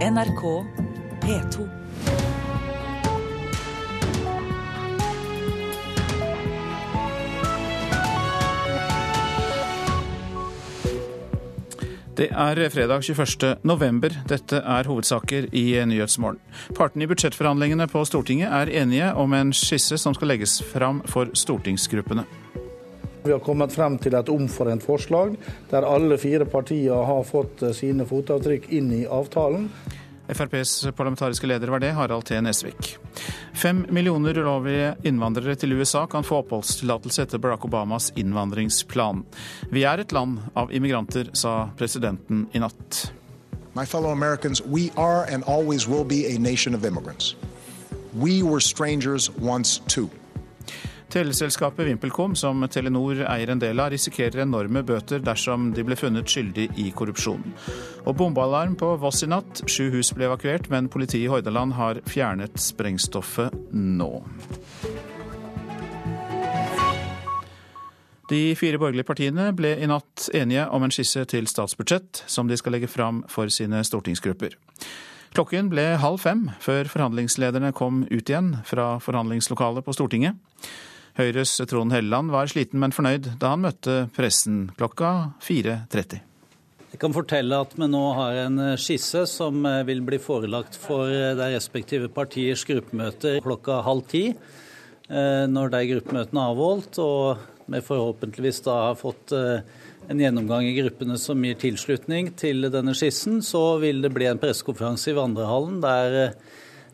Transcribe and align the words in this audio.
NRK 0.00 0.64
P2. 1.20 1.68
Det 12.16 12.28
er 12.32 12.68
fredag 12.70 13.02
21. 13.02 13.56
november. 13.62 14.08
Dette 14.28 14.56
er 14.56 14.88
hovedsaker 14.88 15.52
i 15.52 15.76
Nyhetsmorgen. 15.84 16.40
Partene 16.72 17.04
i 17.04 17.06
budsjettforhandlingene 17.12 17.84
på 17.92 18.00
Stortinget 18.08 18.48
er 18.48 18.72
enige 18.80 19.12
om 19.12 19.36
en 19.36 19.52
skisse 19.52 20.00
som 20.00 20.16
skal 20.16 20.32
legges 20.32 20.62
fram 20.72 21.04
for 21.12 21.28
stortingsgruppene. 21.36 22.24
Vi 23.22 23.32
har 23.32 23.38
kommet 23.44 23.72
frem 23.72 23.98
til 24.00 24.14
et 24.16 24.28
omforent 24.32 24.84
forslag 24.84 25.34
der 25.70 25.86
alle 25.86 26.18
fire 26.18 26.46
partier 26.48 27.04
har 27.06 27.24
fått 27.28 27.64
sine 27.76 28.06
fotavtrykk 28.08 28.70
inn 28.72 28.92
i 28.96 29.06
avtalen. 29.06 29.68
FrPs 30.30 30.86
parlamentariske 30.96 31.46
leder 31.46 31.68
var 31.68 31.80
det, 31.82 31.90
Harald 31.90 32.24
T. 32.24 32.40
Nesvik. 32.40 32.96
Fem 33.52 33.82
millioner 33.90 34.38
ulovlige 34.38 34.94
innvandrere 35.02 35.56
til 35.58 35.72
USA 35.72 36.06
kan 36.06 36.24
få 36.24 36.38
oppholdstillatelse 36.44 37.24
etter 37.26 37.42
Barack 37.42 37.64
Obamas 37.66 38.12
innvandringsplan. 38.16 39.24
Vi 39.74 39.82
er 39.84 40.04
et 40.04 40.14
land 40.14 40.38
av 40.54 40.72
immigranter, 40.72 41.32
sa 41.34 41.72
presidenten 41.78 42.46
i 42.54 42.62
natt. 42.62 43.10
My 43.74 43.84
fellow 43.84 44.10
Americans, 44.10 44.62
we 44.62 44.90
are 44.96 45.26
and 45.30 45.44
always 45.44 45.88
will 45.88 46.04
be 46.04 46.26
a 46.26 46.38
nation 46.38 46.74
of 46.74 46.84
immigrants. 46.84 47.34
We 48.14 48.42
were 48.42 48.60
strangers 48.60 49.30
once 49.38 49.78
too. 49.86 50.10
Teleselskapet 51.10 51.88
VimpelCom, 51.88 52.36
som 52.38 52.62
Telenor 52.70 53.24
eier 53.26 53.50
en 53.50 53.58
del 53.58 53.80
av, 53.82 53.88
risikerer 53.90 54.44
enorme 54.44 54.84
bøter 54.86 55.18
dersom 55.26 55.72
de 55.74 55.82
ble 55.82 55.96
funnet 55.98 56.30
skyldig 56.30 56.68
i 56.78 56.84
korrupsjon. 56.94 57.42
Og 58.04 58.14
bombealarm 58.14 58.76
på 58.78 58.92
Voss 59.02 59.24
i 59.26 59.28
natt. 59.30 59.64
Sju 59.66 59.88
hus 59.90 60.12
ble 60.14 60.28
evakuert, 60.28 60.68
men 60.70 60.86
politiet 60.92 61.24
i 61.24 61.30
Hordaland 61.32 61.74
har 61.74 61.98
fjernet 62.06 62.54
sprengstoffet 62.62 63.56
nå. 63.74 64.10
De 68.30 68.54
fire 68.54 68.78
borgerlige 68.78 69.08
partiene 69.08 69.48
ble 69.58 69.72
i 69.82 69.88
natt 69.90 70.28
enige 70.38 70.68
om 70.70 70.86
en 70.86 70.94
skisse 70.94 71.24
til 71.32 71.50
statsbudsjett 71.50 72.22
som 72.30 72.46
de 72.46 72.58
skal 72.60 72.76
legge 72.76 72.90
fram 72.90 73.24
for 73.32 73.50
sine 73.50 73.82
stortingsgrupper. 73.82 74.54
Klokken 75.34 75.72
ble 75.74 75.88
halv 75.98 76.22
fem 76.22 76.46
før 76.62 76.86
forhandlingslederne 76.90 77.72
kom 77.74 78.04
ut 78.06 78.30
igjen 78.30 78.52
fra 78.66 78.92
forhandlingslokalet 79.02 79.86
på 79.86 79.94
Stortinget. 79.98 80.38
Høyres 81.20 81.52
Trond 81.68 81.92
Helleland 81.92 82.32
var 82.32 82.48
sliten, 82.48 82.80
men 82.80 82.94
fornøyd 82.96 83.26
da 83.40 83.52
han 83.52 83.64
møtte 83.66 84.06
pressen 84.16 84.70
klokka 84.78 85.10
4.30. 85.44 86.22
Jeg 86.90 87.00
kan 87.02 87.14
fortelle 87.14 87.58
at 87.60 87.74
vi 87.76 87.86
nå 87.92 88.00
har 88.16 88.38
en 88.46 88.62
skisse 88.80 89.26
som 89.28 89.66
vil 89.86 90.00
bli 90.06 90.18
forelagt 90.22 90.78
for 90.80 91.12
de 91.12 91.50
respektive 91.52 92.08
partiers 92.10 92.64
gruppemøter 92.66 93.38
klokka 93.44 93.82
halv 93.86 94.08
ti. 94.10 94.24
Når 95.10 95.70
de 95.74 95.82
gruppemøtene 95.92 96.40
er 96.40 96.54
avholdt, 96.54 96.98
og 97.04 97.70
vi 97.70 97.82
forhåpentligvis 97.84 98.62
da 98.66 98.78
har 98.88 98.98
fått 98.98 99.34
en 99.36 100.24
gjennomgang 100.24 100.66
i 100.66 100.74
gruppene 100.80 101.18
som 101.20 101.44
gir 101.44 101.60
tilslutning 101.60 102.32
til 102.40 102.66
denne 102.72 102.96
skissen, 102.98 103.38
så 103.44 103.76
vil 103.82 104.00
det 104.02 104.10
bli 104.16 104.26
en 104.30 104.40
pressekonferanse 104.42 105.12
i 105.12 105.18
vandrehallen 105.18 105.78
der 105.84 106.18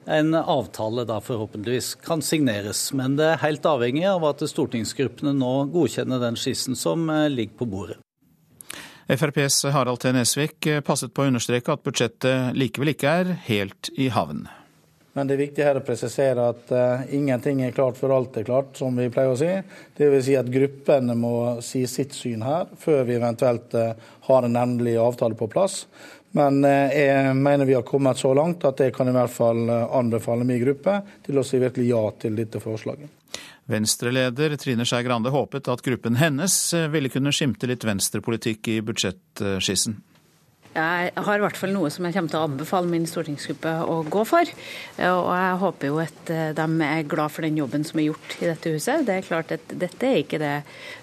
en 0.06 0.34
avtale 0.34 1.04
da 1.04 1.20
forhåpentligvis 1.20 1.94
kan 2.06 2.22
signeres. 2.22 2.92
Men 2.96 3.16
det 3.18 3.30
er 3.32 3.42
helt 3.42 3.66
avhengig 3.66 4.06
av 4.10 4.26
at 4.30 4.44
stortingsgruppene 4.46 5.34
nå 5.36 5.54
godkjenner 5.74 6.22
den 6.22 6.38
skissen 6.40 6.78
som 6.78 7.08
eh, 7.10 7.28
ligger 7.32 7.58
på 7.62 7.70
bordet. 7.70 7.98
FrPs 9.06 9.64
Harald 9.70 10.00
T. 10.02 10.10
Nesvik 10.10 10.66
passet 10.86 11.12
på 11.14 11.22
å 11.22 11.30
understreke 11.30 11.76
at 11.76 11.84
budsjettet 11.86 12.56
likevel 12.58 12.90
ikke 12.96 13.18
er 13.20 13.36
helt 13.46 13.92
i 13.94 14.08
havn. 14.10 14.48
Men 15.16 15.30
det 15.30 15.36
er 15.36 15.40
viktig 15.46 15.64
her 15.64 15.78
å 15.78 15.84
presisere 15.84 16.42
at 16.50 16.72
uh, 16.76 17.06
ingenting 17.16 17.62
er 17.64 17.72
klart 17.72 17.96
før 17.96 18.12
alt 18.18 18.34
er 18.36 18.44
klart, 18.44 18.74
som 18.76 18.98
vi 19.00 19.06
pleier 19.08 19.32
å 19.32 19.38
si. 19.40 19.48
Det 19.96 20.10
vil 20.12 20.20
si 20.26 20.34
at 20.36 20.50
gruppene 20.52 21.14
må 21.16 21.30
si 21.64 21.86
sitt 21.88 22.12
syn 22.12 22.44
her, 22.44 22.68
før 22.76 23.06
vi 23.08 23.16
eventuelt 23.16 23.72
uh, 23.80 23.94
har 24.28 24.44
en 24.44 24.58
endelig 24.60 24.98
avtale 25.00 25.38
på 25.38 25.48
plass. 25.48 25.86
Men 26.36 26.60
uh, 26.64 26.92
jeg 26.92 27.36
mener 27.40 27.68
vi 27.68 27.76
har 27.78 27.86
kommet 27.86 28.20
så 28.20 28.32
langt 28.36 28.64
at 28.68 28.82
jeg 28.84 28.94
kan 28.96 29.08
i 29.08 29.14
hvert 29.16 29.32
fall 29.32 29.70
anbefale 29.70 30.46
min 30.48 30.60
gruppe 30.62 31.00
til 31.26 31.40
å 31.40 31.44
si 31.46 31.60
virkelig 31.62 31.88
ja 31.90 32.02
til 32.20 32.36
dette 32.38 32.62
forslaget. 32.62 33.12
Venstre-leder 33.66 34.54
Trine 34.62 34.84
Skei 34.86 35.02
Grande 35.02 35.32
håpet 35.34 35.66
at 35.72 35.82
gruppen 35.82 36.20
hennes 36.20 36.54
ville 36.92 37.10
kunne 37.10 37.32
skimte 37.34 37.66
litt 37.66 37.82
venstrepolitikk 37.84 38.70
i 38.70 38.76
budsjettskissen. 38.86 39.96
Jeg 40.76 41.12
har 41.24 41.38
i 41.38 41.40
hvert 41.40 41.56
fall 41.56 41.72
noe 41.72 41.88
som 41.92 42.04
jeg 42.04 42.12
kommer 42.12 42.32
til 42.32 42.40
å 42.40 42.46
anbefale 42.50 42.90
min 42.90 43.06
stortingsgruppe 43.08 43.72
å 43.88 43.96
gå 44.12 44.24
for. 44.28 44.50
Og 45.00 45.30
jeg 45.32 45.58
håper 45.62 45.90
jo 45.90 46.00
at 46.02 46.32
eh, 46.34 46.52
de 46.56 46.66
er 46.84 47.08
glad 47.08 47.32
for 47.32 47.46
den 47.46 47.56
jobben 47.56 47.86
som 47.86 48.02
er 48.02 48.10
gjort 48.10 48.36
i 48.42 48.50
dette 48.50 48.74
huset. 48.74 49.06
Det 49.08 49.16
er 49.16 49.26
klart 49.26 49.54
at 49.56 49.72
Dette 49.72 50.08
er 50.08 50.20
ikke 50.20 50.40
det 50.42 50.54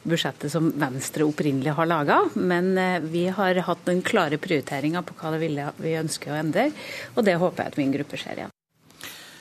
budsjettet 0.06 0.54
som 0.54 0.70
Venstre 0.78 1.26
opprinnelig 1.26 1.74
har 1.78 1.90
laga, 1.90 2.22
men 2.38 2.76
eh, 2.78 3.00
vi 3.02 3.28
har 3.34 3.64
hatt 3.66 3.88
noen 3.90 4.04
klare 4.06 4.38
prioriteringer 4.42 5.06
på 5.08 5.18
hva 5.18 5.34
det 5.34 5.42
vi 5.82 5.98
ønsker 5.98 6.34
å 6.34 6.42
endre, 6.44 6.70
og 7.16 7.26
det 7.26 7.40
håper 7.42 7.64
jeg 7.64 7.74
at 7.74 7.80
min 7.82 7.96
gruppe 7.96 8.20
ser 8.22 8.44
igjen. 8.44 8.54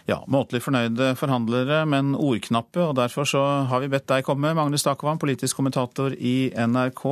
Ja, 0.09 0.19
måtelig 0.27 0.65
fornøyde 0.65 1.13
forhandlere, 1.15 1.85
men 1.87 2.17
ordknappe, 2.19 2.81
og 2.89 2.97
derfor 2.99 3.29
så 3.29 3.43
har 3.71 3.85
vi 3.85 3.91
bedt 3.93 4.09
deg 4.11 4.27
komme, 4.27 4.51
Magnus 4.59 4.83
Takvam, 4.83 5.21
politisk 5.23 5.61
kommentator 5.61 6.17
i 6.19 6.51
NRK. 6.59 7.05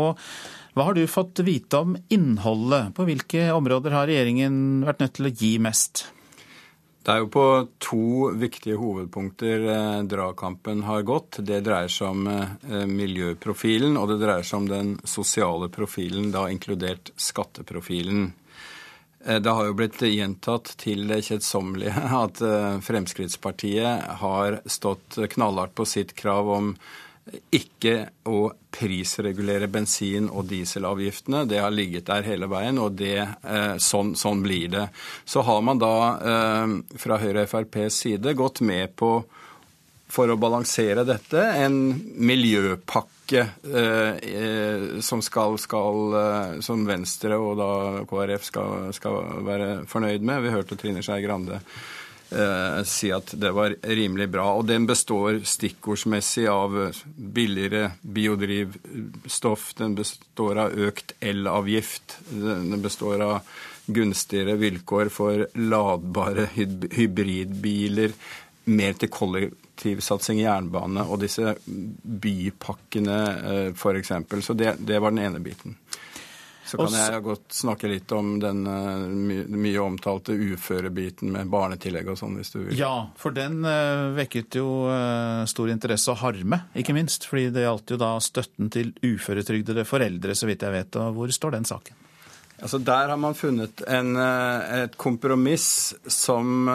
Hva 0.74 0.86
har 0.86 0.94
du 0.94 1.02
fått 1.10 1.42
vite 1.42 1.82
om 1.82 1.96
innholdet? 2.08 2.94
På 2.94 3.06
hvilke 3.08 3.48
områder 3.52 3.94
har 3.96 4.06
regjeringen 4.10 4.84
vært 4.86 5.02
nødt 5.02 5.16
til 5.18 5.30
å 5.30 5.34
gi 5.34 5.52
mest? 5.62 6.04
Det 7.00 7.14
er 7.14 7.22
jo 7.22 7.30
på 7.32 7.44
to 7.80 8.28
viktige 8.38 8.76
hovedpunkter 8.78 9.64
dragkampen 10.06 10.84
har 10.84 11.06
gått. 11.08 11.40
Det 11.40 11.62
dreier 11.64 11.90
seg 11.90 12.12
om 12.12 12.28
miljøprofilen, 12.92 13.96
og 13.96 14.12
det 14.12 14.18
dreier 14.20 14.46
seg 14.46 14.60
om 14.60 14.68
den 14.68 14.92
sosiale 15.08 15.70
profilen, 15.72 16.28
da 16.34 16.44
inkludert 16.52 17.10
skatteprofilen. 17.16 18.28
Det 19.20 19.52
har 19.52 19.66
jo 19.66 19.76
blitt 19.76 19.98
gjentatt 20.04 20.74
til 20.80 21.06
det 21.08 21.22
kjedsommelige 21.26 22.04
at 22.22 22.44
Fremskrittspartiet 22.84 24.20
har 24.20 24.60
stått 24.68 25.18
knallhardt 25.34 25.74
på 25.80 25.88
sitt 25.88 26.14
krav 26.20 26.52
om 26.52 26.74
ikke 27.54 27.94
å 28.26 28.50
prisregulere 28.74 29.68
bensin- 29.70 30.30
og 30.30 30.46
dieselavgiftene. 30.50 31.44
Det 31.48 31.60
har 31.62 31.70
ligget 31.70 32.06
der 32.08 32.26
hele 32.26 32.48
veien, 32.50 32.78
og 32.82 32.96
det, 32.98 33.26
sånn, 33.78 34.14
sånn, 34.18 34.42
blir 34.42 34.70
det. 34.72 34.86
Så 35.24 35.44
har 35.46 35.60
man 35.62 35.78
da 35.78 35.92
fra 36.98 37.20
Høyre 37.20 37.44
og 37.44 37.52
FrPs 37.52 38.00
side 38.06 38.34
gått 38.38 38.62
med 38.66 38.96
på, 38.96 39.12
for 40.10 40.32
å 40.32 40.38
balansere 40.40 41.04
dette, 41.06 41.38
en 41.38 41.76
miljøpakke 42.18 43.44
som, 45.06 45.22
skal, 45.22 45.54
skal, 45.62 46.18
som 46.66 46.82
Venstre 46.88 47.38
og 47.38 47.52
da 47.60 47.70
KrF 48.10 48.48
skal, 48.48 48.90
skal 48.96 49.20
være 49.46 49.70
fornøyd 49.90 50.26
med. 50.26 50.42
Vi 50.46 50.54
hørte 50.56 50.78
Trine 50.80 51.04
Skei 51.06 51.22
Grande 51.22 51.60
si 52.86 53.08
at 53.10 53.32
det 53.42 53.50
var 53.56 53.74
rimelig 53.82 54.28
bra. 54.30 54.44
Og 54.58 54.68
den 54.68 54.86
består 54.86 55.40
stikkordsmessig 55.46 56.46
av 56.50 56.76
billigere 57.16 57.92
biodrivstoff, 58.02 59.72
den 59.80 59.96
består 59.98 60.60
av 60.66 60.76
økt 60.78 61.16
elavgift, 61.20 62.20
den 62.30 62.78
består 62.84 63.24
av 63.26 63.56
gunstigere 63.90 64.54
vilkår 64.60 65.10
for 65.12 65.46
ladbare 65.58 66.46
hybridbiler, 66.54 68.14
mer 68.70 68.94
til 69.00 69.10
kollektivsatsing 69.10 70.42
i 70.42 70.44
jernbane 70.44 71.02
og 71.08 71.22
disse 71.24 71.56
bypakkene 71.64 73.18
f.eks. 73.72 74.12
Så 74.46 74.54
det, 74.54 74.76
det 74.78 75.00
var 75.02 75.14
den 75.14 75.24
ene 75.24 75.42
biten. 75.42 75.74
Så 76.70 76.78
kan 76.78 76.94
jeg 76.94 77.22
godt 77.24 77.54
snakke 77.54 77.88
litt 77.90 78.12
om 78.14 78.36
den 78.42 78.62
uh, 78.68 79.06
my 79.10 79.40
mye 79.50 79.80
omtalte 79.82 80.36
uførebiten 80.36 81.32
med 81.34 81.50
barnetillegg 81.50 82.12
og 82.12 82.18
sånn, 82.20 82.36
hvis 82.38 82.52
du 82.54 82.58
vil. 82.62 82.74
Ja, 82.78 82.92
for 83.18 83.34
den 83.34 83.60
uh, 83.66 84.10
vekket 84.16 84.60
jo 84.60 84.68
uh, 84.86 85.42
stor 85.50 85.72
interesse 85.72 86.12
og 86.14 86.20
harme, 86.22 86.62
ikke 86.78 86.94
minst. 86.96 87.26
Fordi 87.30 87.48
det 87.54 87.66
gjaldt 87.66 87.94
jo 87.94 88.00
da 88.00 88.12
støtten 88.22 88.70
til 88.72 88.92
uføretrygdede 89.02 89.86
foreldre, 89.88 90.36
så 90.38 90.48
vidt 90.50 90.62
jeg 90.66 90.76
vet. 90.76 91.00
Og 91.02 91.16
hvor 91.18 91.34
står 91.34 91.58
den 91.58 91.68
saken? 91.68 91.98
Altså 92.60 92.78
Der 92.84 93.08
har 93.08 93.16
man 93.16 93.34
funnet 93.34 93.80
en, 93.88 94.12
et 94.20 94.96
kompromiss 95.00 95.94
som 96.12 96.68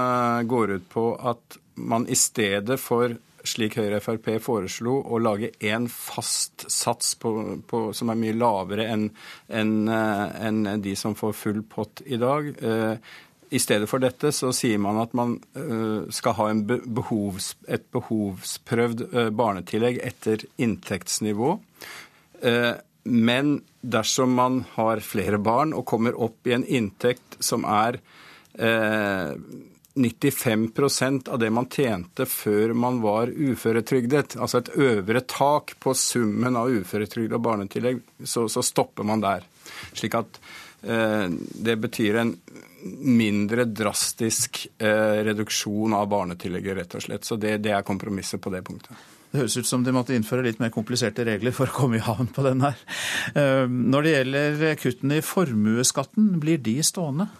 går 0.49 0.79
ut 0.79 0.87
på 0.89 1.11
at 1.21 1.59
man 1.77 2.07
i 2.09 2.17
stedet 2.17 2.79
for 2.81 3.13
slik 3.47 3.77
Høyre 3.79 3.99
og 3.99 4.05
Frp 4.05 4.29
foreslo, 4.43 4.97
å 5.01 5.19
lage 5.21 5.51
én 5.63 5.87
fast 5.91 6.67
sats 6.71 7.13
på, 7.21 7.31
på, 7.67 7.85
som 7.97 8.11
er 8.11 8.19
mye 8.19 8.37
lavere 8.37 8.87
enn 8.93 9.05
en, 9.47 9.75
en 9.89 10.65
de 10.81 10.95
som 10.99 11.15
får 11.17 11.37
full 11.37 11.61
pott 11.69 12.03
i 12.05 12.19
dag. 12.21 12.51
I 13.55 13.61
stedet 13.61 13.87
for 13.89 14.01
dette 14.01 14.31
så 14.35 14.49
sier 14.55 14.81
man 14.81 14.97
at 15.03 15.13
man 15.17 15.37
skal 16.13 16.35
ha 16.39 16.49
behovs, 16.97 17.53
et 17.69 17.85
behovsprøvd 17.93 19.05
barnetillegg 19.37 20.01
etter 20.03 20.47
inntektsnivå. 20.57 21.53
Men 23.05 23.61
dersom 23.81 24.33
man 24.33 24.63
har 24.73 25.03
flere 25.05 25.37
barn 25.37 25.75
og 25.77 25.85
kommer 25.85 26.17
opp 26.17 26.47
i 26.49 26.55
en 26.57 26.65
inntekt 26.65 27.37
som 27.43 27.65
er 27.69 27.99
eh, 28.57 29.35
95% 29.95 31.29
av 31.29 31.39
det 31.39 31.49
man 31.55 31.69
tjente 31.71 32.25
før 32.27 32.73
man 32.75 32.99
var 33.03 33.31
uføretrygdet, 33.31 34.35
altså 34.35 34.59
et 34.59 34.73
øvre 34.75 35.21
tak 35.23 35.77
på 35.79 35.93
summen 35.95 36.57
av 36.59 36.71
uføretrygd 36.71 37.35
og 37.37 37.43
barnetillegg, 37.45 38.01
så, 38.23 38.49
så 38.51 38.63
stopper 38.65 39.07
man 39.07 39.23
der. 39.23 39.45
Slik 39.95 40.17
at 40.19 40.39
eh, 40.83 41.29
det 41.31 41.77
betyr 41.79 42.19
en 42.21 42.35
mindre 42.85 43.65
drastisk 43.65 44.65
eh, 44.77 45.23
reduksjon 45.25 45.95
av 45.95 46.09
barnetillegget, 46.11 46.77
rett 46.77 46.97
og 46.99 47.05
slett. 47.07 47.25
Så 47.25 47.39
det, 47.39 47.57
det 47.63 47.71
er 47.73 47.87
kompromisset 47.87 48.43
på 48.43 48.51
det 48.53 48.65
punktet. 48.67 48.99
Det 49.31 49.41
høres 49.41 49.57
ut 49.57 49.67
som 49.67 49.83
de 49.83 49.95
måtte 49.95 50.15
innføre 50.15 50.45
litt 50.45 50.59
mer 50.63 50.75
kompliserte 50.75 51.25
regler 51.27 51.55
for 51.55 51.71
å 51.71 51.75
komme 51.75 51.97
i 51.97 52.03
havn 52.03 52.29
på 52.35 52.43
den 52.45 52.61
her. 52.67 52.77
Eh, 53.31 53.63
når 53.63 54.05
det 54.05 54.13
gjelder 54.17 54.77
kuttene 54.83 55.23
i 55.23 55.25
formuesskatten, 55.25 56.35
blir 56.43 56.59
de 56.63 56.77
stående? 56.83 57.31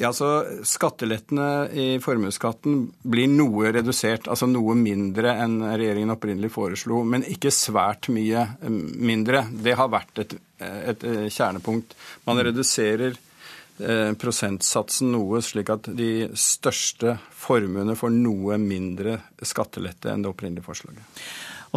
Ja, 0.00 0.12
så 0.16 0.44
Skattelettene 0.64 1.68
i 1.76 1.86
formuesskatten 2.00 2.86
blir 3.02 3.28
noe 3.28 3.68
redusert, 3.68 4.30
altså 4.32 4.46
noe 4.48 4.72
mindre 4.72 5.34
enn 5.42 5.58
regjeringen 5.60 6.14
opprinnelig 6.14 6.48
foreslo, 6.54 7.02
men 7.04 7.26
ikke 7.28 7.52
svært 7.52 8.08
mye 8.08 8.46
eh, 8.48 8.78
mindre. 9.10 9.42
Det 9.52 9.74
har 9.76 9.90
vært 9.92 10.22
et, 10.24 10.32
et 10.56 11.04
eh, 11.04 11.26
kjernepunkt. 11.28 11.92
Man 12.24 12.40
reduserer 12.40 13.12
eh, 13.12 14.14
prosentsatsen 14.16 15.12
noe, 15.12 15.42
slik 15.44 15.68
at 15.76 15.92
de 15.92 16.30
største 16.32 17.18
formuene 17.36 17.92
får 17.92 18.16
noe 18.16 18.56
mindre 18.56 19.18
skattelette 19.44 20.14
enn 20.14 20.24
det 20.24 20.32
opprinnelige 20.32 20.64
forslaget. 20.64 21.20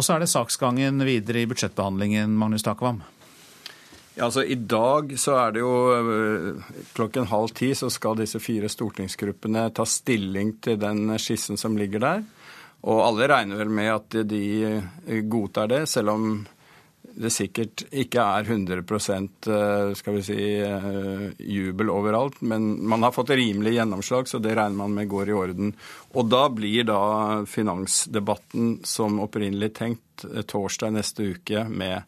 så 0.00 0.16
er 0.16 0.24
det 0.24 0.32
saksgangen 0.32 1.04
videre 1.04 1.44
i 1.44 1.50
budsjettbehandlingen, 1.52 2.32
Magnus 2.40 2.64
Takvam. 2.64 3.04
Ja, 4.14 4.28
altså 4.28 4.44
I 4.46 4.54
dag 4.54 5.10
så 5.18 5.34
er 5.42 5.54
det 5.56 5.62
jo 5.64 5.74
øh, 5.90 6.62
klokken 6.94 7.26
halv 7.26 7.50
ti 7.58 7.72
så 7.74 7.88
skal 7.90 8.20
disse 8.20 8.38
fire 8.38 8.70
stortingsgruppene 8.70 9.66
ta 9.74 9.86
stilling 9.88 10.52
til 10.62 10.78
den 10.78 11.16
skissen 11.18 11.58
som 11.58 11.74
ligger 11.78 12.04
der. 12.04 12.22
Og 12.86 13.00
alle 13.02 13.26
regner 13.26 13.58
vel 13.58 13.72
med 13.74 13.90
at 13.90 14.18
de 14.28 14.82
godtar 15.26 15.70
det, 15.72 15.80
selv 15.90 16.12
om 16.12 16.28
det 17.14 17.30
sikkert 17.30 17.84
ikke 17.94 18.22
er 18.22 18.46
100% 18.46 19.48
øh, 19.50 19.90
skal 19.98 20.16
vi 20.16 20.22
si, 20.26 20.38
jubel 21.56 21.90
overalt. 21.90 22.38
Men 22.42 22.68
man 22.86 23.02
har 23.06 23.14
fått 23.14 23.34
rimelig 23.34 23.74
gjennomslag, 23.80 24.30
så 24.30 24.38
det 24.38 24.54
regner 24.54 24.78
man 24.78 24.94
med 24.94 25.10
går 25.10 25.32
i 25.32 25.36
orden. 25.40 25.74
Og 26.14 26.30
da 26.30 26.46
blir 26.54 26.86
da 26.86 27.00
finansdebatten 27.50 28.76
som 28.86 29.18
opprinnelig 29.26 29.72
tenkt 29.80 30.26
torsdag 30.46 30.94
neste 30.94 31.32
uke 31.34 31.66
med 31.66 32.06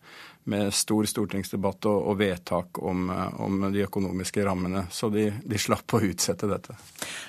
med 0.50 0.74
stor 0.74 1.06
stortingsdebatt 1.10 1.88
og, 1.90 2.10
og 2.12 2.18
vedtak 2.20 2.82
om, 2.82 3.08
eh, 3.10 3.40
om, 3.42 3.66
de 3.72 3.84
økonomiske 3.86 4.44
rammene. 4.46 4.86
Så 4.90 5.10
de, 5.12 5.28
de, 5.42 5.58
slapp 5.60 5.96
å 5.96 6.02
utsette 6.06 6.50
dette. 6.50 6.78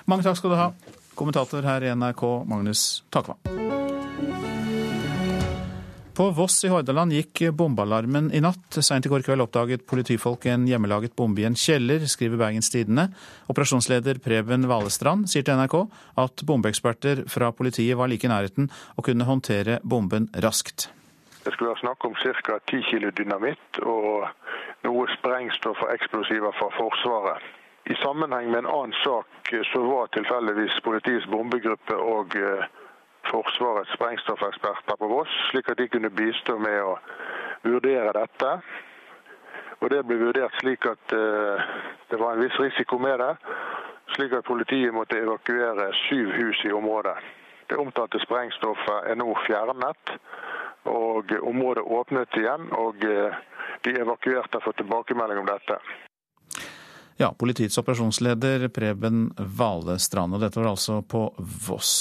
Mange 0.06 0.28
takk 0.28 0.40
skal 0.40 0.54
du 0.54 0.60
ha, 0.60 0.72
kommentator 1.18 1.66
her 1.66 1.88
i 1.88 1.94
NRK, 1.98 2.28
Magnus 2.50 2.88
Takva. 3.14 3.38
På 6.18 6.32
Voss 6.34 6.64
i 6.66 6.70
Hordaland 6.74 7.14
gikk 7.14 7.44
bombealarmen 7.54 8.32
i 8.34 8.40
natt. 8.42 8.80
Seint 8.82 9.06
i 9.06 9.12
går 9.12 9.22
kveld 9.22 9.44
oppdaget 9.44 9.84
politifolk 9.86 10.48
en 10.50 10.64
hjemmelaget 10.66 11.14
bombe 11.14 11.44
i 11.44 11.46
en 11.46 11.58
kjeller, 11.58 12.08
skriver 12.10 12.42
Bergens 12.42 12.74
Tidende. 12.74 13.12
Operasjonsleder 13.54 14.18
Preben 14.26 14.66
Valestrand 14.66 15.30
sier 15.30 15.46
til 15.46 15.62
NRK 15.62 15.78
at 16.26 16.46
bombeeksperter 16.50 17.22
fra 17.30 17.54
politiet 17.54 18.02
var 18.02 18.10
like 18.10 18.26
i 18.26 18.34
nærheten 18.34 18.72
og 18.98 19.06
kunne 19.06 19.30
håndtere 19.30 19.78
bomben 19.86 20.26
raskt. 20.42 20.90
Det 21.48 21.54
skulle 21.54 21.70
være 21.70 21.80
snakk 21.80 22.06
om 22.06 22.16
ca. 22.16 22.60
10 22.68 22.82
kg 22.90 23.12
dynamitt 23.18 23.78
og 23.80 24.26
noe 24.84 25.06
sprengstoff 25.14 25.80
og 25.86 25.94
eksplosiver 25.94 26.52
fra 26.60 26.68
Forsvaret. 26.76 27.46
I 27.88 27.96
sammenheng 28.02 28.50
med 28.52 28.66
en 28.66 28.68
annen 28.68 28.96
sak 29.00 29.52
så 29.72 29.80
var 29.86 30.10
tilfeldigvis 30.12 30.82
politiets 30.84 31.30
bombegruppe 31.32 31.96
og 31.96 32.36
eh, 32.36 32.66
Forsvarets 33.32 33.94
sprengstoffeksperter 33.96 35.00
på 35.00 35.08
Voss, 35.08 35.32
slik 35.52 35.72
at 35.72 35.80
de 35.80 35.88
kunne 35.88 36.12
bistå 36.20 36.58
med 36.60 36.82
å 36.84 36.98
vurdere 37.64 38.12
dette. 38.20 38.52
Og 39.80 39.90
Det 39.96 40.04
ble 40.04 40.20
vurdert 40.26 40.60
slik 40.60 40.84
at 40.92 41.16
uh, 41.16 41.64
det 42.12 42.20
var 42.20 42.36
en 42.36 42.44
viss 42.44 42.60
risiko 42.60 43.00
med 43.00 43.20
det, 43.24 43.34
slik 44.20 44.36
at 44.36 44.48
politiet 44.52 44.96
måtte 44.96 45.20
evakuere 45.24 45.94
syv 46.08 46.32
hus 46.42 46.64
i 46.68 46.76
området. 46.76 47.16
Det 47.68 47.78
omtalte 47.80 48.20
sprengstoffet 48.24 49.12
er 49.12 49.20
nå 49.20 49.28
fjernet, 49.46 50.14
og 50.88 51.34
Området 51.44 51.84
åpnet 51.84 52.38
igjen, 52.40 52.70
og 52.72 53.04
eh, 53.04 53.40
de 53.84 53.96
evakuerte 54.00 54.60
har 54.60 54.64
fått 54.64 54.80
tilbakemelding 54.80 55.42
om 55.44 55.50
dette. 55.50 55.80
Ja, 57.18 57.34
Politiets 57.34 57.78
operasjonsleder 57.82 58.68
Preben 58.70 59.32
Valestrand, 59.38 60.38
og 60.38 60.44
dette 60.46 60.62
var 60.62 60.72
altså 60.76 61.02
på 61.02 61.28
Voss. 61.68 61.96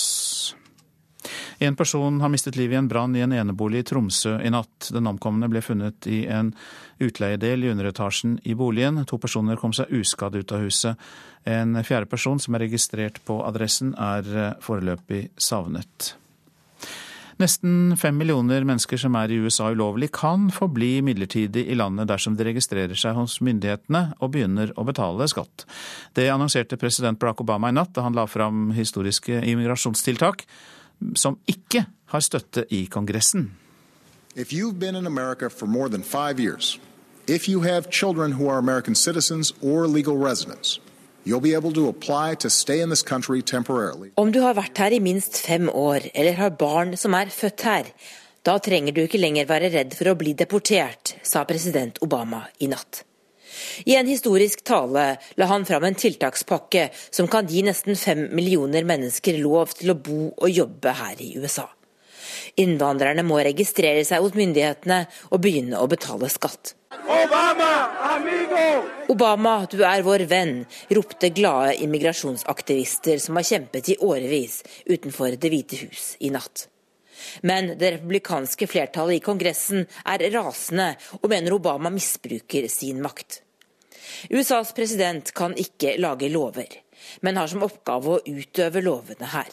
En 1.58 1.76
person 1.76 2.20
har 2.20 2.28
mistet 2.28 2.56
livet 2.56 2.74
i 2.74 2.80
en 2.82 2.88
brann 2.88 3.16
i 3.16 3.22
en 3.24 3.32
enebolig 3.32 3.80
i 3.80 3.86
Tromsø 3.88 4.36
i 4.44 4.50
natt. 4.52 4.90
Den 4.92 5.08
omkomne 5.08 5.48
ble 5.48 5.62
funnet 5.64 6.08
i 6.10 6.26
en 6.28 6.52
utleiedel 7.00 7.64
i 7.64 7.72
underetasjen 7.72 8.36
i 8.44 8.54
boligen. 8.54 9.04
To 9.08 9.18
personer 9.22 9.56
kom 9.60 9.72
seg 9.76 9.92
uskadd 9.96 10.36
ut 10.36 10.52
av 10.52 10.66
huset. 10.66 11.08
En 11.48 11.78
fjerde 11.86 12.10
person 12.10 12.40
som 12.42 12.56
er 12.56 12.66
registrert 12.66 13.22
på 13.24 13.40
adressen, 13.46 13.94
er 13.96 14.56
foreløpig 14.64 15.28
savnet. 15.40 16.16
Nesten 17.36 17.92
fem 18.00 18.16
millioner 18.16 18.64
mennesker 18.64 18.96
som 19.00 19.16
er 19.20 19.32
i 19.32 19.36
USA 19.44 19.68
ulovlig, 19.68 20.08
kan 20.16 20.48
få 20.52 20.70
bli 20.72 21.02
midlertidig 21.04 21.66
i 21.68 21.76
landet 21.76 22.08
dersom 22.08 22.36
de 22.36 22.46
registrerer 22.48 22.96
seg 22.96 23.12
hos 23.18 23.42
myndighetene 23.44 24.14
og 24.24 24.32
begynner 24.32 24.72
å 24.80 24.86
betale 24.88 25.28
skatt. 25.28 25.66
Det 26.16 26.30
annonserte 26.32 26.78
president 26.80 27.20
Barack 27.20 27.44
Obama 27.44 27.68
i 27.68 27.76
natt 27.76 27.92
da 27.92 28.06
han 28.06 28.16
la 28.16 28.24
fram 28.24 28.70
historiske 28.76 29.42
immigrasjonstiltak 29.52 30.46
som 31.14 31.38
ikke 31.46 31.86
har 32.06 32.20
støtte 32.20 32.66
i 32.70 32.86
Kongressen. 32.86 33.50
If 34.36 34.52
you've 34.52 34.78
been 34.78 34.96
in 34.96 35.06
America 35.06 35.48
for 35.48 35.66
more 35.66 35.88
than 35.88 36.02
five 36.02 36.38
years, 36.38 36.78
if 37.26 37.48
you 37.48 37.62
have 37.62 37.90
children 37.90 38.32
who 38.32 38.48
are 38.48 38.58
American 38.58 38.94
citizens 38.94 39.52
or 39.62 39.86
legal 39.88 40.16
residents, 40.16 40.80
om 41.28 41.40
du 44.32 44.40
har 44.40 44.54
vært 44.54 44.78
her 44.78 44.94
i 44.94 45.00
minst 45.02 45.36
fem 45.42 45.68
år, 45.68 46.00
eller 46.14 46.32
har 46.38 46.50
barn 46.50 46.96
som 46.96 47.14
er 47.18 47.32
født 47.34 47.64
her, 47.66 47.84
da 48.46 48.58
trenger 48.62 48.94
du 48.94 49.00
ikke 49.02 49.18
lenger 49.18 49.48
være 49.48 49.72
redd 49.74 49.96
for 49.98 50.06
å 50.12 50.14
bli 50.14 50.36
deportert, 50.38 51.16
sa 51.26 51.42
president 51.48 51.98
Obama 52.06 52.44
i 52.62 52.70
natt. 52.70 53.02
I 53.84 53.96
en 53.96 54.10
historisk 54.10 54.64
tale 54.66 55.06
la 55.36 55.48
han 55.50 55.66
fram 55.68 55.84
en 55.88 55.98
tiltakspakke 55.98 56.88
som 57.10 57.28
kan 57.30 57.48
gi 57.48 57.62
nesten 57.66 57.96
fem 57.96 58.26
millioner 58.36 58.86
mennesker 58.88 59.40
lov 59.42 59.76
til 59.78 59.94
å 59.94 59.98
bo 59.98 60.20
og 60.30 60.50
jobbe 60.50 60.94
her 61.00 61.22
i 61.22 61.32
USA. 61.40 61.66
Innvandrerne 62.56 63.24
må 63.26 63.38
registrere 63.44 64.04
seg 64.08 64.24
hos 64.24 64.36
myndighetene 64.36 65.02
og 65.30 65.42
begynne 65.44 65.80
å 65.80 65.88
betale 65.90 66.30
skatt. 66.32 66.74
Obama, 66.96 67.72
amigo! 68.14 68.62
Obama, 69.12 69.56
du 69.70 69.82
er 69.86 70.04
vår 70.06 70.24
venn, 70.30 70.54
ropte 70.96 71.30
glade 71.36 71.76
immigrasjonsaktivister 71.84 73.20
som 73.22 73.38
har 73.38 73.46
kjempet 73.46 73.92
i 73.92 73.98
årevis 74.02 74.62
utenfor 74.86 75.36
Det 75.36 75.52
hvite 75.52 75.82
hus 75.84 76.14
i 76.24 76.32
natt. 76.34 76.68
Men 77.42 77.74
det 77.78 77.92
republikanske 77.96 78.68
flertallet 78.70 79.20
i 79.20 79.24
Kongressen 79.24 79.86
er 80.04 80.26
rasende 80.34 80.92
og 81.20 81.28
mener 81.32 81.56
Obama 81.56 81.92
misbruker 81.92 82.68
sin 82.72 83.02
makt. 83.04 83.42
USAs 84.30 84.72
president 84.76 85.32
kan 85.36 85.54
ikke 85.58 85.96
lage 86.02 86.30
lover, 86.32 86.68
men 87.20 87.38
har 87.40 87.50
som 87.50 87.64
oppgave 87.66 88.16
å 88.16 88.22
utøve 88.24 88.82
lovene 88.84 89.30
her. 89.32 89.50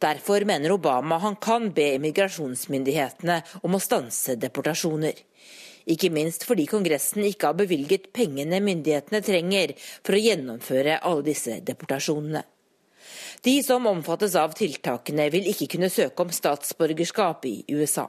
Derfor 0.00 0.44
mener 0.48 0.72
Obama 0.72 1.18
han 1.20 1.36
kan 1.36 1.70
be 1.76 1.94
immigrasjonsmyndighetene 1.98 3.40
om 3.62 3.76
å 3.76 3.82
stanse 3.82 4.36
deportasjoner. 4.40 5.18
Ikke 5.90 6.10
minst 6.12 6.44
fordi 6.48 6.66
Kongressen 6.70 7.24
ikke 7.26 7.50
har 7.50 7.58
bevilget 7.58 8.10
pengene 8.16 8.60
myndighetene 8.64 9.22
trenger 9.24 9.74
for 9.80 10.16
å 10.16 10.22
gjennomføre 10.22 11.00
alle 11.00 11.26
disse 11.32 11.58
deportasjonene. 11.66 12.44
De 13.44 13.56
som 13.64 13.86
omfattes 13.88 14.36
av 14.36 14.52
tiltakene, 14.56 15.30
vil 15.32 15.48
ikke 15.48 15.70
kunne 15.74 15.88
søke 15.92 16.26
om 16.26 16.32
statsborgerskap 16.34 17.46
i 17.48 17.54
USA. 17.72 18.06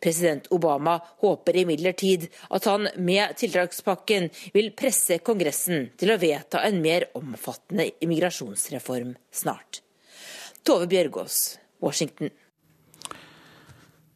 President 0.00 0.46
Obama 0.54 0.98
håper 1.22 1.56
imidlertid 1.62 2.28
at 2.54 2.64
han 2.70 2.88
med 2.96 3.36
tiltakspakken 3.40 4.28
vil 4.54 4.72
presse 4.78 5.18
Kongressen 5.24 5.90
til 5.98 6.14
å 6.14 6.18
vedta 6.20 6.62
en 6.66 6.80
mer 6.84 7.08
omfattende 7.18 7.90
immigrasjonsreform 8.04 9.16
snart. 9.34 9.82
Tove 10.62 10.88
Bjørgaas, 10.90 11.58
Washington. 11.82 12.30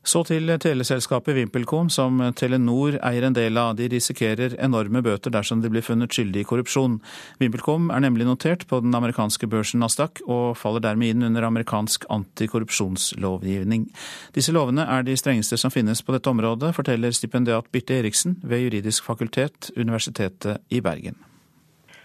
Så 0.03 0.25
til 0.27 0.51
teleselskapet 0.59 1.37
VimpelCom, 1.37 1.87
som 1.87 2.19
Telenor 2.35 2.97
eier 3.07 3.23
en 3.23 3.37
del 3.37 3.55
av. 3.61 3.77
De 3.79 3.87
risikerer 3.87 4.57
enorme 4.59 4.99
bøter 5.07 5.31
dersom 5.31 5.63
de 5.63 5.71
blir 5.71 5.85
funnet 5.87 6.11
skyldig 6.11 6.43
i 6.43 6.49
korrupsjon. 6.49 6.97
VimpelCom 7.39 7.87
er 7.95 8.03
nemlig 8.03 8.27
notert 8.27 8.67
på 8.67 8.81
den 8.83 8.95
amerikanske 8.99 9.47
børsen 9.47 9.79
Nasdaq, 9.85 10.25
og 10.27 10.59
faller 10.59 10.83
dermed 10.83 11.15
inn 11.15 11.31
under 11.31 11.47
amerikansk 11.47 12.09
antikorrupsjonslovgivning. 12.11 13.87
Disse 14.35 14.55
lovene 14.55 14.89
er 14.91 15.07
de 15.07 15.15
strengeste 15.15 15.61
som 15.61 15.71
finnes 15.71 16.03
på 16.03 16.17
dette 16.17 16.35
området, 16.35 16.75
forteller 16.75 17.15
stipendiat 17.15 17.71
Birte 17.71 18.01
Eriksen 18.03 18.41
ved 18.43 18.67
Juridisk 18.67 19.07
fakultet, 19.07 19.71
Universitetet 19.79 20.67
i 20.75 20.83
Bergen. 20.83 21.29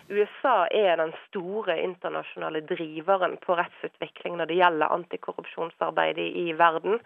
USA 0.08 0.68
er 0.72 0.96
den 1.02 1.12
store 1.26 1.76
internasjonale 1.84 2.62
driveren 2.70 3.34
på 3.44 3.58
rettsutvikling 3.60 4.38
når 4.40 4.48
det 4.48 4.60
gjelder 4.62 4.94
antikorrupsjonsarbeidet 4.96 6.30
i 6.46 6.54
verden. 6.56 7.02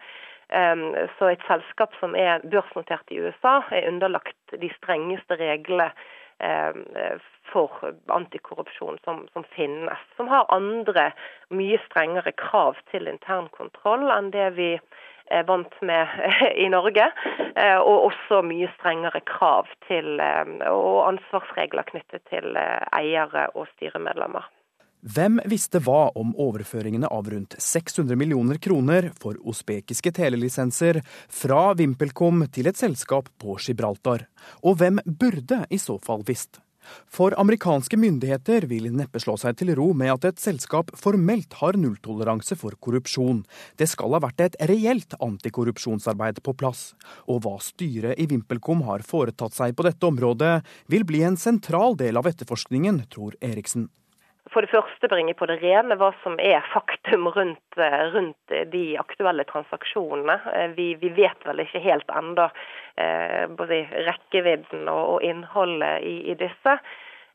Så 1.18 1.30
et 1.30 1.44
selskap 1.48 1.94
som 1.96 2.12
er 2.18 2.42
børsnotert 2.44 3.08
i 3.08 3.20
USA, 3.24 3.62
er 3.72 3.86
underlagt 3.88 4.52
de 4.60 4.68
strengeste 4.74 5.38
reglene 5.40 5.86
for 7.52 7.92
antikorrupsjon 8.12 8.98
som, 9.04 9.22
som, 9.32 9.44
finnes. 9.54 10.00
Som 10.16 10.28
har 10.28 10.50
andre, 10.52 11.12
mye 11.54 11.78
strengere 11.86 12.34
krav 12.36 12.80
til 12.90 13.08
internkontroll 13.08 14.10
enn 14.12 14.32
det 14.34 14.48
vi 14.58 14.70
er 15.32 15.44
vant 15.48 15.74
med 15.80 16.08
i 16.64 16.68
Norge. 16.72 17.08
Eh, 17.56 17.78
og 17.78 18.08
også 18.10 18.42
mye 18.46 18.70
strengere 18.78 19.22
krav 19.28 19.70
til, 19.88 20.20
og 20.20 20.98
ansvarsregler 21.12 21.88
knyttet 21.92 22.24
til 22.32 22.56
eh, 22.58 22.82
eiere 22.98 23.48
og 23.54 23.68
styremedlemmer. 23.74 24.48
Hvem 25.02 25.40
visste 25.50 25.80
hva 25.82 26.12
om 26.14 26.28
overføringene 26.38 27.08
av 27.10 27.26
rundt 27.32 27.56
600 27.58 28.14
millioner 28.14 28.58
kroner 28.62 29.08
for 29.18 29.34
osbekiske 29.50 30.12
telelisenser 30.14 31.00
fra 31.26 31.72
VimpelCom 31.74 32.44
til 32.54 32.68
et 32.70 32.78
selskap 32.78 33.26
på 33.42 33.56
Gibraltar? 33.58 34.28
Og 34.62 34.76
hvem 34.78 35.00
burde 35.02 35.64
i 35.74 35.80
så 35.82 35.96
fall 35.98 36.22
visst? 36.28 36.60
For 37.10 37.34
amerikanske 37.38 37.98
myndigheter 37.98 38.68
vil 38.70 38.86
neppe 38.94 39.18
slå 39.22 39.34
seg 39.38 39.56
til 39.58 39.72
ro 39.74 39.88
med 39.90 40.12
at 40.12 40.28
et 40.30 40.42
selskap 40.42 40.92
formelt 40.98 41.56
har 41.58 41.78
nulltoleranse 41.78 42.54
for 42.60 42.78
korrupsjon. 42.78 43.40
Det 43.74 43.88
skal 43.90 44.14
ha 44.14 44.20
vært 44.22 44.44
et 44.46 44.58
reelt 44.70 45.16
antikorrupsjonsarbeid 45.18 46.38
på 46.46 46.54
plass. 46.54 46.92
Og 47.26 47.42
hva 47.42 47.56
styret 47.58 48.22
i 48.22 48.28
VimpelCom 48.30 48.86
har 48.86 49.02
foretatt 49.06 49.58
seg 49.58 49.74
på 49.74 49.86
dette 49.88 50.06
området, 50.06 50.60
vil 50.86 51.06
bli 51.10 51.24
en 51.26 51.38
sentral 51.38 51.98
del 51.98 52.22
av 52.22 52.30
etterforskningen, 52.30 53.02
tror 53.10 53.34
Eriksen 53.42 53.88
for 54.50 54.64
det 54.64 54.72
første 54.72 55.08
bringe 55.08 55.34
på 55.38 55.46
det 55.46 55.60
rene 55.62 55.96
hva 56.00 56.10
som 56.22 56.34
er 56.42 56.64
faktum 56.72 57.28
rundt, 57.30 57.78
eh, 57.78 58.02
rundt 58.14 58.54
de 58.72 58.82
aktuelle 58.98 59.44
transaksjonene. 59.46 60.38
Eh, 60.52 60.68
vi, 60.76 60.94
vi, 60.98 61.12
vet 61.14 61.46
vel 61.46 61.62
ikke 61.62 61.82
helt 61.84 62.10
eh, 62.10 63.46
både 63.46 63.84
rekkevidden 64.08 64.88
og, 64.88 65.14
og 65.14 65.22
innholdet 65.22 66.02
i, 66.02 66.16
i 66.32 66.34
disse. 66.34 66.78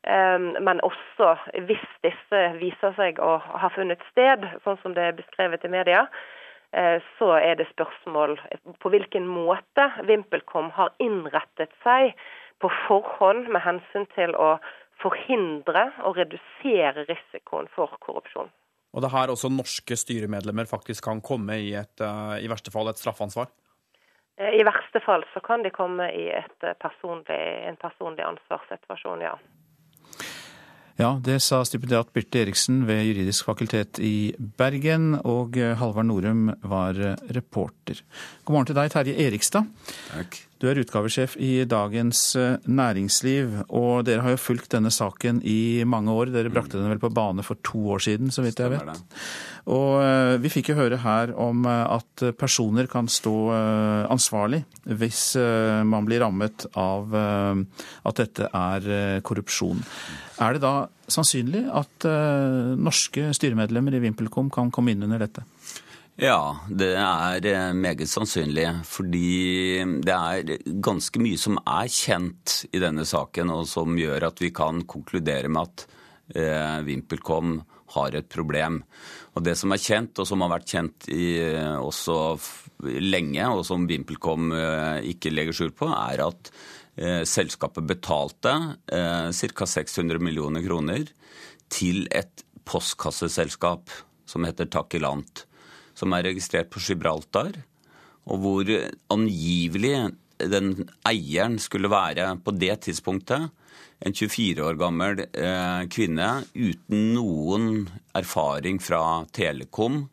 Eh, 0.04 0.40
men 0.40 0.84
også 0.84 1.36
hvis 1.70 1.86
disse 2.06 2.42
viser 2.60 2.98
seg 3.00 3.22
å 3.24 3.38
ha 3.40 3.70
funnet 3.76 4.04
sted, 4.12 4.44
sånn 4.64 4.80
som 4.84 4.98
det 4.98 5.08
er 5.08 5.16
beskrevet 5.22 5.64
i 5.64 5.72
media, 5.72 6.08
eh, 6.74 7.00
så 7.18 7.38
er 7.40 7.56
det 7.56 7.70
spørsmål 7.72 8.36
på 8.84 8.92
hvilken 8.92 9.28
måte 9.32 9.88
VimpelCom 10.04 10.74
har 10.76 10.92
innrettet 11.00 11.72
seg 11.86 12.12
på 12.60 12.70
forhånd 12.88 13.48
med 13.54 13.64
hensyn 13.64 14.08
til 14.16 14.36
å 14.36 14.58
forhindre 15.02 15.90
og 16.08 16.18
redusere 16.18 17.06
risikoen 17.08 17.70
for 17.76 17.98
korrupsjon. 18.04 18.50
Og 18.96 19.04
det 19.04 19.10
er 19.10 19.18
her 19.18 19.34
også 19.34 19.52
norske 19.54 19.98
styremedlemmer 20.00 20.66
faktisk 20.70 21.06
kan 21.06 21.22
komme 21.22 21.60
i, 21.62 21.74
et, 21.78 22.02
eh, 22.02 22.38
i 22.42 22.50
verste 22.50 22.74
fall 22.74 22.90
et 22.90 22.98
straffansvar? 22.98 23.52
Eh, 24.40 24.58
I 24.58 24.66
verste 24.66 25.02
fall 25.06 25.26
så 25.34 25.44
kan 25.44 25.66
de 25.66 25.74
komme 25.76 26.08
i 26.16 26.30
eh, 26.34 26.74
personlig, 26.82 27.38
en 27.70 27.78
personlig 27.82 28.26
ansvarssituasjon, 28.26 29.22
ja. 29.28 29.36
Ja, 30.98 31.12
det 31.22 31.44
sa 31.46 31.60
stipendiat 31.62 32.10
Birte 32.10 32.40
Eriksen 32.42 32.80
ved 32.88 33.04
Juridisk 33.06 33.46
fakultet 33.46 34.00
i 34.02 34.34
Bergen, 34.58 35.12
og 35.30 35.54
Halvard 35.78 36.08
Norum 36.10 36.48
var 36.66 36.98
reporter. 37.38 38.02
God 38.42 38.56
morgen 38.56 38.72
til 38.72 38.80
deg, 38.80 38.90
Terje 38.96 39.14
Erikstad. 39.28 39.70
Takk. 40.10 40.40
Du 40.58 40.66
er 40.66 40.80
utgavesjef 40.82 41.36
i 41.38 41.66
Dagens 41.70 42.32
Næringsliv, 42.66 43.52
og 43.70 44.08
dere 44.08 44.24
har 44.26 44.34
jo 44.34 44.40
fulgt 44.42 44.72
denne 44.74 44.90
saken 44.90 45.44
i 45.46 45.84
mange 45.86 46.10
år. 46.10 46.32
Dere 46.34 46.50
brakte 46.50 46.80
den 46.80 46.90
vel 46.90 47.02
på 47.02 47.12
bane 47.14 47.46
for 47.46 47.62
to 47.62 47.84
år 47.94 48.02
siden, 48.02 48.32
så 48.34 48.42
vidt 48.42 48.58
jeg 48.64 48.74
vet. 48.74 49.04
Og 49.70 50.02
vi 50.42 50.50
fikk 50.50 50.72
jo 50.72 50.80
høre 50.80 50.98
her 51.04 51.34
om 51.38 51.68
at 51.70 52.24
personer 52.40 52.90
kan 52.90 53.10
stå 53.12 53.36
ansvarlig 54.10 54.64
hvis 54.88 55.36
man 55.86 56.08
blir 56.08 56.24
rammet 56.26 56.66
av 56.74 57.14
at 57.14 58.24
dette 58.24 58.50
er 58.50 59.22
korrupsjon. 59.28 59.84
Er 60.42 60.58
det 60.58 60.64
da 60.66 60.88
sannsynlig 61.06 61.68
at 61.70 62.10
norske 62.82 63.30
styremedlemmer 63.38 63.94
i 63.94 64.02
VimpelCom 64.08 64.50
kan 64.54 64.74
komme 64.74 64.96
inn 64.96 65.06
under 65.06 65.22
dette? 65.22 65.46
Ja, 66.18 66.58
det 66.74 66.96
er 66.98 67.76
meget 67.78 68.10
sannsynlig. 68.10 68.66
Fordi 68.90 69.84
det 70.02 70.16
er 70.16 70.72
ganske 70.82 71.22
mye 71.22 71.38
som 71.38 71.60
er 71.62 71.92
kjent 71.94 72.64
i 72.74 72.82
denne 72.82 73.06
saken, 73.06 73.52
og 73.54 73.68
som 73.70 73.94
gjør 74.00 74.32
at 74.32 74.42
vi 74.42 74.50
kan 74.50 74.82
konkludere 74.90 75.52
med 75.54 75.68
at 75.70 75.84
eh, 76.34 76.80
VimpelCom 76.88 77.60
har 77.94 78.18
et 78.18 78.30
problem. 78.34 78.82
Og 79.38 79.44
Det 79.46 79.54
som 79.60 79.72
er 79.72 79.84
kjent, 79.84 80.18
og 80.18 80.26
som 80.26 80.42
har 80.42 80.56
vært 80.56 80.74
kjent 80.74 81.06
i, 81.14 81.38
også 81.78 82.18
lenge, 82.82 83.46
og 83.54 83.62
som 83.70 83.86
VimpelCom 83.86 84.50
eh, 84.58 85.12
ikke 85.14 85.30
legger 85.36 85.54
skjul 85.54 85.76
på, 85.78 85.92
er 85.94 86.24
at 86.26 86.50
eh, 86.98 87.22
selskapet 87.30 87.86
betalte 87.86 88.56
eh, 88.90 89.30
ca. 89.30 89.70
600 89.70 90.18
millioner 90.18 90.66
kroner 90.66 91.06
til 91.70 92.08
et 92.10 92.42
postkasseselskap 92.66 93.94
som 94.28 94.50
heter 94.50 94.66
Takilant 94.74 95.46
som 95.98 96.14
er 96.14 96.30
registrert 96.30 96.70
på 96.74 96.82
Gibraltar, 96.84 97.58
og 98.28 98.42
hvor 98.44 98.72
angivelig 99.14 99.96
den 100.38 100.74
eieren 101.08 101.58
skulle 101.62 101.90
være 101.90 102.36
på 102.46 102.54
det 102.54 102.76
tidspunktet 102.86 103.48
en 104.06 104.14
24 104.14 104.62
år 104.62 104.78
gammel 104.78 105.24
eh, 105.26 105.86
kvinne 105.90 106.28
uten 106.54 107.14
noen 107.16 107.88
erfaring 108.18 108.78
fra 108.84 109.24
Telekom, 109.34 110.04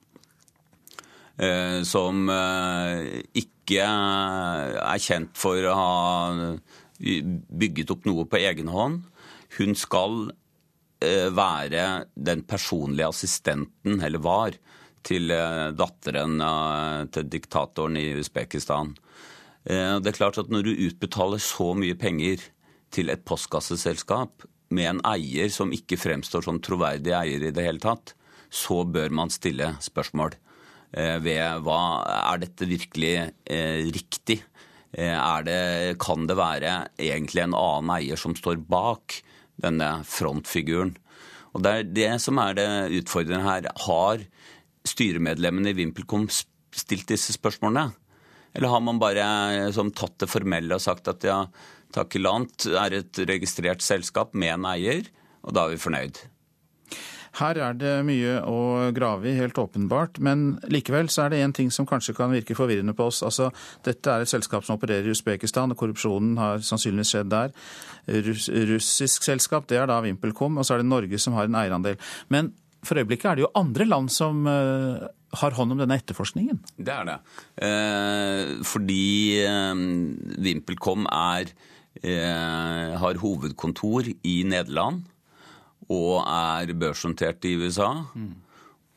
eh, 1.36 1.82
som 1.84 2.24
eh, 2.32 3.20
ikke 3.36 3.84
er 3.84 5.02
kjent 5.02 5.36
for 5.36 5.68
å 5.68 5.76
ha 5.76 6.54
bygget 7.00 7.92
opp 7.92 8.08
noe 8.08 8.24
på 8.30 8.40
egen 8.40 8.70
hånd. 8.72 9.02
Hun 9.58 9.76
skal 9.76 10.30
eh, 11.04 11.28
være 11.34 12.06
den 12.16 12.44
personlige 12.48 13.10
assistenten, 13.12 14.00
eller 14.00 14.24
var, 14.24 14.56
til 15.04 15.32
eh, 15.34 15.70
datteren 15.76 16.38
til 17.14 17.28
diktatoren 17.32 17.99
i 18.00 18.08
Usbekistan. 18.18 18.94
Eh, 19.64 19.96
det 20.00 20.12
er 20.12 20.18
klart 20.18 20.38
at 20.38 20.50
Når 20.52 20.62
du 20.66 20.73
utbetaler 20.88 21.40
så 21.40 21.73
mye 21.76 21.96
penger 21.96 22.42
til 22.94 23.11
et 23.11 23.25
postkasseselskap 23.25 24.44
med 24.75 24.90
en 24.90 25.02
eier 25.06 25.50
som 25.52 25.73
ikke 25.73 25.99
fremstår 26.00 26.44
som 26.46 26.61
troverdig 26.62 27.14
eier 27.16 27.49
i 27.49 27.52
det 27.54 27.64
hele 27.64 27.82
tatt, 27.82 28.14
så 28.50 28.84
bør 28.84 29.11
man 29.11 29.32
stille 29.32 29.75
spørsmål 29.82 30.37
eh, 30.96 31.18
ved 31.18 31.64
hva 31.64 31.80
er 32.32 32.44
dette 32.44 32.68
virkelig 32.70 33.16
riktig? 33.94 34.42
Det, 34.94 35.96
kan 35.99 36.28
det 36.30 36.37
være 36.38 36.75
egentlig 37.02 37.40
en 37.42 37.56
annen 37.58 37.96
eier 37.96 38.20
som 38.20 38.37
står 38.38 38.61
bak 38.62 39.16
denne 39.58 39.88
frontfiguren? 40.06 40.92
Og 41.50 41.64
Det 41.66 41.73
er 41.73 41.90
det 41.96 42.12
som 42.23 42.38
er 42.38 42.54
det 42.54 42.68
utfordrende 43.00 43.42
her. 43.42 43.66
Har 43.87 44.23
styremedlemmene 44.88 45.72
i 45.72 45.78
VimpelCom 45.78 46.28
stilt 46.30 47.08
disse 47.10 47.34
spørsmålene? 47.36 47.90
Eller 48.54 48.70
har 48.70 48.82
man 48.86 49.00
bare 49.02 49.24
eh, 49.56 49.70
som 49.74 49.90
tatt 49.90 50.20
det 50.22 50.30
formelle 50.30 50.76
og 50.76 50.84
sagt 50.84 51.10
at 51.10 51.26
ja, 51.26 51.40
Takilant 51.94 52.66
er 52.74 53.00
et 53.00 53.18
registrert 53.28 53.82
selskap 53.84 54.32
med 54.34 54.56
en 54.56 54.64
eier, 54.72 55.06
og 55.46 55.54
da 55.54 55.66
er 55.66 55.74
vi 55.74 55.82
fornøyd? 55.82 56.22
Her 57.34 57.58
er 57.58 57.74
det 57.74 57.92
mye 58.06 58.36
å 58.46 58.90
grave 58.94 59.26
i, 59.26 59.34
helt 59.38 59.58
åpenbart. 59.58 60.20
Men 60.22 60.60
likevel 60.70 61.08
så 61.10 61.24
er 61.24 61.32
det 61.32 61.40
én 61.42 61.54
ting 61.54 61.70
som 61.74 61.86
kanskje 61.86 62.14
kan 62.14 62.30
virke 62.30 62.54
forvirrende 62.54 62.94
på 62.94 63.08
oss. 63.10 63.24
Altså, 63.26 63.48
dette 63.86 64.10
er 64.10 64.22
et 64.22 64.30
selskap 64.30 64.66
som 64.66 64.78
opererer 64.78 65.08
i 65.08 65.14
Usbekistan, 65.14 65.74
og 65.74 65.80
korrupsjonen 65.80 66.36
har 66.38 66.62
sannsynligvis 66.62 67.14
skjedd 67.14 67.32
der. 67.34 67.54
Russ, 68.28 68.46
russisk 68.70 69.26
selskap, 69.26 69.66
det 69.70 69.80
er 69.82 69.90
da 69.90 69.98
VimpelCom, 70.04 70.60
og 70.60 70.66
så 70.66 70.76
er 70.76 70.84
det 70.84 70.90
Norge 70.92 71.18
som 71.18 71.34
har 71.34 71.50
en 71.50 71.58
eierandel. 71.58 71.98
Men 72.30 72.52
for 72.86 73.00
øyeblikket 73.00 73.30
er 73.30 73.38
det 73.38 73.46
jo 73.46 73.52
andre 73.58 73.86
land 73.88 74.12
som 74.12 74.44
uh, 74.46 75.04
har 75.40 75.56
hånd 75.56 75.74
om 75.74 75.82
denne 75.82 75.98
etterforskningen? 75.98 76.60
Det 76.76 76.94
er 76.94 77.08
det. 77.08 77.18
Eh, 77.66 78.54
fordi 78.66 79.42
eh, 79.42 79.82
VimpelCom 80.46 81.08
er, 81.10 81.50
eh, 82.02 82.94
har 83.00 83.20
hovedkontor 83.22 84.10
i 84.14 84.36
Nederland 84.48 85.04
og 85.92 86.22
er 86.24 86.72
børsnotert 86.80 87.44
i 87.44 87.56
USA. 87.60 87.90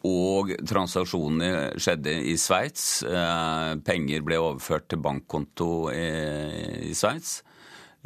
Og 0.08 0.54
transaksjonene 0.70 1.80
skjedde 1.82 2.14
i 2.32 2.38
Sveits. 2.40 3.04
Eh, 3.04 3.74
penger 3.84 4.24
ble 4.24 4.40
overført 4.40 4.88
til 4.92 5.02
bankkonto 5.04 5.90
i, 5.92 6.94
Sveits. 6.96 7.42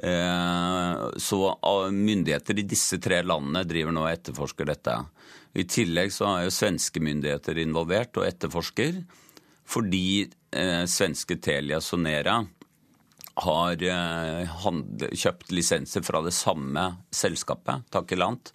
Eh, 0.02 1.02
så 1.22 1.42
myndigheter 1.94 2.58
i 2.58 2.66
disse 2.66 2.98
tre 2.98 3.20
landene 3.22 3.68
driver 3.70 3.94
nå 3.94 4.08
og 4.08 4.14
etterforsker 4.16 4.72
dette. 4.72 4.96
I 5.52 5.66
tillegg 5.68 6.14
så 6.16 6.30
er 6.30 6.46
jo 6.46 6.54
svenske 6.56 7.02
myndigheter 7.04 7.60
involvert 7.60 8.16
og 8.20 8.28
etterforsker, 8.28 9.02
fordi 9.68 10.24
eh, 10.24 10.84
svenske 10.88 11.38
Telia 11.44 11.82
Sonera 11.84 12.40
har 13.42 13.80
kjøpt 13.80 15.54
lisenser 15.56 16.04
fra 16.04 16.20
det 16.24 16.34
samme 16.36 16.84
selskapet, 17.16 17.88
Takelant. 17.90 18.52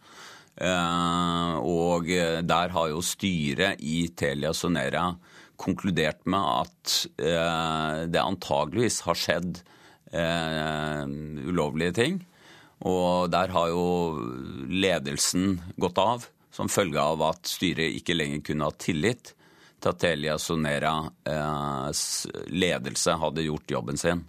Og 1.64 2.10
der 2.48 2.74
har 2.74 2.90
jo 2.92 3.00
styret 3.04 3.80
i 3.80 4.06
Telia 4.16 4.52
Sonera 4.54 5.08
konkludert 5.56 6.22
med 6.28 6.44
at 6.44 6.94
det 8.12 8.22
antageligvis 8.22 9.00
har 9.08 9.18
skjedd 9.20 9.62
ulovlige 10.12 11.96
ting. 11.98 12.20
Og 12.84 13.32
der 13.32 13.52
har 13.56 13.72
jo 13.72 13.84
ledelsen 14.68 15.58
gått 15.80 15.98
av 16.00 16.28
som 16.56 16.70
følge 16.72 17.02
av 17.02 17.20
at 17.26 17.48
styret 17.50 17.98
ikke 17.98 18.16
lenger 18.16 18.40
kunne 18.46 18.68
ha 18.70 18.74
tillit 18.80 19.34
til 19.76 19.92
at 19.92 20.00
Telia 20.00 20.38
Soneras 20.40 22.00
ledelse 22.48 23.16
hadde 23.20 23.44
gjort 23.44 23.74
jobben 23.76 24.00
sin. 24.00 24.24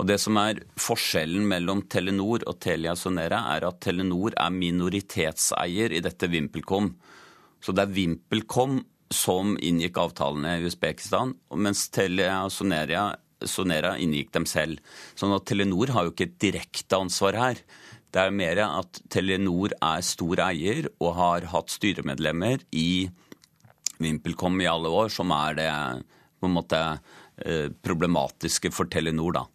Og 0.00 0.06
Det 0.08 0.16
som 0.20 0.38
er 0.40 0.62
forskjellen 0.80 1.44
mellom 1.48 1.82
Telenor 1.92 2.46
og 2.48 2.56
Telia 2.64 2.94
Sonera, 2.96 3.42
er 3.52 3.66
at 3.68 3.80
Telenor 3.84 4.32
er 4.40 4.54
minoritetseier 4.54 5.92
i 5.92 6.00
dette 6.00 6.30
VimpelCom. 6.32 6.88
Så 7.60 7.74
det 7.76 7.84
er 7.84 7.92
VimpelCom 7.98 8.80
som 9.12 9.52
inngikk 9.60 10.00
avtalene 10.00 10.56
i 10.56 10.70
Usbekistan, 10.70 11.34
mens 11.52 11.90
Telia 11.92 12.46
Sonera 12.48 13.10
Sonera 13.42 13.96
inngikk 13.98 14.30
dem 14.32 14.46
selv. 14.46 14.78
Sånn 15.18 15.34
at 15.34 15.44
Telenor 15.50 15.90
har 15.92 16.06
jo 16.06 16.12
ikke 16.14 16.28
et 16.28 16.40
direkte 16.40 16.98
ansvar 16.98 17.38
her. 17.38 17.62
Det 18.12 18.20
er 18.20 18.34
mer 18.36 18.60
at 18.66 19.00
Telenor 19.12 19.72
er 19.78 20.04
stor 20.04 20.42
eier 20.44 20.90
og 20.98 21.14
har 21.16 21.48
hatt 21.54 21.72
styremedlemmer 21.72 22.64
i 22.76 23.08
VimpelCom 24.02 24.60
i 24.60 24.68
alle 24.68 24.92
år, 24.92 25.08
som 25.14 25.32
er 25.32 25.56
det 25.56 25.70
på 26.42 26.50
en 26.50 26.56
måte 26.58 26.80
eh, 26.82 27.70
problematiske 27.84 28.72
for 28.74 28.90
Telenor, 28.92 29.38
da. 29.38 29.46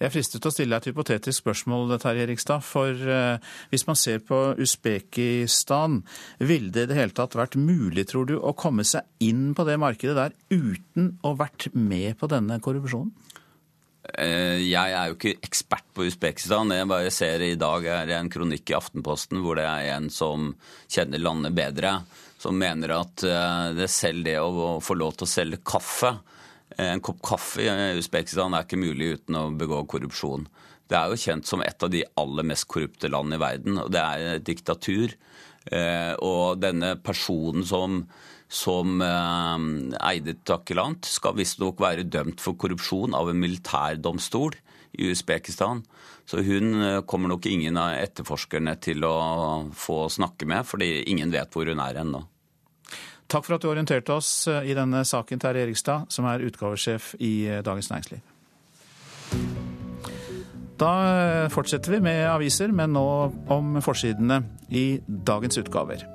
Jeg 0.00 0.08
er 0.08 0.12
fristet 0.14 0.40
til 0.40 0.48
å 0.48 0.54
stille 0.54 0.72
deg 0.72 0.80
et 0.80 0.94
hypotetisk 0.94 1.42
spørsmål, 1.42 1.90
Terje 2.00 2.24
Rikstad. 2.30 2.62
For 2.64 2.88
uh, 3.04 3.36
hvis 3.68 3.84
man 3.84 3.98
ser 4.00 4.22
på 4.24 4.38
Usbekistan, 4.56 5.98
ville 6.40 6.72
det 6.72 6.86
i 6.86 6.88
det 6.88 6.96
hele 6.96 7.12
tatt 7.12 7.36
vært 7.36 7.58
mulig, 7.60 8.06
tror 8.08 8.24
du, 8.30 8.38
å 8.40 8.54
komme 8.56 8.86
seg 8.88 9.04
inn 9.20 9.50
på 9.52 9.66
det 9.68 9.76
markedet 9.82 10.16
der 10.16 10.32
uten 10.48 11.18
å 11.20 11.34
vært 11.36 11.68
med 11.76 12.16
på 12.16 12.30
denne 12.32 12.56
korrupsjonen? 12.64 13.12
Eh, 14.00 14.62
jeg 14.64 14.96
er 14.96 15.10
jo 15.10 15.18
ikke 15.18 15.36
ekspert 15.44 15.86
på 15.94 16.06
Usbekistan. 16.08 16.72
Jeg 16.72 16.88
bare 16.90 17.12
ser 17.14 17.44
i 17.44 17.58
dag 17.60 17.84
er 17.84 18.16
en 18.16 18.32
kronikk 18.32 18.72
i 18.72 18.78
Aftenposten 18.78 19.42
hvor 19.44 19.60
det 19.60 19.68
er 19.68 19.92
en 19.96 20.10
som 20.12 20.52
kjenner 20.90 21.22
landet 21.22 21.56
bedre, 21.56 21.98
som 22.40 22.56
mener 22.56 22.96
at 22.96 23.24
eh, 23.26 23.70
det 23.76 23.90
selv 23.92 24.24
det 24.26 24.38
å 24.40 24.78
få 24.82 24.96
lov 24.96 25.18
til 25.18 25.28
å 25.28 25.34
selge 25.34 25.62
kaffe 25.64 26.16
en 26.78 27.00
kopp 27.00 27.20
kaffe 27.22 27.64
i 27.64 27.98
Usbekistan 27.98 28.54
er 28.54 28.64
ikke 28.64 28.80
mulig 28.80 29.14
uten 29.16 29.38
å 29.38 29.48
begå 29.58 29.82
korrupsjon. 29.90 30.46
Det 30.90 30.98
er 30.98 31.10
jo 31.10 31.20
kjent 31.22 31.46
som 31.46 31.62
et 31.62 31.82
av 31.82 31.90
de 31.92 32.04
aller 32.18 32.46
mest 32.46 32.66
korrupte 32.70 33.10
land 33.10 33.34
i 33.34 33.40
verden, 33.40 33.78
og 33.82 33.90
det 33.94 34.00
er 34.02 34.36
et 34.36 34.46
diktatur. 34.46 35.14
Eh, 35.70 36.14
og 36.24 36.60
denne 36.62 36.96
personen 37.02 37.66
som, 37.66 38.04
som 38.50 38.98
eh, 39.04 39.62
eide 40.10 40.34
Takilant, 40.44 41.06
skal 41.06 41.38
visstnok 41.38 41.80
være 41.80 42.08
dømt 42.10 42.42
for 42.42 42.58
korrupsjon 42.58 43.14
av 43.14 43.30
en 43.30 43.38
militærdomstol 43.38 44.58
i 44.98 45.12
Usbekistan. 45.12 45.84
Så 46.26 46.42
hun 46.46 46.82
eh, 46.82 46.98
kommer 47.06 47.30
nok 47.30 47.46
ingen 47.46 47.78
av 47.78 47.94
etterforskerne 48.00 48.74
til 48.82 49.06
å 49.06 49.14
få 49.70 50.02
snakke 50.10 50.50
med, 50.50 50.66
fordi 50.66 51.06
ingen 51.14 51.30
vet 51.34 51.54
hvor 51.54 51.70
hun 51.70 51.82
er 51.86 52.02
ennå. 52.02 52.24
Takk 53.30 53.46
for 53.46 53.54
at 53.54 53.62
du 53.62 53.70
orienterte 53.70 54.18
oss 54.18 54.32
eh, 54.50 54.72
i 54.72 54.76
denne 54.78 55.06
saken, 55.06 55.42
Terje 55.42 55.68
Erikstad, 55.68 56.10
som 56.10 56.26
er 56.26 56.42
utgavesjef 56.50 57.14
i 57.22 57.62
Dagens 57.62 57.94
Næringsliv. 57.94 59.69
Da 60.80 60.90
eh, 61.44 61.48
fortsetter 61.52 61.92
vi 61.92 62.00
med 62.04 62.22
aviser, 62.30 62.72
men 62.72 62.94
nå 62.96 63.04
om 63.52 63.76
forsidene 63.84 64.40
i 64.72 65.00
dagens 65.06 65.60
utgaver. 65.60 66.06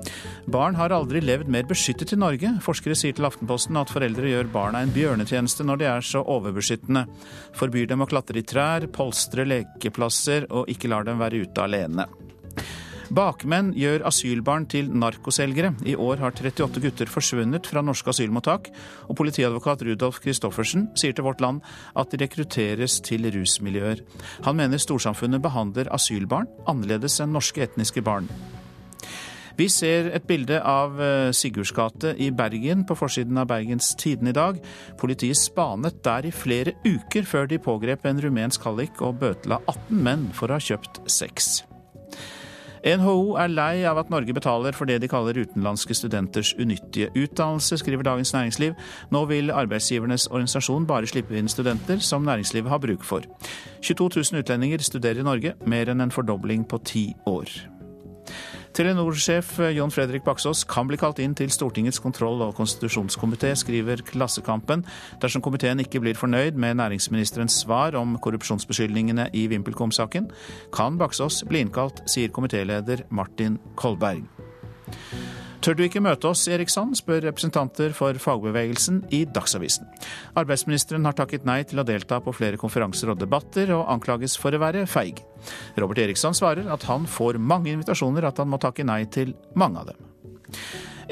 Barn 0.50 0.78
har 0.80 0.96
aldri 0.96 1.22
levd 1.22 1.52
mer 1.54 1.68
beskyttet 1.70 2.16
i 2.16 2.20
Norge. 2.20 2.56
Forskere 2.66 2.98
sier 2.98 3.14
til 3.14 3.28
Aftenposten 3.30 3.78
at 3.78 3.94
foreldre 3.94 4.32
gjør 4.32 4.50
barna 4.54 4.82
en 4.82 4.94
bjørnetjeneste 4.96 5.68
når 5.68 5.82
de 5.82 5.90
er 5.92 6.08
så 6.10 6.24
overbeskyttende. 6.24 7.06
Forbyr 7.60 7.92
dem 7.92 8.06
å 8.06 8.10
klatre 8.10 8.42
i 8.42 8.48
trær, 8.48 8.90
polstre 8.96 9.46
lekeplasser 9.46 10.50
og 10.50 10.72
ikke 10.72 10.90
lar 10.90 11.06
dem 11.06 11.22
være 11.22 11.46
ute 11.46 11.68
alene. 11.68 12.10
Bakmenn 13.14 13.70
gjør 13.78 14.06
asylbarn 14.10 14.66
til 14.72 14.90
narkoselgere. 14.90 15.76
I 15.86 15.94
år 16.00 16.24
har 16.24 16.34
38 16.34 16.82
gutter 16.82 17.12
forsvunnet 17.12 17.68
fra 17.70 17.84
norske 17.86 18.10
asylmottak, 18.10 18.72
og 19.06 19.18
politiadvokat 19.20 19.84
Rudolf 19.86 20.22
Christoffersen 20.24 20.88
sier 20.98 21.14
til 21.14 21.28
Vårt 21.28 21.44
Land 21.44 21.62
at 21.94 22.12
de 22.12 22.22
rekrutteres 22.24 22.98
til 23.06 23.30
rusmiljøer. 23.36 24.02
Han 24.48 24.58
mener 24.58 24.82
storsamfunnet 24.82 25.44
behandler 25.44 25.92
asylbarn 25.94 26.50
annerledes 26.66 27.20
enn 27.22 27.36
norske 27.36 27.66
etniske 27.68 28.02
barn. 28.06 28.32
Vi 29.56 29.70
ser 29.72 30.10
et 30.12 30.26
bilde 30.28 30.58
av 30.60 30.98
Sigurds 30.98 31.40
Sigurdsgate 31.40 32.12
i 32.20 32.28
Bergen 32.36 32.84
på 32.88 32.98
forsiden 33.00 33.38
av 33.40 33.48
Bergens 33.48 33.94
Tidende 33.96 34.34
i 34.34 34.36
dag. 34.36 34.60
Politiet 35.00 35.40
spanet 35.40 36.02
der 36.04 36.28
i 36.28 36.34
flere 36.36 36.74
uker 36.84 37.24
før 37.30 37.48
de 37.48 37.62
pågrep 37.64 38.04
en 38.10 38.20
rumensk 38.26 38.68
hallik 38.68 39.00
og 39.06 39.22
bøtela 39.22 39.62
18 39.64 40.04
menn 40.10 40.28
for 40.36 40.52
å 40.52 40.60
ha 40.60 40.68
kjøpt 40.68 41.06
sex. 41.08 41.64
NHO 42.86 43.34
er 43.42 43.50
lei 43.50 43.82
av 43.90 43.98
at 43.98 44.12
Norge 44.14 44.34
betaler 44.38 44.76
for 44.78 44.86
det 44.86 45.00
de 45.02 45.10
kaller 45.10 45.40
utenlandske 45.42 45.96
studenters 45.98 46.52
unyttige 46.62 47.10
utdannelse, 47.18 47.80
skriver 47.82 48.06
Dagens 48.06 48.34
Næringsliv. 48.36 48.76
Nå 49.10 49.24
vil 49.32 49.50
arbeidsgivernes 49.50 50.28
organisasjon 50.30 50.86
bare 50.86 51.10
slippe 51.10 51.34
inn 51.34 51.50
studenter 51.50 51.98
som 51.98 52.28
næringslivet 52.30 52.70
har 52.70 52.84
bruk 52.86 53.04
for. 53.04 53.26
22 53.82 54.10
000 54.22 54.44
utlendinger 54.46 54.86
studerer 54.86 55.24
i 55.24 55.26
Norge, 55.26 55.56
mer 55.66 55.90
enn 55.90 56.06
en 56.06 56.14
fordobling 56.14 56.68
på 56.70 56.84
ti 56.86 57.08
år. 57.26 57.50
Telenor-sjef 58.76 59.54
Jon 59.72 59.92
Fredrik 59.92 60.26
Baksås 60.26 60.66
kan 60.68 60.90
bli 60.90 60.98
kalt 61.00 61.22
inn 61.24 61.32
til 61.38 61.48
Stortingets 61.54 62.02
kontroll- 62.04 62.42
og 62.44 62.58
konstitusjonskomité, 62.58 63.54
skriver 63.56 64.04
Klassekampen, 64.04 64.84
dersom 65.24 65.44
komiteen 65.46 65.80
ikke 65.80 66.02
blir 66.04 66.20
fornøyd 66.20 66.60
med 66.60 66.76
næringsministerens 66.82 67.62
svar 67.64 67.96
om 67.96 68.18
korrupsjonsbeskyldningene 68.20 69.30
i 69.32 69.46
VimpelCom-saken. 69.48 70.28
Kan 70.76 71.00
Baksås 71.00 71.46
bli 71.48 71.64
innkalt, 71.64 72.04
sier 72.12 72.36
komitéleder 72.36 73.08
Martin 73.16 73.62
Kolberg. 73.80 74.28
Tør 75.66 75.74
du 75.74 75.82
ikke 75.82 76.02
møte 76.06 76.28
oss, 76.30 76.44
Eriksson, 76.46 76.92
spør 76.94 77.24
representanter 77.26 77.90
for 77.98 78.14
fagbevegelsen 78.22 79.00
i 79.18 79.24
Dagsavisen. 79.26 79.88
Arbeidsministeren 80.38 81.08
har 81.10 81.16
takket 81.18 81.48
nei 81.50 81.64
til 81.66 81.82
å 81.82 81.86
delta 81.88 82.20
på 82.22 82.36
flere 82.38 82.60
konferanser 82.62 83.10
og 83.10 83.18
debatter, 83.18 83.72
og 83.74 83.90
anklages 83.90 84.36
for 84.38 84.54
å 84.54 84.60
være 84.62 84.84
feig. 84.86 85.24
Robert 85.82 86.04
Eriksson 86.04 86.38
svarer 86.38 86.70
at 86.70 86.86
han 86.86 87.10
får 87.10 87.42
mange 87.42 87.74
invitasjoner, 87.74 88.28
at 88.30 88.44
han 88.44 88.52
må 88.52 88.62
takke 88.62 88.86
nei 88.86 89.08
til 89.10 89.34
mange 89.58 89.82
av 89.82 89.90
dem. 89.90 90.06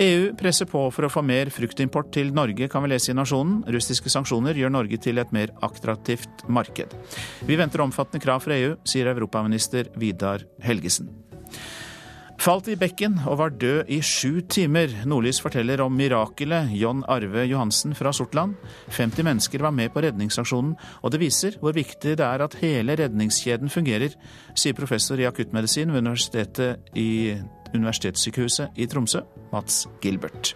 EU 0.05 0.31
presser 0.37 0.69
på 0.69 0.85
for 0.93 1.07
å 1.07 1.13
få 1.15 1.25
mer 1.25 1.49
fruktimport 1.53 2.13
til 2.13 2.29
Norge, 2.37 2.69
kan 2.69 2.85
vi 2.85 2.93
lese 2.93 3.09
i 3.09 3.17
Nasjonen. 3.17 3.63
Russiske 3.73 4.13
sanksjoner 4.13 4.57
gjør 4.61 4.77
Norge 4.77 5.01
til 5.01 5.17
et 5.17 5.33
mer 5.33 5.49
attraktivt 5.65 6.45
marked. 6.45 6.93
Vi 7.49 7.57
venter 7.57 7.81
omfattende 7.81 8.21
krav 8.21 8.45
fra 8.45 8.61
EU, 8.61 8.75
sier 8.85 9.09
europaminister 9.09 9.89
Vidar 9.97 10.45
Helgesen. 10.61 11.09
Falt 12.43 12.67
i 12.67 12.73
bekken 12.75 13.13
og 13.23 13.37
var 13.39 13.53
død 13.55 13.87
i 13.95 14.01
sju 14.03 14.41
timer. 14.51 14.91
Nordlys 15.07 15.37
forteller 15.39 15.79
om 15.79 15.93
mirakelet 15.95 16.73
John 16.75 16.99
Arve 17.07 17.45
Johansen 17.47 17.95
fra 17.95 18.11
Sortland. 18.11 18.57
50 18.91 19.23
mennesker 19.23 19.63
var 19.63 19.71
med 19.71 19.93
på 19.93 20.03
redningsaksjonen, 20.03 20.73
og 20.75 21.13
det 21.13 21.21
viser 21.21 21.55
hvor 21.61 21.71
viktig 21.77 22.17
det 22.19 22.27
er 22.27 22.43
at 22.43 22.57
hele 22.59 22.97
redningskjeden 22.99 23.71
fungerer, 23.71 24.17
sier 24.59 24.75
professor 24.75 25.23
i 25.23 25.29
akuttmedisin 25.29 25.95
ved 25.95 26.03
Universitetet 26.03 26.91
i 26.99 27.37
Universitetssykehuset 27.71 28.75
i 28.75 28.91
Tromsø, 28.91 29.23
Mats 29.53 29.85
Gilbert. 30.03 30.51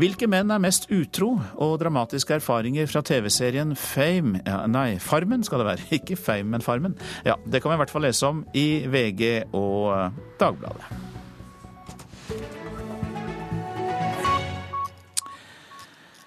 Hvilke 0.00 0.24
menn 0.32 0.48
er 0.48 0.60
mest 0.62 0.86
utro, 0.96 1.34
og 1.60 1.74
dramatiske 1.82 2.38
erfaringer 2.38 2.86
fra 2.88 3.02
TV-serien 3.04 3.74
Fame 3.76 4.40
ja, 4.46 4.62
Nei, 4.70 4.94
Farmen 4.96 5.44
skal 5.44 5.60
det 5.60 5.66
være. 5.66 5.88
Ikke 5.98 6.16
Fame, 6.16 6.54
men 6.54 6.64
Farmen. 6.64 6.96
Ja, 7.26 7.36
Det 7.44 7.60
kan 7.60 7.74
vi 7.74 7.76
i 7.76 7.82
hvert 7.82 7.92
fall 7.92 8.06
lese 8.08 8.30
om 8.30 8.40
i 8.56 8.86
VG 8.88 9.52
og 9.52 10.16
Dagbladet. 10.40 10.88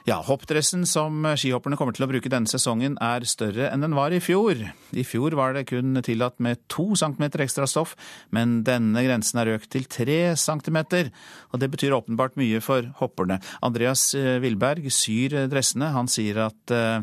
Ja, 0.03 0.17
Hoppdressen 0.19 0.81
som 0.83 1.21
skihopperne 1.39 1.77
kommer 1.79 1.95
til 1.95 2.03
å 2.03 2.09
bruke 2.11 2.27
denne 2.27 2.49
sesongen 2.51 2.97
er 2.99 3.23
større 3.23 3.69
enn 3.71 3.85
den 3.85 3.93
var 3.95 4.11
i 4.11 4.17
fjor. 4.19 4.59
I 4.91 5.03
fjor 5.07 5.31
var 5.39 5.53
det 5.55 5.61
kun 5.69 5.95
tillatt 6.03 6.41
med 6.43 6.59
to 6.67 6.89
centimeter 6.99 7.39
ekstra 7.45 7.63
stoff, 7.71 7.93
men 8.35 8.57
denne 8.67 8.99
grensen 9.05 9.39
er 9.39 9.53
økt 9.53 9.69
til 9.71 9.87
tre 9.87 10.35
centimeter. 10.35 11.07
Og 11.55 11.61
det 11.63 11.69
betyr 11.71 11.95
åpenbart 11.95 12.35
mye 12.35 12.59
for 12.59 12.89
hopperne. 12.99 13.37
Andreas 13.63 14.09
eh, 14.19 14.43
syr 14.91 15.37
dressene. 15.47 15.93
Han 15.95 16.11
sier 16.11 16.41
at 16.49 16.75
uh, 16.75 16.99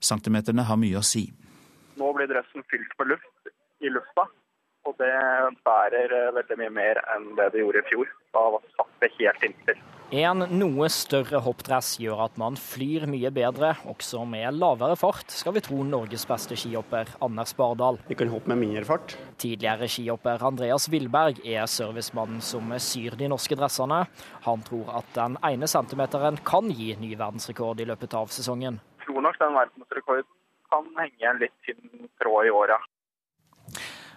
centimeterne 0.00 0.64
har 0.64 0.80
mye 0.80 1.02
å 1.02 1.04
si. 1.04 1.26
Nå 2.00 2.14
blir 2.16 2.32
dressen 2.32 2.64
fylt 2.72 2.96
med 2.96 3.12
luft 3.12 3.52
i 3.84 3.92
lufta, 3.92 4.24
Og 4.88 4.96
det 4.96 5.12
bærer 5.68 6.32
veldig 6.32 6.58
mye 6.64 6.72
mer 6.80 7.02
enn 7.12 7.28
det 7.36 7.52
det 7.52 7.60
gjorde 7.60 7.84
i 7.84 7.88
fjor. 7.92 8.17
Da 8.32 8.48
satt 8.76 9.00
det 9.00 9.14
helt 9.18 9.46
inntil. 9.46 9.78
En 10.08 10.40
noe 10.56 10.86
større 10.88 11.42
hoppdress 11.44 11.98
gjør 12.00 12.22
at 12.24 12.38
man 12.40 12.54
flyr 12.56 13.02
mye 13.12 13.28
bedre, 13.28 13.74
også 13.92 14.22
med 14.24 14.56
lavere 14.56 14.96
fart, 14.96 15.28
skal 15.28 15.52
vi 15.52 15.60
tro 15.66 15.82
Norges 15.84 16.24
beste 16.28 16.56
skihopper 16.56 17.10
Anders 17.20 17.52
Bardal. 17.58 18.00
Vi 18.08 18.16
kan 18.16 18.32
hoppe 18.32 18.48
med 18.48 18.62
mindre 18.62 18.86
fart. 18.88 19.18
Tidligere 19.36 19.84
skihopper 19.92 20.40
Andreas 20.48 20.88
Villberg 20.88 21.42
er 21.44 21.68
servicemannen 21.68 22.40
som 22.40 22.72
syr 22.80 23.18
de 23.20 23.28
norske 23.28 23.58
dressene. 23.60 24.06
Han 24.48 24.64
tror 24.64 24.94
at 25.02 25.12
den 25.12 25.36
ene 25.44 25.68
centimeteren 25.68 26.40
kan 26.40 26.72
gi 26.72 26.94
ny 26.96 27.12
verdensrekord 27.12 27.84
i 27.84 27.90
løpet 27.92 28.16
av 28.16 28.32
sesongen. 28.32 28.80
Jeg 29.02 29.10
tror 29.10 29.28
nok 29.28 29.36
den 29.44 29.60
verdensrekorden 29.60 30.32
kan 30.72 30.88
henge 31.02 31.34
en 31.34 31.44
litt 31.44 31.56
tynn 31.68 32.08
tråd 32.16 32.48
i 32.48 32.56
åra. 32.64 32.80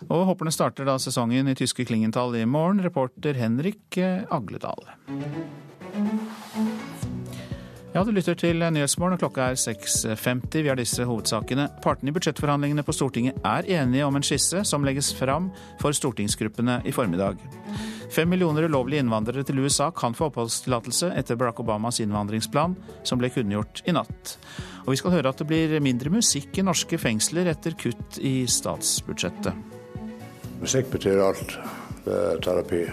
Og 0.10 0.26
hopperne 0.32 0.54
starter 0.54 0.88
da 0.88 0.98
sesongen 1.02 1.52
i 1.52 1.58
tyske 1.58 1.86
Klingenthal 1.86 2.36
i 2.40 2.46
morgen. 2.46 2.82
Reporter 2.84 3.38
Henrik 3.38 4.00
Agledal. 4.32 4.88
Ja, 7.92 8.06
du 8.08 8.14
lytter 8.16 8.38
til 8.40 8.64
Nyhetsmorgen, 8.64 9.18
og 9.18 9.20
klokka 9.20 9.50
er 9.52 9.58
6.50. 9.60 10.62
Vi 10.64 10.70
har 10.72 10.78
disse 10.80 11.04
hovedsakene. 11.04 11.66
Partene 11.84 12.14
i 12.14 12.16
budsjettforhandlingene 12.16 12.86
på 12.88 12.96
Stortinget 12.96 13.42
er 13.44 13.68
enige 13.82 14.06
om 14.08 14.16
en 14.16 14.24
skisse 14.24 14.62
som 14.70 14.86
legges 14.88 15.10
fram 15.18 15.50
for 15.82 15.92
stortingsgruppene 15.92 16.78
i 16.88 16.94
formiddag. 16.96 17.44
Fem 18.16 18.32
millioner 18.32 18.70
ulovlige 18.72 19.04
innvandrere 19.04 19.44
til 19.44 19.60
USA 19.60 19.90
kan 19.92 20.16
få 20.16 20.30
oppholdstillatelse 20.30 21.12
etter 21.20 21.36
Barack 21.36 21.60
Obamas 21.60 22.00
innvandringsplan, 22.00 22.78
som 23.04 23.20
ble 23.20 23.28
kunngjort 23.36 23.84
i 23.84 23.98
natt. 24.00 24.38
Og 24.86 24.94
vi 24.94 25.02
skal 25.04 25.18
høre 25.18 25.36
at 25.36 25.44
det 25.44 25.52
blir 25.52 25.76
mindre 25.84 26.16
musikk 26.16 26.56
i 26.56 26.68
norske 26.68 26.96
fengsler 26.96 27.52
etter 27.52 27.76
kutt 27.76 28.24
i 28.24 28.48
statsbudsjettet. 28.48 29.81
Musikk 30.62 30.92
betyr 30.94 31.18
alt. 31.26 31.56
Det 32.06 32.14
er 32.14 32.42
terapi. 32.46 32.84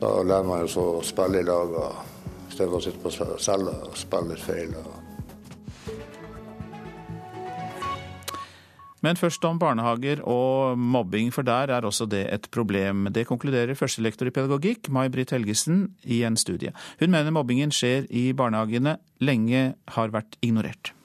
Da 0.00 0.08
lærer 0.26 0.46
man 0.46 0.64
jo 0.66 0.86
å 0.98 1.02
spille 1.06 1.38
i 1.38 1.46
lag 1.46 1.74
istedenfor 2.48 2.80
å 2.80 2.82
sitte 2.82 3.02
på 3.02 3.12
cella 3.38 3.74
og 3.86 3.94
spille 3.98 4.34
litt 4.34 4.42
feil. 4.42 4.74
Men 9.06 9.14
først 9.14 9.44
om 9.46 9.60
barnehager 9.62 10.24
og 10.26 10.74
mobbing, 10.78 11.30
for 11.30 11.46
der 11.46 11.70
er 11.70 11.86
også 11.86 12.08
det 12.10 12.24
et 12.34 12.50
problem. 12.50 13.06
Det 13.14 13.28
konkluderer 13.30 13.78
førstelektor 13.78 14.26
i 14.26 14.34
pedagogikk, 14.34 14.90
May-Britt 14.90 15.30
Helgesen, 15.36 15.92
i 16.02 16.24
en 16.26 16.36
studie. 16.36 16.74
Hun 16.98 17.14
mener 17.14 17.34
mobbingen 17.34 17.70
skjer 17.70 18.10
i 18.10 18.32
barnehagene, 18.34 18.98
lenge 19.22 19.68
har 19.94 20.14
vært 20.14 20.40
ignorert. 20.42 20.97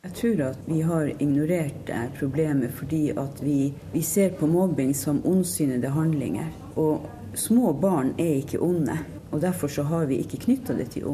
Jeg 0.00 0.14
tror 0.16 0.38
at 0.46 0.60
vi 0.64 0.78
har 0.80 1.10
ignorert 1.20 1.90
problemet 2.16 2.72
fordi 2.72 3.10
at 3.12 3.42
vi, 3.44 3.72
vi 3.92 4.00
ser 4.02 4.30
på 4.38 4.46
mobbing 4.48 4.94
som 4.96 5.18
ondsynede 5.28 5.90
handlinger. 5.92 6.48
Og 6.80 7.04
små 7.36 7.74
barn 7.76 8.14
er 8.16 8.38
ikke 8.40 8.62
onde. 8.64 8.96
Og 9.30 9.42
Derfor 9.44 9.68
så 9.68 9.82
har 9.82 10.08
vi 10.08 10.22
ikke 10.24 10.40
knytta 10.46 10.74
det 10.78 10.88
til, 10.94 11.04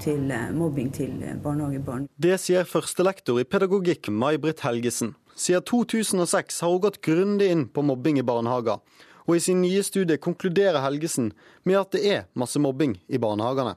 til, 0.00 0.32
mobbing 0.54 0.94
til 0.94 1.10
barnehagebarn. 1.42 2.06
Det 2.22 2.38
sier 2.38 2.64
førstelektor 2.64 3.42
i 3.42 3.44
pedagogikk 3.44 4.12
May-Britt 4.14 4.62
Helgesen. 4.62 5.16
Siden 5.34 5.66
2006 5.66 6.62
har 6.62 6.70
hun 6.70 6.86
gått 6.86 7.02
grundig 7.02 7.50
inn 7.50 7.66
på 7.66 7.82
mobbing 7.82 8.22
i 8.22 8.26
barnehager. 8.30 8.78
Og 9.26 9.36
i 9.36 9.42
sin 9.42 9.58
nye 9.62 9.82
studie 9.82 10.22
konkluderer 10.22 10.78
Helgesen 10.86 11.32
med 11.66 11.82
at 11.82 11.98
det 11.98 12.06
er 12.06 12.26
masse 12.38 12.62
mobbing 12.62 12.94
i 13.10 13.18
barnehagene. 13.18 13.74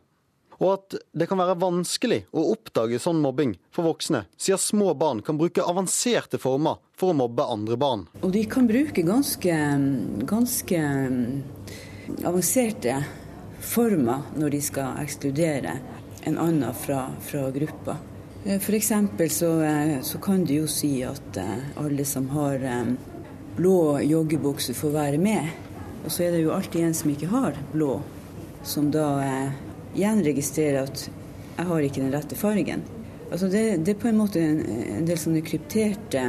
Og 0.63 0.69
at 0.77 0.95
det 1.11 1.27
kan 1.27 1.41
være 1.41 1.57
vanskelig 1.59 2.21
å 2.31 2.45
oppdage 2.53 3.01
sånn 3.03 3.19
mobbing 3.23 3.57
for 3.73 3.83
voksne, 3.89 4.23
siden 4.39 4.61
små 4.61 4.93
barn 4.95 5.19
kan 5.25 5.35
bruke 5.39 5.65
avanserte 5.65 6.39
former 6.39 6.79
for 6.95 7.11
å 7.11 7.17
mobbe 7.19 7.43
andre 7.51 7.75
barn. 7.79 8.05
Og 8.23 8.31
de 8.31 8.45
kan 8.47 8.69
bruke 8.69 9.03
ganske, 9.03 9.57
ganske 10.29 10.79
avanserte 12.23 13.01
former 13.63 14.23
når 14.39 14.55
de 14.55 14.61
skal 14.63 15.03
ekskludere 15.03 15.77
en 16.23 16.39
annen 16.39 16.71
fra, 16.79 17.09
fra 17.27 17.49
gruppa. 17.51 17.97
F.eks. 18.43 18.91
Så, 19.31 19.49
så 20.03 20.19
kan 20.23 20.43
de 20.47 20.61
jo 20.61 20.67
si 20.71 20.97
at 21.07 21.39
alle 21.79 22.07
som 22.07 22.29
har 22.35 22.63
blå 23.55 23.99
joggebukse, 24.03 24.75
får 24.75 24.95
være 24.95 25.19
med. 25.21 25.51
Og 26.03 26.11
så 26.11 26.25
er 26.25 26.35
det 26.35 26.43
jo 26.43 26.55
alltid 26.55 26.87
en 26.87 26.97
som 26.97 27.11
ikke 27.11 27.31
har 27.31 27.59
blå, 27.71 27.97
som 28.67 28.89
da 28.91 29.07
igjen 29.93 30.23
registrerer 30.25 30.83
at 30.87 31.07
jeg 31.57 31.65
har 31.69 31.85
ikke 31.85 32.01
den 32.01 32.13
rette 32.13 32.37
fargen. 32.37 32.83
Altså 33.31 33.49
det, 33.49 33.63
det 33.85 33.95
er 33.95 34.01
på 34.01 34.09
en 34.09 34.19
måte 34.19 34.41
en, 34.41 34.59
en 34.99 35.07
del 35.07 35.19
sånne 35.19 35.41
krypterte 35.45 36.25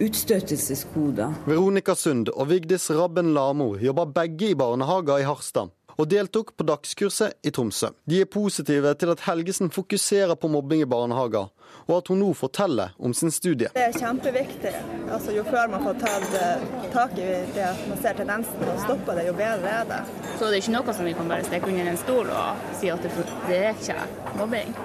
utstøtelseskoder. 0.00 1.42
Veronica 1.48 1.96
Sund 1.96 2.30
og 2.32 2.50
Vigdis 2.50 2.90
Rabben 2.92 3.32
Lamo 3.36 3.74
jobber 3.80 4.12
begge 4.18 4.52
i 4.52 4.58
barnehager 4.58 5.22
i 5.22 5.28
Harstad 5.28 5.72
og 5.96 6.08
deltok 6.10 6.52
på 6.56 6.66
dagskurset 6.68 7.46
i 7.46 7.52
Tromsø. 7.54 7.90
De 8.04 8.20
er 8.22 8.28
positive 8.30 8.92
til 9.00 9.12
at 9.12 9.22
Helgesen 9.26 9.70
fokuserer 9.72 10.36
på 10.36 10.50
mobbing 10.52 10.82
i 10.84 10.88
barnehager, 10.88 11.48
og 11.86 11.94
at 11.96 12.10
hun 12.12 12.20
nå 12.20 12.32
forteller 12.36 12.92
om 12.98 13.14
sin 13.14 13.32
studie. 13.34 13.70
Det 13.74 13.86
er 13.86 13.96
kjempeviktig. 13.96 14.74
Altså, 15.06 15.32
jo 15.36 15.46
før 15.48 15.70
man 15.72 15.86
får 15.86 16.00
tatt 16.02 16.36
eh, 16.40 16.66
tak 16.92 17.16
i 17.16 17.30
det 17.56 17.64
at 17.70 17.86
man 17.88 18.02
ser 18.02 18.18
tendensen 18.20 18.68
og 18.68 18.82
stopper 18.84 19.20
det, 19.20 19.26
jo 19.30 19.38
bedre 19.38 19.72
er 19.80 19.88
det. 19.92 20.02
Så 20.36 20.50
det 20.50 20.52
er 20.52 20.60
ikke 20.64 20.76
noe 20.76 20.98
som 20.98 21.08
vi 21.08 21.16
kan 21.16 21.32
bare 21.32 21.48
stikke 21.48 21.72
under 21.72 21.90
en 21.94 22.04
stol 22.04 22.30
og 22.42 22.68
si 22.80 22.92
at 22.92 23.06
det, 23.06 23.14
det 23.48 23.62
er 23.62 23.74
ikke 23.74 23.98
mobbing? 24.36 24.76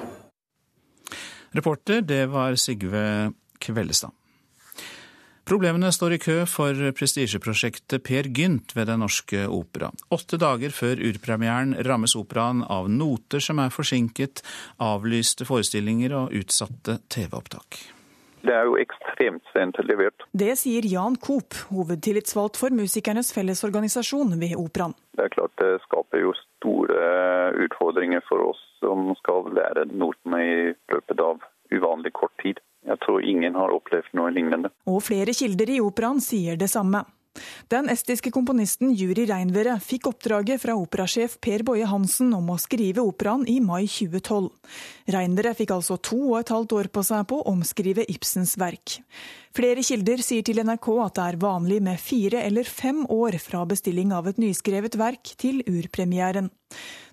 Reporter, 1.51 2.01
det 2.07 2.23
var 2.31 2.55
Sigve 2.55 3.33
Kvellestad. 3.59 4.15
Problemene 5.47 5.89
står 5.91 6.15
i 6.15 6.19
kø 6.21 6.35
for 6.49 6.77
prestisjeprosjektet 6.97 8.03
Per 8.05 8.29
Gynt 8.29 8.75
ved 8.77 8.87
Den 8.91 9.01
Norske 9.01 9.47
Opera. 9.49 9.89
Åtte 10.13 10.37
dager 10.41 10.73
før 10.75 11.01
urpremieren 11.01 11.73
rammes 11.87 12.13
operaen 12.15 12.61
av 12.63 12.91
noter 12.91 13.41
som 13.43 13.59
er 13.63 13.73
forsinket, 13.73 14.43
avlyste 14.77 15.47
forestillinger 15.49 16.13
og 16.17 16.37
utsatte 16.37 16.99
TV-opptak. 17.09 17.81
Det 18.41 18.53
er 18.53 18.65
jo 18.65 18.77
ekstremt 18.81 19.45
sent 19.53 19.77
levert. 19.85 20.25
Det 20.33 20.55
sier 20.57 20.85
Jan 20.89 21.17
Koop, 21.21 21.53
hovedtillitsvalgt 21.69 22.57
for 22.57 22.73
Musikernes 22.73 23.29
Fellesorganisasjon 23.35 24.33
ved 24.41 24.55
Operaen. 24.57 24.95
Det 25.17 25.27
er 25.27 25.35
klart 25.35 25.53
det 25.61 25.75
skaper 25.85 26.23
jo 26.23 26.33
store 26.41 27.01
utfordringer 27.65 28.23
for 28.29 28.49
oss 28.49 28.61
som 28.81 29.11
skal 29.21 29.51
lære 29.53 29.85
notene 29.93 30.41
i 30.41 30.57
løpet 30.93 31.21
av 31.21 31.41
uvanlig 31.71 32.13
kort 32.17 32.33
tid. 32.41 32.61
Jeg 32.87 33.01
tror 33.05 33.23
ingen 33.23 33.55
har 33.55 33.73
opplevd 33.73 34.13
noe 34.17 34.31
lignende. 34.33 34.71
Og 34.89 35.03
flere 35.05 35.35
kilder 35.37 35.69
i 35.69 35.81
operaen 35.83 36.21
sier 36.23 36.57
det 36.59 36.71
samme. 36.71 37.03
Den 37.71 37.87
estiske 37.87 38.27
komponisten 38.35 38.89
Juri 38.97 39.23
Reinvere 39.29 39.77
fikk 39.79 40.09
oppdraget 40.09 40.59
fra 40.59 40.73
operasjef 40.75 41.37
Per 41.39 41.63
Boje 41.63 41.87
Hansen 41.87 42.33
om 42.35 42.49
å 42.51 42.57
skrive 42.59 43.05
operaen 43.07 43.45
i 43.47 43.61
mai 43.63 43.85
2012. 43.87 44.49
Reinvere 45.15 45.53
fikk 45.55 45.71
altså 45.77 45.95
to 46.03 46.19
og 46.33 46.41
et 46.41 46.51
halvt 46.51 46.75
år 46.79 46.89
på 46.91 47.03
seg 47.07 47.23
på 47.31 47.39
å 47.39 47.53
omskrive 47.53 48.03
Ibsens 48.11 48.57
verk. 48.59 48.97
Flere 49.55 49.83
kilder 49.83 50.23
sier 50.25 50.43
til 50.47 50.59
NRK 50.59 50.89
at 51.05 51.15
det 51.19 51.29
er 51.29 51.39
vanlig 51.45 51.79
med 51.87 52.03
fire 52.03 52.43
eller 52.43 52.67
fem 52.67 53.05
år 53.07 53.39
fra 53.43 53.63
bestilling 53.69 54.11
av 54.15 54.27
et 54.27 54.41
nyskrevet 54.41 54.99
verk 54.99 55.31
til 55.39 55.63
urpremieren. 55.63 56.51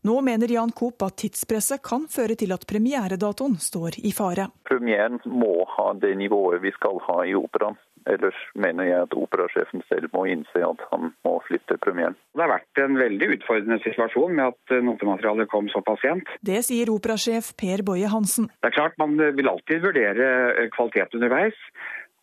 Nå 0.06 0.20
mener 0.22 0.50
Jan 0.52 0.70
Koop 0.76 1.02
at 1.06 1.18
tidspresset 1.22 1.82
kan 1.82 2.06
føre 2.11 2.37
til 2.38 2.54
at 2.54 2.66
premieredatoen 2.70 3.58
står 3.62 3.98
i 4.06 4.12
fare. 4.14 4.48
Premieren 4.68 5.18
må 5.26 5.64
ha 5.76 5.92
det 5.98 6.14
nivået 6.20 6.62
vi 6.62 6.74
skal 6.76 7.00
ha 7.08 7.22
i 7.26 7.34
operaen. 7.38 7.78
Ellers 8.08 8.37
mener 8.56 8.87
jeg 8.88 9.04
at 9.04 9.14
operasjefen 9.18 9.82
selv 9.88 10.08
må 10.14 10.24
innse 10.32 10.62
at 10.64 10.80
han 10.92 11.11
må 11.26 11.34
flytte 11.44 11.76
premieren. 11.82 12.16
Det 12.32 12.44
har 12.44 12.54
vært 12.54 12.80
en 12.80 12.96
veldig 12.96 13.28
utfordrende 13.34 13.80
situasjon 13.84 14.32
med 14.38 14.54
at 14.54 14.76
notematerialet 14.87 15.50
kom 15.52 15.68
såpass 15.72 16.00
sent. 16.06 16.30
Det 16.40 16.62
sier 16.64 16.88
operasjef 16.94 17.52
Per 17.61 17.84
Boje 17.84 18.08
Hansen. 18.08 18.48
Det 18.62 18.70
er 18.70 18.78
klart 18.78 18.96
Man 19.02 19.18
vil 19.18 19.50
alltid 19.50 19.84
vurdere 19.84 20.68
kvalitet 20.76 21.18
underveis. 21.18 21.58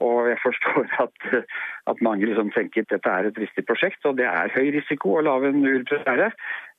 Og 0.03 0.27
jeg 0.27 0.39
forstår 0.43 0.89
at, 1.05 1.27
at 1.91 2.01
mange 2.03 2.27
liksom 2.27 2.51
tenker 2.55 2.83
at 2.83 2.95
dette 2.97 3.11
er 3.11 3.29
et 3.29 3.37
dristig 3.37 3.63
prosjekt, 3.67 4.01
og 4.09 4.17
det 4.19 4.27
er 4.27 4.51
høy 4.55 4.73
risiko 4.75 5.15
å 5.15 5.23
lage 5.23 5.53
en 5.53 5.63
urpremiere. 5.63 6.31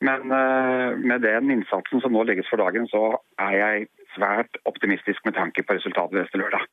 Men 0.04 0.28
uh, 0.28 0.96
med 1.00 1.22
den 1.24 1.52
innsatsen 1.54 2.02
som 2.04 2.12
nå 2.12 2.24
legges 2.28 2.48
for 2.50 2.60
dagen, 2.60 2.88
så 2.90 3.16
er 3.40 3.54
jeg 3.56 3.86
svært 4.16 4.58
optimistisk 4.68 5.24
med 5.24 5.36
tanke 5.38 5.64
på 5.64 5.76
resultatet 5.78 6.20
neste 6.20 6.40
lørdag. 6.40 6.66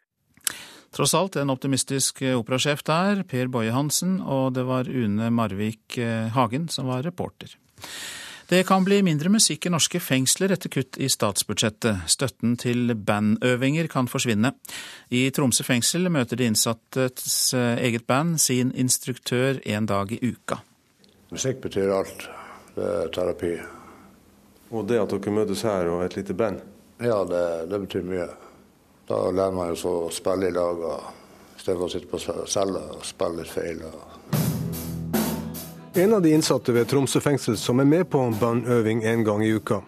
Tross 0.94 1.16
alt 1.18 1.40
en 1.42 1.50
optimistisk 1.50 2.22
operasjef 2.36 2.84
der, 2.86 3.24
Per 3.26 3.48
Boje 3.50 3.72
Hansen, 3.74 4.20
og 4.22 4.54
det 4.54 4.68
var 4.68 4.86
Une 4.86 5.32
Marvik 5.34 5.98
Hagen 6.36 6.68
som 6.70 6.92
var 6.92 7.02
reporter. 7.02 7.56
Det 8.46 8.60
kan 8.68 8.86
bli 8.86 9.00
mindre 9.02 9.32
musikk 9.34 9.66
i 9.66 9.72
norske 9.74 9.98
fengsler 10.04 10.54
etter 10.54 10.70
kutt 10.70 11.00
i 11.02 11.08
statsbudsjettet. 11.10 12.04
Støtten 12.12 12.54
til 12.62 12.94
bandøvinger 12.94 13.90
kan 13.90 14.06
forsvinne. 14.12 14.54
I 15.10 15.24
Tromsø 15.34 15.66
fengsel 15.66 16.12
møter 16.14 16.38
de 16.38 16.52
innsattes 16.52 17.40
eget 17.58 18.06
band 18.06 18.38
sin 18.44 18.70
instruktør 18.78 19.64
en 19.66 19.90
dag 19.90 20.14
i 20.14 20.22
uka. 20.22 20.62
Musikk 21.34 21.64
betyr 21.66 21.90
alt. 21.98 22.30
Er 22.76 23.10
terapi. 23.14 23.54
Og 24.74 24.88
det 24.90 24.98
at 24.98 25.12
dere 25.14 25.34
møtes 25.36 25.62
her 25.68 25.92
og 25.92 26.06
et 26.06 26.16
lite 26.18 26.34
band? 26.34 26.62
Ja, 27.04 27.20
det, 27.30 27.70
det 27.70 27.80
betyr 27.84 28.06
mye. 28.08 28.30
Da 29.08 29.20
lærer 29.30 29.54
man 29.54 29.74
jo 29.74 29.76
så 29.78 29.92
å 30.08 30.12
spille 30.14 30.50
i 30.50 30.56
lag 30.56 30.80
istedenfor 31.58 31.86
å 31.86 31.92
sitte 31.92 32.10
på 32.10 32.22
cella 32.50 32.82
og 32.96 33.04
spille 33.06 33.44
litt 33.44 33.52
feil. 33.52 33.84
En 35.94 36.16
av 36.18 36.24
de 36.26 36.32
innsatte 36.34 36.74
ved 36.74 36.88
Tromsø 36.90 37.22
fengsel 37.22 37.58
som 37.62 37.84
er 37.84 37.86
med 37.86 38.08
på 38.10 38.24
bandøving 38.40 39.04
en 39.06 39.26
gang 39.28 39.44
i 39.46 39.52
uka. 39.54 39.84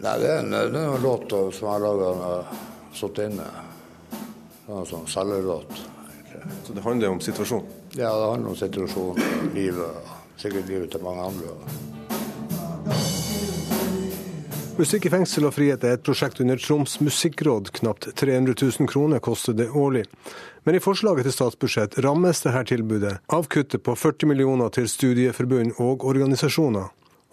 Nei, 0.00 0.14
Det 0.22 0.30
er 0.30 0.38
en, 0.38 0.50
det 0.54 0.80
er 0.80 0.94
en 0.94 1.02
låt 1.02 1.28
som 1.30 1.68
jeg 1.68 1.82
laga 1.84 2.08
når 2.16 2.22
jeg 2.22 2.30
har 2.30 2.64
sittet 2.96 3.28
inne. 3.30 3.50
Det 4.62 4.72
er 4.72 4.80
en 4.80 4.88
sånn 4.88 5.10
cellerlåt. 5.12 5.82
Så 6.64 6.72
det 6.72 6.84
handler 6.84 7.12
om 7.12 7.20
situasjonen? 7.20 7.68
Ja, 7.96 8.14
det 8.16 8.30
handler 8.32 8.54
om 8.54 8.56
situasjonen, 8.56 9.52
livet, 9.56 10.08
sikkert 10.40 10.72
livet 10.72 10.90
til 10.94 11.04
mange 11.04 11.28
andre. 11.28 11.54
Musikk 14.76 15.06
i 15.08 15.10
fengsel 15.10 15.46
og 15.48 15.54
frihet 15.56 15.84
er 15.88 15.94
et 15.96 16.02
prosjekt 16.04 16.36
under 16.44 16.58
Troms 16.60 16.98
musikkråd. 17.00 17.70
Knapt 17.78 18.10
300 18.20 18.52
000 18.60 18.90
kroner 18.90 19.22
koster 19.24 19.54
det 19.56 19.70
årlig. 19.72 20.02
Men 20.68 20.76
i 20.76 20.82
forslaget 20.84 21.24
til 21.24 21.32
statsbudsjett 21.32 21.96
rammes 22.04 22.42
dette 22.44 22.62
tilbudet 22.68 23.14
av 23.32 23.48
kuttet 23.48 23.80
på 23.86 23.94
40 23.96 24.28
millioner 24.28 24.68
til 24.76 24.84
studieforbund 24.92 25.80
og 25.80 26.04
organisasjoner. 26.04 26.90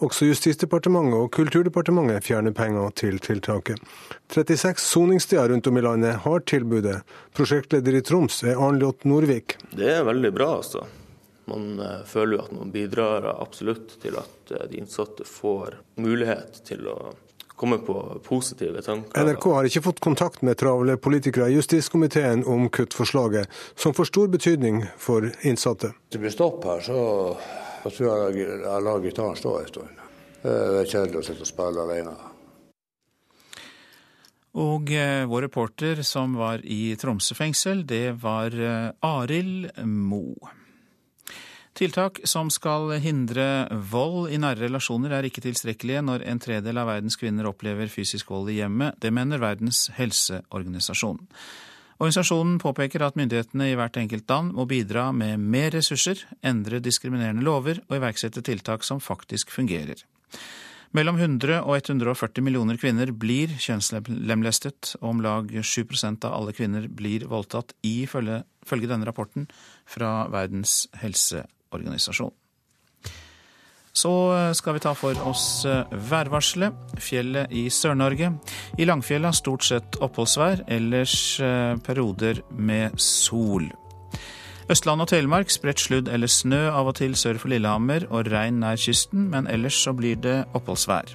Også 0.08 0.29
Justisdepartementet 0.29 1.19
og 1.19 1.34
Kulturdepartementet 1.36 2.23
fjerner 2.23 2.56
penger 2.56 2.95
til 2.95 3.19
tiltaket. 3.19 3.84
36 4.32 4.79
soningssteder 4.79 5.51
rundt 5.51 5.67
om 5.67 5.77
i 5.77 5.84
landet 5.84 6.23
har 6.23 6.47
tilbudet. 6.47 7.01
Prosjektleder 7.36 7.99
i 7.99 8.06
Troms 8.08 8.39
er 8.47 8.56
Arnljot 8.56 9.03
Norvik. 9.03 9.58
Det 9.75 9.91
er 9.97 10.08
veldig 10.08 10.32
bra, 10.32 10.53
altså. 10.63 10.88
Man 11.51 11.75
eh, 11.79 12.06
føler 12.08 12.38
jo 12.38 12.43
at 12.45 12.56
man 12.56 12.71
bidrar 12.71 13.27
absolutt 13.34 13.97
til 13.99 14.15
at 14.15 14.56
eh, 14.56 14.63
de 14.71 14.79
innsatte 14.79 15.27
får 15.27 15.75
mulighet 15.99 16.62
til 16.67 16.88
å 16.88 16.97
komme 17.63 17.78
på 17.78 18.21
positive 18.28 18.82
tanker. 18.84 19.23
NRK 19.23 19.45
har 19.56 19.67
ikke 19.69 19.82
fått 19.86 20.02
kontakt 20.04 20.41
med 20.43 20.58
travle 20.60 20.97
politikere 20.99 21.47
i 21.47 21.56
justiskomiteen 21.56 22.43
om 22.43 22.67
kuttforslaget, 22.69 23.47
som 23.80 23.95
får 23.95 24.10
stor 24.12 24.28
betydning 24.34 24.82
for 24.99 25.30
innsatte. 25.47 25.93
Hvis 25.95 26.17
det 26.17 26.23
blir 26.26 26.36
stopp 26.36 26.67
her, 26.67 26.84
så, 26.84 26.99
tror 27.88 28.10
jeg 28.10 28.43
jeg 28.43 28.84
lar 28.84 28.99
gitaren 29.06 29.39
stå 29.39 29.56
en 29.62 29.71
stund. 29.71 30.02
Det 30.43 30.56
er 30.82 30.89
kjedelig 30.91 31.21
å 31.21 31.28
sitte 31.30 31.47
og 31.47 31.52
spille 31.54 31.86
alene. 31.88 32.17
Og 34.60 34.91
eh, 34.91 35.23
vår 35.26 35.47
reporter 35.47 36.04
som 36.06 36.36
var 36.38 36.62
i 36.67 36.97
Tromsø 36.99 37.39
fengsel, 37.39 37.88
det 37.88 38.19
var 38.21 38.52
eh, 38.52 38.91
Arild 39.08 39.71
Moe. 39.88 40.52
Tiltak 41.74 42.20
som 42.30 42.52
skal 42.54 42.92
hindre 43.02 43.66
vold 43.90 44.30
i 44.30 44.38
nære 44.38 44.68
relasjoner 44.68 45.16
er 45.18 45.26
ikke 45.26 45.42
tilstrekkelige 45.42 46.04
når 46.06 46.22
en 46.30 46.42
tredel 46.42 46.78
av 46.78 46.86
verdens 46.92 47.18
kvinner 47.18 47.48
opplever 47.50 47.90
fysisk 47.90 48.30
vold 48.30 48.52
i 48.54 48.60
hjemmet. 48.60 49.00
Det 49.02 49.10
mener 49.10 49.42
Verdens 49.42 49.88
helseorganisasjon. 49.98 51.24
Organisasjonen 51.98 52.60
påpeker 52.62 53.02
at 53.02 53.18
myndighetene 53.18 53.72
i 53.72 53.78
hvert 53.80 53.98
enkelt 53.98 54.30
land 54.30 54.54
må 54.54 54.68
bidra 54.70 55.08
med 55.18 55.42
mer 55.42 55.74
ressurser, 55.74 56.22
endre 56.46 56.82
diskriminerende 56.84 57.42
lover 57.46 57.82
og 57.88 57.98
iverksette 57.98 58.46
tiltak 58.46 58.86
som 58.86 59.02
faktisk 59.02 59.50
fungerer. 59.56 60.06
Mellom 60.94 61.18
100 61.18 61.64
og 61.64 61.74
140 61.80 62.46
millioner 62.46 62.78
kvinner 62.78 63.10
blir 63.18 63.50
kjønnslemlestet, 63.58 64.94
og 65.02 65.10
om 65.10 65.26
lag 65.26 65.50
7% 65.50 66.30
av 66.30 66.38
alle 66.38 66.54
kvinner 66.54 66.86
blir 66.86 67.26
voldtatt, 67.32 67.74
ifølge 67.82 68.44
denne 68.62 69.10
rapporten 69.10 69.50
fra 69.90 70.28
Verdens 70.30 70.84
helseorganisasjon. 71.02 71.50
Så 73.94 74.12
skal 74.58 74.74
vi 74.74 74.82
ta 74.82 74.96
for 74.98 75.18
oss 75.30 75.66
værvarselet. 76.10 76.74
Fjellet 76.98 77.52
i 77.54 77.68
Sør-Norge. 77.70 78.32
I 78.82 78.88
Langfjella 78.90 79.30
stort 79.38 79.68
sett 79.68 80.00
oppholdsvær, 80.02 80.64
ellers 80.68 81.38
perioder 81.86 82.42
med 82.58 82.98
sol. 82.98 83.70
Østland 84.72 85.04
og 85.04 85.10
Telemark 85.12 85.52
spredt 85.52 85.82
sludd 85.84 86.08
eller 86.08 86.32
snø 86.32 86.62
av 86.72 86.88
og 86.90 86.96
til 86.96 87.18
sør 87.20 87.38
for 87.42 87.52
Lillehammer 87.52 88.08
og 88.10 88.30
regn 88.32 88.62
nær 88.64 88.80
kysten, 88.80 89.28
men 89.34 89.50
ellers 89.52 89.76
så 89.84 89.94
blir 89.94 90.16
det 90.24 90.40
oppholdsvær. 90.56 91.14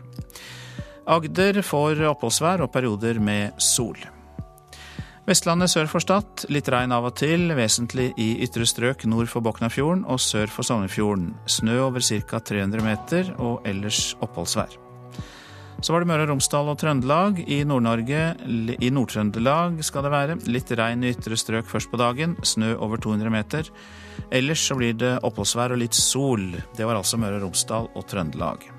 Agder 1.09 1.63
får 1.65 2.05
oppholdsvær 2.11 2.63
og 2.67 2.73
perioder 2.75 3.19
med 3.25 3.57
sol. 3.59 3.97
Vestlandet 5.29 5.69
sør 5.69 5.91
for 5.93 6.01
Stad 6.01 6.47
litt 6.49 6.71
regn 6.73 6.93
av 6.97 7.05
og 7.05 7.19
til, 7.21 7.51
vesentlig 7.53 8.15
i 8.17 8.31
ytre 8.47 8.65
strøk 8.65 9.03
nord 9.13 9.29
for 9.29 9.45
Boknafjorden 9.45 10.07
og 10.09 10.23
sør 10.25 10.49
for 10.49 10.65
Sognefjorden. 10.65 11.35
Snø 11.45 11.75
over 11.85 12.01
ca. 12.01 12.41
300 12.41 12.81
meter 12.87 13.29
og 13.37 13.67
ellers 13.69 14.15
oppholdsvær. 14.25 14.79
Så 15.85 15.93
var 15.93 16.01
det 16.01 16.09
Møre 16.09 16.25
og 16.25 16.33
Romsdal 16.33 16.73
og 16.73 16.79
Trøndelag. 16.81 17.43
I 17.45 17.61
Nord-Norge, 17.69 18.23
i 18.81 18.89
Nord-Trøndelag 18.89 19.77
skal 19.85 20.09
det 20.09 20.15
være. 20.17 20.39
Litt 20.49 20.73
regn 20.81 21.05
i 21.05 21.13
ytre 21.13 21.37
strøk 21.37 21.69
først 21.69 21.93
på 21.93 22.01
dagen. 22.01 22.39
Snø 22.41 22.73
over 22.81 22.97
200 22.97 23.29
meter. 23.37 23.69
Ellers 24.33 24.65
så 24.65 24.81
blir 24.81 24.97
det 24.97 25.19
oppholdsvær 25.29 25.77
og 25.77 25.85
litt 25.85 25.95
sol. 25.95 26.51
Det 26.73 26.89
var 26.89 26.97
altså 26.97 27.21
Møre 27.21 27.37
og 27.43 27.51
Romsdal 27.51 27.93
og 27.93 28.09
Trøndelag. 28.09 28.71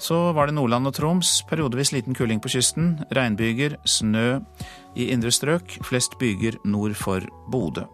Så 0.00 0.32
var 0.32 0.48
det 0.48 0.54
Nordland 0.56 0.88
og 0.88 0.94
Troms. 0.96 1.42
Periodevis 1.48 1.92
liten 1.92 2.16
kuling 2.16 2.40
på 2.40 2.48
kysten. 2.48 2.94
Regnbyger, 3.12 3.76
snø 3.84 4.40
i 4.96 5.10
indre 5.12 5.30
strøk. 5.30 5.76
Flest 5.84 6.16
byger 6.18 6.56
nord 6.64 6.96
for 6.96 7.20
Bodø. 7.52 7.84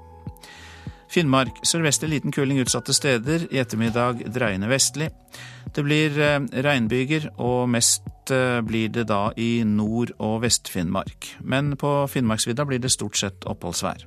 Finnmark 1.10 1.58
sørvestlig 1.66 2.10
liten 2.10 2.34
kuling 2.34 2.60
utsatte 2.62 2.94
steder. 2.94 3.48
I 3.50 3.58
ettermiddag 3.58 4.22
dreiende 4.34 4.70
vestlig. 4.70 5.10
Det 5.74 5.82
blir 5.84 6.14
regnbyger, 6.62 7.28
og 7.42 7.68
mest 7.74 8.30
blir 8.66 8.88
det 8.94 9.08
da 9.10 9.32
i 9.36 9.62
Nord- 9.66 10.14
og 10.18 10.40
Vest-Finnmark. 10.42 11.36
Men 11.42 11.74
på 11.76 12.06
Finnmarksvidda 12.10 12.64
blir 12.66 12.78
det 12.82 12.94
stort 12.94 13.18
sett 13.18 13.46
oppholdsvær. 13.46 14.06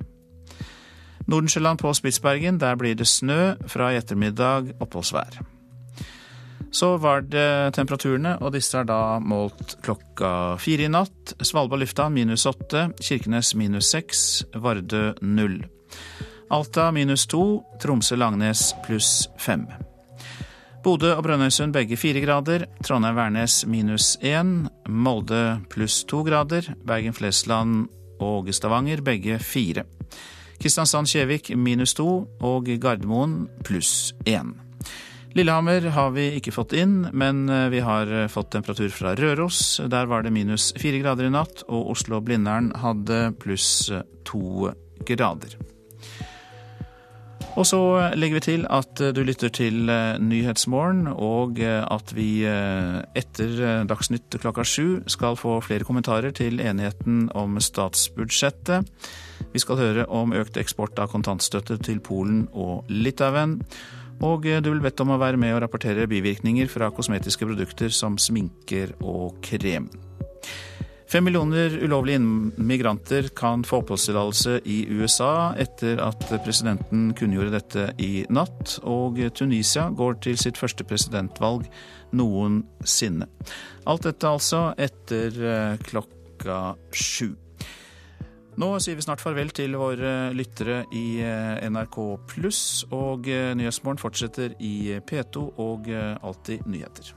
Nordensjøland 1.28 1.78
på 1.78 1.92
Spitsbergen, 1.94 2.58
der 2.60 2.76
blir 2.76 2.96
det 2.96 3.06
snø. 3.06 3.54
Fra 3.68 3.92
i 3.92 4.00
ettermiddag 4.00 4.74
oppholdsvær. 4.80 5.59
Så 6.70 6.96
var 7.02 7.24
det 7.26 7.74
temperaturene, 7.74 8.36
og 8.40 8.54
disse 8.54 8.78
er 8.78 8.86
da 8.86 9.18
målt 9.18 9.78
klokka 9.84 10.56
fire 10.62 10.86
i 10.86 10.92
natt. 10.92 11.34
Svalbard 11.42 11.82
lufthavn 11.82 12.14
minus 12.14 12.46
åtte, 12.46 12.88
Kirkenes 13.00 13.54
minus 13.58 13.90
seks, 13.90 14.44
Vardø 14.54 15.10
null. 15.20 15.60
Alta 16.50 16.90
minus 16.94 17.26
to, 17.30 17.62
Tromsø-Langnes 17.82 18.70
pluss 18.86 19.28
fem. 19.38 19.66
Bodø 20.80 21.12
og 21.12 21.26
Brønnøysund 21.26 21.74
begge 21.76 21.98
fire 22.00 22.22
grader, 22.24 22.64
Trondheim-Værnes 22.86 23.66
minus 23.68 24.14
én, 24.24 24.64
Molde 24.88 25.60
pluss 25.70 26.04
to 26.08 26.22
grader, 26.24 26.72
Bergen-Flesland 26.86 27.84
og 28.24 28.48
Stavanger 28.54 29.02
begge 29.04 29.38
fire. 29.38 29.84
Kristiansand-Kjevik 30.60 31.52
minus 31.56 31.94
to 31.98 32.08
og 32.40 32.72
Gardermoen 32.80 33.44
pluss 33.64 34.14
én. 34.24 34.69
Lillehammer 35.38 35.84
har 35.94 36.10
vi 36.10 36.24
ikke 36.40 36.52
fått 36.54 36.72
inn, 36.74 37.04
men 37.14 37.44
vi 37.70 37.78
har 37.86 38.10
fått 38.32 38.50
temperatur 38.50 38.90
fra 38.90 39.14
Røros. 39.14 39.78
Der 39.86 40.08
var 40.10 40.24
det 40.26 40.32
minus 40.34 40.72
fire 40.80 40.98
grader 41.04 41.28
i 41.28 41.34
natt, 41.34 41.62
og 41.70 41.92
Oslo-Blindern 41.94 42.72
hadde 42.82 43.28
pluss 43.38 43.92
to 44.26 44.72
grader. 45.06 45.54
Og 47.58 47.66
så 47.66 47.78
legger 48.14 48.38
vi 48.38 48.42
til 48.46 48.66
at 48.70 49.00
du 49.14 49.20
lytter 49.26 49.50
til 49.54 49.86
Nyhetsmorgen, 50.22 51.08
og 51.10 51.58
at 51.62 52.12
vi 52.14 52.42
etter 52.46 53.86
Dagsnytt 53.90 54.38
klokka 54.42 54.66
sju 54.66 55.00
skal 55.10 55.38
få 55.38 55.56
flere 55.66 55.86
kommentarer 55.86 56.34
til 56.34 56.62
enigheten 56.62 57.28
om 57.38 57.58
statsbudsjettet. 57.62 58.86
Vi 59.54 59.62
skal 59.62 59.80
høre 59.82 60.10
om 60.10 60.34
økt 60.34 60.58
eksport 60.62 60.98
av 61.02 61.10
kontantstøtte 61.14 61.78
til 61.86 62.02
Polen 62.02 62.44
og 62.50 62.86
Litauen. 62.90 63.60
Og 64.26 64.44
du 64.44 64.68
vil 64.68 64.82
bedt 64.84 65.00
om 65.00 65.14
å 65.14 65.20
være 65.20 65.40
med 65.40 65.54
og 65.56 65.62
rapportere 65.64 66.08
bivirkninger 66.10 66.68
fra 66.68 66.90
kosmetiske 66.92 67.46
produkter 67.48 67.92
som 67.94 68.18
sminker 68.20 68.92
og 69.00 69.40
krem. 69.44 69.88
Fem 71.10 71.24
millioner 71.26 71.72
ulovlige 71.82 72.20
migranter 72.62 73.32
kan 73.34 73.64
få 73.66 73.80
oppholdstillatelse 73.80 74.60
i 74.70 74.84
USA 74.94 75.56
etter 75.58 75.98
at 76.04 76.22
presidenten 76.44 77.08
kunngjorde 77.18 77.56
dette 77.56 77.86
i 77.98 78.22
natt, 78.30 78.76
og 78.86 79.18
Tunisia 79.34 79.88
går 79.90 80.20
til 80.22 80.38
sitt 80.38 80.60
første 80.60 80.86
presidentvalg 80.86 81.66
noensinne. 82.14 83.26
Alt 83.90 84.06
dette 84.06 84.30
altså 84.30 84.68
etter 84.78 85.80
klokka 85.82 86.60
sju. 86.94 87.32
Nå 88.58 88.70
sier 88.82 88.98
vi 88.98 89.04
snart 89.04 89.22
farvel 89.22 89.52
til 89.54 89.76
våre 89.78 90.32
lyttere 90.34 90.82
i 90.96 91.22
NRK 91.70 91.98
pluss, 92.32 92.84
og 92.90 93.30
Nyhetsmorgen 93.30 94.02
fortsetter 94.02 94.56
i 94.58 94.98
P2 95.06 95.44
og 95.62 95.90
Alltid 95.92 96.66
nyheter. 96.66 97.14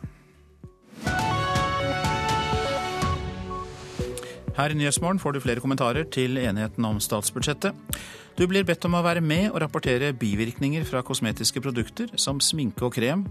Her 4.53 4.69
i 4.69 4.77
Nyhetsmorgen 4.77 5.19
får 5.19 5.33
du 5.33 5.39
flere 5.41 5.61
kommentarer 5.63 6.05
til 6.13 6.37
enigheten 6.37 6.85
om 6.85 6.99
statsbudsjettet. 7.01 7.73
Du 8.37 8.45
blir 8.49 8.65
bedt 8.65 8.85
om 8.85 8.93
å 8.97 9.01
være 9.05 9.21
med 9.21 9.47
og 9.49 9.59
rapportere 9.63 10.11
bivirkninger 10.13 10.85
fra 10.85 11.01
kosmetiske 11.05 11.61
produkter 11.61 12.13
som 12.21 12.41
sminke 12.41 12.85
og 12.85 12.93
krem. 12.93 13.25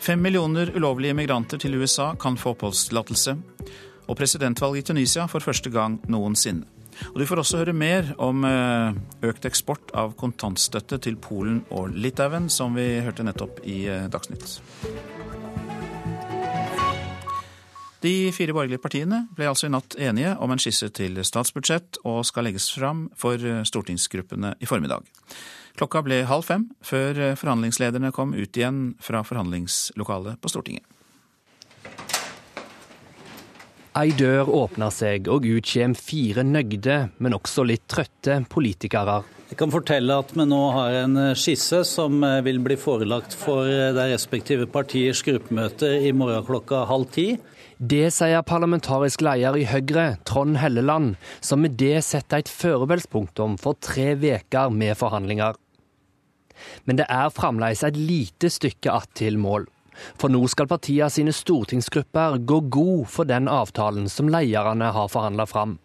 Fem 0.00 0.20
millioner 0.24 0.72
ulovlige 0.76 1.16
migranter 1.16 1.60
til 1.60 1.76
USA 1.76 2.14
kan 2.20 2.40
få 2.40 2.54
oppholdstillatelse. 2.56 3.36
Og 4.08 4.16
presidentvalg 4.16 4.80
i 4.80 4.86
Tunisia 4.88 5.28
for 5.28 5.44
første 5.44 5.68
gang 5.72 6.00
noensinne. 6.08 6.77
Og 7.12 7.20
du 7.20 7.26
får 7.28 7.42
også 7.42 7.62
høre 7.62 7.74
mer 7.76 8.12
om 8.22 8.44
eh, 8.46 8.96
økt 9.28 9.46
eksport 9.48 9.92
av 9.96 10.14
kontantstøtte 10.18 11.00
til 11.04 11.18
Polen 11.22 11.62
og 11.74 11.94
Litauen, 11.94 12.48
som 12.52 12.76
vi 12.78 12.86
hørte 13.04 13.26
nettopp 13.26 13.62
i 13.66 13.84
eh, 13.90 14.08
Dagsnytt. 14.12 14.58
De 17.98 18.30
fire 18.30 18.54
borgerlige 18.54 18.82
partiene 18.82 19.24
ble 19.34 19.48
altså 19.50 19.66
i 19.66 19.72
natt 19.74 19.96
enige 19.98 20.36
om 20.38 20.52
en 20.54 20.60
skisse 20.62 20.86
til 20.94 21.18
statsbudsjett 21.26 21.98
og 22.06 22.20
skal 22.28 22.46
legges 22.46 22.68
fram 22.74 23.08
for 23.18 23.42
eh, 23.42 23.64
stortingsgruppene 23.66 24.54
i 24.62 24.70
formiddag. 24.70 25.06
Klokka 25.78 26.02
ble 26.02 26.24
halv 26.26 26.46
fem 26.46 26.68
før 26.82 27.36
forhandlingslederne 27.38 28.10
kom 28.14 28.34
ut 28.34 28.56
igjen 28.58 28.96
fra 29.02 29.22
forhandlingslokalet 29.26 30.40
på 30.42 30.50
Stortinget. 30.50 30.86
Ei 33.98 34.12
dør 34.14 34.46
åpner 34.54 34.92
seg, 34.94 35.26
og 35.26 35.42
ut 35.42 35.66
kommer 35.66 35.98
fire 35.98 36.44
nøgde, 36.46 36.98
men 37.18 37.34
også 37.34 37.64
litt 37.66 37.88
trøtte 37.90 38.36
politikere. 38.46 39.24
Jeg 39.48 39.58
kan 39.58 39.72
fortelle 39.72 40.18
at 40.22 40.30
vi 40.36 40.44
nå 40.46 40.58
har 40.76 40.98
en 41.00 41.18
skisse 41.34 41.80
som 41.88 42.20
vil 42.44 42.60
bli 42.62 42.76
forelagt 42.78 43.34
for 43.34 43.66
de 43.66 44.04
respektive 44.12 44.68
partiers 44.70 45.22
gruppemøter 45.26 46.04
i 46.06 46.12
morgen 46.14 46.46
klokka 46.46 46.84
halv 46.86 47.08
ti. 47.16 47.26
Det 47.78 48.12
sier 48.14 48.44
parlamentarisk 48.46 49.24
leder 49.26 49.58
i 49.58 49.66
Høyre, 49.66 50.06
Trond 50.28 50.60
Helleland, 50.62 51.16
som 51.40 51.64
med 51.64 51.74
det 51.80 52.04
setter 52.06 52.44
et 52.44 52.52
førebelspunktum 52.52 53.56
for 53.58 53.80
tre 53.82 54.12
uker 54.14 54.70
med 54.70 54.94
forhandlinger. 55.00 55.58
Men 56.86 57.02
det 57.02 57.08
er 57.10 57.34
fremdeles 57.34 57.82
et 57.82 57.98
lite 57.98 58.50
stykke 58.50 58.92
att 58.92 59.14
til 59.14 59.38
mål. 59.38 59.66
For 60.18 60.32
nå 60.32 60.44
skal 60.50 60.70
partiene 60.70 61.10
sine 61.12 61.34
stortingsgrupper 61.34 62.40
gå 62.48 62.62
god 62.72 63.04
for 63.12 63.28
den 63.28 63.50
avtalen 63.50 64.08
som 64.12 64.30
lederne 64.32 64.92
har 64.94 65.12
forhandla 65.12 65.46
fram. 65.48 65.78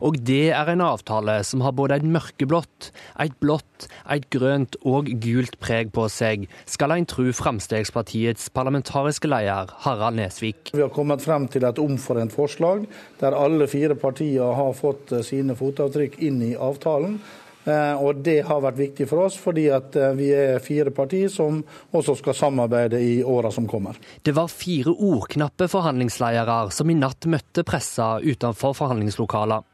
Og 0.00 0.18
det 0.26 0.50
er 0.56 0.70
en 0.72 0.84
avtale 0.84 1.38
som 1.46 1.62
har 1.64 1.74
både 1.76 1.98
et 1.98 2.06
mørkeblått, 2.06 2.90
et 3.22 3.34
blått, 3.42 3.88
et 4.12 4.26
grønt 4.32 4.76
og 4.84 5.10
gult 5.22 5.58
preg 5.62 5.92
på 5.96 6.06
seg, 6.12 6.46
skal 6.68 6.94
en 6.96 7.08
tro 7.08 7.28
Fremskrittspartiets 7.36 8.50
parlamentariske 8.56 9.30
leder 9.30 9.72
Harald 9.84 10.20
Nesvik. 10.20 10.72
Vi 10.74 10.84
har 10.84 10.92
kommet 10.94 11.24
frem 11.24 11.48
til 11.52 11.66
et 11.68 11.80
omforent 11.82 12.34
forslag 12.34 12.86
der 13.20 13.36
alle 13.36 13.68
fire 13.70 13.96
partier 13.98 14.56
har 14.56 14.76
fått 14.76 15.12
sine 15.26 15.56
fotavtrykk 15.58 16.20
inn 16.24 16.42
i 16.44 16.54
avtalen. 16.56 17.20
Eh, 17.66 18.02
og 18.02 18.22
Det 18.22 18.40
har 18.46 18.62
vært 18.62 18.78
viktig 18.78 19.08
for 19.10 19.26
oss, 19.26 19.36
fordi 19.40 19.66
eh, 19.74 20.10
vi 20.18 20.30
er 20.34 20.62
fire 20.62 20.92
partier 20.94 21.30
som 21.32 21.62
også 21.90 22.16
skal 22.20 22.38
samarbeide 22.38 23.00
i 23.02 23.18
åra 23.26 23.50
som 23.54 23.66
kommer. 23.70 23.98
Det 24.22 24.34
var 24.36 24.52
fire 24.52 24.94
ordknappe 24.94 25.68
forhandlingsledere 25.70 26.60
som 26.74 26.90
i 26.90 26.98
natt 26.98 27.26
møtte 27.30 27.66
pressa 27.66 28.16
utenfor 28.22 28.76
forhandlingslokalet. 28.78 29.66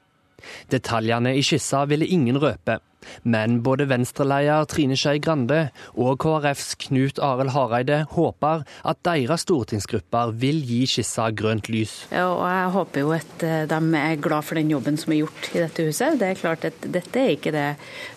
Detaljene 0.73 1.37
i 1.37 1.45
skissa 1.47 1.85
ville 1.91 2.09
ingen 2.09 2.41
røpe. 2.43 2.81
Men 3.23 3.61
både 3.63 3.87
Venstre-leder 3.91 4.67
Trine 4.71 4.97
Skei 4.99 5.21
Grande 5.23 5.69
og 5.99 6.21
KrFs 6.23 6.75
Knut 6.87 7.21
Arild 7.23 7.53
Hareide 7.55 8.03
håper 8.13 8.65
at 8.89 9.03
deres 9.07 9.45
stortingsgrupper 9.47 10.35
vil 10.43 10.63
gi 10.67 10.83
skissa 10.91 11.29
grønt 11.37 11.71
lys. 11.73 11.97
Ja, 12.13 12.29
og 12.31 12.45
Jeg 12.53 12.73
håper 12.77 13.05
jo 13.05 13.13
at 13.17 13.47
eh, 13.47 13.65
de 13.71 13.81
er 13.99 14.23
glad 14.23 14.47
for 14.47 14.61
den 14.61 14.71
jobben 14.73 14.99
som 15.01 15.15
er 15.15 15.23
gjort 15.23 15.51
i 15.53 15.63
dette 15.63 15.87
huset. 15.89 16.19
Det 16.21 16.29
er 16.31 16.41
klart 16.41 16.67
at 16.69 16.89
Dette 16.93 17.21
er 17.21 17.35
ikke 17.37 17.55
det 17.55 17.69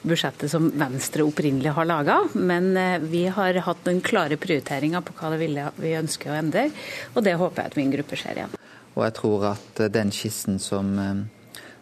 budsjettet 0.05 0.51
som 0.51 0.67
Venstre 0.75 1.25
opprinnelig 1.25 1.73
har 1.75 1.87
laga, 1.89 2.19
men 2.35 2.73
eh, 2.79 2.99
vi 3.01 3.25
har 3.31 3.61
hatt 3.65 3.87
noen 3.87 4.03
klare 4.05 4.39
prioriteringer 4.41 5.03
på 5.05 5.15
hva 5.17 5.33
det 5.33 5.41
ville 5.41 5.69
vi 5.79 5.95
ønsker 5.97 6.31
å 6.31 6.39
endre, 6.39 6.67
og 7.13 7.25
det 7.25 7.37
håper 7.39 7.63
jeg 7.63 7.73
at 7.73 7.79
min 7.79 7.93
gruppe 7.93 8.19
ser 8.19 8.37
igjen. 8.41 8.57
Og 8.95 9.01
jeg 9.03 9.15
tror 9.17 9.49
at 9.55 9.81
eh, 9.81 9.91
den 9.91 10.13
skissen 10.15 10.59
som 10.61 10.93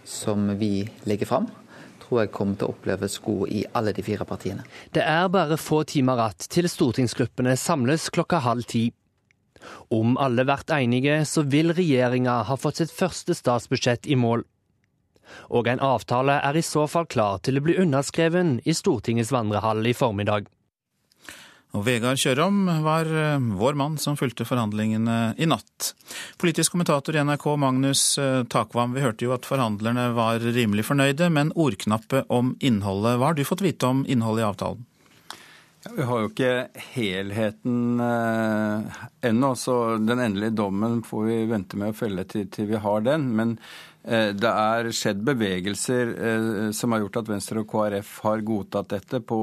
som 0.03 0.57
vi 0.59 0.89
legger 1.09 1.29
fram, 1.29 1.47
tror 2.03 2.23
jeg 2.23 2.33
kommer 2.35 2.59
til 2.59 2.67
å 2.67 2.73
oppleves 2.75 3.19
god 3.23 3.51
i 3.53 3.63
alle 3.73 3.93
de 3.95 4.03
fire 4.05 4.25
partiene. 4.27 4.65
Det 4.93 5.03
er 5.03 5.31
bare 5.31 5.59
få 5.59 5.83
timer 5.87 6.19
igjen 6.19 6.49
til 6.55 6.69
stortingsgruppene 6.69 7.55
samles 7.59 8.09
klokka 8.13 8.41
halv 8.43 8.67
ti. 8.69 8.89
Om 9.93 10.17
alle 10.19 10.43
blir 10.45 10.75
enige, 10.75 11.21
så 11.25 11.45
vil 11.47 11.71
regjeringa 11.73 12.41
ha 12.49 12.57
fått 12.59 12.81
sitt 12.81 12.91
første 12.91 13.35
statsbudsjett 13.37 14.07
i 14.11 14.19
mål. 14.19 14.43
Og 15.55 15.67
en 15.71 15.79
avtale 15.79 16.35
er 16.43 16.57
i 16.59 16.65
så 16.65 16.83
fall 16.91 17.07
klar 17.07 17.39
til 17.45 17.57
å 17.57 17.63
bli 17.63 17.77
underskreven 17.79 18.59
i 18.67 18.75
Stortingets 18.75 19.31
vandrehall 19.31 19.85
i 19.87 19.95
formiddag. 19.95 20.49
Og 21.73 21.81
Vegard 21.87 22.19
Kjørom 22.21 22.67
var 22.85 23.07
eh, 23.09 23.45
vår 23.57 23.77
mann 23.79 23.95
som 23.97 24.17
fulgte 24.17 24.45
forhandlingene 24.45 25.33
i 25.41 25.47
natt. 25.49 25.93
Politisk 26.37 26.75
kommentator 26.75 27.17
i 27.17 27.23
NRK 27.25 27.47
Magnus 27.57 28.03
eh, 28.21 28.43
Takvam, 28.45 28.93
vi 28.93 29.01
hørte 29.01 29.25
jo 29.25 29.33
at 29.33 29.47
forhandlerne 29.49 30.11
var 30.13 30.43
rimelig 30.45 30.85
fornøyde, 30.91 31.31
men 31.33 31.49
ordknappe 31.57 32.27
om 32.29 32.53
innholdet. 32.61 33.17
Hva 33.17 33.31
har 33.31 33.39
du 33.39 33.41
fått 33.49 33.65
vite 33.65 33.89
om 33.89 34.03
innholdet 34.05 34.43
i 34.43 34.49
avtalen? 34.51 34.83
Ja, 35.83 35.95
vi 35.97 36.05
har 36.11 36.21
jo 36.21 36.29
ikke 36.29 36.51
helheten 36.93 38.05
eh, 38.05 39.01
ennå, 39.31 39.51
så 39.57 39.79
den 39.97 40.21
endelige 40.21 40.53
dommen 40.61 41.01
får 41.03 41.25
vi 41.25 41.39
vente 41.55 41.81
med 41.81 41.95
å 41.95 41.97
felle 41.97 42.27
til, 42.29 42.45
til 42.53 42.69
vi 42.69 42.83
har 42.85 43.01
den. 43.09 43.25
Men 43.33 43.57
eh, 44.05 44.29
det 44.37 44.53
er 44.53 44.93
skjedd 44.93 45.25
bevegelser 45.25 46.13
som 46.69 46.93
har 46.93 47.01
gjort 47.01 47.23
at 47.23 47.33
Venstre 47.33 47.65
og 47.65 47.73
KrF 47.73 48.15
har 48.29 48.45
godtatt 48.45 48.93
dette 48.93 49.25
på 49.25 49.41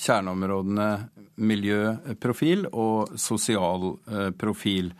kjerneområdene 0.00 0.90
miljøprofil 1.38 2.66
og 2.72 3.14
sosial 3.18 3.92
eh, 4.10 4.30
profil. 4.38 4.92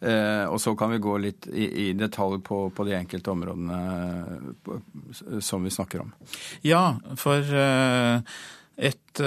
Eh, 0.00 0.46
og 0.48 0.56
så 0.62 0.72
kan 0.78 0.94
vi 0.94 1.02
gå 1.02 1.16
litt 1.20 1.48
i, 1.52 1.90
detalj 1.98 2.40
på, 2.46 2.62
på, 2.72 2.86
de 2.88 2.96
enkelte 2.96 3.34
områdene 3.34 3.80
eh, 4.72 5.42
som 5.44 5.66
vi 5.66 5.74
snakker 5.74 6.06
om. 6.06 6.14
Ja, 6.64 6.84
for 7.20 7.44
et 8.80 9.20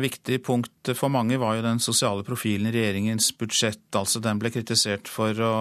viktig 0.00 0.38
punkt 0.46 0.94
for 0.96 1.12
mange 1.12 1.36
var 1.36 1.58
jo 1.58 1.66
den 1.66 1.82
sosiale 1.84 2.24
profilen 2.24 2.70
i 2.70 2.72
regjeringens 2.72 3.28
budsjett. 3.36 3.90
Altså 3.98 4.22
den 4.24 4.40
ble 4.40 4.54
kritisert 4.54 5.10
for 5.12 5.36
å 5.44 5.56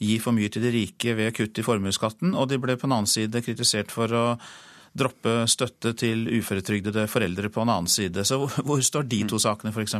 gi 0.00 0.20
for 0.22 0.36
mye 0.36 0.48
til 0.52 0.62
de 0.64 0.70
rike 0.72 1.16
ved 1.18 1.34
kutt 1.36 1.58
i 1.58 1.64
formuesskatten, 1.66 2.36
og 2.38 2.46
de 2.48 2.60
ble 2.62 2.78
på 2.78 2.86
den 2.86 2.94
annen 2.94 3.10
side 3.10 3.42
kritisert 3.44 3.90
for 3.92 4.14
å 4.14 4.26
droppe 4.96 5.44
støtte 5.50 5.92
til 5.98 6.26
uføretrygdede 6.40 7.06
foreldre 7.10 7.50
på 7.52 7.62
en 7.62 7.72
annen 7.72 7.90
side. 7.90 8.24
Så 8.26 8.42
hvor 8.66 8.82
står 8.84 9.06
de 9.10 9.24
to 9.30 9.40
sakene, 9.42 9.72
f.eks.? 9.74 9.96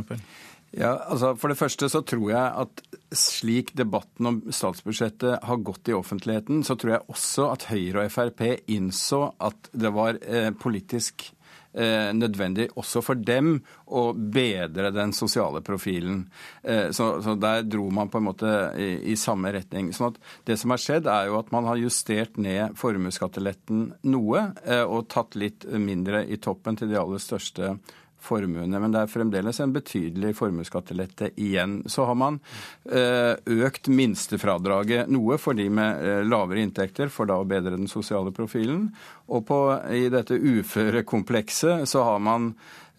Ja, 0.71 0.93
altså 1.11 1.33
For 1.35 1.51
det 1.51 1.59
første 1.59 1.89
så 1.91 1.99
tror 2.07 2.29
jeg 2.31 2.63
at 2.63 2.83
slik 3.11 3.73
debatten 3.75 4.29
om 4.29 4.39
statsbudsjettet 4.55 5.43
har 5.43 5.63
gått 5.67 5.91
i 5.91 5.95
offentligheten, 5.97 6.63
så 6.63 6.77
tror 6.79 6.95
jeg 6.95 7.11
også 7.11 7.49
at 7.51 7.67
Høyre 7.71 8.05
og 8.05 8.13
Frp 8.13 8.45
innså 8.71 9.25
at 9.43 9.71
det 9.75 9.91
var 9.95 10.19
eh, 10.23 10.51
politisk 10.55 11.27
nødvendig 11.73 12.67
også 12.75 13.01
for 13.05 13.15
dem 13.15 13.61
å 13.91 14.11
bedre 14.13 14.91
den 14.95 15.13
sosiale 15.15 15.61
profilen. 15.65 16.25
Eh, 16.63 16.89
så, 16.91 17.21
så, 17.23 17.35
der 17.39 17.63
dro 17.67 17.87
man 17.93 18.11
på 18.11 18.19
en 18.19 18.27
måte 18.27 18.51
i, 18.79 18.89
i, 19.11 19.15
samme 19.19 19.53
retning. 19.55 19.91
Sånn 19.95 20.11
at 20.11 20.19
Det 20.47 20.57
som 20.59 20.73
har 20.73 20.81
skjedd, 20.81 21.09
er 21.11 21.29
jo 21.29 21.39
at 21.39 21.51
man 21.55 21.67
har 21.69 21.81
justert 21.81 22.37
ned 22.41 22.77
formuesskatteletten 22.79 23.87
noe, 24.11 24.45
eh, 24.65 24.83
og 24.83 25.09
tatt 25.11 25.37
litt 25.39 25.67
mindre 25.71 26.25
i 26.27 26.39
toppen 26.41 26.79
til 26.79 26.91
de 26.91 26.99
aller 26.99 27.21
største 27.21 27.75
formuene. 28.21 28.79
Men 28.79 28.93
det 28.93 29.03
er 29.03 29.11
fremdeles 29.11 29.59
en 29.63 29.73
betydelig 29.73 30.33
formuesskattelette 30.37 31.31
igjen. 31.41 31.79
Så 31.89 32.05
har 32.09 32.17
man 32.19 32.39
eh, 32.85 33.33
økt 33.65 33.89
minstefradraget 33.91 35.09
noe 35.11 35.39
for 35.41 35.57
de 35.57 35.67
med 35.73 36.05
eh, 36.05 36.21
lavere 36.27 36.63
inntekter, 36.63 37.11
for 37.13 37.29
da 37.29 37.39
å 37.41 37.47
bedre 37.47 37.75
den 37.77 37.89
sosiale 37.91 38.33
profilen. 38.35 38.89
Og 39.31 39.45
på, 39.47 39.57
i 39.95 40.09
dette 40.11 40.35
uførekomplekset 40.35 41.87
så 41.89 42.03
har 42.03 42.19
man 42.19 42.51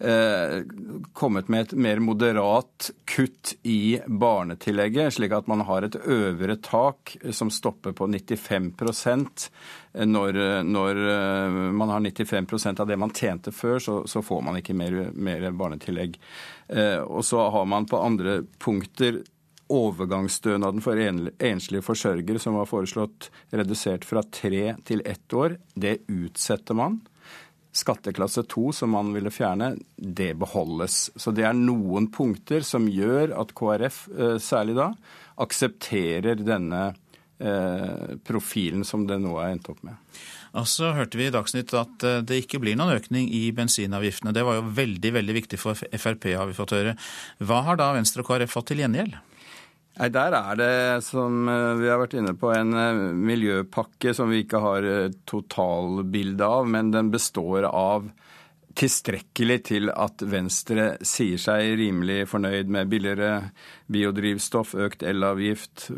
Eh, 0.03 0.61
kommet 1.13 1.47
med 1.47 1.61
et 1.61 1.71
mer 1.71 1.99
moderat 1.99 2.89
kutt 3.05 3.53
i 3.61 4.01
barnetillegget, 4.07 5.13
slik 5.13 5.31
at 5.31 5.47
man 5.47 5.61
har 5.63 5.85
et 5.85 5.95
øvre 5.95 6.57
tak 6.59 7.13
som 7.31 7.51
stopper 7.53 7.93
på 7.95 8.09
95 8.11 8.73
når, 9.93 10.39
når 10.67 10.99
eh, 11.13 11.59
man 11.71 11.93
har 11.93 11.99
95% 12.03 12.81
av 12.81 12.89
det 12.89 12.97
man 12.99 13.13
tjente 13.15 13.53
før, 13.55 13.79
så, 13.79 14.01
så 14.07 14.21
får 14.21 14.41
man 14.41 14.59
ikke 14.59 14.75
mer, 14.75 14.97
mer 15.13 15.47
barnetillegg. 15.51 16.19
Eh, 16.67 16.99
og 16.99 17.23
så 17.23 17.47
har 17.53 17.65
man 17.65 17.87
på 17.87 18.01
andre 18.01 18.41
punkter 18.59 19.21
overgangsstønaden 19.71 20.83
for 20.83 20.99
enslige 20.99 21.85
forsørgere, 21.85 22.41
som 22.41 22.57
var 22.59 22.69
foreslått 22.69 23.29
redusert 23.55 24.05
fra 24.07 24.23
tre 24.23 24.75
til 24.87 25.03
ett 25.05 25.33
år. 25.33 25.57
Det 25.75 26.01
utsetter 26.11 26.77
man. 26.77 26.99
Skatteklasse 27.73 28.43
2, 28.43 28.71
som 28.71 28.91
man 28.93 29.09
ville 29.15 29.31
fjerne, 29.33 29.73
det 29.97 30.33
beholdes. 30.37 31.07
Så 31.15 31.33
det 31.33 31.47
er 31.47 31.57
noen 31.57 32.11
punkter 32.13 32.61
som 32.65 32.85
gjør 32.85 33.33
at 33.41 33.55
KrF, 33.57 34.03
eh, 34.13 34.35
særlig 34.37 34.77
da, 34.77 34.91
aksepterer 35.41 36.43
denne 36.45 36.83
eh, 37.41 38.13
profilen 38.27 38.85
som 38.85 39.07
det 39.09 39.17
nå 39.23 39.39
er 39.41 39.55
endt 39.55 39.71
opp 39.73 39.81
med. 39.87 39.97
Og 40.53 40.67
så 40.69 40.91
hørte 40.93 41.17
vi 41.17 41.31
i 41.31 41.33
Dagsnytt 41.33 41.73
at 41.73 42.05
eh, 42.05 42.21
det 42.21 42.43
ikke 42.43 42.61
blir 42.61 42.77
noen 42.77 42.93
økning 42.99 43.31
i 43.33 43.47
bensinavgiftene. 43.57 44.35
Det 44.37 44.45
var 44.45 44.59
jo 44.59 44.69
veldig 44.77 45.13
veldig 45.17 45.37
viktig 45.41 45.57
for 45.57 45.73
Frp, 45.73 46.29
har 46.37 46.45
vi 46.51 46.57
fått 46.57 46.75
høre. 46.77 46.93
Hva 47.41 47.63
har 47.65 47.81
da 47.81 47.89
Venstre 47.97 48.21
og 48.21 48.29
KrF 48.29 48.53
fått 48.53 48.69
til 48.69 48.85
gjengjeld? 48.85 49.17
Nei, 49.93 50.09
Der 50.09 50.33
er 50.33 50.57
det, 50.57 51.03
som 51.05 51.47
eh, 51.49 51.75
vi 51.77 51.89
har 51.91 51.99
vært 52.01 52.15
inne 52.17 52.33
på, 52.33 52.49
en 52.55 52.73
eh, 52.73 53.01
miljøpakke 53.13 54.15
som 54.17 54.31
vi 54.33 54.41
ikke 54.41 54.61
har 54.63 54.87
totalbilde 55.29 56.47
av, 56.49 56.65
men 56.65 56.89
den 56.93 57.11
består 57.13 57.67
av 57.69 58.07
tilstrekkelig 58.73 59.57
til 59.67 59.91
at 59.93 60.23
Venstre 60.25 60.95
sier 61.05 61.37
seg 61.37 61.75
rimelig 61.77 62.23
fornøyd 62.31 62.71
med 62.73 62.89
billigere 62.89 63.51
biodrivstoff, 63.93 64.71
økt 64.81 65.05
elavgift, 65.05 65.91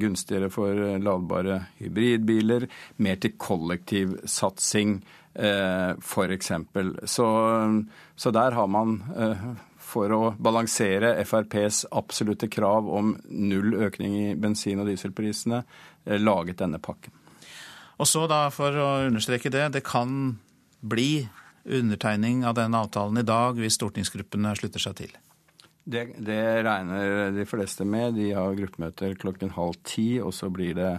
gunstigere 0.00 0.48
for 0.48 0.80
ladbare 1.04 1.58
hybridbiler, 1.82 2.64
mer 3.04 3.20
til 3.20 3.34
kollektivsatsing 3.36 5.02
f.eks. 5.36 6.50
Så, 7.04 7.28
så 8.16 8.32
der 8.32 8.56
har 8.56 8.72
man 8.78 8.96
for 9.92 10.12
å 10.14 10.20
balansere 10.40 11.14
FrPs 11.24 11.84
absolutte 11.92 12.48
krav 12.52 12.88
om 12.88 13.14
null 13.28 13.76
økning 13.84 14.16
i 14.20 14.28
bensin- 14.34 14.80
og 14.80 14.88
dieselprisene, 14.88 15.64
eh, 16.06 16.18
laget 16.18 16.62
denne 16.64 16.80
pakken. 16.82 17.12
Og 18.00 18.08
så 18.08 18.26
da, 18.26 18.48
for 18.50 18.72
å 18.72 18.88
understreke 19.06 19.52
det, 19.52 19.68
det 19.76 19.84
kan 19.86 20.38
bli 20.82 21.28
undertegning 21.64 22.44
av 22.44 22.56
denne 22.58 22.80
avtalen 22.82 23.20
i 23.20 23.26
dag 23.26 23.60
hvis 23.60 23.76
stortingsgruppene 23.78 24.56
slutter 24.58 24.82
seg 24.82 24.96
til? 24.98 25.12
Det, 25.82 26.06
det 26.22 26.62
regner 26.66 27.30
de 27.34 27.44
fleste 27.46 27.86
med. 27.86 28.16
De 28.18 28.32
har 28.34 28.58
gruppemøter 28.58 29.14
klokken 29.18 29.54
halv 29.56 29.78
ti, 29.86 30.20
og 30.22 30.34
så 30.34 30.50
blir 30.50 30.76
det 30.78 30.92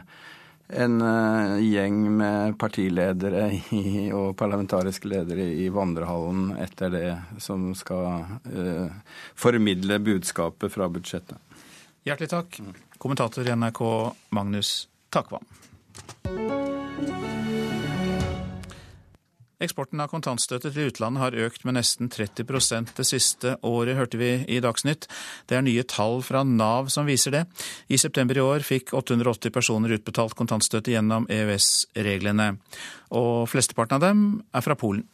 en 0.68 1.02
uh, 1.02 1.60
gjeng 1.62 2.18
med 2.18 2.58
partiledere 2.60 3.50
i, 3.72 4.12
og 4.16 4.36
parlamentariske 4.40 5.10
ledere 5.12 5.46
i 5.64 5.68
vandrehallen 5.74 6.54
etter 6.62 6.94
det, 6.94 7.10
som 7.44 7.72
skal 7.78 8.40
eh, 8.54 8.88
formidle 9.36 10.00
budskapet 10.00 10.74
fra 10.74 10.90
budsjettet. 10.90 11.38
Hjertelig 12.04 12.32
takk, 12.32 12.60
kommentator 12.98 13.48
i 13.48 13.56
NRK 13.56 13.84
Magnus 14.36 14.76
Takvam. 15.14 15.46
Eksporten 19.64 20.02
av 20.04 20.10
kontantstøtte 20.12 20.74
til 20.74 20.90
utlandet 20.90 21.22
har 21.22 21.38
økt 21.46 21.64
med 21.64 21.78
nesten 21.78 22.10
30% 22.12 22.92
det 22.98 23.06
siste 23.08 23.54
året, 23.64 23.96
hørte 23.96 24.20
vi 24.20 24.32
i 24.52 24.60
Dagsnytt. 24.64 25.08
Det 25.48 25.56
er 25.56 25.64
nye 25.64 25.86
tall 25.88 26.20
fra 26.26 26.42
Nav 26.44 26.90
som 26.92 27.08
viser 27.08 27.32
det. 27.32 27.44
I 27.88 28.00
september 28.02 28.36
i 28.36 28.44
år 28.44 28.66
fikk 28.68 28.92
880 28.92 29.56
personer 29.56 29.96
utbetalt 29.96 30.36
kontantstøtte 30.36 30.92
gjennom 30.92 31.30
EØS-reglene. 31.32 32.58
Og 33.16 33.48
flesteparten 33.52 34.02
av 34.02 34.04
dem 34.04 34.26
er 34.52 34.66
fra 34.66 34.76
Polen. 34.80 35.06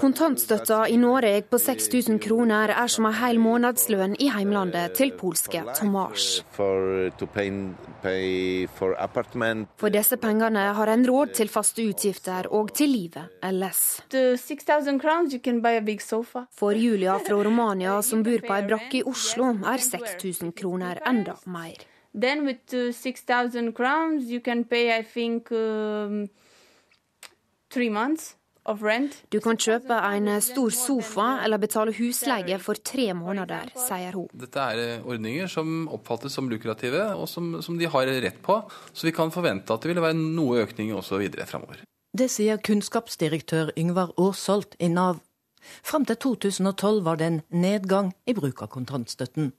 Kontantstøtta 0.00 0.88
i 0.92 0.96
Norge 1.00 1.42
på 1.48 1.58
6000 1.58 2.18
kroner 2.20 2.68
er 2.74 2.90
som 2.92 3.06
en 3.08 3.14
hel 3.16 3.38
månedslønn 3.40 4.16
i 4.20 4.28
heimlandet 4.28 4.92
til 4.98 5.12
polske 5.16 5.62
Tomas. 5.78 6.44
For 9.80 9.88
disse 9.94 10.18
pengene 10.20 10.64
har 10.76 10.92
en 10.92 11.06
råd 11.08 11.32
til 11.38 11.48
faste 11.48 11.86
utgifter 11.88 12.50
og 12.52 12.74
til 12.76 12.92
livet 12.92 13.40
ellers. 13.42 14.02
For 16.60 16.72
Julia 16.76 17.16
fra 17.24 17.40
Romania, 17.48 18.02
som 18.02 18.22
bor 18.26 18.44
på 18.44 18.58
ei 18.58 18.66
brakke 18.68 19.00
i 19.00 19.06
Oslo, 19.08 19.54
er 19.64 19.80
6000 19.80 20.52
kroner 20.60 21.00
enda 21.08 21.38
mer. 21.46 21.88
Then 22.12 22.44
with 22.44 22.74
uh, 22.74 22.92
6,000 22.92 23.72
crowns 23.72 24.30
you 24.30 24.40
can 24.40 24.64
pay, 24.64 24.98
I 24.98 25.02
think, 25.02 25.52
um, 25.52 26.28
Du 29.30 29.38
kan 29.40 29.56
kjøpe 29.56 29.96
en 30.10 30.28
stor 30.44 30.74
sofa 30.74 31.28
eller 31.44 31.60
betale 31.62 31.94
husleie 31.96 32.58
for 32.60 32.78
tre 32.84 33.06
måneder, 33.16 33.70
sier 33.78 34.18
hun. 34.18 34.26
Dette 34.36 34.66
er 34.72 34.82
eh, 34.82 35.06
ordninger 35.06 35.48
som 35.50 35.86
oppfattes 35.88 36.36
som 36.36 36.50
lukrative, 36.50 37.06
og 37.16 37.28
som, 37.30 37.56
som 37.64 37.78
de 37.80 37.88
har 37.88 38.10
rett 38.26 38.42
på. 38.44 38.58
Så 38.92 39.08
vi 39.08 39.14
kan 39.16 39.32
forvente 39.32 39.72
at 39.72 39.82
det 39.82 39.94
vil 39.94 40.02
være 40.02 40.18
noe 40.18 40.66
økning 40.66 40.92
også 40.94 41.22
videre 41.22 41.48
framover. 41.48 41.80
Det 42.12 42.26
sier 42.30 42.58
kunnskapsdirektør 42.58 43.72
Yngvar 43.78 44.12
Aarsolt 44.18 44.74
i 44.82 44.90
Nav. 44.90 45.22
Fram 45.86 46.04
til 46.08 46.18
2012 46.18 47.04
var 47.06 47.20
det 47.20 47.26
en 47.30 47.42
nedgang 47.54 48.14
i 48.26 48.34
bruk 48.34 48.64
av 48.64 48.72
kontantstøtten. 48.74 49.52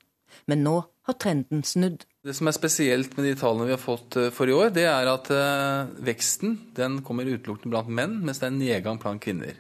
Men 0.52 0.64
nå 0.66 0.78
har 1.08 1.18
trenden 1.18 1.64
snudd. 1.66 2.06
Det 2.22 2.36
som 2.38 2.50
er 2.50 2.56
spesielt 2.56 3.16
med 3.18 3.26
de 3.26 3.34
tallene 3.40 3.66
vi 3.70 3.74
har 3.74 3.82
fått 3.82 4.18
eh, 4.20 4.30
for 4.34 4.50
i 4.50 4.54
år, 4.54 4.70
det 4.76 4.86
er 4.86 5.10
at 5.10 5.32
eh, 5.34 5.90
veksten 6.06 6.58
den 6.78 7.00
kommer 7.06 7.30
utelukkende 7.30 7.74
blant 7.74 7.90
menn, 7.90 8.20
mens 8.22 8.42
det 8.42 8.48
er 8.48 8.54
en 8.54 8.62
nedgang 8.62 9.02
blant 9.02 9.24
kvinner. 9.24 9.58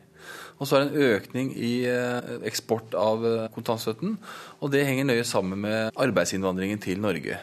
Og 0.61 0.69
så 0.69 0.77
er 0.77 0.83
det 0.83 0.91
en 0.91 1.15
økning 1.15 1.49
i 1.57 1.71
eh, 1.89 2.35
eksport 2.45 2.93
av 2.93 3.25
kontantstøtten, 3.55 4.19
og 4.61 4.73
det 4.73 4.85
henger 4.85 5.09
nøye 5.09 5.25
sammen 5.25 5.63
med 5.65 5.97
arbeidsinnvandringen 5.97 6.83
til 6.83 7.01
Norge. 7.01 7.39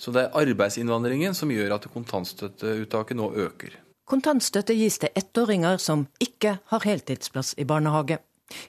Så 0.00 0.12
det 0.14 0.24
er 0.24 0.38
arbeidsinnvandringen 0.40 1.36
som 1.36 1.52
gjør 1.52 1.76
at 1.76 1.90
kontantstøtteuttaket 1.92 3.20
nå 3.20 3.30
øker. 3.44 3.76
Kontantstøtte 4.08 4.74
gis 4.76 4.98
til 5.00 5.12
ettåringer 5.16 5.78
som 5.80 6.08
ikke 6.20 6.58
har 6.72 6.84
heltidsplass 6.84 7.54
i 7.60 7.68
barnehage. 7.68 8.18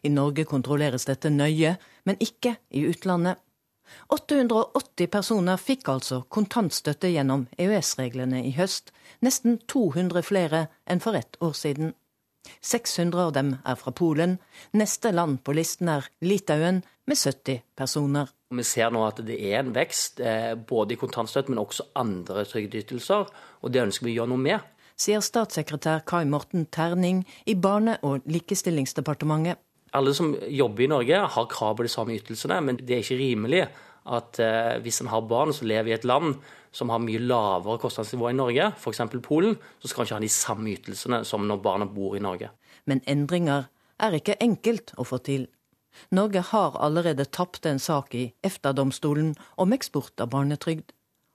I 0.03 0.09
Norge 0.09 0.45
kontrolleres 0.47 1.07
dette 1.09 1.31
nøye, 1.31 1.75
men 2.05 2.21
ikke 2.23 2.55
i 2.71 2.85
utlandet. 2.87 3.41
880 4.13 5.09
personer 5.11 5.61
fikk 5.61 5.89
altså 5.89 6.23
kontantstøtte 6.29 7.11
gjennom 7.13 7.47
EØS-reglene 7.57 8.43
i 8.45 8.55
høst, 8.57 8.91
nesten 9.25 9.59
200 9.71 10.25
flere 10.25 10.65
enn 10.85 11.03
for 11.03 11.17
ett 11.17 11.37
år 11.41 11.55
siden. 11.57 11.93
600 12.61 13.23
av 13.23 13.31
dem 13.33 13.55
er 13.65 13.77
fra 13.79 13.91
Polen. 13.91 14.37
Neste 14.77 15.11
land 15.11 15.41
på 15.43 15.55
listen 15.57 15.89
er 15.89 16.05
Litauen, 16.21 16.83
med 17.05 17.17
70 17.17 17.61
personer. 17.77 18.29
Vi 18.49 18.63
ser 18.65 18.89
nå 18.93 19.03
at 19.05 19.19
det 19.25 19.35
er 19.37 19.59
en 19.59 19.73
vekst, 19.75 20.19
eh, 20.19 20.55
både 20.55 20.95
i 20.95 20.97
kontantstøtte, 20.97 21.51
men 21.53 21.61
også 21.61 21.85
andre 21.95 22.45
trygdeytelser. 22.45 23.29
Og 23.61 23.73
det 23.73 23.83
ønsker 23.83 24.05
vi 24.05 24.15
å 24.15 24.21
gjøre 24.21 24.33
noe 24.33 24.41
med. 24.41 24.59
Sier 24.97 25.21
statssekretær 25.21 26.05
Kai 26.05 26.23
Morten 26.25 26.65
Terning 26.65 27.25
i 27.45 27.53
Barne- 27.53 27.99
og 28.01 28.21
likestillingsdepartementet. 28.25 29.57
Alle 29.95 30.13
som 30.17 30.33
jobber 30.35 30.85
i 30.85 30.91
Norge 30.91 31.23
har 31.35 31.51
krav 31.51 31.77
på 31.77 31.85
de 31.85 31.91
samme 31.91 32.15
ytelsene, 32.17 32.59
men 32.61 32.79
det 32.81 32.97
er 32.97 33.03
ikke 33.03 33.19
rimelig 33.21 33.65
at 34.05 34.39
eh, 34.43 34.75
hvis 34.83 35.01
en 35.01 35.09
har 35.09 35.25
barn 35.25 35.53
som 35.55 35.67
lever 35.69 35.93
i 35.93 35.95
et 35.95 36.05
land 36.05 36.35
som 36.75 36.91
har 36.91 37.01
mye 37.01 37.21
lavere 37.23 37.79
kostnadsnivå 37.81 38.29
i 38.29 38.37
Norge, 38.37 38.67
f.eks. 38.75 39.01
Polen, 39.23 39.55
så 39.79 39.89
skal 39.89 40.03
en 40.03 40.09
ikke 40.09 40.17
ha 40.17 40.25
de 40.25 40.33
samme 40.33 40.73
ytelsene 40.75 41.21
som 41.27 41.47
når 41.47 41.63
barna 41.63 41.87
bor 41.89 42.17
i 42.17 42.23
Norge. 42.23 42.51
Men 42.85 43.01
endringer 43.09 43.69
er 44.03 44.17
ikke 44.17 44.35
enkelt 44.43 44.91
å 44.99 45.07
få 45.07 45.21
til. 45.23 45.47
Norge 46.11 46.43
har 46.51 46.75
allerede 46.83 47.25
tapt 47.31 47.65
en 47.65 47.79
sak 47.79 48.13
i 48.19 48.25
EFTA-domstolen 48.43 49.33
om 49.61 49.73
eksport 49.73 50.19
av 50.19 50.33
barnetrygd. 50.35 50.91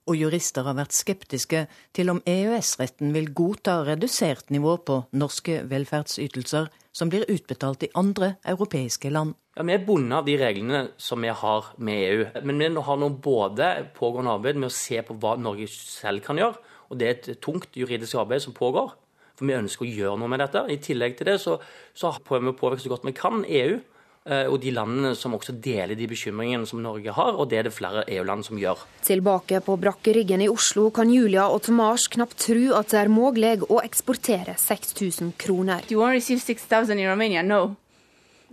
Og 0.08 0.18
jurister 0.18 0.66
har 0.66 0.76
vært 0.76 0.96
skeptiske 0.96 1.64
til 1.96 2.12
om 2.12 2.20
EØS-retten 2.28 3.14
vil 3.14 3.30
godta 3.36 3.80
redusert 3.86 4.50
nivå 4.52 4.76
på 4.84 5.02
norske 5.16 5.62
velferdsytelser 5.70 6.68
som 6.92 7.10
blir 7.10 7.28
utbetalt 7.30 7.84
i 7.86 7.90
andre 7.94 8.34
europeiske 8.44 9.10
land. 9.10 9.34
Ja, 9.56 9.62
Vi 9.62 9.74
er 9.74 9.84
bundet 9.86 10.16
av 10.18 10.24
de 10.26 10.36
reglene 10.38 10.80
som 10.96 11.20
vi 11.22 11.28
har 11.28 11.72
med 11.78 12.02
EU. 12.10 12.24
Men 12.42 12.58
vi 12.58 12.68
har 12.80 12.96
nå 12.96 13.08
både 13.08 13.90
pågående 13.94 14.32
arbeid 14.32 14.56
med 14.56 14.70
å 14.70 14.74
se 14.74 15.02
på 15.02 15.14
hva 15.14 15.36
Norge 15.36 15.68
selv 15.70 16.24
kan 16.24 16.38
gjøre, 16.38 16.56
og 16.90 16.98
det 16.98 17.06
er 17.06 17.14
et 17.14 17.40
tungt 17.40 17.76
juridisk 17.76 18.14
arbeid 18.18 18.42
som 18.42 18.56
pågår. 18.56 18.94
For 19.36 19.46
vi 19.46 19.56
ønsker 19.56 19.86
å 19.86 19.90
gjøre 19.90 20.18
noe 20.20 20.28
med 20.28 20.42
dette. 20.42 20.66
I 20.68 20.80
tillegg 20.82 21.16
til 21.16 21.30
det 21.30 21.38
så, 21.40 21.58
så 21.94 22.12
prøver 22.24 22.50
vi 22.50 22.54
å 22.54 22.60
påvirke 22.60 22.84
så 22.84 22.92
godt 22.92 23.06
vi 23.08 23.16
kan 23.16 23.44
EU. 23.46 23.78
Eh, 24.28 24.44
og 24.44 24.58
de 24.60 24.68
landene 24.76 25.14
som 25.16 25.32
også 25.32 25.54
deler 25.64 25.96
de 25.96 26.08
bekymringene 26.10 26.68
som 26.68 26.82
Norge 26.84 27.14
har, 27.16 27.32
og 27.40 27.48
det 27.48 27.58
er 27.58 27.68
det 27.68 27.72
flere 27.72 28.04
EU-land 28.04 28.44
som 28.44 28.58
gjør. 28.60 28.82
Tilbake 29.06 29.62
på 29.64 29.78
brakkeriggen 29.80 30.44
i 30.44 30.50
Oslo 30.52 30.90
kan 30.92 31.08
Julia 31.08 31.46
og 31.48 31.62
Tomas 31.64 32.04
knapt 32.12 32.36
tro 32.44 32.66
at 32.76 32.92
det 32.92 33.00
er 33.00 33.08
mulig 33.08 33.54
å 33.64 33.80
eksportere 33.80 34.58
6000 34.60 35.32
kroner. 35.40 35.88
You 35.88 36.04
Romania? 36.04 36.20
receive 36.20 37.76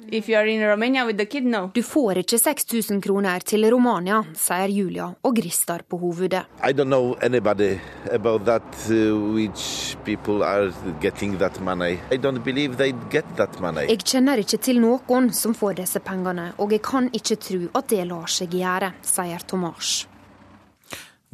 6,000 0.10 0.48
in 0.48 0.62
Romania. 0.62 1.26
Kid, 1.26 1.46
no. 1.46 1.72
Du 1.74 1.84
får 1.84 2.18
ikke 2.22 2.38
6000 2.40 3.02
kroner 3.04 3.40
til 3.40 3.66
Romania, 3.72 4.22
sier 4.38 4.72
Julia 4.72 5.08
og 5.10 5.36
grister 5.36 5.82
på 5.90 5.98
hovedet. 5.98 6.46
I 6.64 6.72
don't 6.72 6.88
know 6.92 7.16
anybody 7.22 7.80
about 8.14 8.46
that, 8.46 8.64
uh, 8.90 9.34
which 9.34 9.98
people 10.06 10.44
are 10.44 10.72
getting 11.02 11.38
that 11.40 11.60
money. 11.60 11.98
I 12.12 12.18
don't 12.18 12.44
believe 12.44 12.78
they 12.78 12.94
get 13.12 13.26
that 13.38 13.60
money. 13.60 13.88
Jeg 13.90 14.06
kjenner 14.06 14.38
ikke 14.38 14.58
til 14.58 14.80
noen 14.82 15.32
som 15.34 15.56
får 15.58 15.82
disse 15.82 16.00
pengene, 16.00 16.54
og 16.58 16.72
jeg 16.72 16.82
kan 16.86 17.10
ikke 17.14 17.36
tro 17.36 17.64
at 17.74 17.90
det 17.90 18.06
lar 18.08 18.30
seg 18.32 18.54
gjøre, 18.54 18.94
sier 19.02 19.44
Tomas. 19.48 20.08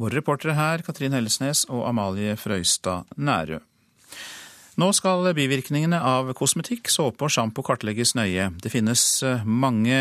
Våre 0.00 0.18
reportere 0.18 0.56
her, 0.58 0.82
Katrin 0.82 1.14
Hellesnes 1.14 1.66
og 1.70 1.86
Amalie 1.88 2.34
Frøystad 2.36 3.06
Nærø. 3.16 3.60
Nå 4.74 4.88
skal 4.90 5.28
bivirkningene 5.36 6.00
av 6.02 6.32
kosmetikk, 6.34 6.88
såpe 6.90 7.22
og 7.22 7.30
sjampo 7.30 7.62
kartlegges 7.62 8.16
nøye. 8.18 8.48
Det 8.58 8.72
finnes 8.72 9.02
eh, 9.22 9.44
mange 9.46 9.98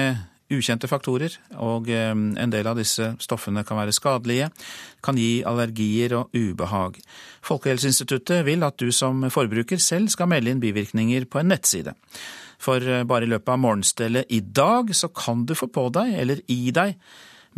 ukjente 0.49 0.87
faktorer, 0.89 1.35
og 1.61 1.91
eh, 1.93 2.09
en 2.09 2.53
del 2.53 2.65
av 2.65 2.79
disse 2.79 3.11
stoffene 3.21 3.61
kan 3.67 3.77
være 3.77 3.93
skadelige, 3.93 4.47
kan 5.05 5.19
gi 5.21 5.43
allergier 5.45 6.15
og 6.17 6.33
ubehag. 6.33 6.97
Folkehelseinstituttet 7.45 8.41
vil 8.47 8.65
at 8.65 8.81
du 8.81 8.89
som 8.89 9.21
forbruker 9.33 9.77
selv 9.77 10.09
skal 10.09 10.31
melde 10.31 10.55
inn 10.55 10.63
bivirkninger 10.63 11.27
på 11.29 11.43
en 11.43 11.53
nettside. 11.53 11.93
For 12.63 12.81
bare 13.05 13.27
i 13.27 13.29
løpet 13.29 13.51
av 13.53 13.61
morgenstellet 13.61 14.33
i 14.33 14.39
dag 14.41 14.89
så 14.97 15.11
kan 15.13 15.43
du 15.45 15.53
få 15.53 15.67
på 15.69 15.83
deg, 15.93 16.15
eller 16.23 16.41
i 16.49 16.73
deg, 16.73 16.95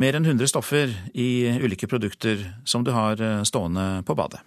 mer 0.02 0.20
enn 0.20 0.28
100 0.28 0.52
stoffer 0.52 0.92
i 1.14 1.30
ulike 1.64 1.88
produkter 1.88 2.44
som 2.68 2.84
du 2.84 2.92
har 2.92 3.22
stående 3.48 4.02
på 4.04 4.18
badet. 4.20 4.42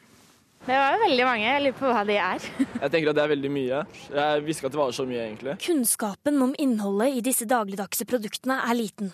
Det 0.68 0.76
var 0.76 0.98
veldig 1.00 1.24
mange. 1.24 1.44
Jeg 1.46 1.60
lurer 1.64 1.76
på 1.78 1.88
hva 1.88 2.00
de 2.04 2.16
er. 2.20 2.46
jeg 2.82 2.92
tenker 2.92 3.08
at 3.08 3.16
det 3.16 3.22
er 3.22 3.30
veldig 3.32 3.50
mye. 3.54 3.78
Jeg 4.12 4.42
visste 4.44 4.60
ikke 4.60 4.68
at 4.68 4.74
det 4.74 4.80
var 4.82 4.90
så 4.92 5.06
mye, 5.08 5.22
egentlig. 5.24 5.54
Kunnskapen 5.64 6.42
om 6.44 6.52
innholdet 6.60 7.16
i 7.16 7.22
disse 7.24 7.48
dagligdagse 7.48 8.04
produktene 8.08 8.58
er 8.68 8.76
liten. 8.76 9.08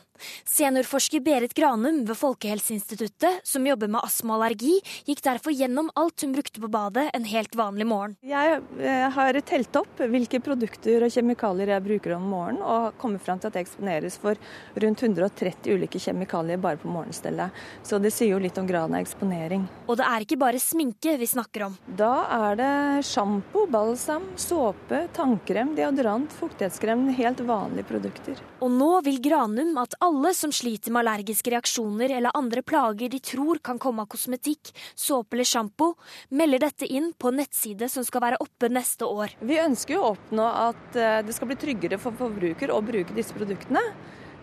Seniorforsker 0.45 1.21
Berit 1.21 1.55
Granum 1.55 2.05
ved 2.07 2.17
Folkehelseinstituttet, 2.17 3.41
som 3.43 3.67
jobber 3.67 3.91
med 3.91 4.05
astma 4.05 4.37
og 4.37 4.45
allergi, 4.45 4.77
gikk 5.09 5.23
derfor 5.25 5.55
gjennom 5.55 5.91
alt 5.99 6.23
hun 6.25 6.35
brukte 6.35 6.63
på 6.63 6.71
badet 6.71 7.09
en 7.17 7.27
helt 7.29 7.57
vanlig 7.59 7.87
morgen. 7.89 8.17
Jeg 8.25 8.61
eh, 8.81 9.07
har 9.17 9.39
telt 9.47 9.77
opp 9.81 10.03
hvilke 10.11 10.41
produkter 10.45 11.07
og 11.07 11.15
kjemikalier 11.15 11.75
jeg 11.75 11.85
bruker 11.89 12.17
om 12.17 12.29
morgenen, 12.31 12.63
og 12.63 12.99
kommer 13.01 13.23
fram 13.23 13.41
til 13.43 13.51
at 13.51 13.59
jeg 13.59 13.67
eksponeres 13.67 14.19
for 14.23 14.39
rundt 14.85 15.03
130 15.03 15.75
ulike 15.75 16.01
kjemikalier 16.03 16.61
bare 16.63 16.81
på 16.81 16.93
morgenstellet. 16.93 17.55
Så 17.83 17.99
det 18.03 18.15
sier 18.15 18.35
jo 18.35 18.43
litt 18.43 18.59
om 18.61 18.69
graden 18.69 18.97
av 18.97 19.05
eksponering. 19.05 19.67
Og 19.89 19.99
det 19.99 20.07
er 20.09 20.25
ikke 20.25 20.41
bare 20.41 20.63
sminke 20.63 21.17
vi 21.21 21.29
snakker 21.29 21.67
om. 21.69 21.79
Da 21.99 22.13
er 22.39 22.61
det 22.61 22.73
sjampo, 23.09 23.67
balsam, 23.71 24.31
såpe, 24.41 25.05
tannkrem, 25.17 25.75
deodorant, 25.79 26.33
fuktighetskrem, 26.39 27.09
helt 27.19 27.43
vanlige 27.45 27.89
produkter. 27.91 28.41
Og 28.65 28.73
nå 28.73 28.93
vil 29.05 29.21
Granum 29.25 29.75
at 29.83 29.97
alle 30.05 30.14
som 30.35 30.53
sliter 30.53 30.93
med 30.95 31.03
allergiske 31.03 31.51
reaksjoner 31.51 32.13
eller 32.17 32.35
andre 32.35 32.63
plager 32.63 33.11
de 33.13 33.21
tror 33.21 33.59
kan 33.65 33.79
komme 33.79 34.05
av 34.05 34.11
kosmetikk, 34.15 34.73
såpe 34.95 35.37
eller 35.37 35.49
sjampo, 35.49 35.95
melder 36.31 36.67
dette 36.67 36.87
inn 36.87 37.13
på 37.19 37.31
en 37.31 37.41
nettside 37.43 37.89
som 37.91 38.07
skal 38.07 38.25
være 38.25 38.41
oppe 38.45 38.71
neste 38.73 39.09
år. 39.09 39.35
Vi 39.41 39.59
ønsker 39.61 39.99
å 39.99 40.15
oppnå 40.15 40.47
at 40.69 40.99
eh, 40.99 41.21
det 41.27 41.37
skal 41.37 41.51
bli 41.51 41.59
tryggere 41.61 42.01
for 42.03 42.17
forbruker 42.19 42.73
å 42.73 42.81
bruke 42.85 43.17
disse 43.17 43.37
produktene. 43.37 43.83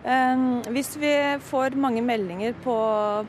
Eh, 0.04 0.46
hvis 0.74 0.94
vi 1.00 1.14
får 1.48 1.78
mange 1.80 2.04
meldinger 2.04 2.56
på, 2.64 2.76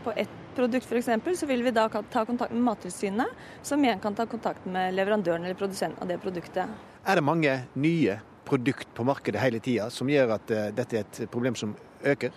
på 0.04 0.16
ett 0.18 0.40
produkt 0.56 0.86
f.eks., 0.92 1.40
så 1.40 1.50
vil 1.50 1.64
vi 1.64 1.72
da 1.72 1.88
ta 1.90 2.26
kontakt 2.26 2.54
med 2.54 2.62
Mattilsynet, 2.64 3.32
som 3.62 3.84
igjen 3.84 4.02
kan 4.04 4.16
ta 4.16 4.26
kontakt 4.30 4.66
med 4.66 4.94
leverandøren 4.94 5.46
eller 5.46 5.58
produsenten 5.58 6.04
av 6.04 6.12
det 6.12 6.20
produktet. 6.22 6.70
Er 7.06 7.20
det 7.20 7.26
mange 7.26 7.58
nye 7.74 8.20
produkt 8.46 8.88
på 8.94 9.06
markedet 9.08 9.42
hele 9.42 9.60
tida 9.64 9.90
som 9.92 10.10
gjør 10.12 10.36
at 10.36 10.52
uh, 10.52 10.68
dette 10.76 11.00
er 11.00 11.06
et 11.08 11.32
problem 11.32 11.56
som 11.58 11.74
øker? 12.04 12.34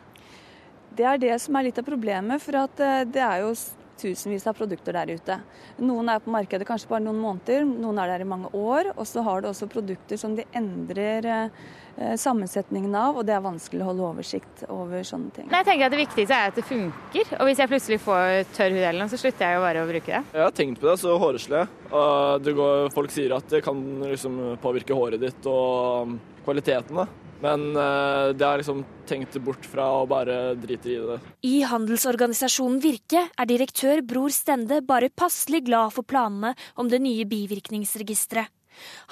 Det 0.96 1.04
er 1.04 1.18
det 1.20 1.34
som 1.42 1.56
er 1.58 1.68
litt 1.68 1.80
av 1.80 1.86
problemet. 1.86 2.42
For 2.42 2.56
at 2.62 2.80
uh, 2.80 3.02
det 3.04 3.22
er 3.22 3.44
jo 3.44 3.54
tusenvis 3.96 4.44
av 4.46 4.56
produkter 4.56 4.92
der 4.96 5.14
ute. 5.16 5.38
Noen 5.80 6.10
er 6.12 6.20
på 6.20 6.32
markedet 6.32 6.66
kanskje 6.68 6.90
bare 6.90 7.04
noen 7.06 7.20
måneder, 7.20 7.64
noen 7.64 7.98
er 8.02 8.12
der 8.12 8.24
i 8.24 8.28
mange 8.28 8.50
år. 8.52 8.92
Og 8.96 9.08
så 9.08 9.24
har 9.24 9.42
du 9.42 9.50
også 9.50 9.68
produkter 9.72 10.20
som 10.20 10.36
de 10.36 10.44
endrer 10.56 11.28
uh, 11.32 12.14
sammensetningen 12.20 12.94
av, 12.96 13.16
og 13.16 13.26
det 13.28 13.36
er 13.36 13.44
vanskelig 13.44 13.84
å 13.84 13.90
holde 13.90 14.06
oversikt 14.10 14.64
over 14.72 15.04
sånne 15.06 15.32
ting. 15.36 15.50
Nei, 15.52 15.62
jeg 15.62 15.70
tenker 15.70 15.88
at 15.88 15.96
Det 15.96 16.02
viktigste 16.02 16.38
er 16.38 16.52
at 16.52 16.60
det 16.60 16.66
funker. 16.68 17.34
Og 17.38 17.50
hvis 17.50 17.62
jeg 17.62 17.72
plutselig 17.72 18.00
får 18.04 18.32
tørr 18.56 18.76
hud, 18.76 18.82
eller 18.82 19.02
noe, 19.02 19.12
så 19.12 19.20
slutter 19.20 19.48
jeg 19.48 19.58
jo 19.58 19.66
bare 19.66 19.84
å 19.84 19.90
bruke 19.90 20.12
det. 20.12 20.24
Jeg 20.36 20.44
har 20.44 20.56
tenkt 20.56 20.82
på 20.82 20.90
det, 20.90 20.96
så. 21.00 21.16
Uh, 21.16 22.88
folk 22.92 23.14
sier 23.14 23.36
at 23.36 23.48
det 23.52 23.64
kan 23.64 23.80
liksom 24.04 24.42
påvirke 24.62 24.96
håret 24.96 25.22
ditt 25.22 25.48
og 25.50 26.18
kvaliteten. 26.44 27.04
da. 27.04 27.25
Men 27.44 27.68
uh, 27.76 28.32
det 28.32 28.46
er 28.46 28.62
liksom 28.62 28.82
tenkt 29.08 29.36
bort 29.44 29.66
fra 29.68 29.86
å 30.00 30.06
bare 30.08 30.54
drite 30.58 30.92
i 30.92 30.98
det. 31.10 31.18
I 31.46 31.56
handelsorganisasjonen 31.68 32.80
Virke 32.82 33.26
er 33.28 33.50
direktør 33.50 34.02
Bror 34.06 34.32
Stende 34.34 34.80
bare 34.86 35.12
passelig 35.12 35.66
glad 35.68 35.94
for 35.96 36.08
planene 36.08 36.54
om 36.80 36.88
det 36.90 37.02
nye 37.04 37.28
bivirkningsregisteret. 37.28 38.55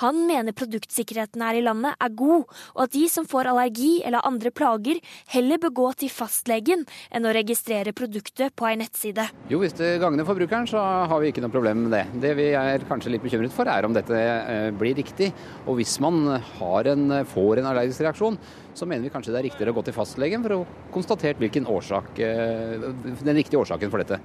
Han 0.03 0.25
mener 0.29 0.57
produktsikkerheten 0.57 1.43
her 1.45 1.59
i 1.59 1.65
landet 1.65 1.95
er 1.99 2.15
god, 2.17 2.45
og 2.75 2.83
at 2.87 2.95
de 2.95 3.05
som 3.11 3.29
får 3.29 3.51
allergi 3.53 4.03
eller 4.05 4.25
andre 4.27 4.53
plager, 4.55 5.01
heller 5.35 5.61
bør 5.63 5.75
gå 5.81 5.89
til 6.05 6.13
fastlegen 6.13 6.85
enn 7.11 7.29
å 7.29 7.35
registrere 7.35 7.95
produktet 7.97 8.55
på 8.57 8.69
ei 8.69 8.77
nettside. 8.81 9.27
Jo, 9.53 9.61
hvis 9.63 9.77
det 9.79 9.97
gagner 10.03 10.27
forbrukeren, 10.29 10.69
så 10.71 10.83
har 11.11 11.23
vi 11.23 11.33
ikke 11.33 11.45
noe 11.45 11.55
problem 11.55 11.87
med 11.87 11.97
det. 11.97 12.05
Det 12.23 12.35
vi 12.39 12.51
er 12.59 12.87
kanskje 12.89 13.15
litt 13.15 13.25
bekymret 13.25 13.55
for, 13.55 13.69
er 13.71 13.87
om 13.87 13.97
dette 13.97 14.19
eh, 14.19 14.69
blir 14.75 14.97
riktig. 14.99 15.31
Og 15.67 15.79
hvis 15.81 15.97
man 16.05 16.23
en, 16.35 17.19
får 17.31 17.61
en 17.61 17.73
allergisk 17.73 18.05
reaksjon, 18.07 18.39
så 18.75 18.89
mener 18.91 19.07
vi 19.07 19.13
kanskje 19.15 19.35
det 19.35 19.43
er 19.43 19.49
riktigere 19.51 19.75
å 19.75 19.79
gå 19.79 19.87
til 19.87 19.97
fastlegen 19.97 20.45
for 20.45 20.59
å 20.59 20.63
konstatere 20.95 21.39
hvilken 21.41 21.69
årsak, 21.71 22.17
eh, 22.19 22.89
den 23.23 23.37
riktige 23.39 23.63
årsaken 23.63 23.93
for 23.93 24.03
dette. 24.03 24.21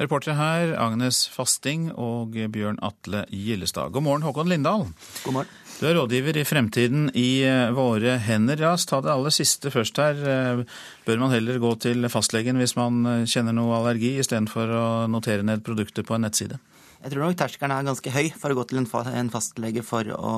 Reportere 0.00 0.34
her 0.38 0.72
Agnes 0.80 1.26
Fasting 1.28 1.90
og 2.00 2.32
Bjørn 2.54 2.78
Atle 2.82 3.26
Gillestad. 3.28 3.92
God 3.92 4.06
morgen, 4.06 4.24
Håkon 4.24 4.48
Lindahl. 4.48 4.86
God 5.26 5.36
morgen. 5.36 5.58
Du 5.82 5.88
er 5.88 5.96
rådgiver 5.98 6.36
i 6.38 6.44
Fremtiden 6.46 7.08
i 7.18 7.42
eh, 7.42 7.72
Våre 7.74 8.16
hender. 8.22 8.60
Ja, 8.62 8.72
ta 8.76 9.00
det 9.02 9.10
aller 9.12 9.34
siste 9.34 9.72
først 9.74 9.98
her. 9.98 10.18
Eh, 10.22 10.62
bør 11.06 11.20
man 11.20 11.34
heller 11.34 11.60
gå 11.60 11.74
til 11.82 12.08
fastlegen 12.12 12.60
hvis 12.60 12.76
man 12.78 13.02
eh, 13.04 13.24
kjenner 13.28 13.56
noe 13.56 13.74
allergi, 13.80 14.14
istedenfor 14.22 14.72
å 14.78 14.84
notere 15.12 15.44
ned 15.44 15.64
produktet 15.66 16.08
på 16.08 16.16
en 16.16 16.24
nettside? 16.24 16.60
Jeg 17.02 17.10
tror 17.10 17.24
nok 17.24 17.38
terskelen 17.40 17.72
er 17.74 17.86
ganske 17.86 18.10
høy 18.14 18.28
for 18.38 18.52
å 18.52 18.56
gå 18.60 18.64
til 18.70 18.78
en 18.78 19.30
fastlege 19.32 19.82
for 19.82 20.06
å 20.14 20.34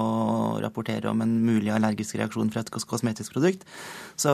rapportere 0.64 1.10
om 1.10 1.20
en 1.20 1.34
mulig 1.44 1.68
allergisk 1.74 2.16
reaksjon 2.16 2.48
fra 2.54 2.62
et 2.64 2.70
kosmetisk 2.72 3.34
produkt. 3.36 3.66
Så 4.16 4.32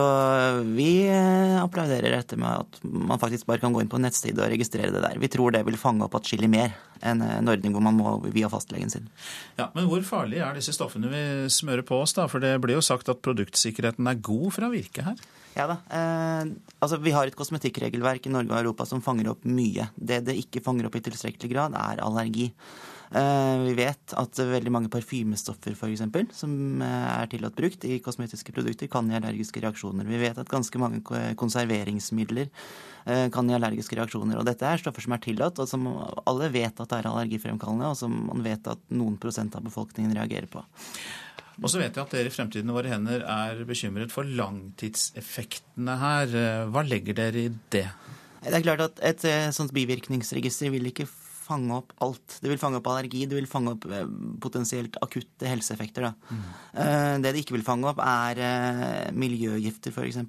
vi 0.71 1.09
applauderer 1.11 2.15
dette 2.15 2.39
med 2.39 2.63
at 2.63 2.79
man 2.87 3.19
faktisk 3.19 3.49
bare 3.49 3.59
kan 3.63 3.75
gå 3.75 3.83
inn 3.83 3.91
på 3.91 3.99
en 3.99 4.07
nettside 4.07 4.39
og 4.39 4.53
registrere 4.53 4.93
det 4.95 5.03
der. 5.03 5.19
Vi 5.19 5.31
tror 5.33 5.51
det 5.51 5.65
vil 5.67 5.79
fange 5.81 6.07
opp 6.07 6.15
atskillig 6.21 6.49
mer 6.51 6.71
enn 7.03 7.19
en 7.25 7.51
ordning 7.51 7.75
hvor 7.75 7.83
man 7.83 7.99
må 7.99 8.15
via 8.31 8.47
fastlegen 8.51 8.93
sin. 8.93 9.11
Ja, 9.59 9.67
Men 9.75 9.89
hvor 9.91 10.03
farlige 10.07 10.47
er 10.47 10.55
disse 10.55 10.75
stoffene 10.77 11.11
vi 11.11 11.25
smører 11.51 11.83
på 11.83 11.99
oss, 11.99 12.15
da? 12.15 12.29
For 12.31 12.43
det 12.43 12.55
blir 12.63 12.79
jo 12.79 12.85
sagt 12.85 13.11
at 13.11 13.23
produktsikkerheten 13.25 14.07
er 14.07 14.23
god 14.23 14.51
fra 14.55 14.71
Virke 14.71 15.03
her? 15.09 15.19
Ja 15.57 15.67
da. 15.67 15.77
Eh, 15.91 16.53
altså, 16.79 16.99
vi 17.03 17.13
har 17.15 17.27
et 17.27 17.37
kosmetikkregelverk 17.37 18.27
i 18.27 18.31
Norge 18.33 18.53
og 18.53 18.61
Europa 18.61 18.87
som 18.87 19.03
fanger 19.03 19.33
opp 19.33 19.43
mye. 19.47 19.89
Det 19.95 20.21
det 20.27 20.39
ikke 20.39 20.63
fanger 20.63 20.87
opp 20.87 20.95
i 20.95 21.03
tilstrekkelig 21.03 21.51
grad, 21.51 21.77
er 21.77 22.03
allergi. 22.05 22.51
Eh, 23.11 23.57
vi 23.65 23.73
vet 23.75 24.13
at 24.15 24.39
veldig 24.39 24.71
mange 24.71 24.89
parfymestoffer 24.91 25.75
for 25.75 25.91
eksempel, 25.91 26.29
som 26.31 26.79
eh, 26.79 27.07
er 27.17 27.27
tillatt 27.31 27.57
brukt 27.57 27.83
i 27.83 27.97
kosmetiske 28.03 28.53
produkter, 28.55 28.87
kan 28.91 29.09
gi 29.11 29.17
allergiske 29.17 29.63
reaksjoner. 29.65 30.07
Vi 30.07 30.21
vet 30.21 30.39
at 30.39 30.51
ganske 30.51 30.79
mange 30.79 31.01
konserveringsmidler 31.39 32.47
eh, 32.47 33.25
kan 33.35 33.51
gi 33.51 33.57
allergiske 33.57 33.99
reaksjoner. 33.99 34.39
Og 34.39 34.47
dette 34.47 34.63
er 34.63 34.79
stoffer 34.79 35.03
som 35.03 35.17
er 35.17 35.23
tillatt, 35.25 35.59
og 35.59 35.67
som 35.67 35.89
alle 36.23 36.47
vet 36.55 36.79
at 36.79 36.95
er 36.95 37.11
allergifremkallende, 37.11 37.91
og 37.91 37.99
som 37.99 38.15
man 38.29 38.47
vet 38.47 38.71
at 38.71 38.87
noen 38.95 39.19
prosent 39.19 39.59
av 39.59 39.67
befolkningen 39.67 40.15
reagerer 40.15 40.47
på. 40.51 40.63
Og 41.59 41.67
så 41.69 41.81
vet 41.81 41.97
jeg 41.97 42.05
at 42.05 42.13
dere 42.15 42.31
i 42.31 42.33
Fremtiden 42.33 42.71
våre 42.73 42.93
hender 42.93 43.25
er 43.27 43.63
bekymret 43.67 44.13
for 44.13 44.23
langtidseffektene 44.23 45.97
her. 45.99 46.37
Hva 46.71 46.85
legger 46.87 47.17
dere 47.17 47.47
i 47.47 47.51
det? 47.73 47.87
Det 48.41 48.55
er 48.57 48.63
klart 48.65 48.85
at 48.87 49.01
Et 49.05 49.25
sånt 49.53 49.73
bivirkningsregister 49.75 50.71
vil 50.73 50.87
ikke 50.89 51.09
fange 51.51 51.75
opp 51.75 51.93
alt. 52.03 52.37
Det 52.41 52.49
vil 52.51 52.59
fange 52.61 52.79
opp 52.79 52.89
allergi, 52.91 53.25
det 53.29 53.37
vil 53.37 53.49
fange 53.49 53.75
opp 53.75 53.87
eh, 53.91 54.07
potensielt 54.41 54.97
akutte 55.03 55.49
helseeffekter. 55.49 56.09
Mm. 56.31 56.41
Det 57.21 57.31
det 57.31 57.43
ikke 57.43 57.57
vil 57.57 57.67
fange 57.67 57.89
opp, 57.91 58.01
er 58.03 58.41
eh, 58.41 59.11
miljøgifter, 59.13 59.93
f.eks. 59.93 60.19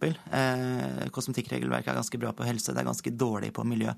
Kosmetikkregelverket 1.15 1.93
er 1.93 2.01
ganske 2.01 2.21
bra 2.21 2.35
på 2.37 2.47
helse, 2.47 2.75
det 2.75 2.83
er 2.83 2.91
ganske 2.91 3.15
dårlig 3.15 3.53
på 3.55 3.67
miljø. 3.67 3.95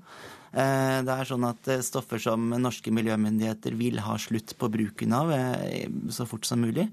Det 0.55 1.11
er 1.11 1.27
sånn 1.27 1.43
at 1.43 1.67
stoffer 1.83 2.21
som 2.21 2.53
norske 2.63 2.87
miljømyndigheter 2.95 3.73
vil 3.75 3.97
ha 4.05 4.13
slutt 4.21 4.53
på 4.55 4.69
bruken 4.71 5.11
av 5.17 5.33
så 6.15 6.23
fort 6.29 6.47
som 6.47 6.61
mulig, 6.63 6.85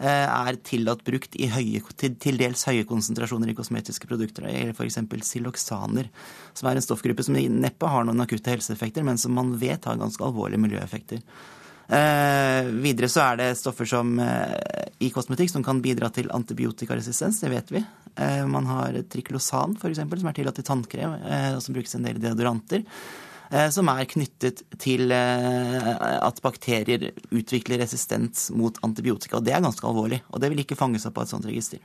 er 0.00 0.56
tillatt 0.64 1.02
brukt 1.04 1.36
i 1.36 1.50
høye, 1.52 1.82
til, 2.00 2.40
dels 2.40 2.64
høye 2.64 2.86
konsentrasjoner 2.88 3.52
i 3.52 3.56
kosmetiske 3.58 4.08
produkter. 4.08 4.48
eller 4.48 4.72
f.eks. 4.72 4.96
siloksaner, 5.28 6.08
som 6.56 6.70
er 6.70 6.80
en 6.80 6.86
stoffgruppe 6.86 7.26
som 7.26 7.36
neppe 7.36 7.92
har 7.92 8.06
noen 8.08 8.24
akutte 8.24 8.52
helseeffekter, 8.54 9.04
men 9.06 9.20
som 9.20 9.34
man 9.36 9.52
vet 9.60 9.79
har 9.84 10.00
ganske 10.00 10.24
alvorlige 10.24 10.62
miljøeffekter. 10.62 11.22
Eh, 11.90 12.68
videre 12.84 13.08
så 13.10 13.24
er 13.24 13.40
det 13.40 13.48
stoffer 13.58 13.88
som, 13.88 14.12
eh, 14.20 14.84
i 15.00 15.10
kosmetikk 15.10 15.50
som 15.50 15.64
kan 15.64 15.80
bidra 15.82 16.10
til 16.14 16.30
antibiotikaresistens, 16.30 17.40
det 17.40 17.50
vet 17.50 17.70
vi. 17.70 17.84
Eh, 18.16 18.46
man 18.46 18.66
har 18.66 18.92
triklosan 19.10 19.76
f.eks., 19.76 19.98
som 19.98 20.28
er 20.28 20.36
tillatt 20.36 20.58
i 20.58 20.62
tannkrem, 20.62 21.16
eh, 21.24 21.54
og 21.56 21.62
som 21.62 21.74
brukes 21.74 21.94
en 21.94 22.06
del 22.06 22.16
i 22.16 22.24
deodoranter. 22.28 22.84
Eh, 23.50 23.68
som 23.74 23.88
er 23.90 24.06
knyttet 24.06 24.62
til 24.78 25.10
eh, 25.10 25.88
at 26.22 26.38
bakterier 26.44 27.08
utvikler 27.34 27.82
resistens 27.82 28.50
mot 28.54 28.76
antibiotika. 28.86 29.38
og 29.38 29.44
Det 29.44 29.56
er 29.56 29.64
ganske 29.64 29.86
alvorlig, 29.86 30.20
og 30.30 30.40
det 30.40 30.52
vil 30.52 30.62
ikke 30.62 30.78
fanges 30.78 31.06
opp 31.06 31.18
av 31.18 31.26
et 31.26 31.32
sånt 31.34 31.48
register. 31.48 31.82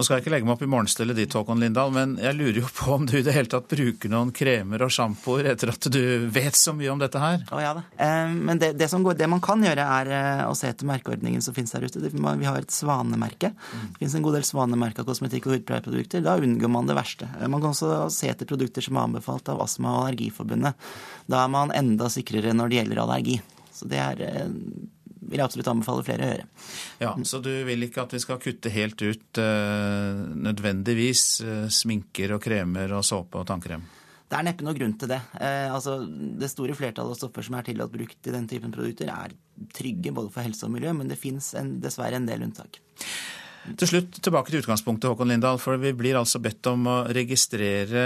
Nå 0.00 0.04
skal 0.06 0.16
jeg 0.16 0.22
ikke 0.22 0.30
legge 0.32 0.46
meg 0.48 0.54
opp 0.54 0.62
i 0.64 0.66
morgenstellet 0.72 1.18
ditt, 1.18 1.34
Håkon 1.36 1.60
Lindahl, 1.60 1.90
men 1.92 2.14
jeg 2.16 2.32
lurer 2.38 2.58
jo 2.62 2.68
på 2.72 2.94
om 2.94 3.02
du 3.04 3.18
i 3.18 3.20
det 3.20 3.34
hele 3.36 3.50
tatt 3.52 3.66
bruker 3.68 4.08
noen 4.08 4.30
kremer 4.32 4.80
og 4.86 4.92
sjampoer 4.96 5.50
etter 5.50 5.74
at 5.74 5.88
du 5.92 5.98
vet 6.32 6.56
så 6.56 6.72
mye 6.72 6.88
om 6.88 7.02
dette 7.02 7.20
her? 7.20 7.42
Å 7.52 7.58
ja 7.60 7.74
da. 7.76 7.82
Eh, 8.00 8.32
men 8.32 8.62
det, 8.62 8.70
det, 8.80 8.86
går, 8.88 9.18
det, 9.18 9.26
man 9.28 9.42
kan 9.44 9.60
gjøre, 9.60 9.84
er 9.98 10.12
eh, 10.16 10.40
å 10.46 10.54
se 10.56 10.70
etter 10.72 10.88
merkeordningen 10.88 11.44
som 11.44 11.52
finnes 11.52 11.74
der 11.76 11.84
ute. 11.84 12.00
Vi 12.00 12.48
har 12.48 12.56
et 12.62 12.72
svanemerke. 12.72 13.50
Det 13.52 13.98
finnes 13.98 14.16
en 14.16 14.24
god 14.24 14.38
del 14.38 14.46
svanemerka 14.48 15.04
kosmetikk 15.04 15.50
og 15.50 15.58
hudpleieprodukter. 15.58 16.24
Da 16.24 16.38
unngår 16.40 16.72
man 16.72 16.88
det 16.88 16.96
verste. 16.96 17.28
Eh, 17.36 17.44
man 17.44 17.60
kan 17.60 17.74
også 17.74 18.06
se 18.16 18.32
etter 18.32 18.48
produkter 18.48 18.86
som 18.86 18.96
er 18.96 19.04
anbefalt 19.04 19.52
av 19.52 19.60
Astma- 19.66 19.98
og 19.98 20.06
Allergiforbundet. 20.06 20.88
Da 21.28 21.44
er 21.44 21.52
man 21.52 21.76
enda 21.76 22.08
sikrere 22.08 22.56
når 22.56 22.72
det 22.72 22.80
gjelder 22.80 23.02
allergi. 23.04 23.36
Så 23.76 23.92
det 23.92 24.00
er 24.00 24.24
vil 25.20 25.38
jeg 25.38 25.46
absolutt 25.46 25.70
anbefale 25.72 26.04
flere 26.06 26.26
å 26.26 26.30
gjøre. 26.32 26.48
Ja, 27.02 27.14
Så 27.28 27.40
du 27.44 27.52
vil 27.68 27.86
ikke 27.86 28.04
at 28.06 28.14
vi 28.16 28.22
skal 28.22 28.40
kutte 28.42 28.72
helt 28.72 29.00
ut 29.02 29.40
uh, 29.40 30.26
nødvendigvis 30.48 31.24
uh, 31.44 31.66
sminker 31.72 32.36
og 32.36 32.44
kremer 32.44 32.96
og 32.96 33.06
såpe 33.06 33.40
og 33.40 33.48
tannkrem? 33.50 33.84
Det 34.30 34.38
er 34.38 34.46
neppe 34.46 34.62
noe 34.62 34.76
grunn 34.76 34.92
til 34.94 35.10
det. 35.10 35.18
Eh, 35.42 35.66
altså, 35.74 35.96
det 36.06 36.52
store 36.52 36.76
flertallet 36.78 37.16
av 37.16 37.18
stoffer 37.18 37.42
som 37.42 37.56
er 37.58 37.64
tillatt 37.66 37.90
brukt 37.90 38.28
i 38.30 38.34
den 38.34 38.46
typen 38.46 38.70
produkter, 38.70 39.10
er 39.10 39.34
trygge 39.74 40.12
både 40.14 40.30
for 40.30 40.46
helse 40.46 40.68
og 40.68 40.70
miljø, 40.76 40.92
men 40.94 41.10
det 41.10 41.18
fins 41.18 41.48
dessverre 41.82 42.20
en 42.20 42.28
del 42.28 42.44
unntak. 42.46 42.78
Til 43.60 43.90
slutt 43.90 44.16
tilbake 44.24 44.48
til 44.52 44.62
utgangspunktet, 44.62 45.10
Håkon 45.10 45.28
Lindahl. 45.28 45.58
For 45.60 45.80
vi 45.80 45.92
blir 45.96 46.16
altså 46.18 46.40
bedt 46.42 46.66
om 46.70 46.86
å 46.88 46.96
registrere 47.12 48.04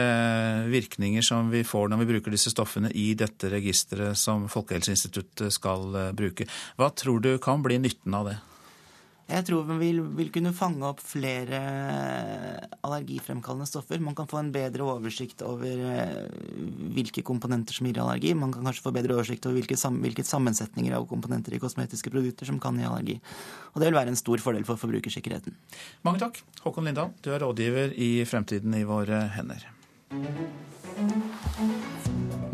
virkninger 0.70 1.22
som 1.24 1.52
vi 1.52 1.62
får 1.66 1.92
når 1.92 2.02
vi 2.02 2.09
bruker 2.11 2.34
disse 2.34 2.50
stoffene 2.50 2.90
i 2.90 3.12
dette 3.18 3.52
registeret 3.52 4.18
som 4.18 4.48
Folkehelseinstituttet 4.50 5.55
skal 5.55 5.94
eh, 6.00 6.11
bruke. 6.16 6.48
Hva 6.80 6.90
tror 6.90 7.22
du 7.22 7.36
kan 7.42 7.62
bli 7.64 7.78
nytten 7.82 8.18
av 8.18 8.32
det? 8.32 8.36
Jeg 9.25 9.47
tror 9.49 9.64
vi 9.64 9.77
vil, 9.81 10.03
vil, 10.18 10.29
kunne 10.33 10.53
fange 10.57 10.85
opp 10.85 11.01
flere 11.01 11.59
allergifremkallende 12.85 13.66
stoffer. 13.68 14.03
Man 14.05 14.16
kan 14.16 14.29
få 14.29 14.43
en 14.43 14.51
bedre 14.53 14.85
oversikt 14.85 15.41
over 15.47 15.81
eh, 15.89 16.27
hvilke 16.95 17.25
komponenter 17.25 17.77
som 17.77 17.89
gir 17.89 18.03
allergi. 18.03 18.35
Man 18.37 18.53
kan 18.53 18.68
kanskje 18.68 18.85
få 18.85 18.93
bedre 18.95 19.16
oversikt 19.16 19.49
over 19.49 19.57
hvilke, 19.57 19.79
hvilke 20.05 20.27
sammensetninger 20.29 20.97
av 20.99 21.09
komponenter 21.09 21.57
i 21.57 21.62
kosmetiske 21.62 22.12
produkter 22.12 22.53
som 22.53 22.61
kan 22.61 22.77
gi 22.77 22.85
allergi. 22.89 23.16
Og 23.72 23.81
det 23.81 23.89
vil 23.89 23.99
være 23.99 24.12
en 24.12 24.20
stor 24.20 24.45
fordel 24.45 24.68
for 24.68 24.81
forbrukersikkerheten. 24.81 25.57
Mange 26.05 26.20
takk. 26.27 26.43
Håkon 26.66 26.91
Lindahl, 26.91 27.14
du 27.25 27.33
er 27.33 27.41
rådgiver 27.47 27.97
i 27.97 28.12
Fremtiden 28.29 28.77
i 28.77 28.85
våre 28.89 29.25
hender. 29.39 29.70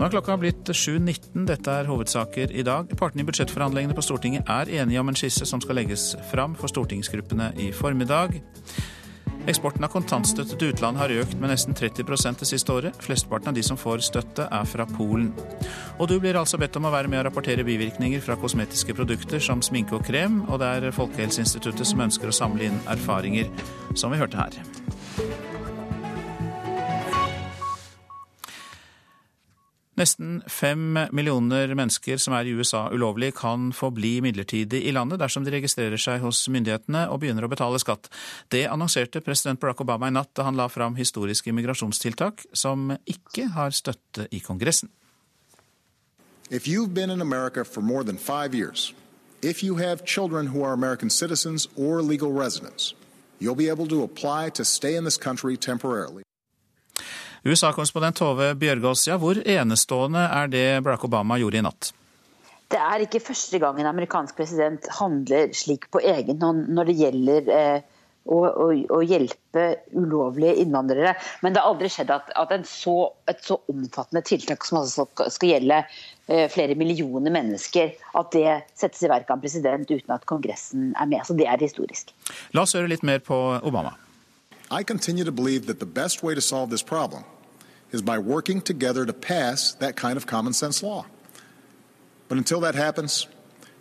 Nå 0.01 0.07
er 0.07 0.15
klokka 0.15 0.33
blitt 0.41 0.65
7.19. 0.65 1.43
Dette 1.45 1.73
er 1.77 1.89
hovedsaker 1.91 2.55
i 2.57 2.63
dag. 2.65 2.89
Partene 2.97 3.21
i 3.21 3.27
budsjettforhandlingene 3.29 3.93
på 3.93 4.01
Stortinget 4.01 4.49
er 4.49 4.71
enige 4.81 5.03
om 5.03 5.11
en 5.13 5.19
skisse 5.21 5.45
som 5.45 5.61
skal 5.61 5.77
legges 5.77 6.15
fram 6.31 6.55
for 6.57 6.73
stortingsgruppene 6.73 7.51
i 7.61 7.67
formiddag. 7.77 8.39
Eksporten 9.53 9.85
av 9.85 9.93
kontantstøtte 9.93 10.57
til 10.57 10.73
utlandet 10.73 11.03
har 11.03 11.15
økt 11.21 11.37
med 11.37 11.53
nesten 11.53 11.77
30% 11.77 12.41
det 12.41 12.49
siste 12.49 12.73
året. 12.73 12.97
Flesteparten 13.05 13.53
av 13.53 13.61
de 13.61 13.67
som 13.67 13.77
får 13.77 14.07
støtte, 14.09 14.49
er 14.49 14.73
fra 14.73 14.89
Polen. 14.89 15.35
Og 15.99 16.09
du 16.09 16.17
blir 16.17 16.41
altså 16.41 16.57
bedt 16.57 16.81
om 16.81 16.89
å 16.89 16.97
være 16.97 17.13
med 17.13 17.21
å 17.21 17.29
rapportere 17.29 17.69
bivirkninger 17.69 18.25
fra 18.25 18.41
kosmetiske 18.41 18.97
produkter 18.97 19.45
som 19.45 19.61
sminke 19.61 20.01
og 20.01 20.09
krem, 20.09 20.47
og 20.49 20.65
det 20.65 20.73
er 20.79 20.97
Folkehelseinstituttet 20.97 21.93
som 21.93 22.01
ønsker 22.09 22.33
å 22.33 22.39
samle 22.41 22.71
inn 22.73 22.81
erfaringer, 22.89 23.53
som 23.93 24.17
vi 24.17 24.25
hørte 24.25 24.41
her. 24.41 25.50
Nesten 30.01 30.39
fem 30.49 30.95
millioner 31.13 31.75
mennesker 31.77 32.17
som 32.17 32.33
er 32.33 32.49
i 32.49 32.55
USA 32.57 32.87
ulovlig, 32.89 33.35
kan 33.37 33.69
få 33.77 33.91
bli 33.93 34.15
midlertidig 34.25 34.81
i 34.89 34.95
landet 34.97 35.21
dersom 35.21 35.45
de 35.45 35.53
registrerer 35.53 36.01
seg 36.01 36.23
hos 36.25 36.41
myndighetene 36.49 37.03
og 37.13 37.21
begynner 37.21 37.45
å 37.45 37.51
betale 37.53 37.77
skatt. 37.83 38.09
Det 38.49 38.63
annonserte 38.71 39.21
president 39.21 39.61
Barack 39.61 39.83
Obama 39.85 40.09
i 40.09 40.15
natt 40.17 40.33
da 40.33 40.47
han 40.49 40.57
la 40.57 40.71
fram 40.73 40.97
historiske 40.97 41.53
immigrasjonstiltak 41.53 42.47
som 42.57 42.95
ikke 43.05 43.51
har 43.59 43.77
støtte 43.77 44.25
i 44.33 44.41
Kongressen. 44.41 44.89
If 49.43 49.63
you 49.63 49.77
have 49.77 50.05
children 50.05 50.47
who 50.47 50.63
are 50.65 50.73
American 50.73 51.11
citizens 51.11 51.69
or 51.77 52.03
legal 52.03 52.33
residents, 52.33 52.95
you'll 53.39 53.55
be 53.55 53.69
able 53.69 53.87
to 53.89 54.03
apply 54.03 54.51
to 54.51 54.65
stay 54.65 54.97
in 54.97 55.05
this 55.05 55.19
country 55.19 55.57
temporarily. 55.57 56.23
USA-korrespondent 57.45 58.19
Tove 58.21 58.51
Bjørgaas, 58.61 59.07
ja, 59.09 59.17
hvor 59.21 59.39
enestående 59.41 60.27
er 60.29 60.51
det 60.53 60.67
Barack 60.85 61.07
Obama 61.09 61.39
gjorde 61.41 61.61
i 61.61 61.65
natt? 61.65 61.93
Det 62.71 62.79
er 62.79 63.03
ikke 63.03 63.23
første 63.25 63.59
gang 63.59 63.81
en 63.81 63.89
amerikansk 63.91 64.37
president 64.39 64.85
handler 65.01 65.51
slik 65.57 65.89
på 65.91 66.03
egen 66.05 66.39
hånd 66.43 66.69
når 66.71 66.91
det 66.91 66.99
gjelder 67.01 67.49
eh, 67.55 67.89
å, 68.31 68.39
å, 68.45 68.67
å, 68.95 69.01
hjelpe 69.03 69.65
ulovlige 69.97 70.61
innvandrere. 70.63 71.17
Men 71.43 71.57
det 71.57 71.63
har 71.63 71.73
aldri 71.73 71.91
skjedd 71.91 72.13
at, 72.15 72.29
at 72.37 72.53
så, 72.69 72.95
et 73.31 73.41
så 73.43 73.59
omfattende 73.73 74.23
tiltak 74.27 74.67
som 74.69 74.83
altså 74.83 75.09
skal 75.33 75.55
gjelde 75.55 75.81
eh, 75.81 76.45
flere 76.53 76.77
millioner 76.79 77.35
mennesker, 77.35 77.97
at 78.21 78.31
det 78.37 78.61
settes 78.79 79.03
i 79.03 79.11
verk 79.11 79.33
av 79.33 79.41
en 79.41 79.47
president 79.49 79.91
uten 79.91 80.15
at 80.15 80.29
Kongressen 80.29 80.93
er 80.93 81.11
med. 81.11 81.25
Så 81.27 81.35
det 81.41 81.49
er 81.51 81.65
historisk. 81.65 82.15
La 82.55 82.69
oss 82.69 82.77
høre 82.79 82.93
litt 82.93 83.07
mer 83.07 83.25
på 83.25 83.41
Obama. 83.65 83.97
I 84.71 84.85
continue 84.85 85.25
to 85.25 85.33
believe 85.33 85.67
that 85.67 85.81
the 85.81 85.87
best 85.87 86.23
way 86.23 86.35
to 86.35 86.41
solve 86.41 86.71
this 86.71 86.83
problem 86.83 87.25
is 87.93 88.03
by 88.03 88.19
working 88.19 88.61
together 88.61 89.05
to 89.05 89.13
pass 89.13 89.75
that 89.81 89.97
kind 89.97 90.17
of 90.17 90.27
common 90.27 90.53
sense 90.53 90.83
law. 90.83 91.07
But 92.29 92.39
until 92.39 92.61
that 92.61 92.77
happens, 92.77 93.27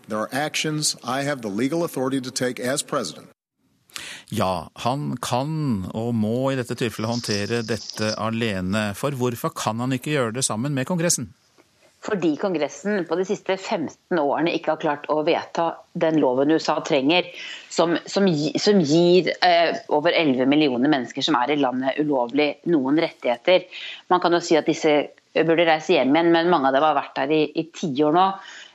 there 0.07 0.17
are 0.17 0.29
actions 0.31 0.95
I 1.03 1.21
have 1.21 1.41
the 1.43 1.49
legal 1.49 1.83
authority 1.83 2.19
to 2.21 2.31
take 2.31 2.59
as 2.59 2.81
president. 2.81 3.27
Ja, 4.29 4.69
han 4.75 5.17
kan 5.17 5.85
og 5.93 6.13
må 6.15 6.51
i 6.51 6.57
dette 6.57 6.75
tilfellet 6.77 7.09
håndtere 7.09 7.61
dette 7.65 8.13
alene. 8.17 8.93
For 8.97 9.13
hvorfor 9.17 9.53
kan 9.53 9.79
han 9.81 9.93
ikke 9.93 10.13
gjøre 10.13 10.35
det 10.37 10.45
sammen 10.45 10.73
med 10.73 10.85
Kongressen? 10.89 11.33
Fordi 12.05 12.35
Kongressen 12.39 13.03
på 13.05 13.17
de 13.19 13.25
siste 13.27 13.57
15 13.57 14.19
årene 14.21 14.53
ikke 14.55 14.71
har 14.73 14.81
klart 14.81 15.07
å 15.11 15.19
vedta 15.27 15.65
den 15.99 16.19
loven 16.21 16.53
USA 16.55 16.77
trenger, 16.85 17.27
som, 17.69 17.97
som, 18.07 18.27
som 18.55 18.79
gir 18.79 19.31
eh, 19.45 19.75
over 19.91 20.15
11 20.15 20.47
millioner 20.47 20.91
mennesker 20.91 21.25
som 21.25 21.35
er 21.41 21.51
i 21.53 21.59
landet 21.59 21.99
ulovlig, 21.99 22.53
noen 22.71 23.01
rettigheter. 23.03 23.67
Man 24.07 24.23
kan 24.23 24.35
jo 24.35 24.41
si 24.43 24.55
at 24.59 24.69
disse 24.69 24.95
burde 25.35 25.67
reise 25.67 25.93
hjem 25.93 26.15
igjen, 26.15 26.31
men 26.33 26.49
mange 26.51 26.71
av 26.71 26.77
dem 26.77 26.87
har 26.87 26.97
vært 26.97 27.19
her 27.21 27.33
i 27.35 27.67
tiår 27.75 28.15
nå. 28.15 28.27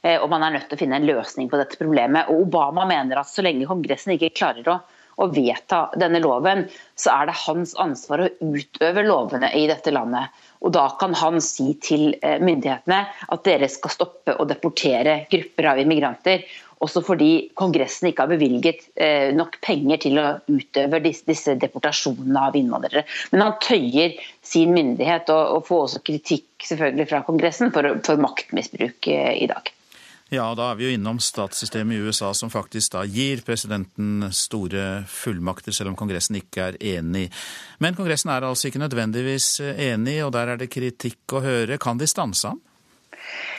Eh, 0.04 0.18
og 0.20 0.28
man 0.32 0.44
er 0.44 0.58
nødt 0.58 0.68
til 0.68 0.76
å 0.76 0.82
finne 0.84 1.00
en 1.00 1.08
løsning 1.08 1.48
på 1.50 1.60
dette 1.60 1.80
problemet. 1.80 2.28
Og 2.28 2.44
Obama 2.46 2.84
mener 2.88 3.22
at 3.22 3.32
så 3.32 3.44
lenge 3.44 3.68
Kongressen 3.70 4.14
ikke 4.18 4.34
klarer 4.36 4.74
å 4.74 4.82
å 5.16 5.28
vedta 5.30 5.88
denne 6.00 6.20
loven, 6.22 6.64
så 6.98 7.12
er 7.14 7.28
det 7.28 7.36
hans 7.44 7.74
ansvar 7.80 8.24
å 8.24 8.30
utøve 8.42 9.04
lovene 9.06 9.50
i 9.54 9.66
dette 9.70 9.92
landet. 9.94 10.34
Og 10.64 10.72
Da 10.72 10.88
kan 11.00 11.14
han 11.20 11.40
si 11.44 11.74
til 11.84 12.14
eh, 12.22 12.40
myndighetene 12.40 13.00
at 13.04 13.44
dere 13.44 13.68
skal 13.68 13.92
stoppe 13.92 14.36
å 14.40 14.46
deportere 14.48 15.24
grupper 15.30 15.74
av 15.74 15.80
immigranter. 15.82 16.46
Også 16.84 17.00
fordi 17.04 17.50
Kongressen 17.56 18.10
ikke 18.10 18.24
har 18.24 18.32
bevilget 18.32 18.82
eh, 19.00 19.30
nok 19.36 19.58
penger 19.64 20.02
til 20.04 20.18
å 20.20 20.26
utøve 20.50 21.00
disse, 21.04 21.54
deportasjonene 21.60 22.48
av 22.48 22.58
innvandrere. 22.58 23.04
Men 23.32 23.46
han 23.46 23.56
tøyer 23.62 24.16
sin 24.44 24.74
myndighet, 24.76 25.30
og, 25.32 25.64
får 25.68 25.86
også 25.86 26.02
kritikk 26.04 26.66
selvfølgelig 26.66 27.08
fra 27.12 27.22
Kongressen 27.28 27.72
for, 27.74 27.88
for 28.04 28.20
maktmisbruk 28.20 29.12
eh, 29.12 29.32
i 29.44 29.48
dag. 29.50 29.72
Ja, 30.34 30.48
da 30.58 30.72
er 30.72 30.78
vi 30.78 30.88
jo 30.88 30.94
innom 30.96 31.20
statssystemet 31.22 31.94
i 31.94 32.08
USA 32.08 32.32
som 32.34 32.50
faktisk 32.50 32.96
da 32.96 33.04
gir 33.06 33.42
presidenten 33.46 34.24
store 34.34 35.04
fullmakter, 35.06 35.74
selv 35.74 35.92
om 35.92 35.98
Kongressen 35.98 36.40
ikke 36.40 36.70
er 36.72 36.78
enig. 36.96 37.28
Men 37.78 37.94
Kongressen 37.94 38.32
er 38.34 38.46
altså 38.48 38.70
ikke 38.70 38.82
nødvendigvis 38.82 39.60
enig, 39.62 40.18
og 40.24 40.32
der 40.34 40.54
er 40.54 40.58
det 40.58 40.72
kritikk 40.74 41.36
å 41.38 41.44
høre. 41.44 41.78
Kan 41.78 42.02
de 42.02 42.08
stanse 42.10 42.50
ham? 42.50 42.62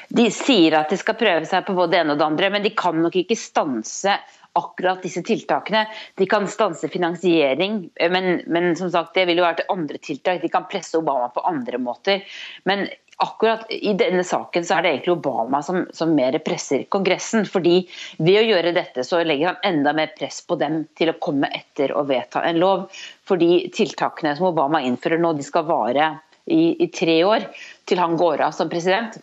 De 0.10 0.28
sier 0.34 0.76
at 0.78 0.92
de 0.92 1.00
skal 1.00 1.18
prøve 1.18 1.48
seg 1.50 1.64
på 1.66 1.78
både 1.78 1.96
det 1.96 2.02
ene 2.04 2.16
og 2.16 2.20
det 2.20 2.28
andre, 2.28 2.52
men 2.58 2.66
de 2.66 2.74
kan 2.78 3.00
nok 3.02 3.16
ikke 3.24 3.40
stanse 3.40 4.20
akkurat 4.56 5.04
disse 5.04 5.24
tiltakene. 5.26 5.86
De 6.16 6.28
kan 6.32 6.48
stanse 6.48 6.88
finansiering, 6.92 7.82
men, 8.12 8.30
men 8.48 8.76
som 8.80 8.92
sagt, 8.92 9.16
det 9.16 9.26
vil 9.28 9.42
jo 9.42 9.48
være 9.48 9.62
til 9.62 9.74
andre 9.74 10.00
tiltak. 10.00 10.40
De 10.44 10.52
kan 10.52 10.68
presse 10.72 10.96
Obama 11.00 11.28
på 11.36 11.44
andre 11.48 11.80
måter. 11.82 12.24
Men 12.68 12.86
akkurat 13.24 13.72
i 13.72 13.94
denne 13.98 14.24
saken 14.28 14.66
så 14.66 14.78
er 14.78 14.84
det 14.84 14.92
egentlig 14.92 15.14
Obama 15.16 15.62
som, 15.64 15.86
som, 15.96 16.12
mer 16.16 16.38
presser 16.44 16.84
Kongressen. 16.92 17.46
fordi 17.48 17.86
Ved 18.18 18.40
å 18.42 18.46
gjøre 18.50 18.74
dette 18.76 19.06
så 19.08 19.22
legger 19.24 19.54
han 19.54 19.70
enda 19.76 19.94
mer 19.96 20.12
press 20.18 20.42
på 20.48 20.58
dem 20.60 20.84
til 20.98 21.12
å 21.12 21.18
komme 21.22 21.50
etter 21.56 21.96
og 21.96 22.10
vedta 22.12 22.44
en 22.48 22.60
lov. 22.62 22.86
Fordi 23.28 23.68
tiltakene 23.76 24.36
som 24.38 24.50
Obama 24.52 24.84
innfører 24.84 25.22
nå, 25.22 25.34
de 25.38 25.48
skal 25.48 25.68
vare 25.70 26.12
i, 26.46 26.76
i 26.84 26.90
tre 26.94 27.22
år 27.26 27.48
til 27.88 28.02
han 28.02 28.18
går 28.20 28.46
av 28.50 28.56
som 28.58 28.70
president. 28.72 29.18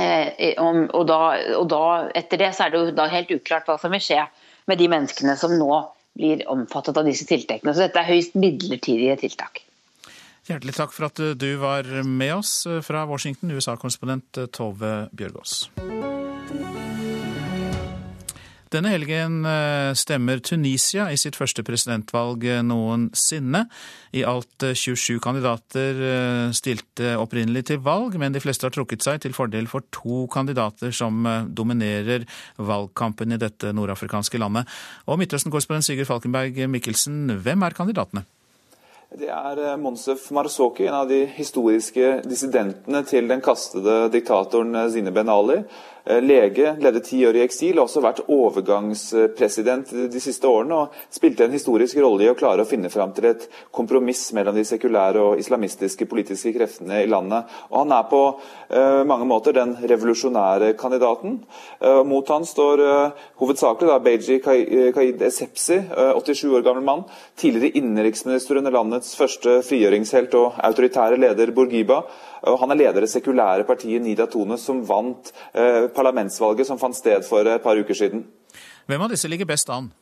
Eh, 0.00 0.54
og, 0.58 1.02
da, 1.08 1.22
og 1.58 1.66
da, 1.68 1.82
etter 2.16 2.40
det 2.40 2.52
så 2.56 2.66
er 2.66 2.72
det 2.72 2.80
jo 2.80 2.94
da 2.96 3.10
helt 3.12 3.32
uklart 3.34 3.68
hva 3.68 3.78
som 3.80 3.92
vil 3.92 4.02
skje 4.02 4.22
med 4.70 4.80
de 4.80 4.88
menneskene 4.88 5.36
som 5.38 5.52
nå 5.58 5.82
blir 6.18 6.44
omfattet 6.50 6.96
av 6.98 7.08
disse 7.08 7.26
tiltakene. 7.28 7.74
Så 7.74 7.86
dette 7.86 8.00
er 8.00 8.10
høyst 8.10 8.36
midlertidige 8.38 9.18
tiltak. 9.24 9.62
Hjertelig 10.48 10.74
takk 10.74 10.94
for 10.94 11.06
at 11.06 11.22
du 11.38 11.50
var 11.62 11.86
med 12.02 12.34
oss 12.40 12.64
fra 12.82 13.04
Washington, 13.06 13.54
USA-korrespondent 13.54 14.42
Tove 14.50 14.94
Bjørgaas. 15.14 15.68
Denne 18.72 18.88
helgen 18.88 19.42
eh, 19.44 19.90
stemmer 19.98 20.40
Tunisia 20.40 21.10
i 21.12 21.18
sitt 21.20 21.36
første 21.36 21.60
presidentvalg 21.66 22.46
noensinne. 22.64 23.66
I 24.16 24.24
alt 24.24 24.64
27 24.64 25.18
eh, 25.18 25.20
kandidater 25.20 26.00
eh, 26.08 26.54
stilte 26.56 27.12
opprinnelig 27.20 27.66
til 27.68 27.82
valg, 27.84 28.16
men 28.20 28.32
de 28.32 28.40
fleste 28.40 28.64
har 28.64 28.72
trukket 28.72 29.04
seg 29.04 29.20
til 29.24 29.36
fordel 29.36 29.68
for 29.68 29.84
to 29.92 30.24
kandidater 30.32 30.94
som 30.96 31.20
dominerer 31.52 32.24
valgkampen 32.56 33.36
i 33.36 33.40
dette 33.42 33.74
nordafrikanske 33.76 34.40
landet. 34.40 34.70
Og 35.04 35.20
Midtøsten-korrespondent 35.20 35.90
Sigurd 35.90 36.08
Falkenberg 36.08 36.64
Mikkelsen, 36.72 37.26
hvem 37.44 37.68
er 37.68 37.76
kandidatene? 37.76 38.24
Det 39.12 39.28
er 39.28 39.58
eh, 39.60 39.76
Monsef 39.76 40.30
Marzoki, 40.32 40.86
en 40.88 40.94
av 41.02 41.08
de 41.10 41.26
historiske 41.36 42.22
dissidentene 42.24 43.02
til 43.04 43.26
den 43.28 43.42
kastede 43.44 44.06
diktatoren 44.12 44.72
eh, 44.78 44.88
Zine 44.94 45.12
Ben 45.12 45.28
Ali. 45.28 45.58
Lege, 46.22 46.74
ledde 46.80 47.00
ti 47.04 47.20
år 47.26 47.36
i 47.38 47.42
eksil 47.44 47.78
og 47.78 47.86
også 47.86 48.02
vært 48.02 48.22
overgangspresident 48.26 49.92
de 50.12 50.22
siste 50.22 50.48
årene. 50.48 50.82
Og 50.82 51.14
spilte 51.14 51.46
en 51.46 51.54
historisk 51.54 52.00
rolle 52.02 52.26
i 52.26 52.30
å 52.32 52.36
klare 52.38 52.64
å 52.64 52.68
finne 52.68 52.90
fram 52.92 53.12
til 53.14 53.28
et 53.30 53.46
kompromiss 53.74 54.24
mellom 54.36 54.56
de 54.56 54.64
sekulære 54.66 55.22
og 55.22 55.42
islamistiske 55.42 56.08
politiske 56.10 56.54
kreftene 56.56 57.02
i 57.04 57.10
landet. 57.10 57.50
Og 57.70 57.82
han 57.84 57.94
er 57.94 58.08
på 58.10 58.22
uh, 58.32 59.02
mange 59.08 59.28
måter 59.30 59.56
den 59.56 59.76
revolusjonære 59.78 60.72
kandidaten. 60.80 61.38
Uh, 61.82 62.02
mot 62.08 62.28
han 62.32 62.46
står 62.48 62.82
hovedsakelig 63.40 63.90
da, 63.90 64.00
Beji 64.02 64.38
Kaid 64.42 65.22
Esepsi, 65.26 65.78
87 65.92 66.44
år 66.56 66.66
gammel 66.66 66.84
mann. 66.86 67.06
Tidligere 67.38 67.78
innenriksminister 67.78 68.58
under 68.60 68.74
landets 68.74 69.14
første 69.18 69.60
frigjøringshelt 69.66 70.34
og 70.38 70.60
autoritære 70.66 71.20
leder 71.20 71.54
Bourguiba. 71.54 72.02
Han 72.42 72.74
er 72.74 72.80
leder 72.80 72.98
av 72.98 73.06
det 73.06 73.12
sekulære 73.12 73.66
partiet 73.68 74.02
Nida 74.02 74.26
Tone, 74.26 74.58
som 74.58 74.82
vant 74.86 75.30
parlamentsvalget 75.94 76.66
som 76.66 76.80
fant 76.80 76.96
sted 76.96 77.22
for 77.28 77.46
et 77.46 77.62
par 77.62 77.78
uker 77.78 77.94
siden. 77.94 78.24
Hvem 78.90 79.04
av 79.04 79.12
disse 79.14 79.30
ligger 79.30 79.46
best 79.46 79.70
an? 79.70 79.92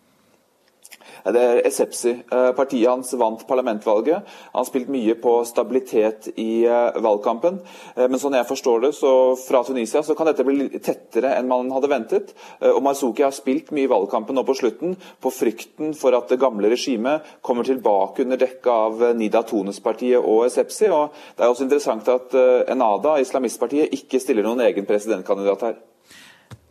Det 1.25 1.41
er 1.41 1.61
Essepsi. 1.68 2.12
Eh, 2.33 2.51
partiet 2.57 2.89
hans 2.89 3.12
vant 3.18 3.43
parlamentvalget. 3.49 4.27
Han 4.55 4.66
spilte 4.66 4.93
mye 4.95 5.16
på 5.21 5.35
stabilitet 5.49 6.31
i 6.41 6.64
eh, 6.64 7.01
valgkampen. 7.03 7.61
Eh, 7.97 8.07
men 8.07 8.21
sånn 8.23 8.39
jeg 8.39 8.49
forstår 8.49 8.87
det, 8.87 8.93
så 8.97 9.12
fra 9.41 9.62
Tunisia 9.66 10.03
så 10.07 10.16
kan 10.18 10.31
dette 10.31 10.47
bli 10.47 10.68
tettere 10.79 11.35
enn 11.37 11.51
man 11.51 11.71
hadde 11.75 11.91
ventet. 11.93 12.33
Og 12.71 12.81
Marzouki 12.85 13.25
har 13.25 13.35
spilt 13.37 13.73
mye 13.75 13.89
i 13.89 13.91
valgkampen 13.91 14.37
nå 14.37 14.45
på 14.47 14.57
slutten 14.59 14.97
på 15.21 15.33
frykten 15.35 15.95
for 15.99 16.16
at 16.16 16.31
det 16.33 16.41
gamle 16.41 16.71
regimet 16.73 17.27
kommer 17.47 17.66
tilbake 17.66 18.25
under 18.25 18.41
dekke 18.41 18.79
av 18.87 19.05
Nida 19.18 19.43
Tones-partiet 19.49 20.21
og 20.21 20.47
Essepsi. 20.49 20.89
Og 20.89 21.14
det 21.37 21.45
er 21.45 21.53
også 21.53 21.66
interessant 21.66 22.09
at 22.12 22.35
Enada, 22.71 23.18
islamistpartiet, 23.21 23.93
ikke 23.97 24.21
stiller 24.23 24.47
noen 24.47 24.64
egen 24.68 24.89
presidentkandidat 24.89 25.68
her. 25.68 25.81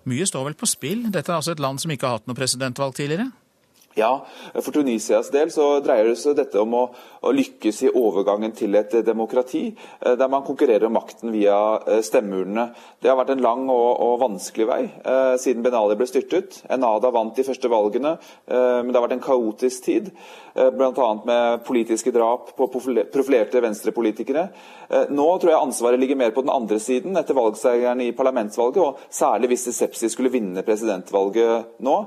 Mye 0.09 0.25
står 0.25 0.47
vel 0.47 0.57
på 0.57 0.69
spill? 0.69 1.05
Dette 1.11 1.31
er 1.31 1.37
altså 1.37 1.53
et 1.53 1.61
land 1.61 1.81
som 1.81 1.91
ikke 1.93 2.07
har 2.07 2.19
hatt 2.19 2.29
noe 2.29 2.37
presidentvalg 2.37 2.95
tidligere? 2.97 3.29
Ja, 3.99 4.09
For 4.63 4.71
Tunisias 4.71 5.31
del 5.33 5.51
så 5.51 5.65
dreier 5.83 6.07
det 6.07 6.17
seg 6.21 6.37
dette 6.37 6.61
om 6.61 6.75
å, 6.77 6.83
å, 7.19 7.33
lykkes 7.35 7.81
i 7.83 7.91
overgangen 7.91 8.53
til 8.55 8.77
et 8.79 8.93
demokrati, 9.05 9.65
eh, 9.99 10.15
der 10.19 10.31
man 10.31 10.45
konkurrerer 10.47 10.87
om 10.87 10.95
makten 10.95 11.33
via 11.35 11.57
eh, 11.83 11.99
stemmeurnene. 12.05 12.69
Det 13.01 13.11
har 13.11 13.19
vært 13.19 13.33
en 13.35 13.43
lang 13.43 13.65
og, 13.67 13.89
og 14.05 14.21
vanskelig 14.23 14.69
vei 14.69 14.81
eh, 14.87 15.33
siden 15.41 15.65
Ben 15.65 15.75
Ali 15.75 15.97
ble 15.99 16.07
styrtet. 16.07 16.61
Enada 16.71 17.11
vant 17.15 17.35
de 17.35 17.47
første 17.47 17.71
valgene, 17.71 18.15
eh, 18.47 18.79
men 18.79 18.93
det 18.93 18.99
har 18.99 19.07
vært 19.07 19.17
en 19.17 19.27
kaotisk 19.27 19.89
tid. 19.89 20.13
Eh, 20.55 20.71
Bl.a. 20.71 21.21
med 21.25 21.65
politiske 21.67 22.11
drap 22.11 22.55
på 22.57 22.67
profilerte 23.13 23.61
venstrepolitikere. 23.61 24.47
Eh, 24.89 25.11
nå 25.13 25.27
tror 25.37 25.53
jeg 25.53 25.61
ansvaret 25.61 26.01
ligger 26.01 26.17
mer 26.19 26.33
på 26.35 26.43
den 26.45 26.53
andre 26.53 26.79
siden, 26.81 27.17
etter 27.19 27.37
valgseieren 27.37 28.01
i 28.03 28.11
parlamentsvalget, 28.17 28.79
og 28.83 29.13
særlig 29.13 29.53
hvis 29.53 29.69
Sepsi 29.75 30.09
skulle 30.09 30.33
vinne 30.33 30.63
presidentvalget 30.65 31.79
nå. 31.85 31.97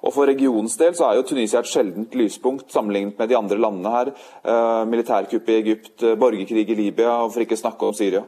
Og 0.00 0.14
For 0.14 0.26
regionens 0.26 0.76
del 0.80 0.94
så 0.96 1.10
er 1.10 1.18
jo 1.18 1.26
Tunisia 1.28 1.60
et 1.60 1.68
sjeldent 1.68 2.14
lyspunkt 2.16 2.72
sammenlignet 2.72 3.18
med 3.20 3.28
de 3.28 3.36
andre 3.36 3.58
landene 3.60 3.94
her. 3.94 4.12
Eh, 4.44 4.84
militærkupp 4.88 5.48
i 5.48 5.58
Egypt, 5.60 6.06
borgerkrig 6.20 6.68
i 6.68 6.78
Libya, 6.78 7.18
og 7.24 7.34
for 7.34 7.44
ikke 7.44 7.58
snakke 7.60 7.86
om 7.86 7.94
Syria. 7.94 8.24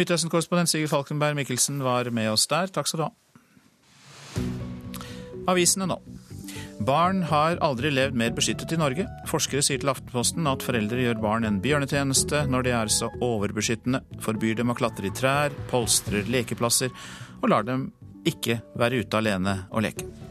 Midtøsten-korrespondent 0.00 0.72
Sigurd 0.72 0.90
Falkenberg 0.90 1.36
Mikkelsen 1.36 1.82
var 1.84 2.08
med 2.10 2.30
oss 2.32 2.46
der. 2.48 2.72
Takk 2.72 2.88
skal 2.88 3.02
du 3.02 3.06
ha. 3.06 3.12
Avisene 5.52 5.88
nå. 5.90 5.98
Barn 6.82 7.20
har 7.30 7.60
aldri 7.62 7.92
levd 7.92 8.16
mer 8.18 8.32
beskyttet 8.34 8.72
i 8.74 8.78
Norge. 8.80 9.04
Forskere 9.30 9.62
sier 9.62 9.78
til 9.82 9.90
Aftenposten 9.92 10.48
at 10.50 10.64
foreldre 10.66 11.04
gjør 11.04 11.20
barn 11.22 11.46
en 11.46 11.60
bjørnetjeneste 11.62 12.46
når 12.50 12.66
de 12.66 12.74
er 12.78 12.90
så 12.90 13.10
overbeskyttende, 13.22 14.02
forbyr 14.24 14.58
dem 14.58 14.72
å 14.72 14.78
klatre 14.78 15.06
i 15.06 15.14
trær, 15.14 15.54
polstrer 15.70 16.26
lekeplasser 16.32 16.90
og 17.42 17.48
lar 17.52 17.68
dem 17.68 17.90
ikke 18.26 18.62
være 18.78 19.04
ute 19.04 19.22
alene 19.22 19.60
og 19.70 19.86
leke. 19.86 20.21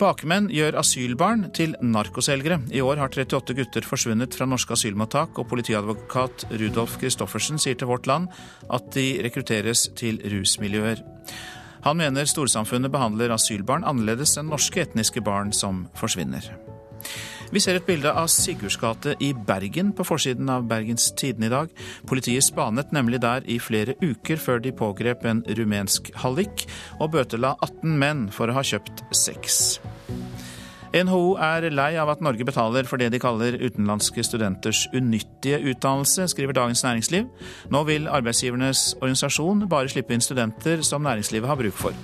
Bakmenn 0.00 0.48
gjør 0.50 0.78
asylbarn 0.80 1.46
til 1.54 1.76
narkoselgere. 1.84 2.58
I 2.74 2.82
år 2.82 2.98
har 3.02 3.12
38 3.12 3.54
gutter 3.58 3.86
forsvunnet 3.86 4.34
fra 4.34 4.48
norske 4.48 4.74
asylmottak, 4.74 5.38
og 5.38 5.48
politiadvokat 5.52 6.48
Rudolf 6.50 6.98
Christoffersen 6.98 7.60
sier 7.62 7.78
til 7.78 7.90
Vårt 7.92 8.08
Land 8.10 8.30
at 8.72 8.90
de 8.96 9.06
rekrutteres 9.22 9.88
til 9.98 10.18
rusmiljøer. 10.32 11.04
Han 11.86 11.98
mener 11.98 12.28
storsamfunnet 12.30 12.92
behandler 12.94 13.34
asylbarn 13.34 13.86
annerledes 13.86 14.36
enn 14.38 14.50
norske 14.50 14.84
etniske 14.86 15.22
barn 15.24 15.54
som 15.54 15.86
forsvinner. 15.98 16.46
Vi 17.52 17.60
ser 17.60 17.76
et 17.76 17.84
bilde 17.84 18.08
av 18.08 18.30
Sigurds 18.32 18.78
gate 18.80 19.12
i 19.20 19.34
Bergen 19.36 19.90
på 19.92 20.06
forsiden 20.08 20.48
av 20.48 20.64
Bergens 20.70 21.10
Tidende 21.20 21.50
i 21.50 21.52
dag. 21.52 21.72
Politiet 22.08 22.46
spanet 22.46 22.94
nemlig 22.96 23.18
der 23.20 23.44
i 23.44 23.58
flere 23.60 23.92
uker 24.00 24.40
før 24.40 24.62
de 24.64 24.72
pågrep 24.72 25.26
en 25.28 25.42
rumensk 25.58 26.08
hallik 26.22 26.64
og 26.96 27.10
bøtela 27.12 27.50
18 27.60 27.98
menn 28.00 28.22
for 28.32 28.48
å 28.48 28.56
ha 28.56 28.62
kjøpt 28.64 29.02
sex. 29.12 29.82
NHO 30.92 31.34
er 31.44 31.66
lei 31.72 31.90
av 32.00 32.08
at 32.12 32.22
Norge 32.24 32.44
betaler 32.48 32.88
for 32.88 33.00
det 33.00 33.10
de 33.12 33.20
kaller 33.20 33.58
utenlandske 33.60 34.24
studenters 34.24 34.86
unyttige 34.96 35.60
utdannelse, 35.72 36.30
skriver 36.32 36.56
Dagens 36.56 36.84
Næringsliv. 36.84 37.28
Nå 37.72 37.82
vil 37.88 38.08
arbeidsgivernes 38.08 38.94
organisasjon 39.00 39.66
bare 39.72 39.92
slippe 39.92 40.16
inn 40.16 40.24
studenter 40.24 40.84
som 40.84 41.04
næringslivet 41.04 41.52
har 41.52 41.60
bruk 41.60 41.76
for. 41.76 41.96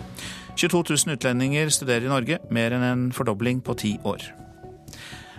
22 0.61 0.85
000 1.07 1.17
utlendinger 1.17 1.73
studerer 1.73 2.09
i 2.09 2.13
Norge, 2.13 2.41
mer 2.53 2.77
enn 2.77 2.85
en 2.85 3.09
fordobling 3.17 3.65
på 3.65 3.77
ti 3.81 3.95
år. 4.09 4.29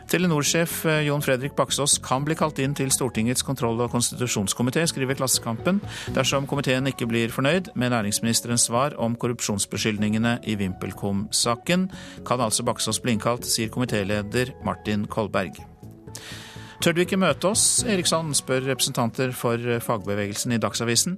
Telenor-sjef 0.09 0.85
eh, 0.89 1.03
Jon 1.05 1.21
Fredrik 1.21 1.53
Baksås 1.57 1.99
kan 2.01 2.23
bli 2.25 2.33
kalt 2.37 2.57
inn 2.63 2.73
til 2.77 2.89
Stortingets 2.93 3.45
kontroll- 3.45 3.83
og 3.83 3.91
konstitusjonskomité, 3.93 4.81
skriver 4.89 5.19
Klassekampen, 5.19 5.83
dersom 6.15 6.49
komiteen 6.49 6.89
ikke 6.89 7.05
blir 7.09 7.29
fornøyd 7.33 7.69
med 7.77 7.93
næringsministerens 7.93 8.65
svar 8.71 8.97
om 8.97 9.17
korrupsjonsbeskyldningene 9.21 10.39
i 10.49 10.57
VimpelCom-saken. 10.57 11.89
Kan 12.25 12.41
altså 12.41 12.65
Baksås 12.65 13.01
bli 13.03 13.19
innkalt, 13.19 13.45
sier 13.45 13.69
komitéleder 13.69 14.55
Martin 14.65 15.05
Kolberg. 15.05 15.61
Tør 16.79 16.95
du 16.95 17.01
ikke 17.03 17.17
møte 17.19 17.49
oss, 17.49 17.81
Eriksson, 17.83 18.29
spør 18.37 18.61
representanter 18.69 19.33
for 19.35 19.59
fagbevegelsen 19.83 20.53
i 20.55 20.59
Dagsavisen. 20.63 21.17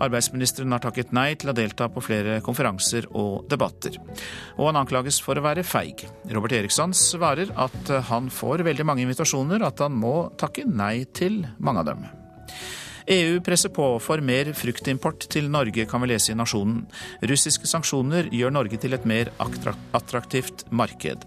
Arbeidsministeren 0.00 0.72
har 0.72 0.80
takket 0.80 1.12
nei 1.12 1.34
til 1.36 1.52
å 1.52 1.54
delta 1.56 1.90
på 1.92 2.00
flere 2.00 2.38
konferanser 2.46 3.10
og 3.12 3.44
debatter. 3.52 3.98
Og 4.56 4.70
han 4.70 4.80
anklages 4.80 5.20
for 5.20 5.36
å 5.36 5.44
være 5.44 5.66
feig. 5.68 6.06
Robert 6.32 6.56
Eriksson 6.56 6.96
svarer 6.96 7.52
at 7.52 7.92
han 8.08 8.32
får 8.32 8.64
veldig 8.64 8.88
mange 8.88 9.04
invitasjoner, 9.04 9.66
at 9.68 9.84
han 9.84 9.92
må 9.92 10.30
takke 10.40 10.64
nei 10.64 11.04
til 11.12 11.42
mange 11.60 11.84
av 11.84 11.92
dem. 11.92 12.08
EU 13.06 13.40
presser 13.44 13.68
på 13.68 13.86
for 14.00 14.22
mer 14.24 14.48
fruktimport 14.56 15.26
til 15.32 15.50
Norge, 15.52 15.84
kan 15.88 16.00
vi 16.00 16.08
lese 16.08 16.32
i 16.32 16.38
Nasjonen. 16.38 16.86
Russiske 17.28 17.68
sanksjoner 17.68 18.30
gjør 18.32 18.54
Norge 18.54 18.80
til 18.80 18.96
et 18.96 19.04
mer 19.08 19.28
attraktivt 19.40 20.64
marked. 20.72 21.26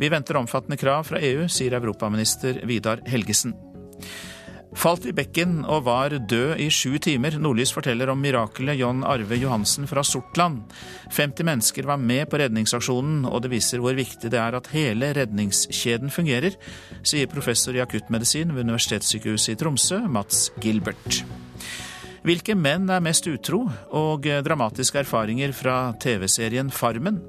Vi 0.00 0.12
venter 0.12 0.36
omfattende 0.40 0.76
krav 0.80 1.06
fra 1.08 1.22
EU, 1.24 1.46
sier 1.48 1.78
europaminister 1.80 2.60
Vidar 2.68 3.00
Helgesen. 3.08 3.56
Falt 4.74 5.06
i 5.06 5.14
bekken 5.14 5.62
og 5.70 5.84
var 5.86 6.12
død 6.12 6.58
i 6.60 6.66
sju 6.72 6.98
timer. 7.02 7.36
Nordlys 7.40 7.72
forteller 7.74 8.10
om 8.12 8.20
mirakelet 8.20 8.78
John 8.80 9.04
Arve 9.06 9.38
Johansen 9.38 9.86
fra 9.88 10.02
Sortland. 10.04 10.64
50 11.14 11.46
mennesker 11.46 11.86
var 11.88 12.00
med 12.02 12.26
på 12.28 12.40
redningsaksjonen, 12.42 13.22
og 13.30 13.44
det 13.44 13.52
viser 13.54 13.80
hvor 13.82 13.96
viktig 13.96 14.32
det 14.34 14.40
er 14.40 14.58
at 14.58 14.70
hele 14.74 15.12
redningskjeden 15.16 16.12
fungerer, 16.12 16.58
sier 17.06 17.30
professor 17.30 17.76
i 17.76 17.82
akuttmedisin 17.84 18.52
ved 18.54 18.66
Universitetssykehuset 18.66 19.54
i 19.54 19.60
Tromsø, 19.62 20.02
Mats 20.10 20.50
Gilbert. 20.60 21.22
Hvilke 22.24 22.54
menn 22.56 22.88
er 22.88 23.02
mest 23.04 23.26
utro, 23.28 23.66
og 23.92 24.24
dramatiske 24.24 25.02
erfaringer 25.02 25.52
fra 25.52 25.92
TV-serien 26.00 26.72
Farmen? 26.72 27.20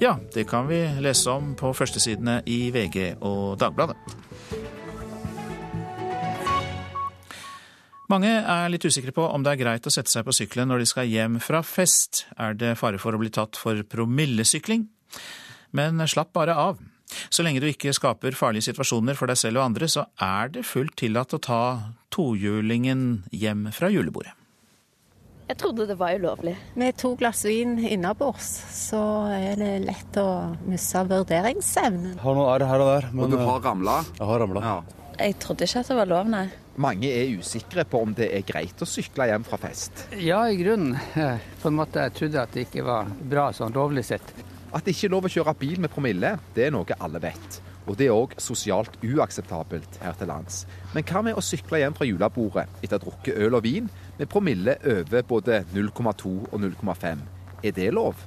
Ja, 0.00 0.18
det 0.34 0.44
kan 0.50 0.68
vi 0.68 0.84
lese 1.00 1.32
om 1.32 1.54
på 1.56 1.72
førstesidene 1.76 2.42
i 2.44 2.66
VG 2.74 3.16
og 3.24 3.56
Dagbladet. 3.60 3.96
Mange 8.12 8.28
er 8.28 8.68
litt 8.68 8.84
usikre 8.84 9.12
på 9.16 9.24
om 9.24 9.40
det 9.40 9.54
er 9.54 9.60
greit 9.62 9.86
å 9.88 9.90
sette 9.92 10.12
seg 10.12 10.26
på 10.26 10.34
sykkelen 10.36 10.68
når 10.68 10.82
de 10.82 10.88
skal 10.90 11.08
hjem 11.08 11.38
fra 11.40 11.62
fest. 11.64 12.26
Er 12.36 12.52
det 12.60 12.74
fare 12.76 13.00
for 13.00 13.16
å 13.16 13.20
bli 13.22 13.32
tatt 13.32 13.56
for 13.56 13.80
promillesykling? 13.88 14.84
Men 15.72 16.02
slapp 16.04 16.34
bare 16.36 16.52
av. 16.60 16.82
Så 17.32 17.44
lenge 17.44 17.62
du 17.64 17.70
ikke 17.70 17.94
skaper 17.96 18.36
farlige 18.36 18.68
situasjoner 18.68 19.16
for 19.16 19.32
deg 19.32 19.40
selv 19.40 19.62
og 19.62 19.70
andre, 19.70 19.88
så 19.88 20.04
er 20.20 20.52
det 20.52 20.66
fullt 20.68 20.98
tillatt 21.00 21.32
å 21.32 21.40
ta 21.40 21.64
tohjulingen 22.12 23.24
hjem 23.32 23.66
fra 23.72 23.88
julebordet. 23.92 24.36
Jeg 25.48 25.58
trodde 25.60 25.88
det 25.88 25.96
var 26.00 26.12
ulovlig. 26.16 26.54
Med 26.80 26.96
to 27.00 27.14
glass 27.20 27.42
vin 27.48 27.78
innabords, 27.80 28.46
så 28.76 29.00
er 29.32 29.56
det 29.60 29.72
lett 29.88 30.16
å 30.20 30.52
miste 30.68 31.02
vurderingsevnen. 31.08 32.18
Har 32.20 32.36
noen 32.36 32.52
arr 32.54 32.68
her 32.68 32.84
og 32.84 32.92
der. 32.92 33.12
Men, 33.12 33.24
og 33.24 33.32
du 33.32 33.40
har 33.40 33.64
ramla? 33.64 34.02
Jeg 34.20 34.28
har 34.28 34.44
ramla. 34.44 34.64
Ja. 34.68 35.01
Jeg 35.22 35.36
trodde 35.38 35.66
ikke 35.68 35.80
at 35.84 35.90
det 35.92 35.96
var 36.00 36.08
lov, 36.10 36.30
nei. 36.32 36.46
Mange 36.82 37.10
er 37.14 37.36
usikre 37.38 37.84
på 37.86 38.00
om 38.02 38.14
det 38.16 38.26
er 38.34 38.42
greit 38.46 38.80
å 38.82 38.88
sykle 38.88 39.28
hjem 39.30 39.44
fra 39.46 39.58
fest. 39.60 40.06
Ja, 40.18 40.40
i 40.50 40.56
grunnen. 40.58 40.96
På 41.62 41.70
en 41.70 41.76
måte 41.78 42.02
jeg 42.02 42.16
trodde 42.16 42.42
at 42.42 42.56
det 42.56 42.64
ikke 42.66 42.82
var 42.86 43.10
bra 43.30 43.50
sånn 43.54 43.76
lovlig 43.76 44.02
sett. 44.08 44.32
At 44.72 44.82
det 44.82 44.96
ikke 44.96 45.10
er 45.10 45.14
lov 45.14 45.28
å 45.28 45.30
kjøre 45.30 45.54
bil 45.60 45.82
med 45.84 45.92
promille, 45.92 46.32
det 46.56 46.66
er 46.66 46.74
noe 46.74 46.98
alle 46.98 47.20
vet. 47.22 47.60
Og 47.86 47.98
det 47.98 48.08
er 48.08 48.16
òg 48.16 48.34
sosialt 48.42 48.98
uakseptabelt 49.02 50.00
her 50.02 50.18
til 50.18 50.30
lands. 50.30 50.64
Men 50.94 51.06
hva 51.06 51.22
med 51.26 51.38
å 51.38 51.44
sykle 51.44 51.82
hjem 51.82 51.94
fra 51.98 52.08
julebordet 52.08 52.66
etter 52.80 52.96
å 52.96 52.98
ha 52.98 53.04
drukket 53.04 53.38
øl 53.46 53.58
og 53.58 53.66
vin 53.66 53.90
med 54.18 54.30
promille 54.32 54.78
over 54.96 55.26
både 55.28 55.62
0,2 55.74 56.34
og 56.48 56.58
0,5? 56.66 57.26
Er 57.62 57.78
det 57.78 57.90
lov? 57.94 58.18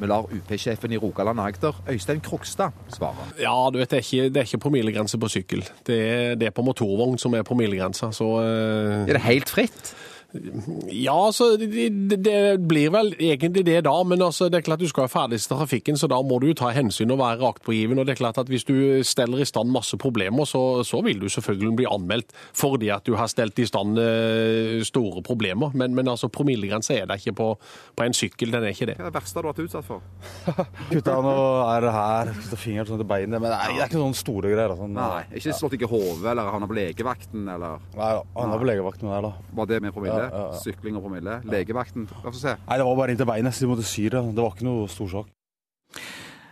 Vi 0.00 0.08
lar 0.08 0.28
UP-sjefen 0.32 0.92
i 0.96 0.98
Rogaland 1.00 1.40
og 1.40 1.46
Agder, 1.50 1.80
Øystein 1.90 2.20
Krokstad, 2.24 2.72
svare. 2.88 3.26
Ja, 3.40 3.52
du 3.72 3.78
vet, 3.78 3.90
det 3.90 3.98
er 3.98 4.06
ikke, 4.06 4.28
det 4.32 4.40
er 4.40 4.48
ikke 4.48 4.62
promillegrense 4.64 5.18
på 5.20 5.28
sykkel. 5.28 5.64
Det 5.86 5.98
er, 6.00 6.34
det 6.40 6.48
er 6.48 6.54
på 6.56 6.64
motorvogn 6.64 7.18
som 7.20 7.36
er 7.36 7.44
promillegrensa, 7.44 8.08
så 8.16 8.30
uh... 8.40 9.04
Er 9.04 9.18
det 9.18 9.24
helt 9.26 9.52
fritt? 9.52 9.92
Ja, 10.32 11.14
altså, 11.26 11.56
det, 11.58 11.88
det, 12.22 12.60
blir 12.68 12.92
vel 12.94 13.12
egentlig 13.18 13.64
det 13.66 13.80
da, 13.86 13.94
men 14.06 14.22
altså, 14.22 14.46
det 14.50 14.60
er 14.60 14.66
klart 14.68 14.82
du 14.82 14.88
skal 14.90 15.08
ha 15.08 15.10
ferdigstille 15.10 15.58
trafikken, 15.58 15.98
så 15.98 16.06
da 16.10 16.20
må 16.22 16.38
du 16.38 16.50
jo 16.50 16.56
ta 16.60 16.70
hensyn 16.74 17.10
og 17.10 17.18
være 17.18 17.40
raktpågiven. 17.40 17.98
Og 17.98 18.06
det 18.06 18.14
er 18.14 18.20
klart 18.20 18.38
at 18.38 18.50
hvis 18.50 18.66
du 18.68 19.02
steller 19.06 19.42
i 19.42 19.48
stand 19.48 19.72
masse 19.74 19.98
problemer, 19.98 20.46
så, 20.46 20.84
så, 20.86 21.02
vil 21.02 21.18
du 21.22 21.28
selvfølgelig 21.32 21.76
bli 21.80 21.88
anmeldt 21.90 22.34
fordi 22.56 22.90
at 22.92 23.06
du 23.08 23.16
har 23.18 23.30
stelt 23.32 23.58
i 23.58 23.66
stand 23.66 23.98
uh, 23.98 24.78
store 24.86 25.22
problemer. 25.26 25.74
Men, 25.74 25.96
men 25.96 26.10
altså, 26.12 26.30
promillegrensa 26.30 26.94
er 27.00 27.10
det 27.10 27.20
ikke 27.20 27.34
på, 27.40 27.48
på, 27.96 28.06
en 28.06 28.16
sykkel, 28.16 28.54
den 28.54 28.68
er 28.68 28.76
ikke 28.76 28.90
det. 28.92 28.98
Hva 29.00 29.08
er 29.08 29.10
det 29.10 29.18
verste 29.18 29.40
du 29.40 29.48
har 29.48 29.50
vært 29.50 29.64
utsatt 29.66 29.88
for? 29.88 30.06
Kutta 30.92 31.16
noe 31.24 31.66
er 31.74 31.88
her, 31.90 32.32
kutta 32.38 32.60
fingeren 32.60 32.90
sånn 32.92 33.02
til 33.02 33.10
beinet. 33.10 33.38
Men 33.40 33.50
det 33.50 33.56
er, 33.56 33.74
det 33.74 33.82
er 33.82 33.90
ikke 33.90 34.04
sånne 34.04 34.20
store 34.20 34.54
greier. 34.54 34.76
Sånn. 34.78 34.94
Nei, 34.94 35.24
Ikke 35.40 35.56
slått 35.56 35.76
ikke 35.78 35.88
i 35.88 35.90
hodet 35.90 36.30
eller 36.30 36.54
havna 36.54 36.70
på 36.70 36.78
legevakten, 36.78 37.50
eller? 37.50 37.82
Nei, 37.98 38.10
havna 38.36 38.60
på 38.60 38.70
legevakten 38.70 39.10
der, 39.10 39.26
da. 39.26 39.54
Var 39.58 39.70
det 39.70 39.80
med 39.82 39.94
promille? 39.96 40.19
Ja, 40.26 40.30
ja, 40.30 40.46
ja. 40.52 40.60
Sykling 40.62 40.96
og 40.98 41.04
promille. 41.06 41.38
Legevakten, 41.50 42.08
la 42.24 42.32
oss 42.32 42.42
se. 42.44 42.56
Nei, 42.66 42.78
det 42.80 42.86
var 42.88 42.98
bare 43.00 43.14
inntil 43.16 43.28
beinet, 43.30 43.56
så 43.56 43.64
de 43.64 43.70
måtte 43.72 43.86
sy 43.88 44.08
det. 44.12 44.22
Det 44.36 44.44
var 44.44 44.56
ikke 44.56 44.68
noe 44.68 44.88
stor 44.92 45.12
sak. 45.16 45.30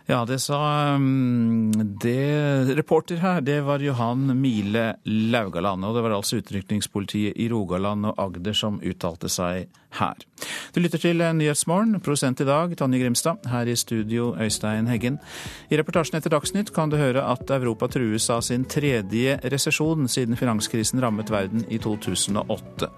Ja, 0.09 0.23
det 0.25 0.39
sa 0.41 0.57
um, 0.95 1.69
det 2.01 2.65
Reporter 2.77 3.19
her, 3.21 3.41
det 3.45 3.59
var 3.61 3.79
Johan 3.79 4.41
Mile 4.41 4.95
Laugaland. 5.05 5.85
Og 5.85 5.93
det 5.93 6.01
var 6.01 6.15
altså 6.15 6.39
utrykningspolitiet 6.41 7.37
i 7.37 7.45
Rogaland 7.51 8.09
og 8.09 8.17
Agder 8.17 8.57
som 8.57 8.79
uttalte 8.81 9.29
seg 9.29 9.69
her. 9.99 10.25
Du 10.73 10.81
lytter 10.81 10.97
til 10.97 11.21
Nyhetsmorgen. 11.21 12.01
produsent 12.01 12.41
i 12.41 12.49
dag, 12.49 12.73
Tonje 12.77 13.03
Grimstad. 13.03 13.45
Her 13.53 13.69
i 13.69 13.75
studio, 13.75 14.33
Øystein 14.33 14.89
Heggen. 14.89 15.21
I 15.69 15.77
reportasjen 15.77 16.17
etter 16.17 16.33
Dagsnytt 16.33 16.73
kan 16.73 16.89
du 16.89 16.97
høre 16.97 17.29
at 17.29 17.45
Europa 17.53 17.87
trues 17.87 18.31
av 18.33 18.41
sin 18.41 18.65
tredje 18.65 19.37
resesjon 19.45 20.09
siden 20.09 20.41
finanskrisen 20.41 21.05
rammet 21.05 21.29
verden 21.29 21.67
i 21.69 21.77
2008. 21.77 22.89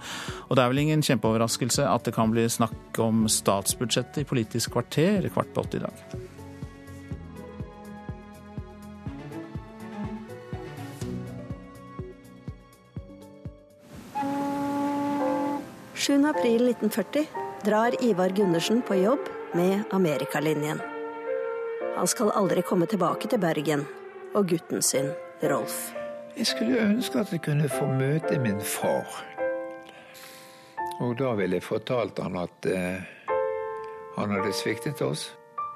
Og 0.47 0.55
det 0.55 0.63
er 0.63 0.71
vel 0.71 0.85
ingen 0.87 1.03
kjempeoverraskelse 1.03 1.91
at 1.91 2.07
det 2.07 2.15
kan 2.15 2.31
bli 2.31 2.47
snakk 2.47 3.03
om 3.03 3.27
statsbudsjettet 3.27 4.23
i 4.23 4.29
Politisk 4.31 4.71
kvarter 4.71 5.27
kvart 5.27 5.51
på 5.51 5.67
åtte 5.67 5.83
i 5.83 5.89
dag. 5.89 6.30
7. 16.01 16.25
april 16.25 16.69
1940 16.69 17.25
drar 17.63 18.03
Ivar 18.03 18.29
Gundersen 18.29 18.81
på 18.81 18.95
jobb 18.95 19.19
med 19.53 19.83
Amerikalinjen. 19.91 20.81
Han 21.95 22.07
skal 22.07 22.31
aldri 22.31 22.61
komme 22.61 22.87
tilbake 22.89 23.29
til 23.29 23.37
Bergen 23.39 23.83
og 24.33 24.49
gutten 24.49 24.81
sin, 24.81 25.11
Rolf. 25.45 25.91
Jeg 26.33 26.49
skulle 26.49 26.81
ønske 26.87 27.21
at 27.21 27.29
jeg 27.35 27.43
kunne 27.45 27.69
få 27.69 27.85
møte 27.85 28.39
min 28.41 28.57
far. 28.65 29.13
Og 31.05 31.13
da 31.21 31.35
ville 31.37 31.61
jeg 31.61 31.69
fortalt 31.69 32.17
han 32.25 32.41
at 32.47 32.65
eh, 32.65 33.05
han 34.17 34.37
hadde 34.39 34.57
sviktet 34.57 35.05
oss. 35.05 35.29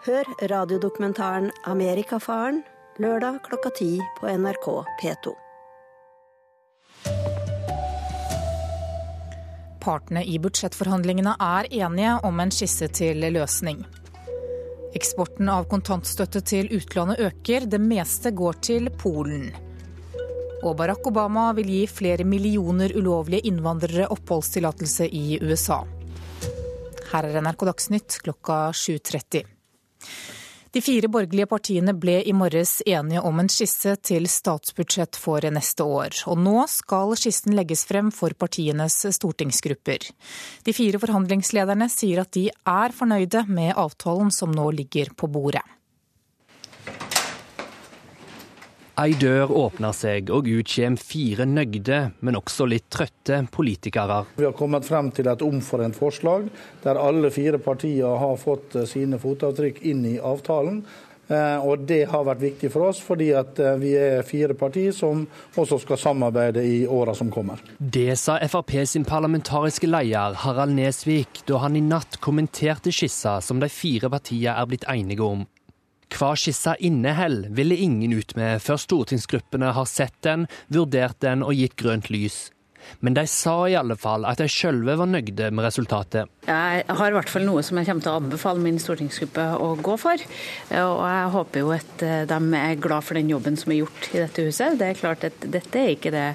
Hør 0.10 0.26
radiodokumentaren 0.42 1.52
'Amerikafaren' 1.68 2.64
lørdag 2.98 3.44
klokka 3.46 3.70
ti 3.78 4.02
på 4.18 4.26
NRK 4.26 4.70
P2. 5.02 5.45
Partene 9.86 10.24
i 10.26 10.40
budsjettforhandlingene 10.42 11.36
er 11.42 11.70
enige 11.84 12.18
om 12.26 12.42
en 12.42 12.54
skisse 12.54 12.90
til 12.90 13.22
løsning. 13.36 13.84
Eksporten 14.96 15.50
av 15.52 15.68
kontantstøtte 15.72 16.42
til 16.48 16.70
utlandet 16.74 17.22
øker, 17.28 17.68
det 17.70 17.82
meste 17.84 18.32
går 18.32 18.60
til 18.64 18.90
Polen. 18.96 19.50
Og 20.64 20.78
Barack 20.80 21.06
Obama 21.10 21.50
vil 21.58 21.68
gi 21.70 21.82
flere 21.92 22.26
millioner 22.26 22.96
ulovlige 22.96 23.46
innvandrere 23.52 24.08
oppholdstillatelse 24.16 25.10
i 25.12 25.40
USA. 25.44 25.84
Her 27.12 27.28
er 27.28 27.44
NRK 27.44 27.68
Dagsnytt 27.70 28.18
klokka 28.24 28.72
7.30. 28.74 29.44
De 30.76 30.82
fire 30.84 31.08
borgerlige 31.08 31.48
partiene 31.48 31.94
ble 31.96 32.18
i 32.28 32.34
morges 32.36 32.82
enige 32.84 33.22
om 33.24 33.38
en 33.40 33.48
skisse 33.48 33.94
til 34.04 34.26
statsbudsjett 34.28 35.16
for 35.16 35.46
neste 35.56 35.86
år. 35.88 36.18
Og 36.28 36.42
nå 36.44 36.66
skal 36.68 37.14
skissen 37.16 37.56
legges 37.56 37.86
frem 37.88 38.10
for 38.12 38.36
partienes 38.36 38.98
stortingsgrupper. 39.16 40.10
De 40.68 40.74
fire 40.76 41.00
forhandlingslederne 41.00 41.88
sier 41.94 42.26
at 42.26 42.34
de 42.36 42.50
er 42.52 42.98
fornøyde 42.98 43.46
med 43.48 43.72
avtalen 43.72 44.36
som 44.36 44.52
nå 44.52 44.68
ligger 44.76 45.16
på 45.16 45.32
bordet. 45.32 45.64
Ei 48.96 49.12
dør 49.20 49.50
åpner 49.52 49.92
seg, 49.92 50.30
og 50.32 50.46
ut 50.48 50.70
kommer 50.72 51.02
fire 51.04 51.44
nøgde, 51.50 51.98
men 52.24 52.38
også 52.40 52.64
litt 52.72 52.86
trøtte 52.94 53.42
politikere. 53.52 54.22
Vi 54.38 54.46
har 54.48 54.54
kommet 54.56 54.88
frem 54.88 55.10
til 55.12 55.28
et 55.28 55.42
omforent 55.44 55.98
forslag, 56.00 56.46
der 56.86 57.00
alle 57.02 57.28
fire 57.36 57.60
partier 57.60 58.16
har 58.22 58.38
fått 58.40 58.78
eh, 58.80 58.88
sine 58.88 59.20
fotavtrykk 59.20 59.82
inn 59.92 60.06
i 60.08 60.16
avtalen. 60.16 60.80
Eh, 61.28 61.66
og 61.66 61.84
Det 61.90 62.06
har 62.08 62.24
vært 62.24 62.44
viktig 62.44 62.70
for 62.72 62.88
oss, 62.88 63.02
fordi 63.04 63.32
eh, 63.36 63.74
vi 63.82 63.92
er 64.00 64.24
fire 64.24 64.56
partier 64.56 64.96
som 64.96 65.26
også 65.60 65.82
skal 65.84 66.00
samarbeide 66.00 66.64
i 66.64 66.86
åra 66.88 67.18
som 67.18 67.34
kommer. 67.34 67.60
Det 67.80 68.14
sa 68.22 68.38
Frp 68.48 68.78
sin 68.88 69.04
parlamentariske 69.04 69.90
leder 69.90 70.40
Harald 70.46 70.78
Nesvik 70.78 71.44
da 71.50 71.60
han 71.66 71.76
i 71.76 71.84
natt 71.84 72.22
kommenterte 72.24 72.96
skissa 72.96 73.42
som 73.44 73.60
de 73.60 73.68
fire 73.68 74.08
partiene 74.14 74.56
er 74.56 74.72
blitt 74.72 74.88
enige 74.88 75.26
om. 75.26 75.44
Hva 76.16 76.32
skissa 76.40 76.78
inneholder, 76.80 77.50
ville 77.52 77.76
ingen 77.76 78.14
ut 78.16 78.36
med 78.40 78.62
før 78.64 78.80
stortingsgruppene 78.80 79.74
har 79.76 79.88
sett 79.90 80.16
den, 80.24 80.46
vurdert 80.72 81.20
den 81.20 81.44
og 81.44 81.58
gitt 81.60 81.76
grønt 81.76 82.08
lys. 82.14 82.55
Men 83.00 83.18
de 83.18 83.26
sa 83.30 83.56
i 83.70 83.78
alle 83.78 83.98
fall 84.00 84.26
at 84.28 84.42
de 84.42 84.48
sjølve 84.52 84.98
var 85.00 85.10
nøyde 85.10 85.52
med 85.52 85.66
resultatet. 85.66 86.32
Jeg 86.46 86.84
har 86.86 87.10
i 87.10 87.16
hvert 87.16 87.32
fall 87.32 87.46
noe 87.48 87.64
som 87.66 87.80
jeg 87.80 87.90
kommer 87.90 88.06
til 88.06 88.14
å 88.14 88.20
anbefale 88.22 88.62
min 88.62 88.80
stortingsgruppe 88.82 89.46
å 89.62 89.72
gå 89.82 89.96
for. 90.02 90.26
Og 90.72 91.02
jeg 91.10 91.32
håper 91.36 91.64
jo 91.64 91.72
at 91.76 92.06
eh, 92.06 92.24
de 92.30 92.40
er 92.60 92.82
glad 92.82 93.06
for 93.06 93.18
den 93.18 93.32
jobben 93.34 93.58
som 93.60 93.74
er 93.74 93.82
gjort 93.82 94.10
i 94.14 94.22
dette 94.22 94.46
huset. 94.46 94.78
Det 94.80 94.92
er 94.92 95.00
klart 95.00 95.26
at 95.28 95.48
Dette 95.56 95.80
er 95.80 95.94
ikke 95.94 96.12
det 96.14 96.26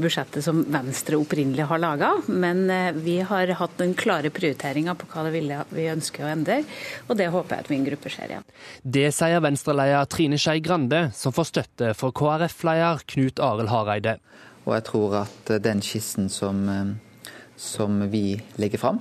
budsjettet 0.00 0.44
som 0.44 0.62
Venstre 0.72 1.18
opprinnelig 1.20 1.66
har 1.70 1.80
laga, 1.82 2.12
men 2.28 2.64
eh, 2.70 2.90
vi 2.96 3.18
har 3.26 3.54
hatt 3.58 3.78
den 3.80 3.94
klare 3.98 4.32
prioriteringa 4.34 4.94
på 4.98 5.08
hva 5.12 5.26
det 5.26 5.42
vi 5.72 5.88
ønsker 5.92 6.26
å 6.26 6.30
endre, 6.32 6.62
og 7.08 7.18
det 7.18 7.30
håper 7.32 7.56
jeg 7.56 7.66
at 7.66 7.72
min 7.72 7.86
gruppe 7.86 8.12
ser 8.12 8.32
igjen. 8.32 8.46
Det 8.82 9.08
sier 9.14 9.42
Venstre-leder 9.44 10.08
Trine 10.12 10.38
Skei 10.40 10.62
Grande, 10.64 11.04
som 11.16 11.34
får 11.34 11.50
støtte 11.50 11.92
for 11.98 12.14
KrF-leder 12.16 13.04
Knut 13.12 13.42
Arild 13.42 13.72
Hareide. 13.72 14.18
Og 14.66 14.74
jeg 14.76 14.84
tror 14.88 15.16
at 15.24 15.50
eh, 15.50 15.62
den 15.62 15.82
skissen 15.84 16.28
som, 16.30 16.62
eh, 16.68 17.32
som 17.56 18.02
vi 18.12 18.36
legger 18.62 18.82
fram, 18.82 19.00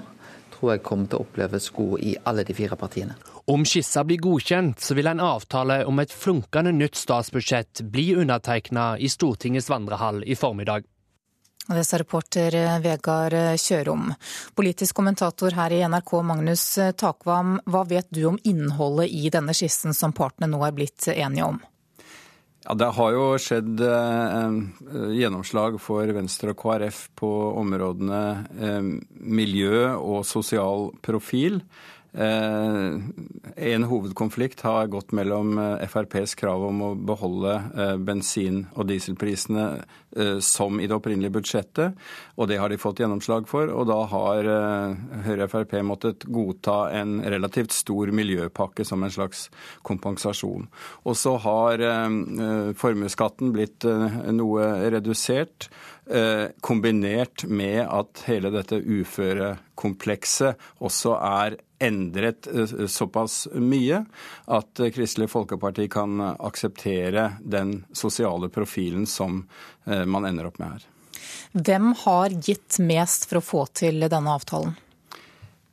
tror 0.53 0.75
jeg 0.75 0.85
kommer 0.85 1.09
til 1.09 1.21
å 1.21 1.25
oppleves 1.25 1.69
god 1.73 2.05
i 2.05 2.15
alle 2.27 2.45
de 2.45 2.55
fire 2.57 2.77
partiene. 2.77 3.17
Om 3.51 3.65
skissa 3.65 4.03
blir 4.05 4.21
godkjent, 4.21 4.79
så 4.81 4.95
vil 4.97 5.09
en 5.09 5.23
avtale 5.23 5.81
om 5.89 5.99
et 5.99 6.13
flunkende 6.13 6.73
nytt 6.75 6.97
statsbudsjett 6.99 7.81
bli 7.91 8.11
undertegna 8.15 8.93
i 8.97 9.09
Stortingets 9.09 9.69
vandrehall 9.69 10.23
i 10.23 10.37
formiddag. 10.37 10.85
Det 11.71 11.83
sa 11.85 11.99
reporter 12.01 12.55
eh, 12.57 12.77
Vegard 12.81 13.35
Kjørom. 13.61 14.09
Politisk 14.57 14.97
kommentator 14.97 15.53
her 15.57 15.73
i 15.73 15.83
NRK, 15.85 16.15
Magnus 16.25 16.65
Takvam, 16.97 17.59
hva 17.69 17.85
vet 17.89 18.09
du 18.09 18.25
om 18.31 18.39
innholdet 18.43 19.13
i 19.13 19.29
denne 19.33 19.53
skissen 19.57 19.93
som 19.97 20.13
partene 20.13 20.49
nå 20.49 20.63
er 20.65 20.73
blitt 20.77 21.09
enige 21.13 21.51
om? 21.53 21.61
Ja, 22.61 22.75
Det 22.77 22.91
har 22.93 23.13
jo 23.15 23.23
skjedd 23.41 23.81
eh, 23.81 24.57
gjennomslag 25.17 25.79
for 25.81 26.11
Venstre 26.13 26.53
og 26.53 26.59
KrF 26.61 27.07
på 27.17 27.31
områdene 27.57 28.19
eh, 28.53 28.91
miljø 29.17 29.87
og 29.97 30.27
sosial 30.29 30.91
profil. 31.01 31.63
Eh, 32.13 32.93
en 33.55 33.83
hovedkonflikt 33.83 34.61
har 34.61 34.87
gått 34.87 35.13
mellom 35.15 35.57
eh, 35.57 35.87
FrPs 35.87 36.35
krav 36.35 36.65
om 36.67 36.81
å 36.83 36.89
beholde 36.95 37.53
eh, 37.55 37.95
bensin- 38.03 38.65
og 38.75 38.89
dieselprisene 38.91 39.67
som 40.43 40.75
i 40.83 40.89
det 40.91 40.95
opprinnelige 40.97 41.31
budsjettet, 41.37 41.93
og 42.35 42.49
det 42.51 42.57
har 42.59 42.67
de 42.67 42.75
fått 42.75 42.99
gjennomslag 42.99 43.45
for. 43.47 43.69
Og 43.71 43.85
da 43.87 43.95
har 44.11 44.43
Høyre 45.23 45.45
og 45.45 45.53
Frp 45.53 45.77
måttet 45.87 46.25
godta 46.27 46.89
en 46.99 47.21
relativt 47.23 47.71
stor 47.71 48.11
miljøpakke 48.11 48.83
som 48.83 49.07
en 49.07 49.13
slags 49.15 49.45
kompensasjon. 49.87 50.67
Og 51.07 51.15
så 51.15 51.37
har 51.45 51.85
formuesskatten 52.75 53.55
blitt 53.55 53.87
noe 54.35 54.67
redusert. 54.91 55.71
Kombinert 56.59 57.47
med 57.47 57.85
at 57.87 58.27
hele 58.27 58.51
dette 58.51 58.83
uførekomplekset 58.83 60.59
også 60.83 61.15
er 61.23 61.55
endret 61.81 62.47
eh, 62.47 62.87
såpass 62.87 63.47
mye 63.53 64.03
at 64.45 64.79
eh, 64.79 64.91
Kristelig 64.93 65.29
Folkeparti 65.33 65.87
kan 65.91 66.21
akseptere 66.21 67.31
den 67.41 67.81
sosiale 67.91 68.49
profilen 68.49 69.07
som 69.09 69.43
eh, 69.85 70.05
man 70.05 70.25
ender 70.29 70.49
opp 70.51 70.61
med 70.61 70.75
her. 70.77 70.87
Hvem 71.51 71.93
har 72.05 72.37
gitt 72.45 72.79
mest 72.79 73.27
for 73.29 73.41
å 73.41 73.45
få 73.45 73.65
til 73.81 74.05
denne 74.07 74.37
avtalen? 74.37 74.77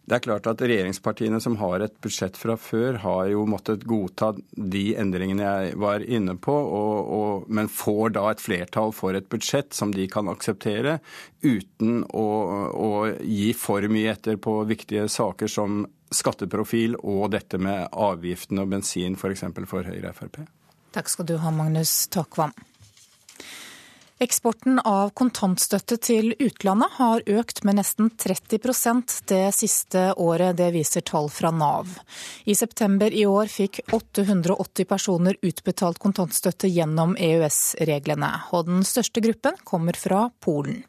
Det 0.09 0.16
er 0.16 0.24
klart 0.24 0.46
at 0.48 0.62
Regjeringspartiene 0.64 1.36
som 1.44 1.59
har 1.61 1.82
et 1.84 1.96
budsjett 2.00 2.36
fra 2.40 2.54
før, 2.56 2.96
har 3.02 3.26
jo 3.28 3.42
måttet 3.48 3.84
godta 3.88 4.30
de 4.56 4.84
endringene 4.96 5.44
jeg 5.44 5.74
var 5.82 6.00
inne 6.00 6.32
på, 6.40 6.54
og, 6.54 7.11
og, 7.18 7.50
men 7.52 7.68
får 7.68 8.14
da 8.16 8.22
et 8.30 8.40
flertall 8.40 8.94
for 8.96 9.18
et 9.18 9.28
budsjett 9.28 9.76
som 9.76 9.92
de 9.92 10.06
kan 10.09 10.30
akseptere, 10.32 10.96
uten 11.44 12.06
å, 12.09 12.26
å 12.72 12.90
gi 13.20 13.52
for 13.52 13.84
mye 13.92 14.14
etter 14.14 14.40
på 14.40 14.56
viktige 14.70 15.04
saker 15.12 15.52
som 15.52 15.84
skatteprofil 16.14 16.96
og 17.02 17.28
dette 17.36 17.61
med 17.61 17.92
avgiftene 17.92 18.64
og 18.64 18.72
bensin 18.72 19.18
f.eks. 19.18 19.44
for, 19.44 19.68
for 19.68 19.92
Høyre 19.92 20.14
og 20.14 20.22
Frp. 20.22 20.40
Takk 20.96 21.12
skal 21.12 21.28
du 21.28 21.36
ha, 21.42 21.52
Magnus 21.52 22.06
Takvam. 22.09 22.56
Eksporten 24.19 24.81
av 24.83 25.12
kontantstøtte 25.14 25.95
til 26.03 26.33
utlandet 26.43 26.97
har 26.97 27.23
økt 27.39 27.61
med 27.62 27.77
nesten 27.79 28.09
30% 28.19 29.14
det 29.31 29.45
siste 29.55 30.09
året, 30.19 30.57
det 30.59 30.73
viser 30.75 31.05
tall 31.07 31.31
fra 31.31 31.53
Nav. 31.55 31.93
I 32.43 32.57
september 32.59 33.14
i 33.14 33.23
år 33.31 33.47
fikk 33.47 33.79
880 33.95 34.91
personer 34.91 35.39
utbetalt 35.39 36.03
kontantstøtte 36.03 36.66
gjennom 36.66 37.14
EØS-reglene, 37.14 38.33
og 38.51 38.66
den 38.66 38.83
største 38.83 39.23
gruppen 39.23 39.62
kommer 39.62 39.95
fra 39.95 40.27
Polen. 40.43 40.83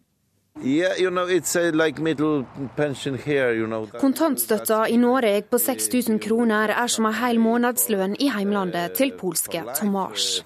Kontantstøtta 4.00 4.80
i 4.91 4.97
Norge 5.00 5.41
på 5.47 5.58
6000 5.62 6.20
kroner 6.20 6.74
er 6.74 6.88
som 6.91 7.06
en 7.08 7.16
hel 7.16 7.39
månedslønn 7.39 8.18
i 8.20 8.28
heimlandet 8.34 8.97
til 8.97 9.14
polske 9.16 9.62
Tomas. 9.78 10.43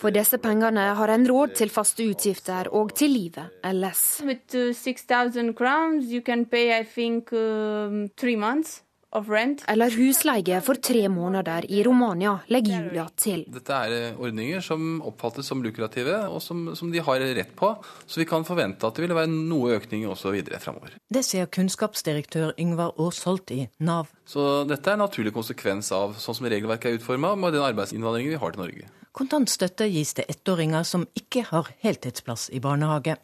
For 0.00 0.10
disse 0.16 0.38
pengene 0.40 0.86
har 0.96 1.14
en 1.14 1.26
råd 1.28 1.56
til 1.60 1.70
faste 1.74 2.06
utgifter 2.08 2.72
og 2.72 2.94
til 2.96 3.10
livet 3.12 3.60
ellers. 3.64 4.22
Med 4.24 4.56
uh, 4.56 4.72
6,000 4.72 5.52
kroner 5.58 6.20
kan 6.24 6.44
du 6.44 6.50
pay, 6.50 6.80
I 6.80 6.84
think, 6.84 7.32
um, 7.32 8.08
three 8.16 8.36
months 8.36 8.80
eller 9.12 9.90
husleie 9.90 10.60
for 10.62 10.74
tre 10.74 11.08
måneder 11.08 11.66
i 11.70 11.82
Romania, 11.82 12.38
legger 12.46 12.84
Julia 12.84 13.08
til. 13.16 13.44
Dette 13.50 13.74
er 13.74 13.94
eh, 13.96 14.20
ordninger 14.20 14.60
som 14.62 15.00
oppfattes 15.02 15.46
som 15.50 15.62
lukrative, 15.62 16.28
og 16.28 16.40
som, 16.42 16.76
som, 16.76 16.92
de 16.92 17.02
har 17.02 17.18
rett 17.18 17.50
på. 17.56 17.72
Så 18.06 18.20
vi 18.20 18.26
kan 18.26 18.44
forvente 18.46 18.86
at 18.86 18.94
det 18.94 19.08
vil 19.08 19.16
være 19.16 19.32
noe 19.32 19.74
økning 19.80 20.06
også 20.06 20.30
videre 20.30 20.60
fremover. 20.62 20.94
Det 21.10 21.24
sier 21.26 21.50
kunnskapsdirektør 21.50 22.54
Yngvar 22.58 22.94
Aasholt 22.98 23.50
i 23.50 23.66
Nav. 23.80 24.12
Så 24.24 24.64
dette 24.70 24.90
er 24.90 24.94
en 24.94 25.04
naturlig 25.04 25.34
konsekvens 25.34 25.90
av 25.92 26.14
sånn 26.20 26.38
som 26.38 26.46
regelverket 26.46 26.92
er 26.92 27.00
utforma, 27.00 27.34
med 27.34 27.56
den 27.56 27.66
arbeidsinnvandringen 27.66 28.36
vi 28.36 28.42
har 28.42 28.54
til 28.54 28.62
Norge. 28.62 28.90
Kontantstøtte 29.10 29.90
gis 29.90 30.14
til 30.14 30.28
ettåringer 30.30 30.86
som 30.86 31.08
ikke 31.18 31.48
har 31.50 31.74
heltidsplass 31.82 32.46
i 32.54 32.62
barnehage. 32.62 33.18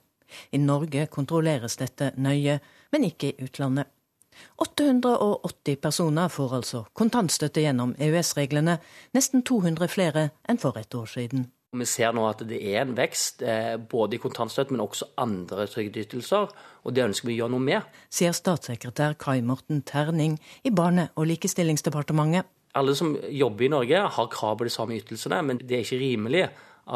I 0.50 0.58
Norge 0.58 1.06
kontrolleres 1.06 1.78
dette 1.78 2.10
nøye, 2.18 2.58
men 2.90 3.06
ikke 3.06 3.30
i 3.30 3.46
utlandet. 3.46 3.92
880 4.62 5.80
personer 5.82 6.32
får 6.32 6.56
altså 6.60 6.84
kontantstøtte 6.96 7.64
gjennom 7.64 7.94
EØS-reglene, 7.98 8.78
nesten 9.16 9.44
200 9.46 9.90
flere 9.92 10.30
enn 10.48 10.60
for 10.62 10.78
et 10.80 10.94
år 10.94 11.10
siden. 11.10 11.50
Vi 11.76 11.84
ser 11.88 12.14
nå 12.16 12.24
at 12.28 12.40
det 12.48 12.58
er 12.62 12.84
en 12.84 12.94
vekst 12.96 13.42
eh, 13.44 13.74
både 13.76 14.16
i 14.16 14.20
kontantstøtte, 14.22 14.72
men 14.72 14.84
også 14.84 15.10
andre 15.20 15.66
trygdeytelser. 15.68 16.52
Og 16.86 16.94
det 16.94 17.04
ønsker 17.04 17.28
vi 17.28 17.36
å 17.36 17.40
gjøre 17.42 17.54
noe 17.56 17.64
med. 17.66 17.96
Sier 18.12 18.36
statssekretær 18.36 19.16
Kai 19.20 19.42
Morten 19.44 19.82
Terning 19.86 20.38
i 20.64 20.72
Barne- 20.72 21.10
og 21.16 21.28
likestillingsdepartementet. 21.32 22.48
Alle 22.76 22.94
som 22.96 23.14
jobber 23.32 23.66
i 23.66 23.72
Norge 23.72 24.00
har 24.16 24.32
krav 24.32 24.58
på 24.60 24.68
de 24.68 24.72
samme 24.72 24.96
ytelsene, 24.98 25.40
men 25.44 25.60
det 25.62 25.78
er 25.78 25.84
ikke 25.84 26.00
rimelig 26.00 26.46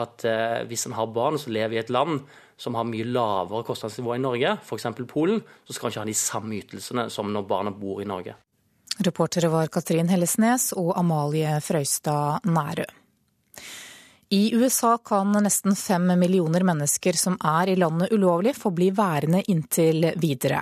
at 0.00 0.24
eh, 0.28 0.60
hvis 0.70 0.86
en 0.86 0.94
har 0.94 1.10
barn 1.12 1.38
som 1.40 1.52
lever 1.54 1.78
i 1.78 1.82
et 1.82 1.92
land 1.92 2.22
som 2.60 2.76
har 2.76 2.84
mye 2.84 3.08
lavere 3.08 3.64
kostnadsnivå 3.64 4.14
i 4.18 4.22
Norge, 4.22 4.54
f.eks. 4.60 4.86
Polen, 5.08 5.40
så 5.64 5.72
skal 5.72 5.88
han 5.88 5.94
ikke 5.94 6.04
ha 6.04 6.10
de 6.10 6.20
samme 6.20 6.58
ytelsene 6.60 7.08
som 7.12 7.32
når 7.32 7.48
barna 7.48 7.72
bor 7.72 8.02
i 8.02 8.08
Norge. 8.08 8.36
Reportere 9.00 9.48
var 9.48 9.70
Katrin 9.72 10.10
Hellesnes 10.12 10.74
og 10.76 10.92
Amalie 11.00 11.56
Frøystad 11.64 12.44
Nærø. 12.44 12.84
I 14.32 14.54
USA 14.54 14.98
kan 14.98 15.32
nesten 15.42 15.74
fem 15.74 16.04
millioner 16.18 16.62
mennesker 16.62 17.16
som 17.18 17.34
er 17.42 17.72
i 17.72 17.74
landet 17.80 18.12
ulovlig, 18.14 18.52
få 18.54 18.70
bli 18.70 18.92
værende 18.94 19.40
inntil 19.50 20.12
videre. 20.22 20.60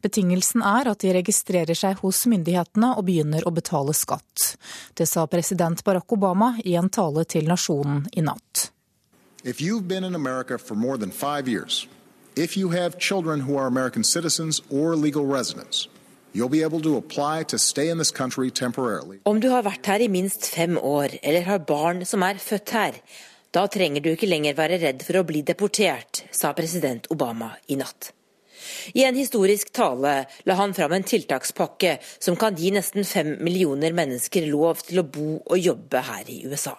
Betingelsen 0.00 0.64
er 0.64 0.88
at 0.88 1.02
de 1.04 1.12
registrerer 1.18 1.76
seg 1.76 2.00
hos 2.00 2.22
myndighetene 2.32 2.94
og 2.94 3.04
begynner 3.10 3.44
å 3.44 3.52
betale 3.52 3.92
skatt. 3.92 4.54
Det 4.96 5.04
sa 5.04 5.26
president 5.28 5.84
Barack 5.84 6.16
Obama 6.16 6.54
i 6.64 6.78
en 6.80 6.88
tale 6.88 7.26
til 7.28 7.50
nasjonen 7.50 8.06
i 8.16 8.24
natt. 8.24 8.70
If 9.42 9.58
you've 9.62 9.88
been 9.88 10.04
in 10.04 10.14
America 10.14 10.58
for 10.58 10.74
more 10.74 10.98
than 10.98 11.10
five 11.10 11.48
years, 11.48 11.88
if 12.36 12.58
you 12.58 12.68
have 12.68 12.98
children 12.98 13.40
who 13.40 13.56
are 13.56 13.66
American 13.66 14.04
citizens 14.04 14.60
or 14.68 14.94
legal 14.96 15.24
residents, 15.24 15.88
Om 19.24 19.40
du 19.40 19.48
har 19.48 19.62
vært 19.62 19.86
her 19.86 20.00
i 20.00 20.08
minst 20.08 20.46
fem 20.46 20.76
år 20.78 21.08
eller 21.22 21.42
har 21.42 21.58
barn 21.58 22.04
som 22.04 22.22
er 22.22 22.34
født 22.34 22.70
her, 22.70 22.92
da 23.50 23.66
trenger 23.66 24.00
du 24.04 24.10
ikke 24.12 24.28
lenger 24.28 24.54
være 24.54 24.78
redd 24.84 25.02
for 25.08 25.16
å 25.18 25.24
bli 25.24 25.42
deportert, 25.42 26.22
sa 26.30 26.52
president 26.52 27.08
Obama 27.10 27.56
i 27.66 27.80
natt. 27.80 28.12
I 28.92 29.08
en 29.08 29.16
historisk 29.16 29.72
tale 29.72 30.28
la 30.44 30.54
han 30.60 30.76
fram 30.76 30.92
en 30.92 31.02
tiltakspakke 31.02 31.96
som 32.20 32.36
kan 32.36 32.54
gi 32.54 32.70
nesten 32.76 33.08
fem 33.08 33.38
millioner 33.40 33.96
mennesker 33.96 34.46
lov 34.52 34.84
til 34.84 35.00
å 35.00 35.08
bo 35.08 35.40
og 35.40 35.58
jobbe 35.58 36.04
her 36.12 36.28
i 36.28 36.44
USA. 36.44 36.76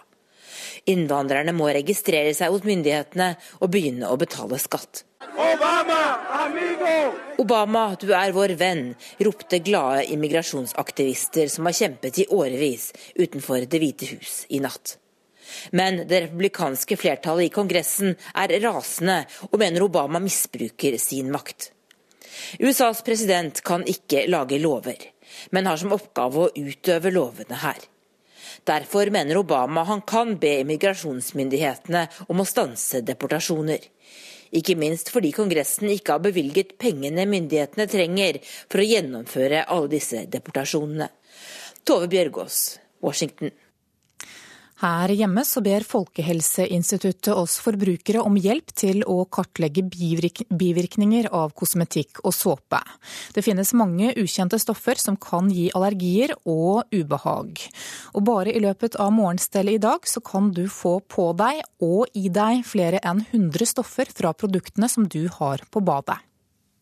Innvandrerne 0.89 1.53
må 1.53 1.69
registrere 1.69 2.34
seg 2.34 2.53
hos 2.53 2.65
myndighetene 2.65 3.36
og 3.59 3.69
begynne 3.73 4.09
å 4.09 4.17
betale 4.17 4.57
skatt. 4.61 5.03
Obama, 5.21 5.99
amigo! 6.45 6.95
Obama, 7.41 7.84
du 8.01 8.09
er 8.17 8.34
vår 8.34 8.55
venn, 8.57 8.95
ropte 9.21 9.61
glade 9.61 10.07
immigrasjonsaktivister 10.13 11.51
som 11.53 11.69
har 11.69 11.77
kjempet 11.77 12.23
i 12.23 12.27
årevis 12.34 12.89
utenfor 13.15 13.67
Det 13.69 13.82
hvite 13.82 14.09
hus 14.15 14.45
i 14.49 14.61
natt. 14.63 14.97
Men 15.75 16.03
det 16.07 16.23
republikanske 16.25 16.97
flertallet 16.97 17.49
i 17.49 17.53
Kongressen 17.53 18.15
er 18.34 18.55
rasende 18.63 19.21
og 19.51 19.59
mener 19.61 19.86
Obama 19.86 20.21
misbruker 20.23 20.97
sin 21.01 21.32
makt. 21.34 21.71
USAs 22.59 23.03
president 23.05 23.61
kan 23.65 23.84
ikke 23.86 24.25
lage 24.32 24.59
lover, 24.61 24.97
men 25.51 25.67
har 25.67 25.77
som 25.77 25.93
oppgave 25.93 26.47
å 26.47 26.51
utøve 26.55 27.13
lovene 27.13 27.59
her. 27.61 27.91
Derfor 28.68 29.09
mener 29.09 29.39
Obama 29.41 29.84
han 29.84 30.03
kan 30.05 30.36
be 30.41 30.59
immigrasjonsmyndighetene 30.62 32.05
om 32.30 32.43
å 32.43 32.45
stanse 32.45 33.01
deportasjoner. 33.05 33.88
Ikke 34.51 34.76
minst 34.76 35.09
fordi 35.14 35.32
Kongressen 35.34 35.89
ikke 35.93 36.18
har 36.18 36.24
bevilget 36.24 36.76
pengene 36.82 37.26
myndighetene 37.30 37.88
trenger 37.89 38.41
for 38.43 38.84
å 38.84 38.88
gjennomføre 38.88 39.64
alle 39.66 39.91
disse 39.95 40.26
deportasjonene. 40.30 41.07
Tove 41.88 42.12
Bjørgaas, 42.12 42.57
Washington. 43.01 43.53
Her 44.82 45.11
hjemme 45.13 45.43
så 45.45 45.61
ber 45.61 45.84
Folkehelseinstituttet 45.86 47.36
oss 47.36 47.59
forbrukere 47.61 48.23
om 48.25 48.34
hjelp 48.41 48.71
til 48.73 49.03
å 49.05 49.19
kartlegge 49.29 49.84
bivirkninger 49.86 51.27
av 51.38 51.53
kosmetikk 51.53 52.23
og 52.23 52.34
såpe. 52.34 52.79
Det 53.36 53.43
finnes 53.45 53.75
mange 53.77 54.09
ukjente 54.17 54.57
stoffer 54.61 54.97
som 54.97 55.19
kan 55.21 55.51
gi 55.53 55.67
allergier 55.77 56.34
og 56.49 56.89
ubehag. 56.89 57.61
Og 58.15 58.25
bare 58.25 58.55
i 58.55 58.63
løpet 58.63 58.97
av 58.97 59.13
morgenstellet 59.13 59.77
i 59.77 59.84
dag 59.86 60.09
så 60.09 60.23
kan 60.25 60.49
du 60.49 60.65
få 60.65 60.97
på 61.05 61.29
deg 61.38 61.61
og 61.86 62.09
i 62.17 62.34
deg 62.34 62.65
flere 62.65 63.03
enn 63.05 63.21
100 63.29 63.69
stoffer 63.75 64.09
fra 64.09 64.34
produktene 64.34 64.89
som 64.89 65.05
du 65.05 65.27
har 65.38 65.61
på 65.69 65.86
badet. 65.86 66.17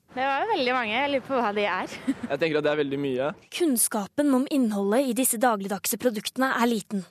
Det 0.10 0.26
var 0.26 0.48
veldig 0.50 0.74
mange. 0.74 0.94
Jeg 0.96 1.10
lurer 1.12 1.26
på 1.28 1.38
hva 1.38 1.50
de 1.54 1.64
er. 1.70 1.92
jeg 2.32 2.40
tenker 2.42 2.58
at 2.58 2.66
det 2.66 2.72
er 2.72 2.80
veldig 2.80 2.98
mye. 3.04 3.28
Kunnskapen 3.54 4.34
om 4.34 4.48
innholdet 4.50 5.12
i 5.12 5.14
disse 5.20 5.38
dagligdagse 5.38 6.00
produktene 6.02 6.50
er 6.58 6.70
liten. 6.72 7.04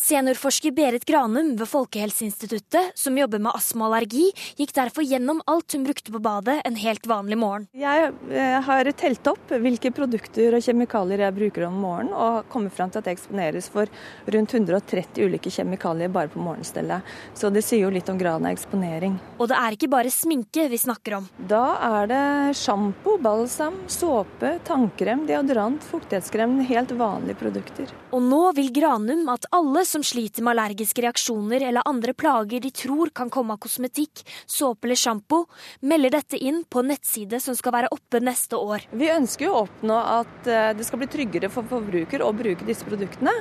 Seniorforsker 0.00 0.74
Berit 0.74 1.06
Granum 1.08 1.54
ved 1.58 1.68
Folkehelseinstituttet, 1.70 2.92
som 2.98 3.18
jobber 3.18 3.42
med 3.42 3.54
astma 3.54 3.88
og 3.88 3.94
allergi, 3.94 4.30
gikk 4.58 4.74
derfor 4.76 5.06
gjennom 5.06 5.42
alt 5.50 5.76
hun 5.76 5.86
brukte 5.86 6.12
på 6.14 6.22
badet 6.22 6.60
en 6.64 6.78
helt 6.80 7.06
vanlig 7.10 7.38
morgen. 7.40 7.66
Jeg 7.76 8.12
eh, 8.30 8.58
har 8.66 8.90
telt 8.98 9.26
opp 9.30 9.54
hvilke 9.64 9.92
produkter 9.94 10.56
og 10.56 10.64
kjemikalier 10.64 11.24
jeg 11.26 11.36
bruker 11.38 11.68
om 11.68 11.78
morgenen, 11.82 12.14
og 12.14 12.48
kommer 12.52 12.72
fram 12.74 12.92
til 12.92 13.02
at 13.02 13.10
jeg 13.10 13.18
eksponeres 13.18 13.70
for 13.72 13.90
rundt 14.34 14.54
130 14.54 15.24
ulike 15.24 15.52
kjemikalier 15.52 16.12
bare 16.12 16.32
på 16.32 16.42
morgenstellet. 16.42 17.04
Så 17.34 17.50
det 17.54 17.64
sier 17.66 17.84
jo 17.86 17.92
litt 17.94 18.10
om 18.12 18.18
graden 18.20 18.48
av 18.48 18.54
eksponering. 18.54 19.18
Og 19.38 19.50
det 19.50 19.58
er 19.58 19.76
ikke 19.76 19.90
bare 19.92 20.12
sminke 20.12 20.68
vi 20.70 20.80
snakker 20.80 21.18
om. 21.18 21.28
Da 21.50 21.64
er 21.88 22.10
det 22.10 22.24
sjampo, 22.58 23.16
balsam, 23.22 23.76
såpe, 23.90 24.56
tannkrem, 24.68 25.26
deodorant, 25.28 25.84
fuktighetskrem. 25.90 26.60
Helt 26.68 26.94
vanlige 26.98 27.38
produkter. 27.40 27.90
Og 28.14 28.22
nå 28.22 28.42
vil 28.56 28.70
Granum 28.74 29.26
at 29.32 29.48
alle 29.50 29.63
som 29.88 30.04
sliter 30.04 30.44
med 30.44 30.54
allergiske 30.54 31.02
reaksjoner 31.04 31.62
eller 31.68 31.86
andre 31.88 32.14
plager 32.14 32.60
de 32.60 32.70
tror 32.70 33.10
kan 33.14 33.30
komme 33.30 33.56
av 33.56 33.62
kosmetikk, 33.64 34.24
såpe 34.46 34.88
eller 34.88 34.98
sjampo, 34.98 35.44
melder 35.80 36.18
dette 36.18 36.38
inn 36.38 36.62
på 36.68 36.82
en 36.82 36.92
nettside 36.92 37.40
som 37.42 37.56
skal 37.56 37.74
være 37.78 37.92
oppe 37.94 38.20
neste 38.20 38.58
år. 38.58 38.86
Vi 38.92 39.10
ønsker 39.12 39.50
å 39.50 39.64
oppnå 39.64 39.98
at 40.20 40.48
eh, 40.48 40.72
det 40.76 40.86
skal 40.86 41.02
bli 41.02 41.10
tryggere 41.10 41.50
for 41.52 41.66
forbruker 41.70 42.24
å 42.24 42.32
bruke 42.36 42.66
disse 42.68 42.86
produktene. 42.88 43.34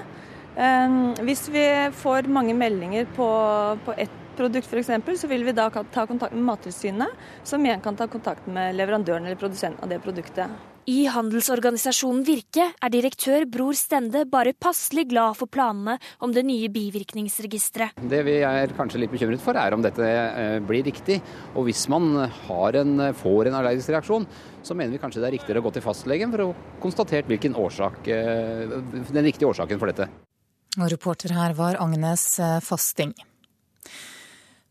Ehm, 0.55 1.13
hvis 1.25 1.47
vi 1.49 1.65
får 1.97 2.29
mange 2.29 2.53
meldinger 2.57 3.07
på, 3.15 3.29
på 3.85 3.95
ett 3.97 4.19
produkt 4.37 4.69
f.eks., 4.69 5.21
så 5.21 5.27
vil 5.27 5.45
vi 5.45 5.55
da 5.55 5.69
ta 5.69 6.05
kontakt 6.07 6.33
med 6.33 6.45
Mattilsynet, 6.45 7.25
som 7.43 7.65
igjen 7.65 7.81
kan 7.81 7.97
ta 7.97 8.07
kontakt 8.07 8.47
med 8.47 8.75
leverandøren 8.77 9.25
eller 9.25 9.39
produsenten 9.39 9.83
av 9.83 9.89
det 9.89 10.01
produktet. 10.05 10.72
I 10.83 11.05
handelsorganisasjonen 11.07 12.25
Virke 12.27 12.65
er 12.75 12.91
direktør 12.91 13.45
Bror 13.47 13.75
Stende 13.77 14.25
bare 14.27 14.51
passelig 14.51 15.05
glad 15.13 15.37
for 15.39 15.47
planene 15.47 15.95
om 16.19 16.33
det 16.35 16.43
nye 16.43 16.67
bivirkningsregisteret. 16.73 18.01
Det 18.11 18.19
vi 18.27 18.33
er 18.43 18.73
kanskje 18.75 18.99
litt 18.99 19.13
bekymret 19.13 19.39
for, 19.39 19.55
er 19.55 19.75
om 19.75 19.83
dette 19.85 20.03
eh, 20.03 20.57
blir 20.59 20.83
riktig. 20.83 21.21
Og 21.55 21.69
hvis 21.69 21.85
man 21.91 22.09
en, 22.19 23.05
får 23.15 23.47
en 23.47 23.55
allergisk 23.61 23.93
reaksjon, 23.95 24.27
så 24.59 24.75
mener 24.75 24.91
vi 24.91 24.99
kanskje 24.99 25.23
det 25.23 25.29
er 25.29 25.35
riktigere 25.37 25.63
å 25.63 25.67
gå 25.69 25.71
til 25.77 25.85
fastlegen 25.85 26.35
for 26.35 26.49
å 26.49 26.49
konstatere 26.83 27.31
hvilken 27.31 27.55
årsak, 27.63 28.01
eh, 28.11 28.75
den 29.07 29.23
riktige 29.23 29.47
årsaken 29.53 29.79
for 29.79 29.93
dette. 29.93 30.09
Og 30.81 30.91
reporter 30.91 31.31
her 31.37 31.55
var 31.55 31.79
Agnes 31.79 32.27
eh, 32.43 32.59
Fasting. 32.65 33.15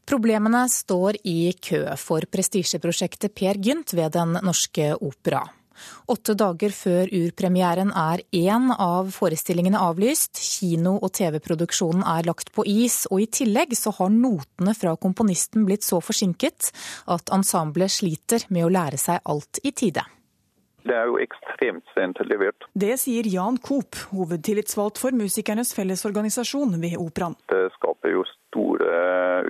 Problemene 0.04 0.66
står 0.68 1.22
i 1.24 1.54
kø 1.56 1.86
for 1.96 2.28
prestisjeprosjektet 2.28 3.32
Per 3.32 3.64
Gynt 3.64 3.96
ved 3.96 4.12
Den 4.12 4.36
norske 4.44 4.92
opera. 5.00 5.46
Åtte 6.12 6.36
dager 6.38 6.74
før 6.76 7.10
urpremieren 7.12 7.92
er 7.96 8.24
én 8.36 8.70
av 8.76 9.12
forestillingene 9.14 9.80
avlyst. 9.80 10.40
Kino- 10.42 10.98
og 11.00 11.12
TV-produksjonen 11.18 12.04
er 12.06 12.26
lagt 12.28 12.52
på 12.54 12.66
is, 12.68 13.04
og 13.10 13.24
i 13.24 13.28
tillegg 13.40 13.76
så 13.78 13.94
har 13.98 14.12
notene 14.14 14.74
fra 14.78 14.96
komponisten 14.96 15.66
blitt 15.68 15.86
så 15.86 16.00
forsinket 16.04 16.72
at 17.12 17.32
ensemblet 17.34 17.92
sliter 17.92 18.48
med 18.50 18.66
å 18.66 18.72
lære 18.72 19.00
seg 19.00 19.22
alt 19.24 19.62
i 19.62 19.72
tide. 19.72 20.04
Det 20.82 20.94
er 20.98 21.06
jo 21.06 21.18
ekstremt 21.22 21.86
sent 21.94 22.18
levert. 22.26 22.66
Det 22.74 22.96
sier 22.98 23.26
Jan 23.30 23.58
Koop, 23.62 23.94
hovedtillitsvalgt 24.10 24.98
for 24.98 25.14
Musikernes 25.14 25.70
Fellesorganisasjon 25.76 26.74
ved 26.82 26.96
Operaen. 26.98 27.36
Det 27.52 27.68
skaper 27.76 28.16
jo 28.16 28.24
store 28.32 28.90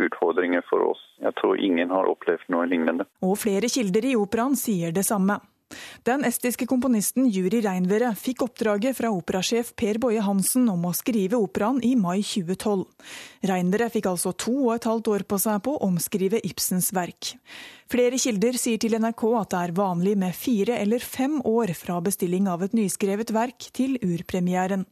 utfordringer 0.06 0.64
for 0.68 0.84
oss. 0.90 1.00
Jeg 1.24 1.32
tror 1.40 1.56
ingen 1.56 1.92
har 1.94 2.10
opplevd 2.10 2.52
noe 2.52 2.66
lignende. 2.68 3.08
Og 3.24 3.38
flere 3.40 3.70
kilder 3.72 4.10
i 4.10 4.16
Operaen 4.18 4.58
sier 4.60 4.92
det 4.92 5.06
samme. 5.08 5.38
Den 6.06 6.24
estiske 6.28 6.66
komponisten 6.70 7.28
Juri 7.30 7.62
Reinvere 7.64 8.12
fikk 8.18 8.46
oppdraget 8.46 8.98
fra 8.98 9.12
operasjef 9.14 9.74
Per 9.78 10.00
Boje 10.02 10.24
Hansen 10.24 10.68
om 10.72 10.88
å 10.88 10.94
skrive 10.96 11.40
operaen 11.40 11.82
i 11.84 11.94
mai 11.98 12.20
2012. 12.22 12.86
Reinvere 13.50 13.90
fikk 13.92 14.10
altså 14.12 14.34
to 14.34 14.54
og 14.68 14.74
et 14.76 14.88
halvt 14.90 15.12
år 15.14 15.26
på 15.28 15.38
seg 15.42 15.62
på 15.66 15.76
å 15.76 15.84
omskrive 15.88 16.42
Ibsens 16.46 16.92
verk. 16.96 17.34
Flere 17.92 18.16
kilder 18.16 18.56
sier 18.56 18.80
til 18.80 18.94
NRK 18.96 19.22
at 19.36 19.50
det 19.52 19.58
er 19.66 19.74
vanlig 19.76 20.14
med 20.16 20.32
fire 20.32 20.78
eller 20.80 21.02
fem 21.04 21.40
år 21.44 21.74
fra 21.76 21.98
bestilling 22.00 22.46
av 22.48 22.62
et 22.64 22.76
nyskrevet 22.76 23.34
verk 23.36 23.66
til 23.76 23.98
urpremieren. 24.00 24.86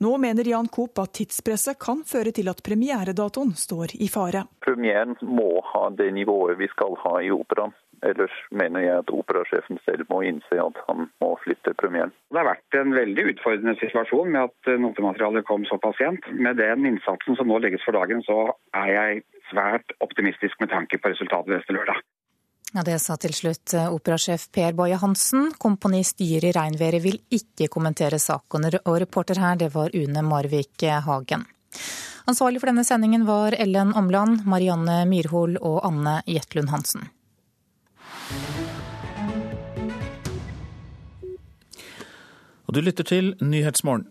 Nå 0.00 0.14
mener 0.22 0.48
Jan 0.48 0.70
Koop 0.72 1.02
at 1.02 1.12
tidspresset 1.18 1.76
kan 1.82 2.00
føre 2.08 2.32
til 2.32 2.48
at 2.48 2.62
premieredatoen 2.64 3.52
står 3.58 3.92
i 4.00 4.08
fare. 4.08 4.46
Premieren 4.64 5.18
må 5.20 5.50
ha 5.74 5.90
det 5.92 6.08
nivået 6.16 6.56
vi 6.62 6.70
skal 6.72 6.96
ha 7.04 7.18
i 7.20 7.28
operaen. 7.34 7.76
Ellers 8.06 8.34
mener 8.50 8.84
jeg 8.84 9.02
at 9.02 9.10
operasjefen 9.12 9.80
selv 9.84 10.06
må 10.12 10.22
innse 10.24 10.60
at 10.62 10.78
han 10.86 11.10
må 11.22 11.34
flytte 11.44 11.74
premieren. 11.80 12.14
Det 12.32 12.40
har 12.40 12.48
vært 12.48 12.78
en 12.80 12.94
veldig 12.96 13.26
utfordrende 13.34 13.76
situasjon 13.80 14.32
med 14.32 14.48
at 14.48 14.70
notematerialet 14.80 15.46
kom 15.48 15.66
såpass 15.68 15.98
sent. 16.00 16.24
Med 16.32 16.56
den 16.60 16.86
innsatsen 16.88 17.36
som 17.36 17.50
nå 17.50 17.60
legges 17.60 17.84
for 17.84 17.98
dagen, 17.98 18.24
så 18.24 18.54
er 18.76 18.94
jeg 18.94 19.20
svært 19.50 19.92
optimistisk 20.00 20.56
med 20.62 20.72
tanke 20.72 20.98
på 20.98 21.12
resultatet 21.12 21.52
neste 21.58 21.76
lørdag. 21.76 22.00
Ja, 22.72 22.84
Det 22.86 23.00
sa 23.02 23.16
til 23.18 23.34
slutt 23.34 23.74
eh, 23.74 23.90
operasjef 23.90 24.46
Per 24.54 24.76
Boje 24.78 24.96
Hansen. 25.02 25.50
Komponist 25.58 26.22
Jyri 26.22 26.52
Reinværet 26.54 27.02
vil 27.02 27.18
ikke 27.34 27.66
kommentere 27.68 28.20
saken, 28.22 28.68
og 28.84 29.00
reporter 29.02 29.42
her 29.42 29.58
det 29.58 29.72
var 29.74 29.90
Une 29.90 30.22
Marvik 30.22 30.86
Hagen. 31.06 31.48
Ansvarlig 32.30 32.60
for 32.62 32.70
denne 32.70 32.86
sendingen 32.86 33.26
var 33.26 33.56
Ellen 33.58 33.90
Omland, 33.98 34.44
Marianne 34.46 35.02
Myrhol 35.10 35.56
og 35.58 35.80
Anne 35.86 36.20
Jetlund 36.30 36.70
Hansen. 36.70 37.10
Og 42.70 42.74
du 42.76 42.84
lytter 42.86 43.02
til 43.02 43.32
Nyhetsmorgen. 43.42 44.06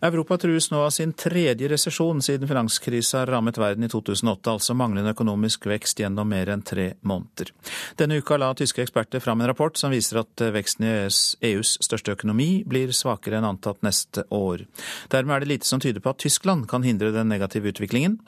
Europa 0.00 0.36
trues 0.38 0.70
nå 0.70 0.80
av 0.84 0.92
sin 0.94 1.12
tredje 1.18 1.68
resesjon 1.68 2.22
siden 2.22 2.48
finanskrisa 2.48 3.24
rammet 3.26 3.58
verden 3.58 3.84
i 3.84 3.90
2008, 3.90 4.52
altså 4.52 4.76
manglende 4.78 5.14
økonomisk 5.14 5.66
vekst 5.68 6.00
gjennom 6.00 6.30
mer 6.30 6.52
enn 6.54 6.62
tre 6.62 6.92
måneder. 7.02 7.50
Denne 7.98 8.20
uka 8.22 8.38
la 8.40 8.52
tyske 8.56 8.84
eksperter 8.84 9.22
fram 9.24 9.42
en 9.42 9.50
rapport 9.50 9.76
som 9.76 9.92
viser 9.94 10.22
at 10.22 10.46
veksten 10.54 10.86
i 10.86 10.92
EUs, 10.92 11.20
EUs 11.44 11.76
største 11.84 12.14
økonomi 12.14 12.48
blir 12.70 12.94
svakere 12.96 13.40
enn 13.40 13.48
antatt 13.50 13.82
neste 13.86 14.26
år. 14.34 14.66
Dermed 15.12 15.36
er 15.36 15.44
det 15.44 15.52
lite 15.56 15.70
som 15.70 15.82
tyder 15.82 16.04
på 16.04 16.14
at 16.14 16.22
Tyskland 16.22 16.68
kan 16.70 16.86
hindre 16.86 17.12
den 17.14 17.32
negative 17.32 17.74
utviklingen. 17.74 18.20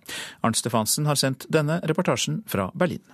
Arnt 0.42 0.58
Stefansen 0.58 1.06
har 1.06 1.20
sendt 1.20 1.48
denne 1.52 1.78
reportasjen 1.86 2.42
fra 2.50 2.72
Berlin. 2.74 3.04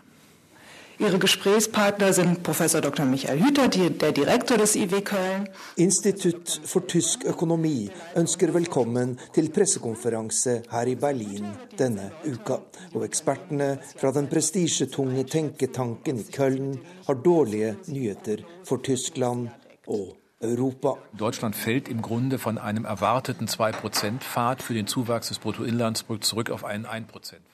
Ihre 0.99 1.19
Gesprächspartner 1.19 2.13
sind 2.13 2.43
Professor 2.43 2.81
Dr. 2.81 3.07
Michael 3.07 3.41
Hüter, 3.41 3.69
der 3.69 4.13
Direktor 4.13 4.57
des 4.59 4.77
IW 4.77 5.01
Köln. 5.01 5.49
Institutt 5.77 6.61
for 6.65 6.87
tysk 6.87 7.25
økonomi 7.25 7.91
ønsker 8.17 8.53
velkommen 8.55 9.19
til 9.35 9.51
pressekonferanse 9.51 10.63
her 10.71 10.87
i 10.87 10.95
Berlin 10.95 11.49
denne 11.79 12.11
uka. 12.29 12.61
Og 12.95 13.05
ekspertene 13.07 13.79
fra 13.97 14.13
den 14.13 14.29
prestisjetunge 14.29 15.25
tenketanken 15.25 16.21
i 16.21 16.27
Köln 16.37 16.77
har 17.07 17.15
dårlige 17.15 17.77
nyheter 17.89 18.45
for 18.65 18.77
Tyskland 18.77 19.49
og 19.87 20.17
Europa. 20.43 20.95
Deutschland 21.19 21.55
fällt 21.55 21.89
im 21.89 22.03
Grunde 22.03 22.39
von 22.39 22.59
einem 22.59 22.85
erwarteten 22.85 23.47
2-Prozent-Pfad 23.47 24.63
für 24.63 24.75
den 24.75 24.87
Zuwachs 24.87 25.29
des 25.29 25.39
Bruttoinlandsprodukts 25.39 26.29
zurück 26.29 26.51
auf 26.51 26.65
einen 26.65 26.85
1 26.85 27.07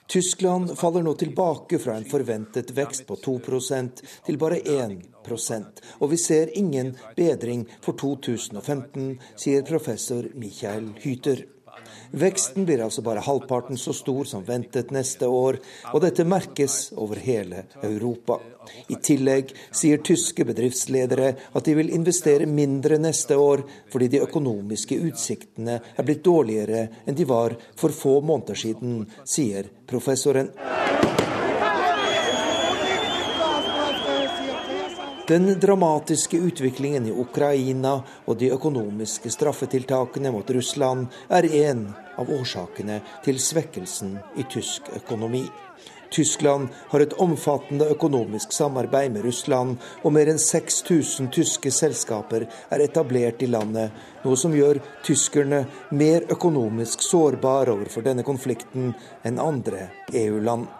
Tyskland 0.09 0.77
faller 0.77 1.03
nå 1.05 1.13
tilbake 1.13 1.77
fra 1.79 1.93
en 1.99 2.05
forventet 2.09 2.71
vekst 2.73 3.05
på 3.05 3.15
2% 3.15 4.01
til 4.25 4.39
bare 4.41 4.57
1% 4.65 5.83
og 5.99 6.09
vi 6.09 6.17
ser 6.17 6.49
ingen 6.57 6.95
bedring 7.17 7.67
for 7.85 7.93
2015, 7.99 9.11
sier 9.37 9.65
professor 9.69 10.25
Michael 10.33 10.89
Hyter. 11.03 11.45
Veksten 12.11 12.65
blir 12.65 12.81
altså 12.81 13.03
bare 13.05 13.21
halvparten 13.21 13.77
så 13.77 13.93
stor 13.93 14.25
som 14.25 14.45
ventet 14.47 14.89
neste 14.93 15.27
år, 15.29 15.59
og 15.93 16.01
dette 16.01 16.25
merkes 16.25 16.89
over 16.97 17.21
hele 17.21 17.65
Europa. 17.85 18.39
I 18.89 18.97
tillegg 19.01 19.53
sier 19.69 20.01
tyske 20.05 20.45
bedriftsledere 20.45 21.31
at 21.53 21.65
de 21.65 21.75
vil 21.77 21.93
investere 21.93 22.49
mindre 22.49 22.97
neste 23.01 23.37
år, 23.37 23.63
fordi 23.93 24.09
de 24.15 24.23
økonomiske 24.25 24.97
utsiktene 25.09 25.79
er 25.95 26.07
blitt 26.07 26.25
dårligere 26.25 26.87
enn 27.05 27.17
de 27.17 27.29
var 27.29 27.57
for 27.77 27.93
få 27.93 28.19
måneder 28.25 28.57
siden, 28.57 29.03
sier 29.25 29.69
professoren. 29.89 30.53
Den 35.29 35.59
dramatiske 35.59 36.37
utviklingen 36.37 37.05
i 37.05 37.11
Ukraina 37.11 37.91
og 38.25 38.37
de 38.41 38.47
økonomiske 38.49 39.29
straffetiltakene 39.29 40.31
mot 40.33 40.49
Russland 40.49 41.05
er 41.29 41.45
en 41.59 41.83
av 42.17 42.31
årsakene 42.33 42.95
til 43.21 43.37
svekkelsen 43.37 44.15
i 44.41 44.47
tysk 44.49 44.89
økonomi. 44.97 45.43
Tyskland 46.09 46.73
har 46.89 47.05
et 47.05 47.13
omfattende 47.21 47.91
økonomisk 47.93 48.57
samarbeid 48.57 49.13
med 49.13 49.27
Russland, 49.29 49.77
og 50.01 50.17
mer 50.17 50.33
enn 50.33 50.41
6000 50.41 51.29
tyske 51.37 51.69
selskaper 51.77 52.47
er 52.49 52.85
etablert 52.89 53.45
i 53.45 53.51
landet, 53.53 53.93
noe 54.25 54.33
som 54.33 54.57
gjør 54.57 54.81
tyskerne 55.05 55.67
mer 55.93 56.25
økonomisk 56.33 57.05
sårbare 57.05 57.77
overfor 57.77 58.09
denne 58.09 58.25
konflikten 58.25 58.95
enn 59.21 59.37
andre 59.37 59.91
EU-land. 60.09 60.78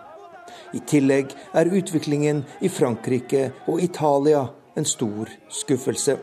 I 0.73 0.81
tillegg 0.85 1.33
er 1.57 1.71
utviklingen 1.73 2.43
i 2.61 2.69
Frankrike 2.69 3.49
og 3.67 3.81
Italia 3.81 4.47
en 4.77 4.85
stor 4.85 5.31
skuffelse. 5.49 6.19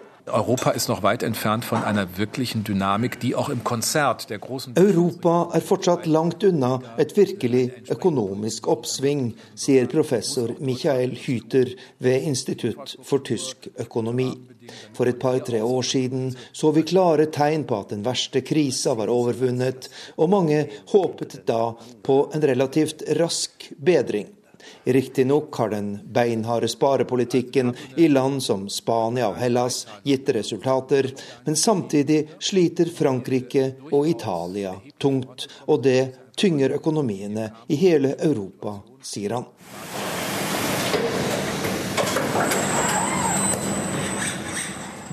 Europa 4.83 5.35
er 5.55 5.62
fortsatt 5.62 6.09
langt 6.11 6.43
unna 6.49 6.73
et 6.99 7.12
virkelig 7.15 7.62
økonomisk 7.95 8.66
oppsving, 8.73 9.29
sier 9.55 9.87
professor 9.93 10.51
Michael 10.59 11.15
Hyter 11.20 11.70
ved 12.03 12.27
Institutt 12.27 12.97
for 13.07 13.23
tysk 13.23 13.69
økonomi. 13.79 14.33
For 14.99 15.07
et 15.07 15.20
par-tre 15.23 15.61
år 15.62 15.87
siden 15.87 16.33
så 16.51 16.73
vi 16.75 16.83
klare 16.91 17.29
tegn 17.31 17.62
på 17.69 17.79
at 17.85 17.95
den 17.95 18.03
verste 18.07 18.43
krisa 18.43 18.97
var 18.99 19.12
overvunnet, 19.15 19.87
og 20.19 20.33
mange 20.35 20.65
håpet 20.91 21.39
da 21.47 21.70
på 22.03 22.19
en 22.35 22.49
relativt 22.51 23.07
rask 23.20 23.70
bedring. 23.79 24.27
Riktignok 24.87 25.55
har 25.55 25.69
den 25.69 25.99
beinharde 26.13 26.69
sparepolitikken 26.69 27.75
i 27.97 28.09
land 28.09 28.43
som 28.43 28.69
Spania 28.69 29.29
og 29.33 29.41
Hellas 29.41 29.81
gitt 30.07 30.29
resultater, 30.31 31.09
men 31.45 31.57
samtidig 31.57 32.29
sliter 32.39 32.87
Frankrike 32.95 33.73
og 33.91 34.07
Italia 34.07 34.77
tungt, 35.03 35.49
og 35.67 35.83
det 35.83 36.31
tynger 36.39 36.79
økonomiene 36.79 37.49
i 37.67 37.81
hele 37.83 38.15
Europa, 38.23 38.79
sier 39.03 39.41
han. 39.41 39.51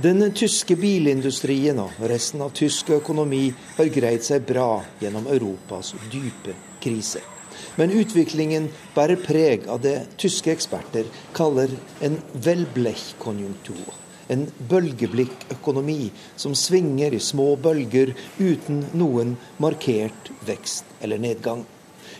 Den 0.03 0.21
tyske 0.37 0.77
bilindustrien 0.77 1.81
og 1.81 1.97
resten 2.13 2.45
av 2.45 2.53
tysk 2.53 2.93
økonomi 2.93 3.47
har 3.79 3.93
greid 3.97 4.21
seg 4.21 4.45
bra 4.45 4.83
gjennom 5.01 5.31
Europas 5.33 5.95
dype 6.13 6.53
krise. 6.83 7.32
Men 7.75 7.91
utviklingen 7.91 8.69
bærer 8.93 9.17
preg 9.23 9.67
av 9.71 9.81
det 9.81 9.95
tyske 10.21 10.51
eksperter 10.53 11.07
kaller 11.33 11.73
en 12.05 12.19
Wellblech-konjunktur. 12.33 13.93
En 14.31 14.45
bølgeblikk-økonomi 14.69 16.11
som 16.39 16.55
svinger 16.55 17.13
i 17.13 17.21
små 17.21 17.55
bølger 17.61 18.13
uten 18.39 18.85
noen 18.93 19.35
markert 19.61 20.31
vekst 20.47 20.85
eller 21.01 21.21
nedgang. 21.21 21.65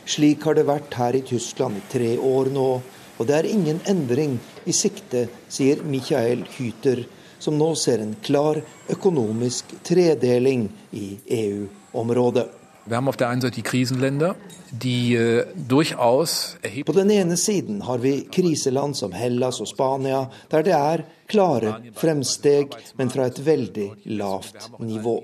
Slik 0.05 0.43
har 0.43 0.57
det 0.57 0.65
vært 0.67 0.97
her 0.99 1.15
i 1.15 1.23
Tyskland 1.25 1.79
i 1.79 1.85
tre 1.93 2.09
år 2.17 2.49
nå, 2.51 2.69
og 3.17 3.29
det 3.29 3.37
er 3.37 3.47
ingen 3.47 3.79
endring 3.87 4.39
i 4.65 4.73
sikte, 4.75 5.27
sier 5.47 5.85
Michael 5.85 6.43
Hyter, 6.57 7.05
som 7.39 7.55
nå 7.59 7.69
ser 7.79 8.01
en 8.03 8.17
klar 8.25 8.59
økonomisk 8.91 9.71
tredeling 9.85 10.67
i 10.91 11.13
EU-området. 11.37 12.62
Wir 12.85 12.97
haben 12.97 13.07
auf 13.07 13.17
der 13.17 13.29
einen 13.29 13.39
Seite 13.39 13.55
die 13.55 13.61
Krisenländer, 13.61 14.35
die 14.71 15.15
äh, 15.15 15.45
durchaus 15.55 16.57
På 16.85 16.91
den 16.91 17.09
ene 17.09 17.37
siden 17.37 17.87
har 17.87 17.99
vi 17.99 18.27
kriseland 18.31 18.97
som 18.97 19.11
Hellas 19.11 19.61
og 19.61 19.67
Spania, 19.67 20.29
der 20.51 20.63
det 20.63 20.73
er 20.73 21.05
klare 21.27 21.77
fremsteg, 21.95 22.75
men 22.97 23.09
fra 23.09 23.29
et 23.31 23.39
veldig 23.45 23.87
lavt 24.19 24.67
nivå. 24.79 25.23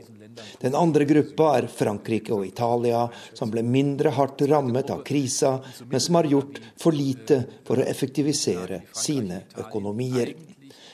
Den 0.61 0.75
andre 0.75 1.03
gruppa 1.05 1.49
er 1.57 1.67
Frankrike 1.67 2.31
og 2.33 2.45
Italia, 2.47 3.09
som 3.33 3.51
ble 3.51 3.63
mindre 3.63 4.13
hardt 4.15 4.45
rammet 4.47 4.89
av 4.93 5.03
krisa, 5.03 5.57
men 5.89 5.99
som 5.99 6.15
har 6.15 6.31
gjort 6.31 6.61
for 6.79 6.95
lite 6.95 7.41
for 7.67 7.81
å 7.81 7.87
effektivisere 7.91 8.85
sine 8.95 9.43
økonomier. 9.57 10.31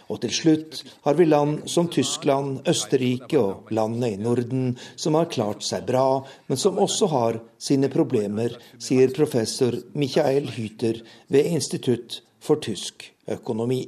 Og 0.09 0.21
til 0.21 0.33
slutt 0.33 0.81
har 1.05 1.17
vi 1.17 1.25
land 1.25 1.65
som 1.71 1.89
Tyskland, 1.91 2.59
Østerrike 2.69 3.39
og 3.39 3.71
landene 3.73 4.13
i 4.13 4.19
Norden 4.21 4.75
som 4.95 5.17
har 5.17 5.31
klart 5.33 5.65
seg 5.65 5.87
bra, 5.89 6.21
men 6.47 6.61
som 6.61 6.79
også 6.81 7.09
har 7.13 7.41
sine 7.57 7.89
problemer, 7.93 8.53
sier 8.77 9.13
professor 9.15 9.79
Michael 9.97 10.51
Hyter 10.55 11.01
ved 11.33 11.51
Institutt 11.55 12.21
for 12.45 12.61
tysk 12.61 13.09
økonomi. 13.31 13.85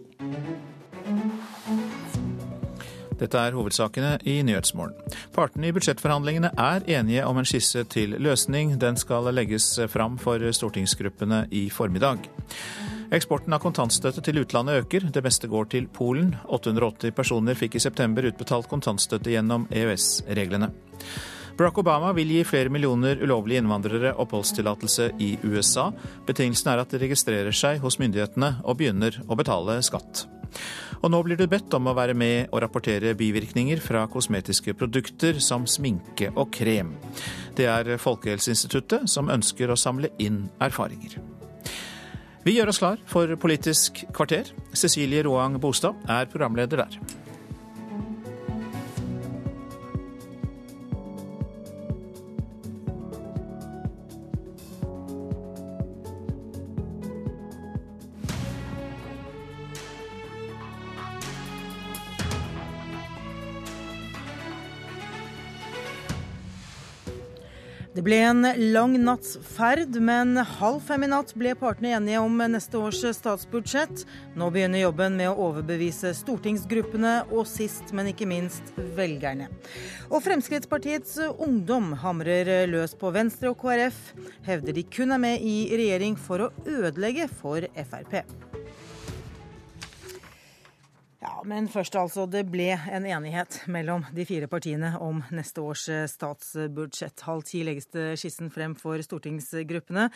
Dette 3.17 3.39
er 3.41 3.55
hovedsakene 3.57 4.17
i 4.29 4.35
Nyhetsmorgen. 4.45 4.93
Partene 5.33 5.71
i 5.71 5.73
budsjettforhandlingene 5.73 6.51
er 6.53 6.85
enige 6.99 7.25
om 7.25 7.39
en 7.41 7.49
skisse 7.49 7.81
til 7.89 8.13
løsning. 8.21 8.75
Den 8.81 8.97
skal 8.97 9.31
legges 9.33 9.71
fram 9.89 10.19
for 10.21 10.41
stortingsgruppene 10.53 11.47
i 11.49 11.67
formiddag. 11.73 12.29
Eksporten 13.07 13.55
av 13.55 13.61
kontantstøtte 13.63 14.19
til 14.25 14.41
utlandet 14.41 14.81
øker. 14.81 15.05
Det 15.13 15.23
meste 15.23 15.47
går 15.47 15.69
til 15.71 15.85
Polen. 15.87 16.33
880 16.51 17.13
personer 17.15 17.55
fikk 17.55 17.77
i 17.77 17.81
september 17.83 18.27
utbetalt 18.27 18.67
kontantstøtte 18.67 19.31
gjennom 19.31 19.63
EØS-reglene. 19.71 20.67
Barack 21.57 21.79
Obama 21.81 22.11
vil 22.13 22.29
gi 22.35 22.41
flere 22.45 22.69
millioner 22.69 23.17
ulovlige 23.23 23.63
innvandrere 23.63 24.11
oppholdstillatelse 24.19 25.07
i 25.23 25.31
USA. 25.47 25.87
Betingelsen 26.27 26.73
er 26.73 26.83
at 26.83 26.91
de 26.91 26.99
registrerer 27.01 27.55
seg 27.55 27.79
hos 27.81 27.97
myndighetene 28.01 28.57
og 28.67 28.77
begynner 28.81 29.15
å 29.25 29.39
betale 29.39 29.79
skatt. 29.87 30.27
Og 30.99 31.09
nå 31.13 31.23
blir 31.23 31.39
du 31.39 31.47
bedt 31.49 31.73
om 31.77 31.87
å 31.87 31.95
være 31.97 32.13
med 32.17 32.51
og 32.51 32.61
rapportere 32.65 33.15
bivirkninger 33.17 33.79
fra 33.81 34.03
kosmetiske 34.11 34.75
produkter 34.77 35.39
som 35.43 35.65
sminke 35.69 36.33
og 36.35 36.51
krem. 36.59 36.93
Det 37.55 37.71
er 37.71 37.95
Folkehelseinstituttet 38.01 39.07
som 39.09 39.31
ønsker 39.33 39.71
å 39.71 39.79
samle 39.79 40.11
inn 40.19 40.43
erfaringer. 40.59 41.36
Vi 42.47 42.53
gjør 42.55 42.69
oss 42.71 42.77
klar 42.79 42.99
for 43.11 43.27
Politisk 43.43 44.05
kvarter. 44.15 44.47
Cecilie 44.71 45.19
Roang 45.27 45.57
Bostad 45.59 45.97
er 46.07 46.29
programleder 46.31 46.85
der. 46.85 47.16
Det 67.97 68.03
ble 68.05 68.17
en 68.21 68.45
lang 68.75 68.91
natts 69.01 69.39
ferd, 69.41 69.95
men 70.05 70.37
halv 70.37 70.83
fem 70.85 71.01
i 71.01 71.07
natt 71.09 71.31
ble 71.33 71.55
partene 71.57 71.95
enige 71.97 72.19
om 72.21 72.35
neste 72.53 72.77
års 72.77 72.99
statsbudsjett. 73.17 74.03
Nå 74.37 74.51
begynner 74.53 74.83
jobben 74.83 75.15
med 75.17 75.31
å 75.31 75.47
overbevise 75.47 76.11
stortingsgruppene 76.19 77.15
og 77.31 77.47
sist, 77.49 77.89
men 77.97 78.11
ikke 78.11 78.29
minst 78.29 78.69
velgerne. 78.99 79.49
Og 80.11 80.21
Fremskrittspartiets 80.27 81.17
ungdom 81.41 81.95
hamrer 82.03 82.69
løs 82.69 82.93
på 83.01 83.09
Venstre 83.17 83.49
og 83.49 83.57
KrF. 83.65 83.97
Hevder 84.45 84.77
de 84.77 84.85
kun 84.85 85.17
er 85.17 85.23
med 85.25 85.41
i 85.41 85.63
regjering 85.73 86.21
for 86.21 86.45
å 86.45 86.51
ødelegge 86.69 87.25
for 87.41 87.65
Frp. 87.81 88.21
Ja, 91.19 91.41
Men 91.45 91.65
først, 91.67 91.95
altså. 91.97 92.27
Det 92.29 92.43
ble 92.45 92.69
en 92.93 93.05
enighet 93.09 93.63
mellom 93.73 94.05
de 94.13 94.25
fire 94.27 94.47
partiene 94.49 94.91
om 95.01 95.23
neste 95.33 95.63
års 95.65 95.87
eh, 95.89 96.05
statsbudsjett. 96.09 97.23
Halv 97.25 97.47
ti 97.47 97.63
legges 97.65 97.89
det 97.95 98.11
skissen 98.21 98.51
frem 98.53 98.75
for 98.77 99.01
stortingsgruppene. 99.01 100.11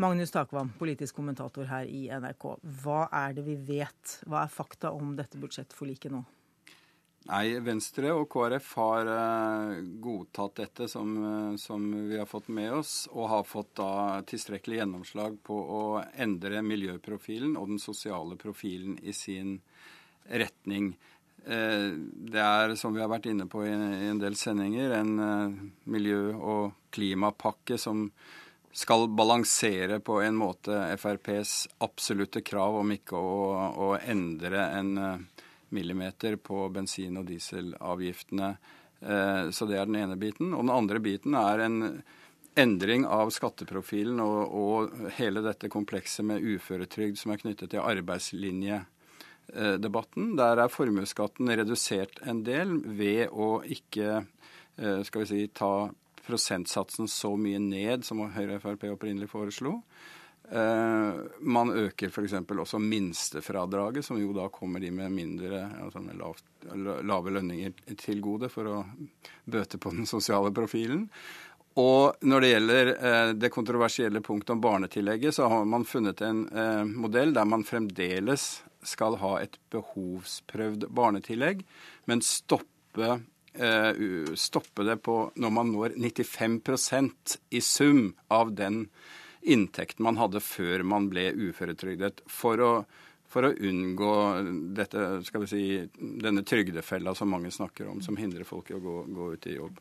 Magnus 0.00 0.32
Takvam, 0.32 0.72
politisk 0.78 1.18
kommentator 1.20 1.68
her 1.68 1.84
i 1.84 2.06
NRK. 2.08 2.48
Hva 2.80 3.02
er 3.12 3.36
det 3.36 3.44
vi 3.44 3.58
vet? 3.68 4.16
Hva 4.24 4.46
er 4.46 4.56
fakta 4.56 4.94
om 4.96 5.12
dette 5.18 5.36
budsjettforliket 5.42 6.16
nå? 6.16 6.24
Nei, 7.26 7.58
Venstre 7.58 8.12
og 8.14 8.28
KrF 8.30 8.68
har 8.78 9.08
uh, 9.10 9.78
godtatt 10.00 10.60
dette 10.60 10.86
som, 10.88 11.10
uh, 11.18 11.56
som, 11.58 11.82
vi 12.06 12.16
har 12.16 12.28
fått 12.30 12.46
med 12.54 12.70
oss, 12.78 12.92
og 13.10 13.28
har 13.32 13.42
fått 13.44 13.72
da 13.80 14.22
tilstrekkelig 14.30 14.78
gjennomslag 14.78 15.40
på 15.44 15.56
å 15.58 15.82
endre 16.14 16.62
miljøprofilen 16.62 17.58
og 17.58 17.74
den 17.74 17.82
sosiale 17.82 18.38
profilen 18.38 18.94
i 19.02 19.12
sin 19.16 19.56
uh, 19.58 19.75
retning. 20.28 20.94
Eh, 21.46 21.90
det 22.32 22.42
er, 22.42 22.74
som 22.74 22.94
vi 22.94 23.00
har 23.02 23.10
vært 23.10 23.28
inne 23.30 23.46
på 23.46 23.62
i 23.66 23.70
en 23.70 24.18
del 24.18 24.34
sendinger, 24.38 24.96
en 24.98 25.12
eh, 25.22 25.60
miljø- 25.92 26.34
og 26.34 26.72
klimapakke 26.90 27.78
som 27.78 28.08
skal 28.76 29.06
balansere 29.08 30.00
på 30.04 30.18
en 30.24 30.36
måte 30.36 30.74
FrPs 30.98 31.78
absolutte 31.86 32.42
krav 32.44 32.80
om 32.80 32.90
ikke 32.92 33.16
å, 33.16 33.38
å 33.86 33.92
endre 34.02 34.66
en 34.74 34.90
eh, 34.98 35.46
millimeter 35.76 36.36
på 36.36 36.66
bensin- 36.74 37.20
og 37.20 37.30
dieselavgiftene. 37.30 38.56
Så 39.52 39.66
det 39.68 39.76
er 39.76 39.88
den 39.88 39.98
ene 39.98 40.14
biten. 40.16 40.54
Og 40.54 40.62
den 40.62 40.70
andre 40.72 41.00
biten 41.04 41.34
er 41.36 41.60
en 41.66 41.74
endring 42.56 43.04
av 43.04 43.28
skatteprofilen 43.34 44.22
og, 44.24 44.54
og 44.56 45.10
hele 45.18 45.42
dette 45.44 45.68
komplekset 45.68 46.24
med 46.24 46.40
uføretrygd 46.40 47.18
som 47.20 47.34
er 47.34 47.42
knyttet 47.42 47.74
til 47.74 47.84
arbeidslinje 47.84 48.80
debatten. 49.54 50.34
Der 50.38 50.58
er 50.62 50.72
formuesskatten 50.72 51.50
redusert 51.54 52.20
en 52.26 52.42
del 52.46 52.76
ved 52.98 53.30
å 53.30 53.60
ikke 53.62 54.10
eh, 54.18 55.00
skal 55.06 55.24
vi 55.24 55.30
si, 55.30 55.46
ta 55.54 55.88
prosentsatsen 56.26 57.08
så 57.08 57.34
mye 57.38 57.60
ned 57.62 58.04
som 58.06 58.24
Høyre 58.34 58.58
og 58.58 58.64
Frp 58.64 58.88
opprinnelig 58.90 59.30
foreslo. 59.30 59.80
Uh, 60.46 61.26
man 61.42 61.72
øker 61.74 62.12
f.eks. 62.12 62.36
også 62.38 62.78
minstefradraget, 62.78 64.04
som 64.06 64.18
jo 64.20 64.30
da 64.34 64.44
kommer 64.54 64.82
de 64.82 64.92
med 64.94 65.10
mindre, 65.10 65.64
altså 65.82 66.02
med 66.04 66.18
lavt, 66.20 66.44
lave 67.02 67.32
lønninger 67.34 67.74
til 67.98 68.22
gode 68.22 68.50
for 68.52 68.70
å 68.70 68.76
bøte 69.42 69.80
på 69.82 69.90
den 69.94 70.06
sosiale 70.06 70.52
profilen. 70.54 71.08
Og 71.82 72.22
når 72.22 72.42
det 72.42 72.50
gjelder 72.52 72.92
det 73.36 73.50
kontroversielle 73.52 74.22
punktet 74.24 74.54
om 74.54 74.62
barnetillegget, 74.62 75.34
så 75.34 75.50
har 75.50 75.66
man 75.68 75.84
funnet 75.84 76.22
en 76.24 76.46
modell 76.94 77.34
der 77.36 77.50
man 77.50 77.66
fremdeles 77.68 78.46
skal 78.86 79.18
ha 79.22 79.36
et 79.42 79.58
behovsprøvd 79.74 80.88
barnetillegg, 80.94 81.62
men 82.06 82.22
stoppe, 82.24 83.20
eh, 83.54 84.02
stoppe 84.34 84.86
det 84.86 85.00
på 85.02 85.18
når 85.36 85.54
man 85.58 85.72
når 85.74 85.98
95% 85.98 87.38
i 87.50 87.60
sum 87.60 88.14
av 88.28 88.54
den 88.54 88.86
inntekten 89.46 90.02
man 90.02 90.18
hadde 90.18 90.42
før 90.42 90.82
man 90.82 91.10
ble 91.10 91.30
uføretrygdet. 91.30 92.24
For 92.26 92.62
å, 92.62 92.72
for 93.30 93.46
å 93.46 93.54
unngå 93.54 94.12
dette, 94.76 95.06
si, 95.46 95.62
denne 95.98 96.42
trygdefella 96.46 97.14
som 97.14 97.30
mange 97.30 97.52
snakker 97.54 97.92
om, 97.92 98.02
som 98.02 98.18
hindrer 98.18 98.48
folk 98.48 98.70
i 98.70 98.78
å 98.78 98.82
gå, 98.82 98.98
gå 99.06 99.32
ut 99.36 99.48
i 99.50 99.56
jobb. 99.58 99.80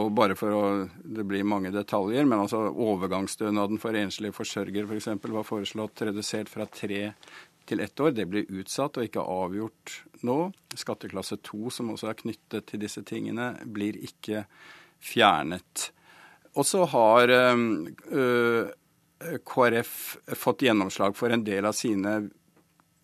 Og 0.00 0.12
bare 0.16 0.36
for 0.38 0.56
å, 0.56 0.62
Det 1.04 1.24
blir 1.28 1.44
mange 1.44 1.72
detaljer, 1.74 2.24
men 2.24 2.40
altså 2.40 2.64
overgangsstønaden 2.70 3.80
for 3.82 3.96
enslige 3.98 4.36
forsørgere 4.36 4.86
f.eks. 4.86 4.92
For 4.92 5.00
eksempel, 5.02 5.34
var 5.36 5.48
foreslått 5.48 6.04
redusert 6.08 6.48
fra 6.48 6.66
tre 6.66 7.12
til 7.72 7.80
ett 7.80 8.00
år. 8.00 8.12
Det 8.12 8.28
blir 8.28 8.50
utsatt 8.60 8.98
og 9.00 9.08
ikke 9.08 9.24
avgjort 9.24 9.96
nå. 10.26 10.38
Skatteklasse 10.76 11.40
2, 11.40 11.72
som 11.72 11.92
også 11.94 12.12
er 12.12 12.20
knyttet 12.20 12.68
til 12.68 12.84
disse 12.84 13.02
tingene, 13.08 13.54
blir 13.64 13.96
ikke 14.04 14.44
fjernet. 15.02 15.90
Og 16.52 16.68
så 16.68 16.84
har 16.92 17.32
øh, 17.32 18.64
KrF 19.48 19.94
fått 20.36 20.66
gjennomslag 20.66 21.16
for 21.16 21.32
en 21.32 21.44
del 21.46 21.68
av 21.68 21.76
sine 21.76 22.18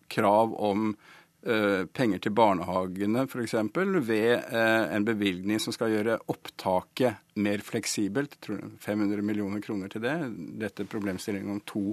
krav 0.09 0.53
om 0.53 0.91
øh, 0.93 1.85
penger 1.89 2.21
til 2.21 2.35
barnehagene 2.37 3.25
f.eks. 3.25 3.55
ved 3.73 4.29
øh, 4.37 4.85
en 4.93 5.07
bevilgning 5.07 5.61
som 5.61 5.73
skal 5.73 5.95
gjøre 5.95 6.19
opptaket 6.29 7.33
mer 7.41 7.65
fleksibelt. 7.65 8.37
500 8.85 9.25
millioner 9.25 9.65
kroner 9.65 9.89
til 9.89 10.05
det. 10.05 10.17
Dette 10.61 10.85
problemstillingen 10.85 11.57
om 11.57 11.65
to 11.65 11.87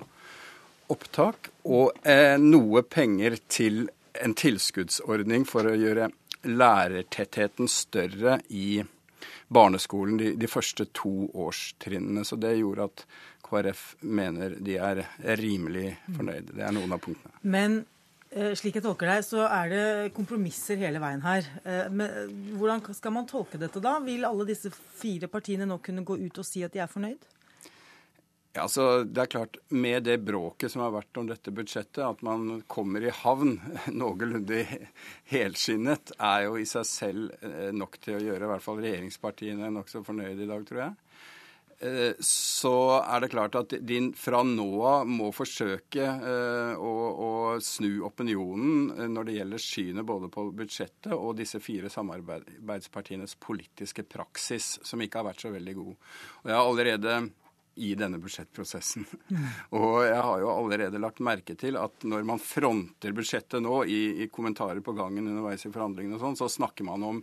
opptak. 0.92 1.50
Og 1.64 1.96
eh, 2.06 2.36
noe 2.40 2.82
penger 2.82 3.38
til 3.48 3.86
en 4.16 4.34
tilskuddsordning 4.36 5.46
for 5.48 5.68
å 5.68 5.76
gjøre 5.76 6.10
lærertettheten 6.46 7.68
større 7.70 8.38
i 8.48 8.82
barneskolen 9.48 10.20
de, 10.20 10.30
de 10.38 10.50
første 10.50 10.88
to 10.96 11.28
årstrinnene. 11.34 12.24
Så 12.26 12.38
det 12.40 12.56
gjorde 12.58 12.88
at 12.90 13.04
KrF 13.46 13.82
mener 14.02 14.56
de 14.62 14.78
er 14.82 15.04
rimelig 15.38 15.92
fornøyde. 16.16 16.56
Det 16.56 16.64
er 16.66 16.74
noen 16.74 16.96
av 16.96 17.02
punktene. 17.04 17.36
Men 17.46 17.84
Eh, 18.36 18.52
slik 18.58 18.74
jeg 18.76 18.84
tolker 18.84 19.08
deg, 19.08 19.22
så 19.24 19.46
er 19.46 19.70
det 19.70 19.84
kompromisser 20.16 20.80
hele 20.82 21.00
veien 21.00 21.22
her. 21.24 21.46
Eh, 21.64 21.86
men 21.88 22.32
hvordan 22.58 22.82
skal 22.96 23.14
man 23.14 23.28
tolke 23.28 23.60
dette 23.60 23.80
da? 23.80 23.96
Vil 24.04 24.26
alle 24.28 24.44
disse 24.48 24.72
fire 24.74 25.30
partiene 25.32 25.68
nå 25.68 25.78
kunne 25.84 26.04
gå 26.04 26.18
ut 26.20 26.42
og 26.42 26.44
si 26.44 26.64
at 26.66 26.74
de 26.74 26.82
er 26.82 26.90
fornøyd? 26.90 27.22
Ja, 28.56 28.62
altså 28.64 29.04
det 29.04 29.20
er 29.20 29.28
klart, 29.28 29.56
Med 29.68 30.06
det 30.08 30.16
bråket 30.24 30.72
som 30.72 30.80
har 30.80 30.94
vært 30.94 31.18
om 31.20 31.26
dette 31.28 31.52
budsjettet, 31.52 32.00
at 32.00 32.22
man 32.24 32.62
kommer 32.72 33.04
i 33.04 33.12
havn 33.12 33.58
noenlunde 34.00 34.62
helskinnet, 35.28 36.14
er 36.16 36.46
jo 36.46 36.56
i 36.56 36.64
seg 36.68 36.88
selv 36.88 37.34
eh, 37.44 37.68
nok 37.76 38.00
til 38.00 38.16
å 38.16 38.22
gjøre 38.24 38.48
i 38.48 38.54
hvert 38.54 38.64
fall 38.64 38.80
regjeringspartiene 38.80 39.68
nokså 39.76 40.00
fornøyde 40.06 40.46
i 40.46 40.48
dag, 40.48 40.64
tror 40.64 40.82
jeg. 40.86 40.96
Eh, 41.84 42.16
så 42.24 42.74
er 43.02 43.20
det 43.20 43.32
klart 43.36 43.60
at 43.60 43.76
de 43.84 44.02
fra 44.16 44.40
nå 44.40 44.68
av 44.88 45.08
må 45.12 45.28
forsøke 45.36 46.08
eh, 46.08 46.80
å, 46.80 46.92
å, 47.12 47.32
snu 47.60 48.06
opinionen 48.08 49.10
når 49.12 49.28
det 49.28 49.40
gjelder 49.42 49.68
synet 49.68 50.08
både 50.08 50.32
på 50.32 50.48
budsjettet 50.56 51.12
og 51.12 51.36
disse 51.36 51.60
fire 51.60 51.92
samarbeidspartienes 51.92 53.36
politiske 53.36 54.08
praksis, 54.08 54.78
som 54.80 55.04
ikke 55.04 55.20
har 55.20 55.34
vært 55.34 55.44
så 55.44 55.52
veldig 55.52 55.82
god. 55.82 56.06
Og 56.40 56.48
jeg 56.48 56.56
har 56.56 56.70
allerede 56.70 57.18
i 57.76 57.94
denne 57.98 58.20
budsjettprosessen. 58.22 59.04
Og 59.78 59.98
jeg 60.06 60.22
har 60.28 60.40
jo 60.42 60.52
allerede 60.52 61.00
lagt 61.02 61.20
merke 61.24 61.56
til 61.58 61.76
at 61.80 62.06
når 62.08 62.24
man 62.28 62.40
fronter 62.42 63.16
budsjettet 63.16 63.64
nå 63.64 63.82
i, 63.84 64.00
i 64.24 64.30
kommentarer 64.32 64.80
på 64.84 64.96
gangen 64.96 65.28
underveis 65.28 65.66
i 65.66 65.72
forhandlingene 65.72 66.16
og 66.16 66.24
sånn, 66.24 66.40
så 66.40 66.50
snakker 66.58 66.88
man 66.88 67.04
om 67.06 67.22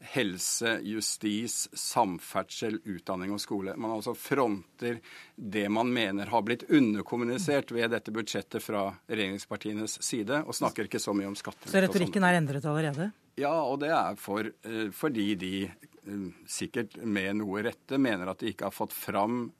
helse, 0.00 0.78
justis, 0.82 1.68
samferdsel, 1.76 2.78
utdanning 2.88 3.34
og 3.34 3.40
skole. 3.40 3.74
Man 3.76 3.92
altså 3.92 4.14
fronter 4.16 4.98
det 5.36 5.66
man 5.68 5.92
mener 5.92 6.32
har 6.32 6.44
blitt 6.46 6.64
underkommunisert 6.72 7.72
ved 7.76 7.92
dette 7.92 8.14
budsjettet 8.14 8.64
fra 8.64 8.86
regjeringspartienes 9.10 9.98
side, 10.04 10.40
og 10.46 10.56
snakker 10.56 10.88
ikke 10.88 11.02
så 11.02 11.14
mye 11.16 11.28
om 11.28 11.36
skatter. 11.36 11.68
Så 11.68 11.84
retorikken 11.84 12.24
er 12.24 12.40
endret 12.40 12.64
allerede? 12.64 13.10
Ja, 13.40 13.52
og 13.60 13.80
det 13.84 13.92
er 13.94 14.16
for, 14.20 14.48
eh, 14.48 14.88
fordi 14.96 15.34
de 15.38 15.54
eh, 15.68 16.26
sikkert 16.48 16.96
med 17.04 17.36
noe 17.42 17.62
rette 17.68 18.00
mener 18.00 18.32
at 18.32 18.40
de 18.40 18.54
ikke 18.54 18.70
har 18.70 18.76
fått 18.76 18.96
fram 18.96 19.50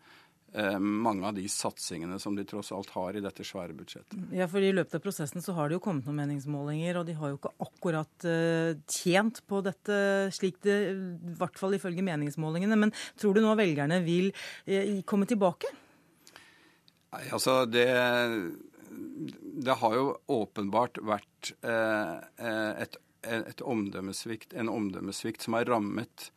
mange 0.81 1.27
av 1.27 1.35
de 1.35 1.45
satsingene 1.49 2.19
som 2.19 2.35
de 2.35 2.45
tross 2.49 2.73
alt 2.75 2.91
har 2.91 3.15
i 3.15 3.23
dette 3.23 3.45
svære 3.47 3.75
budsjettet. 3.79 4.17
Ja, 4.35 4.49
for 4.51 4.65
I 4.65 4.73
løpet 4.75 4.97
av 4.99 5.05
prosessen 5.05 5.45
så 5.45 5.55
har 5.55 5.69
det 5.71 5.79
jo 5.79 5.83
kommet 5.85 6.09
noen 6.09 6.19
meningsmålinger, 6.25 6.99
og 6.99 7.07
de 7.07 7.15
har 7.19 7.31
jo 7.31 7.39
ikke 7.39 7.53
akkurat 7.67 8.27
uh, 8.27 8.73
tjent 8.91 9.43
på 9.47 9.61
dette, 9.67 10.01
slik 10.35 10.59
det 10.67 10.79
i 10.91 11.37
hvert 11.39 11.61
fall 11.61 11.77
ifølge 11.79 12.03
meningsmålingene. 12.07 12.79
Men 12.83 12.95
tror 13.21 13.37
du 13.37 13.45
nå 13.45 13.55
velgerne 13.59 14.01
vil 14.03 14.33
uh, 14.35 14.99
komme 15.07 15.29
tilbake? 15.31 15.71
Nei, 17.11 17.25
altså 17.35 17.63
det 17.67 17.87
Det 19.61 19.79
har 19.79 19.95
jo 19.95 20.07
åpenbart 20.35 20.99
vært 21.07 21.53
et, 21.63 22.97
et 23.23 23.63
omdømmesvikt, 23.63 24.55
en 24.59 24.71
omdømmesvikt 24.73 25.47
som 25.47 25.55
har 25.59 25.69
rammet 25.71 26.31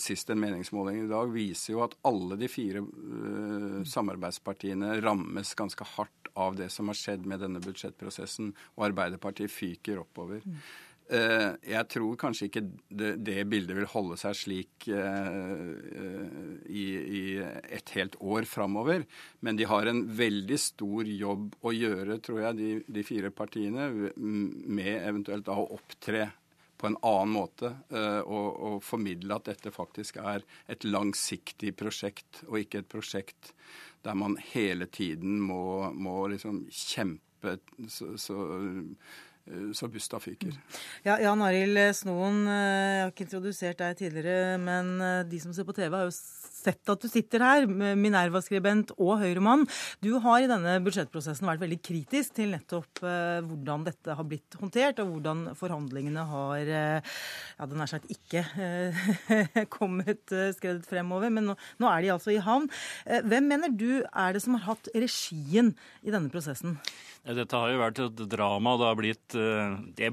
sist 0.00 0.30
en 0.30 0.40
meningsmåling 0.40 1.02
i 1.04 1.08
dag 1.10 1.32
viser 1.34 1.74
jo 1.74 1.84
at 1.84 1.96
alle 2.08 2.38
de 2.40 2.48
fire 2.48 2.82
uh, 2.82 3.80
samarbeidspartiene 3.88 4.94
rammes 5.04 5.54
ganske 5.58 5.86
hardt 5.96 6.30
av 6.40 6.56
det 6.56 6.70
som 6.72 6.88
har 6.88 6.98
skjedd 6.98 7.26
med 7.28 7.42
denne 7.44 7.60
budsjettprosessen, 7.62 8.54
og 8.78 8.86
Arbeiderpartiet 8.90 9.52
fyker 9.52 10.00
oppover. 10.04 10.40
Mm. 10.46 10.62
Uh, 11.10 11.56
jeg 11.66 11.86
tror 11.90 12.18
kanskje 12.22 12.46
ikke 12.46 12.62
det, 12.86 13.16
det, 13.26 13.40
bildet 13.50 13.74
vil 13.74 13.88
holde 13.90 14.16
seg 14.20 14.36
slik 14.38 14.86
uh, 14.94 15.72
i, 16.70 16.84
et 17.42 17.94
helt 17.96 18.14
år 18.22 18.46
framover. 18.48 19.04
Men 19.42 19.58
de 19.58 19.66
har 19.68 19.90
en 19.90 20.04
veldig 20.06 20.60
stor 20.62 21.10
jobb 21.10 21.56
å 21.66 21.74
gjøre, 21.74 22.20
tror 22.22 22.44
jeg, 22.46 22.60
de, 22.62 22.70
de 22.86 23.04
fire 23.06 23.34
partiene, 23.34 23.90
med 24.16 24.94
eventuelt 25.02 25.50
å 25.50 25.66
opptre 25.74 26.30
på 26.80 26.88
en 26.88 26.96
annen 27.04 27.34
måte 27.34 27.74
eh, 27.92 28.20
og, 28.24 28.48
og, 28.56 28.76
formidle 28.84 29.36
at 29.36 29.50
dette 29.50 29.72
faktisk 29.74 30.16
er 30.22 30.44
et 30.70 30.86
langsiktig 30.88 31.74
prosjekt, 31.80 32.42
og 32.48 32.62
ikke 32.62 32.82
et 32.82 32.90
prosjekt 32.90 33.52
der 34.06 34.16
man 34.16 34.38
hele 34.54 34.88
tiden 34.88 35.42
må, 35.44 35.90
må 35.92 36.22
liksom 36.32 36.64
kjempe 36.72 37.58
så, 37.88 38.14
så 38.20 38.38
så 39.74 39.88
busta 39.90 40.20
fyker. 40.22 40.54
Ja, 41.06 41.16
Jan 41.22 41.42
Arild 41.42 41.78
Snoen, 41.98 42.44
eh, 42.46 42.60
jeg 42.60 43.00
har 43.02 43.14
ikke 43.14 43.26
introdusert 43.26 43.80
deg 43.80 43.98
tidligere, 43.98 44.58
men 44.62 44.92
eh, 45.02 45.24
de 45.30 45.40
som 45.42 45.54
ser 45.54 45.66
på 45.66 45.74
TV, 45.76 45.90
har 45.96 46.06
jo 46.08 46.14
sett 46.60 46.92
at 46.92 47.00
du 47.00 47.08
sitter 47.08 47.40
her, 47.40 47.66
Minerva-skribent 47.96 48.92
og 48.98 49.22
Høyre-mann. 49.22 49.64
Du 50.04 50.10
har 50.20 50.42
i 50.42 50.48
denne 50.50 50.76
budsjettprosessen 50.84 51.48
vært 51.48 51.62
veldig 51.62 51.78
kritisk 51.80 52.34
til 52.36 52.52
nettopp 52.52 53.00
hvordan 53.00 53.86
dette 53.86 54.12
har 54.18 54.26
blitt 54.28 54.58
håndtert, 54.60 55.00
og 55.00 55.14
hvordan 55.14 55.40
forhandlingene 55.56 56.26
har 56.28 56.60
ja, 56.68 57.64
det 57.64 57.78
nær 57.80 57.88
sagt 57.88 58.12
ikke 58.12 58.44
kommet 59.78 60.36
skredet 60.58 60.84
fremover. 60.84 61.32
Men 61.32 61.48
nå, 61.48 61.56
nå, 61.80 61.88
er 61.88 62.04
de 62.04 62.12
altså 62.12 62.34
i 62.36 62.42
havn. 62.44 62.68
Hvem 63.08 63.48
mener 63.54 63.72
du 63.72 64.02
er 64.04 64.36
det 64.36 64.44
som 64.44 64.58
har 64.58 64.74
hatt 64.74 64.92
regien 64.92 65.72
i 66.04 66.12
denne 66.12 66.28
prosessen? 66.28 66.76
Dette 67.20 67.58
har 67.58 67.68
jo 67.68 67.80
vært 67.82 67.98
et 68.00 68.20
drama. 68.32 68.76
Det 68.80 68.86
har 68.88 68.96
blitt 68.96 69.34
eh, 69.36 69.74
Det 69.96 70.08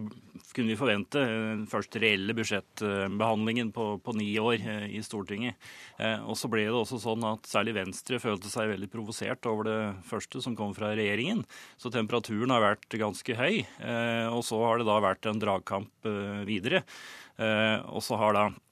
kunne 0.52 0.74
vi 0.74 0.78
forvente. 0.80 1.22
Den 1.24 1.64
første 1.72 2.02
reelle 2.04 2.36
budsjettbehandlingen 2.36 3.72
på, 3.76 3.86
på, 4.04 4.16
ni 4.18 4.28
år 4.42 4.60
eh, 4.60 4.86
i 4.98 5.02
Stortinget. 5.06 5.56
Eh, 6.04 6.20
og 6.28 6.36
så 6.40 6.52
ble 6.52 6.66
det 6.68 6.76
også 6.76 7.00
sånn 7.02 7.24
at 7.30 7.48
særlig 7.48 7.78
Venstre 7.80 8.20
følte 8.20 8.52
seg 8.52 8.74
veldig 8.74 8.92
provosert 8.92 9.48
over 9.48 9.70
det 9.70 9.80
første 10.10 10.44
som 10.44 10.58
kom 10.60 10.76
fra 10.76 10.92
regjeringen. 11.00 11.46
Så 11.80 11.94
temperaturen 11.96 12.52
har 12.52 12.66
vært 12.66 13.00
ganske 13.00 13.40
høy. 13.40 13.64
Og 14.36 14.44
så 14.46 14.60
har 14.66 14.80
det 14.80 14.90
da 14.90 15.00
vært 15.04 15.28
en 15.30 15.40
dragkamp 15.42 16.08
videre. 16.48 16.84
Og 17.38 18.02
så 18.04 18.18
har 18.20 18.36
da 18.36 18.48
Eh, 18.50 18.67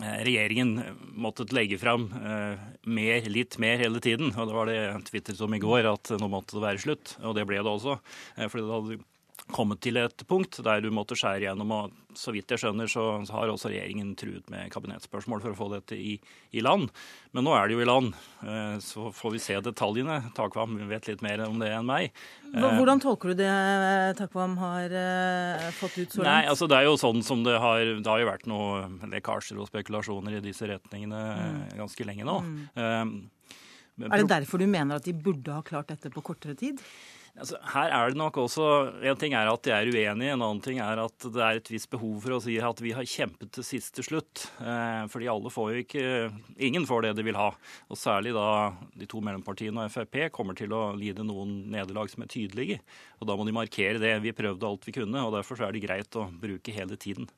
regjeringen 0.00 0.76
måttet 1.20 1.52
legge 1.52 1.78
fram 1.80 2.08
eh, 2.16 2.60
mer, 2.88 3.28
litt 3.30 3.58
mer 3.62 3.82
hele 3.82 4.00
tiden. 4.02 4.32
Og 4.32 4.48
det 4.48 4.56
var 4.56 4.70
det 4.70 4.76
jeg 4.78 5.06
tvitret 5.10 5.42
om 5.44 5.56
i 5.56 5.62
går, 5.62 5.88
at 5.92 6.12
nå 6.18 6.28
måtte 6.32 6.56
det 6.56 6.64
være 6.64 6.84
slutt. 6.84 7.16
Og 7.22 7.36
det 7.38 7.46
ble 7.48 7.60
det 7.60 7.72
også. 7.72 7.98
For 8.48 8.58
det 8.58 8.68
hadde 8.72 9.00
kommet 9.52 9.80
til 9.84 9.98
et 10.00 10.24
punkt 10.28 10.58
der 10.64 10.82
du 10.82 10.90
måtte 10.94 11.16
skjære 11.18 11.46
gjennom. 11.46 11.72
og 11.76 12.18
Så 12.18 12.32
vidt 12.34 12.50
jeg 12.50 12.60
skjønner, 12.62 12.88
så 12.90 13.22
har 13.32 13.52
også 13.52 13.70
regjeringen 13.70 14.14
truet 14.18 14.48
med 14.52 14.70
kabinettspørsmål 14.72 15.42
for 15.44 15.54
å 15.54 15.58
få 15.58 15.68
dette 15.72 15.96
i, 15.96 16.16
i, 16.52 16.62
land. 16.64 16.90
Men 17.32 17.46
nå 17.46 17.54
er 17.56 17.68
det 17.68 17.76
jo 17.76 17.84
i 17.84 17.88
land, 17.88 18.12
eh, 18.44 18.76
så 18.84 19.10
får 19.14 19.34
vi 19.36 19.42
se 19.44 19.58
detaljene. 19.64 20.18
Takvam 20.36 20.76
vet 20.90 21.08
litt 21.10 21.24
mer 21.24 21.44
om 21.46 21.60
det 21.62 21.70
enn 21.72 21.88
meg. 21.88 22.10
Eh, 22.52 22.68
hvordan 22.78 23.00
tolker 23.02 23.32
du 23.32 23.42
det 23.42 23.52
Takvam 24.18 24.56
har 24.60 24.96
fått 25.78 25.98
ut 25.98 26.16
så 26.16 26.22
langt? 26.22 26.28
Nei, 26.28 26.40
altså 26.50 26.68
Det 26.68 26.78
er 26.78 26.88
jo 26.88 26.98
sånn 27.00 27.22
som 27.24 27.44
det 27.46 27.54
har 27.60 27.80
Det 27.80 28.08
har 28.08 28.20
jo 28.20 28.28
vært 28.28 28.48
noen 28.50 28.98
lekkasjer 29.12 29.60
og 29.60 29.70
spekulasjoner 29.70 30.36
i 30.36 30.44
disse 30.44 30.68
retningene 30.68 31.22
mm. 31.22 31.62
ganske 31.80 32.08
lenge 32.08 32.28
nå. 32.28 32.40
Mm. 32.42 32.66
Um, 32.76 33.14
er 34.00 34.22
det 34.22 34.30
derfor 34.30 34.60
du 34.60 34.66
mener 34.66 34.96
at 34.96 35.06
de 35.06 35.12
burde 35.12 35.52
ha 35.52 35.62
klart 35.64 35.90
dette 35.92 36.10
på 36.12 36.22
kortere 36.24 36.56
tid? 36.58 36.80
Altså, 37.32 37.56
her 37.72 37.88
er 37.96 38.10
det 38.12 38.18
nok 38.20 38.36
også 38.42 38.64
En 39.08 39.16
ting 39.16 39.32
er 39.32 39.48
at 39.48 39.62
de 39.64 39.72
er 39.72 39.88
uenige, 39.88 40.34
en 40.34 40.42
annen 40.44 40.60
ting 40.60 40.82
er 40.84 41.00
at 41.00 41.24
det 41.32 41.40
er 41.40 41.60
et 41.60 41.70
visst 41.72 41.88
behov 41.92 42.18
for 42.20 42.36
å 42.36 42.40
si 42.44 42.58
at 42.60 42.82
vi 42.84 42.92
har 42.92 43.08
kjempet 43.08 43.54
til 43.56 43.64
siste 43.64 44.04
slutt. 44.04 44.44
Eh, 44.60 45.06
fordi 45.08 45.30
alle 45.32 45.52
får 45.52 45.70
jo 45.72 45.84
ikke 45.86 46.04
Ingen 46.68 46.84
får 46.88 47.06
det 47.06 47.14
de 47.16 47.24
vil 47.24 47.38
ha. 47.40 47.48
Og 47.88 47.96
særlig 47.96 48.34
da 48.36 48.74
de 48.98 49.08
to 49.08 49.22
mellompartiene 49.24 49.86
og 49.86 49.94
Frp 49.94 50.26
kommer 50.36 50.58
til 50.58 50.76
å 50.76 50.90
lide 50.98 51.24
noen 51.24 51.62
nederlag 51.72 52.12
som 52.12 52.26
er 52.26 52.32
tydelige. 52.32 52.82
Og 53.22 53.30
da 53.30 53.38
må 53.38 53.48
de 53.48 53.56
markere 53.56 54.02
det. 54.02 54.12
Vi 54.26 54.36
prøvde 54.36 54.68
alt 54.68 54.84
vi 54.84 54.96
kunne, 55.00 55.24
og 55.24 55.32
derfor 55.38 55.64
er 55.64 55.72
det 55.72 55.86
greit 55.86 56.20
å 56.20 56.28
bruke 56.28 56.76
hele 56.76 57.00
tiden. 57.00 57.30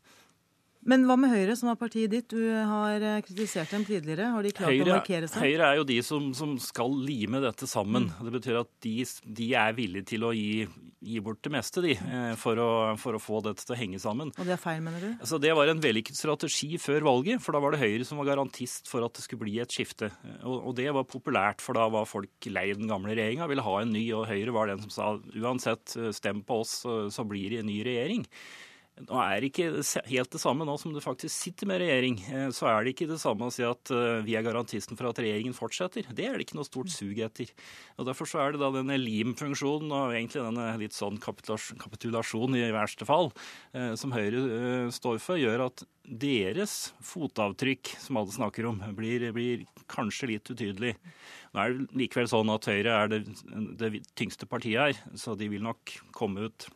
Men 0.84 1.06
hva 1.08 1.16
med 1.16 1.32
Høyre, 1.32 1.56
som 1.56 1.70
var 1.70 1.78
partiet 1.80 2.12
ditt? 2.12 2.28
Du 2.28 2.44
har 2.44 3.00
eh, 3.00 3.20
kritisert 3.24 3.72
dem 3.72 3.86
tidligere. 3.88 4.30
Har 4.34 4.44
de 4.44 4.52
klart 4.54 4.72
Høyre, 4.72 4.88
å 4.90 4.96
markere 4.98 5.30
seg? 5.30 5.44
Høyre 5.46 5.70
er 5.70 5.80
jo 5.80 5.86
de 5.88 6.00
som, 6.04 6.32
som 6.36 6.56
skal 6.60 6.92
lime 7.06 7.40
dette 7.44 7.68
sammen. 7.70 8.10
Mm. 8.10 8.26
Det 8.28 8.34
betyr 8.38 8.60
at 8.60 8.72
de, 8.84 8.96
de, 9.40 9.52
er 9.64 9.78
villige 9.78 10.12
til 10.14 10.28
å 10.28 10.34
gi 10.36 10.66
gi 11.04 11.20
bort 11.20 11.42
det 11.44 11.52
meste, 11.52 11.82
de, 11.84 11.94
for 12.40 12.58
å, 12.60 12.68
for 13.00 13.16
å, 13.16 13.20
få 13.20 13.40
dette 13.44 13.64
til 13.64 13.74
å 13.74 13.78
henge 13.78 14.00
sammen. 14.00 14.30
Og 14.40 14.48
det 14.48 14.54
er 14.56 14.60
feil, 14.60 14.80
mener 14.84 15.02
du? 15.02 15.10
Altså, 15.12 15.40
det 15.42 15.52
var 15.56 15.70
en 15.70 15.82
vellykket 15.84 16.18
strategi 16.18 16.78
før 16.80 17.04
valget, 17.10 17.42
for 17.44 17.56
da 17.56 17.60
var 17.60 17.74
det 17.74 17.82
Høyre 17.82 18.06
som 18.08 18.20
var 18.20 18.30
garantist 18.30 18.88
for 18.90 19.04
at 19.04 19.16
det 19.16 19.26
skulle 19.26 19.44
bli 19.44 19.58
et 19.62 19.74
skifte. 19.74 20.10
Og, 20.42 20.70
og 20.70 20.76
det 20.78 20.88
var 20.96 21.08
populært, 21.08 21.64
for 21.64 21.76
da 21.76 21.86
var 21.92 22.08
folk 22.08 22.48
lei 22.48 22.70
den 22.72 22.90
gamle 22.90 23.12
regjeringa, 23.12 23.48
ville 23.50 23.66
ha 23.66 23.78
en 23.82 23.92
ny, 23.94 24.04
og 24.16 24.28
Høyre 24.30 24.56
var 24.56 24.72
den 24.72 24.84
som 24.86 24.94
sa 24.94 25.10
uansett 25.36 25.96
stem 26.16 26.44
på 26.46 26.62
oss, 26.64 26.78
så 26.84 27.28
blir 27.28 27.52
det 27.52 27.62
en 27.62 27.70
ny 27.70 27.82
regjering. 27.86 28.24
Nå 28.94 29.16
er 29.18 29.42
det 29.42 29.48
ikke 29.50 29.82
helt 30.06 30.30
det 30.30 30.38
samme 30.38 30.62
nå 30.66 30.76
som 30.78 30.92
du 30.94 31.00
faktisk 31.02 31.34
sitter 31.34 31.66
med 31.66 31.80
regjering. 31.82 32.18
Eh, 32.30 32.46
så 32.54 32.68
er 32.70 32.84
det 32.84 32.92
ikke 32.94 33.08
det 33.10 33.18
samme 33.18 33.48
å 33.48 33.54
si 33.54 33.64
at 33.66 33.90
eh, 33.90 34.20
vi 34.22 34.36
er 34.38 34.44
garantisten 34.46 34.94
for 34.94 35.08
at 35.08 35.18
regjeringen 35.18 35.56
fortsetter. 35.56 36.06
Det 36.14 36.28
er 36.28 36.36
det 36.38 36.46
ikke 36.46 36.60
noe 36.60 36.68
stort 36.68 36.92
sug 36.94 37.18
etter. 37.26 37.50
Og 37.98 38.06
Derfor 38.06 38.30
så 38.30 38.44
er 38.44 38.54
det 38.54 38.60
da 38.62 38.68
denne 38.76 38.98
lim-funksjonen 39.02 39.90
og 39.90 40.14
egentlig 40.14 40.44
denne 40.44 40.68
litt 40.78 40.94
sånn 40.94 41.18
kapitulasjon 41.18 42.54
i 42.54 42.68
verste 42.74 43.08
fall, 43.08 43.32
eh, 43.74 43.96
som 43.98 44.14
Høyre 44.14 44.92
står 44.94 45.18
for, 45.24 45.42
gjør 45.42 45.66
at 45.66 45.82
deres 46.04 46.92
fotavtrykk, 47.02 47.96
som 47.98 48.20
alle 48.20 48.36
snakker 48.36 48.70
om, 48.70 48.78
blir, 48.94 49.26
blir 49.34 49.66
kanskje 49.90 50.30
litt 50.36 50.54
utydelig. 50.54 50.94
Nå 51.50 51.64
er 51.64 51.74
det 51.74 51.98
likevel 52.04 52.30
sånn 52.30 52.54
at 52.54 52.70
Høyre 52.70 52.94
er 52.94 53.10
det, 53.10 53.24
det 53.82 53.92
tyngste 54.14 54.46
partiet 54.46 54.86
her, 54.86 55.04
så 55.18 55.34
de 55.34 55.50
vil 55.50 55.66
nok 55.66 55.98
komme 56.14 56.46
ut 56.46 56.70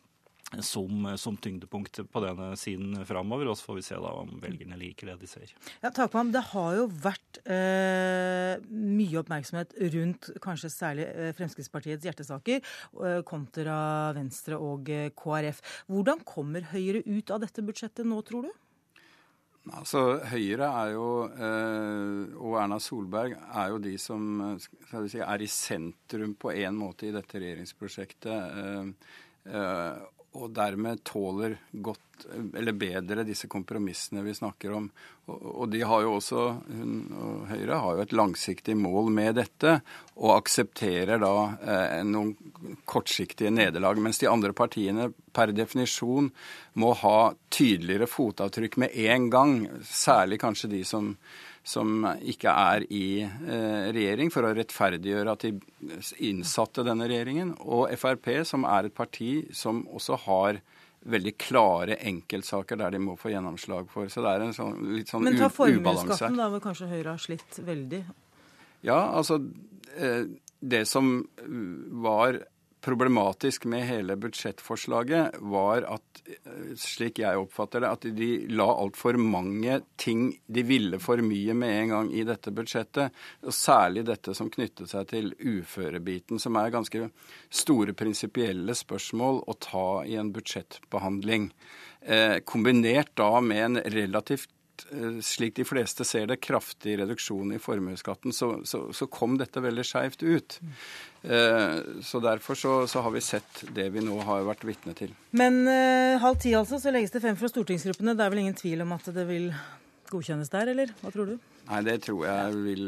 som, 0.57 1.05
som 1.17 1.37
tyngdepunkt 1.37 2.01
på 2.11 2.21
denne 2.23 2.51
siden 2.59 2.97
framover. 3.07 3.51
Og 3.51 3.57
så 3.57 3.69
får 3.69 3.79
vi 3.79 3.85
se 3.85 3.99
da 4.01 4.13
om 4.21 4.31
velgerne 4.41 4.79
liker 4.79 5.11
det 5.11 5.19
de 5.21 5.29
ser. 5.29 5.51
Ja, 5.83 5.91
Takvam, 5.93 6.31
Det 6.33 6.41
har 6.51 6.77
jo 6.79 6.87
vært 6.89 7.41
eh, 7.45 8.55
mye 8.69 9.21
oppmerksomhet 9.21 9.75
rundt 9.95 10.31
kanskje 10.43 10.71
særlig 10.73 11.09
eh, 11.09 11.33
Fremskrittspartiets 11.37 12.07
hjertesaker 12.07 12.59
eh, 12.61 13.21
kontra 13.27 13.77
Venstre 14.17 14.57
og 14.57 14.89
eh, 14.93 15.11
KrF. 15.17 15.61
Hvordan 15.91 16.25
kommer 16.27 16.65
Høyre 16.73 17.03
ut 17.05 17.31
av 17.33 17.45
dette 17.45 17.63
budsjettet 17.65 18.07
nå, 18.07 18.21
tror 18.25 18.49
du? 18.49 18.51
Altså, 19.69 20.17
Høyre 20.31 20.65
er 20.81 20.93
jo, 20.95 21.07
eh, 21.29 22.37
og 22.39 22.55
Erna 22.57 22.79
Solberg 22.81 23.35
er 23.37 23.73
jo 23.73 23.81
de 23.83 23.97
som 24.01 24.55
si, 24.57 25.19
er 25.19 25.43
i 25.43 25.49
sentrum 25.51 26.33
på 26.39 26.55
en 26.55 26.79
måte 26.79 27.09
i 27.09 27.13
dette 27.13 27.37
regjeringsprosjektet. 27.37 28.55
Og 30.37 30.51
dermed 30.53 30.99
tåler 31.07 31.55
godt, 31.71 32.27
eller 32.29 32.75
bedre, 32.77 33.23
disse 33.25 33.47
kompromissene 33.49 34.21
vi 34.21 34.35
snakker 34.37 34.75
om. 34.77 34.85
Og 35.29 35.65
de 35.73 35.81
har 35.81 36.03
jo 36.05 36.11
også, 36.19 36.43
hun 36.69 36.99
og 37.17 37.47
Høyre 37.49 37.79
har 37.81 37.97
jo 37.97 38.03
et 38.05 38.13
langsiktig 38.13 38.75
mål 38.77 39.09
med 39.15 39.39
dette, 39.39 39.79
og 40.21 40.35
aksepterer 40.35 41.21
da 41.21 41.33
eh, 41.65 41.97
noen 42.05 42.35
kortsiktige 42.85 43.49
nederlag. 43.53 43.97
Mens 44.05 44.21
de 44.21 44.29
andre 44.29 44.53
partiene 44.53 45.09
per 45.33 45.53
definisjon 45.55 46.29
må 46.77 46.93
ha 47.01 47.31
tydeligere 47.49 48.09
fotavtrykk 48.09 48.79
med 48.85 48.97
en 49.09 49.29
gang. 49.33 49.55
Særlig 49.81 50.43
kanskje 50.45 50.75
de 50.77 50.83
som 50.85 51.15
som 51.63 52.05
ikke 52.21 52.51
er 52.51 52.85
i 52.89 53.21
eh, 53.23 53.89
regjering, 53.93 54.31
for 54.33 54.47
å 54.47 54.53
rettferdiggjøre 54.57 55.33
at 55.35 55.45
de 55.45 55.53
innsatte 56.25 56.85
denne 56.87 57.07
regjeringen. 57.09 57.55
Og 57.67 57.91
Frp, 57.99 58.31
som 58.47 58.65
er 58.69 58.89
et 58.89 58.95
parti 58.95 59.31
som 59.55 59.83
også 59.93 60.19
har 60.25 60.61
veldig 61.09 61.33
klare 61.39 61.95
enkeltsaker 62.09 62.79
der 62.79 62.95
de 62.95 63.01
må 63.03 63.15
få 63.19 63.31
gjennomslag 63.31 63.87
for. 63.91 64.09
Så 64.11 64.23
det 64.25 64.33
er 64.33 64.45
en 64.45 64.55
sånn, 64.55 64.75
litt 64.97 65.11
sånn 65.11 65.23
ubalanse. 65.23 65.39
Men 65.39 65.41
ta 65.43 65.51
formuesskatten, 65.55 66.39
da, 66.39 66.49
hvor 66.53 66.63
kanskje 66.63 66.89
Høyre 66.91 67.13
har 67.13 67.23
slitt 67.23 67.59
veldig? 67.65 68.01
Ja, 68.87 68.99
altså 69.19 69.41
eh, 69.97 70.29
Det 70.59 70.85
som 70.87 71.11
var 72.03 72.41
problematisk 72.81 73.65
med 73.65 73.87
hele 73.87 74.15
budsjettforslaget, 74.15 75.39
var 75.39 75.83
at, 75.83 76.21
eh, 76.25 76.75
slik 76.75 77.19
jeg 77.19 77.37
oppfatter 77.37 77.83
det, 77.83 77.89
at 77.89 78.07
de 78.15 78.29
la 78.47 78.67
altfor 78.67 79.17
mange 79.17 79.81
ting 79.97 80.39
de 80.47 80.63
ville 80.63 80.99
for 80.99 81.17
mye 81.17 81.53
med 81.53 81.69
en 81.69 81.89
gang 81.89 82.13
i 82.13 82.23
dette 82.23 82.51
budsjettet. 82.51 83.11
Og 83.43 83.53
særlig 83.53 84.05
dette 84.05 84.35
som 84.35 84.49
knyttet 84.49 84.89
seg 84.89 85.07
til 85.07 85.33
uførebiten, 85.39 86.39
som 86.39 86.55
er 86.55 86.71
ganske 86.71 87.11
store 87.49 87.93
prinsipielle 87.93 88.75
spørsmål 88.75 89.43
å 89.47 89.59
ta 89.59 90.03
i 90.05 90.15
en 90.15 90.31
budsjettbehandling. 90.31 91.51
Eh, 92.01 92.39
kombinert 92.39 93.15
da 93.15 93.41
med 93.41 93.65
en 93.65 93.81
relativt 93.91 94.49
Eh, 94.91 95.19
slik 95.21 95.55
de 95.55 95.65
fleste 95.67 96.05
ser 96.07 96.27
det, 96.29 96.39
kraftig 96.43 96.97
reduksjon 96.99 97.53
i 97.55 97.59
formuesskatten, 97.61 98.33
så, 98.35 98.51
så, 98.67 98.87
så, 98.93 99.07
kom 99.11 99.37
dette 99.39 99.61
veldig 99.63 99.85
skeivt 99.85 100.23
ut. 100.23 100.59
Eh, 101.23 101.79
så 102.05 102.21
Derfor 102.23 102.55
så, 102.55 102.73
så, 102.87 103.03
har 103.05 103.11
vi 103.15 103.21
sett 103.21 103.63
det 103.75 103.89
vi 103.95 104.03
nå 104.05 104.19
har 104.27 104.47
vært 104.47 104.65
vitne 104.67 104.95
til. 104.97 105.13
Men 105.31 105.61
eh, 105.67 106.19
halv 106.21 106.39
ti 106.41 106.55
altså, 106.57 106.79
så 106.81 106.93
legges 106.95 107.15
det 107.15 107.23
frem 107.23 107.37
fra 107.39 107.51
stortingsgruppene. 107.51 108.15
Det 108.17 108.25
er 108.25 108.33
vel 108.33 108.43
ingen 108.45 108.57
tvil 108.57 108.85
om 108.85 108.95
at 108.97 109.09
det 109.15 109.25
vil 109.29 109.49
godkjennes 110.09 110.49
der, 110.49 110.73
eller 110.73 110.93
hva 111.03 111.13
tror 111.13 111.33
du? 111.33 111.49
Nei, 111.69 111.81
det 111.85 111.99
tror 112.01 112.23
jeg 112.25 112.61
vil 112.65 112.87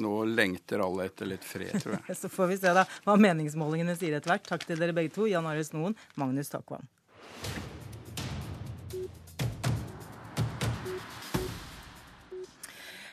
Nå 0.00 0.12
lengter 0.32 0.80
alle 0.80 1.10
etter 1.10 1.28
litt 1.28 1.44
fred, 1.44 1.74
tror 1.82 1.98
jeg. 1.98 2.16
så 2.22 2.30
får 2.32 2.54
vi 2.54 2.60
se 2.62 2.72
da 2.76 2.86
hva 3.04 3.18
meningsmålingene 3.20 3.98
sier 4.00 4.16
etter 4.16 4.32
hvert. 4.32 4.48
Takk 4.48 4.64
til 4.68 4.80
dere 4.80 4.96
begge 4.96 5.12
to. 5.16 5.28
Jan 5.28 5.48
Arild 5.50 5.68
Snoen, 5.68 5.98
Magnus 6.16 6.48
Takvam. 6.54 6.88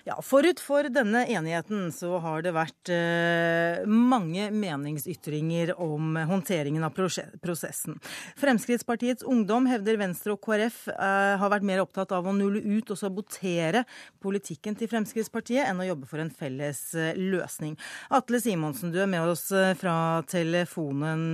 Ja, 0.05 0.19
Forut 0.21 0.59
for 0.61 0.85
denne 0.93 1.23
enigheten 1.25 1.87
så 1.89 2.19
har 2.21 2.43
det 2.45 2.51
vært 2.53 2.89
eh, 2.93 3.79
mange 3.89 4.51
meningsytringer 4.53 5.71
om 5.81 6.13
håndteringen 6.29 6.83
av 6.85 6.93
prosessen. 6.93 7.95
Fremskrittspartiets 8.37 9.25
Ungdom 9.25 9.65
hevder 9.65 9.97
Venstre 9.97 10.35
og 10.35 10.43
KrF 10.45 10.83
eh, 10.93 11.31
har 11.41 11.49
vært 11.49 11.65
mer 11.65 11.81
opptatt 11.81 12.13
av 12.13 12.29
å 12.29 12.35
nulle 12.37 12.61
ut 12.61 12.91
og 12.93 12.99
sabotere 13.01 13.81
politikken 14.21 14.77
til 14.77 14.91
Fremskrittspartiet 14.91 15.71
enn 15.71 15.81
å 15.81 15.89
jobbe 15.89 16.05
for 16.11 16.21
en 16.21 16.29
felles 16.29 16.83
eh, 16.93 17.17
løsning. 17.17 17.73
Atle 18.13 18.43
Simonsen, 18.45 18.93
du 18.93 19.01
er 19.01 19.09
med 19.09 19.25
oss 19.25 19.47
fra 19.81 20.21
telefonen, 20.29 21.25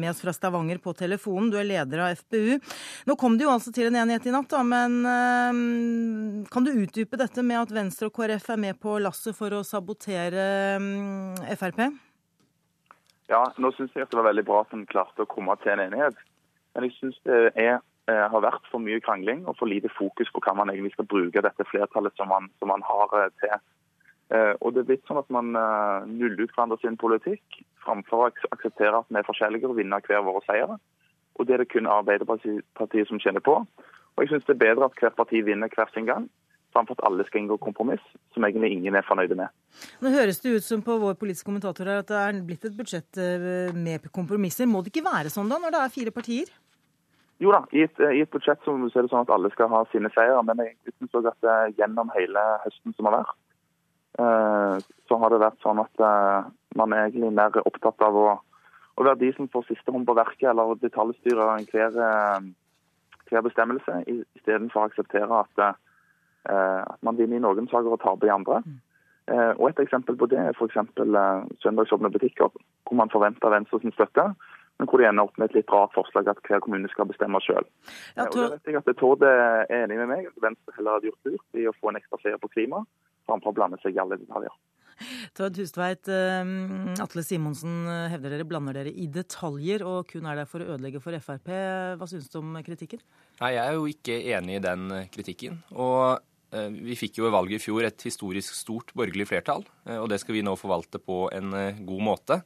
med 0.00 0.14
oss 0.14 0.24
fra 0.24 0.32
Stavanger 0.32 0.80
på 0.80 0.96
telefonen. 0.96 1.52
Du 1.52 1.60
er 1.60 1.68
leder 1.68 2.06
av 2.06 2.16
FPU. 2.22 2.56
Nå 3.04 3.20
kom 3.20 3.36
det 3.36 3.44
jo 3.44 3.52
altså 3.52 3.68
til 3.68 3.90
en 3.90 4.00
enighet 4.00 4.32
i 4.32 4.34
natt, 4.38 4.48
da, 4.48 4.64
men 4.64 6.48
kan 6.48 6.64
du 6.64 6.72
utdype 6.72 7.20
dette 7.20 7.44
med 7.44 7.65
at 7.65 7.65
at 7.66 7.74
Venstre 7.74 8.06
og 8.06 8.14
KrF 8.14 8.52
er 8.54 8.60
med 8.62 8.78
på 8.78 8.96
lasset 9.02 9.34
for 9.34 9.54
å 9.56 9.64
sabotere 9.66 10.46
um, 10.78 11.34
Frp? 11.58 11.82
Ja, 13.26 13.42
nå 13.58 13.72
syns 13.74 13.94
jeg 13.96 14.06
at 14.06 14.12
det 14.12 14.18
var 14.20 14.28
veldig 14.28 14.44
bra 14.46 14.62
at 14.62 14.74
en 14.76 14.86
klarte 14.86 15.24
å 15.24 15.30
komme 15.30 15.56
til 15.62 15.74
en 15.74 15.82
enighet. 15.88 16.18
Men 16.76 16.86
jeg 16.86 16.94
syns 17.00 17.16
det 17.26 17.40
er, 17.58 17.80
eh, 18.06 18.26
har 18.30 18.44
vært 18.44 18.68
for 18.70 18.82
mye 18.82 19.02
krangling 19.02 19.42
og 19.50 19.56
for 19.58 19.66
lite 19.66 19.90
fokus 19.96 20.30
på 20.30 20.42
hva 20.44 20.54
man 20.54 20.70
egentlig 20.70 20.94
skal 20.94 21.08
bruke 21.10 21.42
dette 21.42 21.66
flertallet 21.66 22.14
som 22.20 22.30
man, 22.30 22.46
som 22.60 22.70
man 22.70 22.86
har 22.86 23.16
eh, 23.18 23.32
til. 23.42 23.56
Eh, 24.36 24.52
og 24.60 24.74
det 24.74 24.84
er 24.84 24.88
blitt 24.92 25.10
sånn 25.10 25.22
at 25.22 25.32
man 25.34 25.50
nuller 26.12 26.44
ut 26.44 26.54
hverandre 26.54 26.78
sin 26.82 26.98
politikk 26.98 27.60
framfor 27.82 28.22
å 28.22 28.30
akseptere 28.54 29.02
at 29.02 29.10
vi 29.10 29.18
er 29.18 29.26
forskjellige 29.26 29.70
og 29.70 29.78
vinner 29.80 30.06
hver 30.06 30.22
våre 30.26 30.44
seire. 30.46 30.78
Og 31.36 31.46
det 31.46 31.56
er 31.56 31.64
det 31.64 31.70
kun 31.74 31.90
Arbeiderpartiet 31.90 33.10
som 33.10 33.22
kjenner 33.22 33.42
på. 33.42 33.58
Og 34.16 34.22
jeg 34.22 34.30
syns 34.30 34.46
det 34.46 34.54
er 34.54 34.64
bedre 34.68 34.86
at 34.86 34.98
hvert 35.02 35.18
parti 35.18 35.42
vinner 35.44 35.70
hver 35.74 35.90
sin 35.92 36.06
gang, 36.08 36.30
framfor 36.76 36.98
at 36.98 37.06
alle 37.08 37.24
skal 37.26 37.42
inngå 37.42 37.56
kompromiss, 37.62 38.04
som 38.34 38.44
egentlig 38.44 38.72
ingen 38.76 38.96
er 38.98 39.06
fornøyde 39.06 39.38
med. 39.38 39.52
Nå 40.04 40.12
høres 40.12 40.40
det 40.44 40.56
ut 40.58 40.66
som 40.66 40.84
på 40.84 40.98
vår 41.00 41.16
politiske 41.20 41.48
kommentator 41.48 41.88
her 41.88 42.02
at 42.02 42.10
det 42.10 42.20
er 42.20 42.44
blitt 42.46 42.68
et 42.68 42.76
budsjett 42.76 43.20
eh, 43.22 43.72
med 43.74 44.06
kompromisser. 44.14 44.68
Må 44.68 44.82
det 44.84 44.92
ikke 44.92 45.06
være 45.06 45.32
sånn 45.32 45.50
da, 45.52 45.60
når 45.62 45.74
det 45.74 45.82
er 45.82 45.94
fire 45.94 46.14
partier? 46.14 46.52
Jo 47.42 47.52
da, 47.52 47.62
i 47.76 47.84
et, 47.84 47.98
i 48.16 48.22
et 48.24 48.32
budsjett 48.32 48.62
så 48.64 48.76
er 48.76 49.04
det 49.04 49.12
sånn 49.12 49.26
at 49.26 49.32
alle 49.32 49.50
skal 49.52 49.68
ha 49.72 49.82
sine 49.92 50.10
seier. 50.14 50.40
Men 50.48 50.62
jeg 50.64 50.76
også 50.96 51.24
at 51.28 51.40
det 51.44 51.56
gjennom 51.80 52.12
hele 52.16 52.44
høsten 52.64 52.96
som 52.96 53.08
har 53.10 53.18
vært, 53.20 53.40
eh, 54.24 54.90
så 55.08 55.22
har 55.22 55.32
det 55.32 55.42
vært 55.44 55.64
sånn 55.64 55.82
at 55.84 56.04
man 56.76 56.92
er 56.92 57.08
egentlig 57.08 57.32
mer 57.36 57.56
opptatt 57.64 58.04
av 58.04 58.20
å, 58.20 58.28
å 58.96 59.04
være 59.04 59.20
de 59.24 59.32
som 59.36 59.48
får 59.52 59.68
siste 59.70 59.92
hånd 59.92 60.08
på 60.08 60.16
verket, 60.16 60.48
eller 60.52 60.76
detaljstyre 60.80 61.50
hver, 61.72 61.98
hver 63.30 63.44
bestemmelse, 63.44 64.00
istedenfor 64.36 64.82
å 64.82 64.88
akseptere 64.90 65.44
at 65.44 65.66
Eh, 65.66 65.85
at 66.46 67.02
man 67.02 67.16
vinner 67.18 67.36
i 67.36 67.44
noen 67.44 67.68
saker 67.70 67.96
og 67.96 68.02
taper 68.02 68.28
i 68.30 68.34
andre. 68.34 68.62
Mm. 68.66 68.78
Eh, 69.26 69.52
og 69.58 69.70
Et 69.70 69.80
eksempel 69.82 70.14
på 70.18 70.28
det 70.30 70.38
er 70.38 70.54
f.eks. 70.54 70.76
Eh, 70.78 71.46
søndagsåpne 71.62 72.12
butikker, 72.14 72.52
hvor 72.86 72.94
man 73.00 73.10
forventer 73.10 73.50
Venstre 73.50 73.80
sin 73.82 73.94
støtte, 73.96 74.28
men 74.78 74.88
hvor 74.88 75.00
de 75.00 75.08
ender 75.08 75.26
opp 75.26 75.38
med 75.40 75.50
et 75.50 75.58
litt 75.58 75.72
rart 75.72 75.94
forslag 75.96 76.28
at 76.30 76.42
hver 76.46 76.62
kommune 76.62 76.88
skal 76.92 77.08
bestemme 77.10 77.40
sjøl. 77.42 77.66
Ja, 78.14 78.28
Tord 78.30 79.24
er 79.26 79.66
enig 79.72 79.98
med 79.98 80.12
meg, 80.12 80.28
at 80.30 80.38
Venstre 80.44 80.76
heller 80.76 80.98
hadde 80.98 81.10
gjort 81.10 81.30
lurt 81.32 81.58
i 81.58 81.66
å 81.66 81.74
få 81.80 81.90
en 81.90 81.98
ekstra 81.98 82.20
seier 82.22 82.38
på 82.38 82.52
klima, 82.52 82.84
framfor 83.26 83.50
å 83.50 83.56
blande 83.56 83.80
seg 83.82 83.96
i 83.96 84.02
alle 84.04 84.20
detaljer. 84.20 84.54
Tord 85.36 85.58
Hustveit, 85.60 86.08
Atle 86.08 87.24
Simonsen 87.26 87.82
hevder 88.12 88.32
dere 88.32 88.46
blander 88.48 88.78
dere 88.78 88.94
i 88.94 89.08
detaljer 89.12 89.82
og 89.84 90.06
kun 90.08 90.24
er 90.28 90.38
der 90.38 90.48
for 90.48 90.62
å 90.62 90.70
ødelegge 90.76 91.02
for 91.04 91.18
Frp. 91.20 91.50
Hva 91.98 92.08
synes 92.08 92.30
du 92.32 92.38
om 92.38 92.54
kritikken? 92.64 93.02
Nei, 93.42 93.50
Jeg 93.58 93.64
er 93.66 93.76
jo 93.76 93.90
ikke 93.90 94.16
enig 94.38 94.56
i 94.56 94.64
den 94.64 94.88
kritikken. 95.12 95.60
Og 95.74 96.16
Eh, 96.16 96.35
vi 96.52 96.94
fikk 96.98 97.18
jo 97.18 97.26
i 97.28 97.34
valget 97.34 97.58
i 97.58 97.64
fjor 97.64 97.86
et 97.88 98.06
historisk 98.06 98.54
stort 98.54 98.92
borgerlig 98.96 99.26
flertall, 99.28 99.64
eh, 99.88 99.98
og 99.98 100.10
det 100.12 100.20
skal 100.22 100.36
vi 100.36 100.44
nå 100.46 100.54
forvalte 100.60 101.00
på 101.02 101.26
en 101.34 101.54
eh, 101.58 101.82
god 101.86 102.04
måte. 102.06 102.40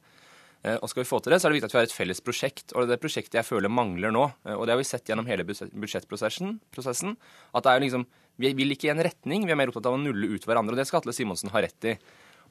Eh, 0.61 0.77
og 0.77 0.91
skal 0.91 1.01
vi 1.01 1.09
få 1.09 1.17
til 1.21 1.33
det, 1.33 1.39
så 1.41 1.47
er 1.47 1.53
det 1.53 1.57
viktig 1.57 1.71
at 1.71 1.73
vi 1.73 1.79
har 1.79 1.87
et 1.87 1.95
felles 1.95 2.21
prosjekt. 2.21 2.73
Og 2.75 2.85
det 2.85 2.97
er 2.97 3.01
prosjektet 3.01 3.39
jeg 3.39 3.47
føler 3.47 3.71
mangler 3.73 4.13
nå, 4.13 4.27
eh, 4.45 4.53
og 4.53 4.67
det 4.67 4.75
har 4.75 4.81
vi 4.81 4.87
sett 4.87 5.09
gjennom 5.09 5.29
hele 5.29 5.45
budsjettprosessen, 5.47 6.59
prosessen, 6.73 7.15
at 7.53 7.65
det 7.65 7.73
er 7.73 7.85
liksom, 7.85 8.05
vi 8.41 8.53
vil 8.57 8.75
ikke 8.75 8.91
i 8.91 8.93
en 8.93 9.03
retning, 9.05 9.47
vi 9.47 9.55
er 9.55 9.59
mer 9.59 9.71
opptatt 9.71 9.89
av 9.89 9.97
å 9.97 10.01
nulle 10.01 10.29
ut 10.35 10.45
hverandre. 10.45 10.75
Og 10.75 10.81
det 10.81 10.87
skal 10.89 11.01
Atle 11.01 11.15
Simonsen 11.17 11.53
ha 11.53 11.63
rett 11.65 11.89
i. 11.89 11.95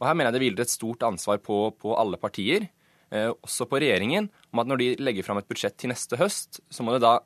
Og 0.01 0.09
her 0.09 0.17
mener 0.17 0.31
jeg 0.31 0.39
det 0.39 0.45
hviler 0.45 0.67
et 0.67 0.73
stort 0.73 1.07
ansvar 1.07 1.43
på, 1.45 1.63
på 1.79 1.95
alle 1.99 2.19
partier, 2.21 2.67
eh, 2.67 2.80
også 3.11 3.67
på 3.67 3.81
regjeringen, 3.83 4.29
om 4.55 4.61
at 4.63 4.69
når 4.71 4.79
de 4.79 4.89
legger 5.03 5.25
fram 5.27 5.41
et 5.41 5.49
budsjett 5.51 5.75
til 5.81 5.91
neste 5.91 6.15
høst, 6.21 6.61
så 6.71 6.85
må 6.87 6.95
de 6.95 7.01
da 7.03 7.17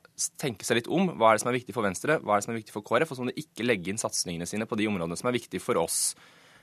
tenke 0.41 0.65
seg 0.65 0.79
litt 0.79 0.89
om 0.89 1.11
hva 1.13 1.29
er 1.29 1.37
det 1.37 1.43
som 1.43 1.51
er 1.51 1.57
viktig 1.59 1.75
for 1.75 1.85
Venstre, 1.85 2.15
hva 2.25 2.33
er 2.33 2.41
det 2.41 2.47
som 2.47 2.55
er 2.55 2.57
viktig 2.57 2.73
for 2.73 2.85
KrF, 2.87 3.11
og 3.13 3.19
så 3.19 3.25
må 3.25 3.29
de 3.29 3.43
ikke 3.43 3.67
legge 3.67 3.91
inn 3.93 4.01
satsingene 4.01 4.47
sine 4.49 4.65
på 4.65 4.79
de 4.79 4.87
områdene 4.89 5.19
som 5.19 5.29
er 5.29 5.37
viktige 5.37 5.61
for 5.61 5.77
oss. 5.83 5.99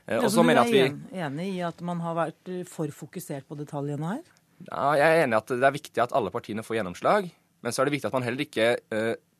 Eh, 0.09 0.19
og 0.19 0.27
så 0.33 0.43
mener 0.43 0.67
jeg 0.67 0.67
at 0.67 0.75
vi... 0.75 1.19
enig 1.23 1.47
i 1.53 1.61
at 1.63 1.79
man 1.87 2.03
har 2.03 2.19
vært 2.19 2.51
for 2.67 2.91
fokusert 2.91 3.47
på 3.47 3.59
detaljene 3.61 4.15
her? 4.17 4.23
Ja, 4.67 4.89
jeg 4.99 5.07
er 5.07 5.23
enig 5.23 5.37
i 5.37 5.39
at 5.39 5.55
det 5.55 5.69
er 5.69 5.77
viktig 5.79 6.03
at 6.03 6.17
alle 6.19 6.33
partiene 6.33 6.65
får 6.67 6.81
gjennomslag. 6.81 7.31
Men 7.63 7.71
så 7.71 7.79
er 7.79 7.87
det 7.87 7.95
viktig 7.95 8.11
at 8.11 8.17
man 8.17 8.27
heller 8.27 8.43
ikke 8.43 8.73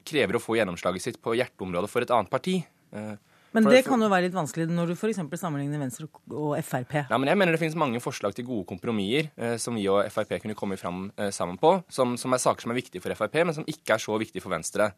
krever 0.07 0.37
å 0.37 0.43
få 0.43 0.57
gjennomslaget 0.57 1.03
sitt 1.03 1.19
på 1.23 1.35
hjerteområdet 1.39 1.91
for 1.91 2.05
et 2.05 2.13
annet 2.13 2.31
parti. 2.31 2.59
Uh, 2.95 3.15
men 3.53 3.67
det 3.69 3.83
kan 3.85 4.01
jo 4.01 4.09
være 4.11 4.27
litt 4.27 4.35
vanskelig 4.35 4.67
når 4.71 4.91
du 4.91 4.95
f.eks. 4.95 5.19
sammenligner 5.39 5.81
Venstre 5.81 6.07
og 6.09 6.55
Frp. 6.65 6.95
Ja, 7.05 7.19
men 7.21 7.29
jeg 7.29 7.39
mener 7.39 7.55
det 7.55 7.61
finnes 7.61 7.77
mange 7.79 8.01
forslag 8.03 8.35
til 8.37 8.47
gode 8.47 8.67
kompromisser 8.73 9.29
eh, 9.37 9.55
som 9.61 9.77
vi 9.77 9.85
og 9.91 10.01
Frp 10.13 10.35
kunne 10.41 10.57
komme 10.57 10.77
fram 10.81 11.05
eh, 11.17 11.29
sammen 11.35 11.59
på, 11.61 11.75
som, 11.93 12.17
som, 12.19 12.33
er 12.33 12.41
saker 12.41 12.65
som 12.65 12.73
er 12.73 12.79
viktige 12.81 13.03
for 13.03 13.13
Frp, 13.17 13.39
men 13.43 13.55
som 13.55 13.67
ikke 13.69 13.97
er 13.97 14.03
så 14.03 14.17
viktige 14.21 14.43
for 14.43 14.53
Venstre. 14.55 14.89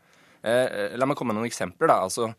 Eh, 0.46 0.96
la 0.96 1.08
meg 1.10 1.20
komme 1.20 1.34
med 1.36 1.42
noen 1.42 1.52
eksempler. 1.52 1.92
da, 1.92 2.00
altså 2.06 2.32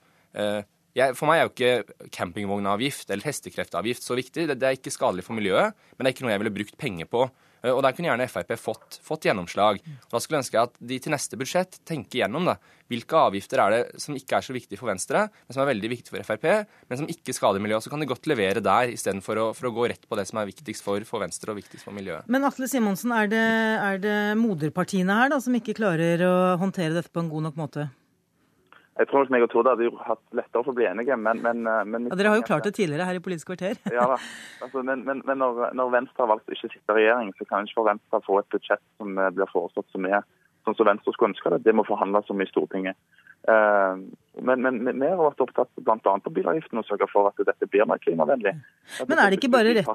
jeg, 0.96 1.12
for 1.16 1.28
meg 1.28 1.38
er 1.40 1.46
jo 1.46 1.52
ikke 1.52 2.08
campingvognavgift 2.12 3.10
eller 3.12 3.28
hestekreftavgift 3.28 4.04
så 4.04 4.16
viktig. 4.16 4.46
Det, 4.48 4.56
det, 4.56 4.68
er 4.68 4.78
ikke 4.78 4.92
skadelig 4.92 5.24
for 5.26 5.36
miljøet, 5.36 5.76
men 5.96 6.04
det 6.04 6.10
er 6.10 6.16
ikke 6.16 6.26
noe 6.26 6.32
jeg 6.32 6.42
ville 6.42 6.56
brukt 6.56 6.78
penger 6.80 7.08
på. 7.12 7.26
Eh, 7.66 7.74
og 7.74 7.82
der 7.84 7.96
kunne 7.96 8.10
gjerne 8.10 8.28
Frp 8.30 8.54
fått, 8.60 8.98
fått 9.04 9.26
gjennomslag. 9.28 9.82
Og 9.82 10.14
Da 10.14 10.22
skulle 10.22 10.38
jeg 10.38 10.46
ønske 10.46 10.62
at 10.62 10.78
de 10.92 10.98
til 11.02 11.14
neste 11.14 11.38
budsjett 11.40 11.80
tenker 11.88 12.22
gjennom 12.22 12.46
da, 12.48 12.56
hvilke 12.86 13.18
avgifter 13.18 13.60
er 13.64 13.74
det 13.74 14.02
som 14.02 14.14
ikke 14.14 14.38
er 14.38 14.46
så 14.46 14.54
viktige 14.54 14.78
for 14.78 14.90
Venstre, 14.92 15.24
men 15.26 15.56
som 15.56 15.64
er 15.64 15.72
veldig 15.72 15.90
viktige 15.90 16.14
for 16.14 16.28
Frp, 16.28 16.46
men 16.86 17.00
som 17.00 17.10
ikke 17.10 17.34
skader 17.34 17.62
miljøet. 17.62 17.86
Så 17.86 17.90
kan 17.92 18.02
de 18.02 18.08
godt 18.10 18.30
levere 18.30 18.62
der, 18.62 18.94
istedenfor 18.94 19.42
å, 19.42 19.48
for 19.58 19.70
å 19.70 19.74
gå 19.74 19.90
rett 19.90 20.06
på 20.06 20.18
det 20.18 20.28
som 20.30 20.40
er 20.40 20.50
viktigst 20.52 20.86
for, 20.86 21.02
for 21.08 21.24
Venstre 21.24 21.52
og 21.52 21.60
viktigst 21.60 21.86
for 21.88 21.96
miljøet. 21.96 22.30
Men 22.30 22.46
Atle 22.46 22.70
Simonsen, 22.70 23.14
er 23.16 23.30
det, 23.32 23.44
er 23.90 24.02
det 24.02 24.18
moderpartiene 24.38 25.18
her 25.18 25.34
da, 25.34 25.42
som 25.42 25.54
ikke 25.58 25.76
klarer 25.78 26.22
å 26.26 26.34
håndtere 26.62 26.94
dette 26.94 27.10
på 27.12 27.24
en 27.24 27.32
god 27.32 27.50
nok 27.50 27.62
måte? 27.66 27.90
Jeg 28.96 29.10
tror 29.10 29.24
nok 29.24 29.32
meg 29.34 29.44
og 29.44 29.50
Tord 29.52 29.68
hadde 29.68 29.90
hatt 30.06 30.22
lettere 30.38 30.62
for 30.64 30.72
å 30.72 30.76
bli 30.76 30.86
enige, 30.88 31.18
men, 31.20 31.42
men, 31.44 31.66
eh, 31.68 31.82
men 31.84 32.08
ja, 32.08 32.16
Dere 32.16 32.32
har 32.32 32.40
jo 32.40 32.46
klart 32.48 32.64
det 32.64 32.72
tidligere 32.78 33.08
her 33.08 33.18
i 33.18 33.22
Politisk 33.24 33.50
kvarter. 33.50 33.76
ja 33.92 34.06
da. 34.08 34.16
Altså, 34.64 34.84
men, 34.86 35.04
men 35.04 35.36
når, 35.42 35.66
når, 35.76 35.92
Venstre 35.92 36.24
har 36.24 36.30
valgt 36.32 36.48
å 36.48 36.56
ikke 36.56 36.72
sitte 36.72 36.96
i 36.96 37.02
regjering, 37.02 37.34
så 37.36 37.48
kan 37.50 37.68
ikke 37.68 37.84
Venstre 37.90 38.22
få 38.24 38.40
et 38.40 38.48
budsjett 38.56 38.82
som 38.96 39.20
eh, 39.20 39.32
blir 39.36 39.52
foreslått 39.52 39.92
som 39.92 40.08
er 40.08 40.24
sånn 40.64 40.78
som 40.78 40.88
Venstre 40.88 41.12
skulle 41.14 41.34
ønske 41.34 41.52
det. 41.52 41.60
Det 41.66 41.76
må 41.76 41.84
forhandles 41.86 42.32
om 42.32 42.40
i 42.42 42.48
Stortinget. 42.48 42.96
Men, 43.46 44.64
men, 44.64 44.80
men 44.82 44.96
vi 44.98 45.06
har 45.06 45.20
vært 45.20 45.44
opptatt 45.44 45.68
bl.a. 45.78 46.14
på 46.18 46.32
bilavgiften 46.34 46.80
og 46.80 46.88
sørge 46.88 47.06
for 47.12 47.28
at 47.30 47.38
dette 47.38 47.68
blir 47.70 47.86
mer 47.86 48.00
klimavennlig. 48.02 48.56
Men 49.06 49.20
er 49.22 49.30
det 49.30 49.38
ikke 49.38 49.52
bare 49.54 49.76
rett... 49.76 49.86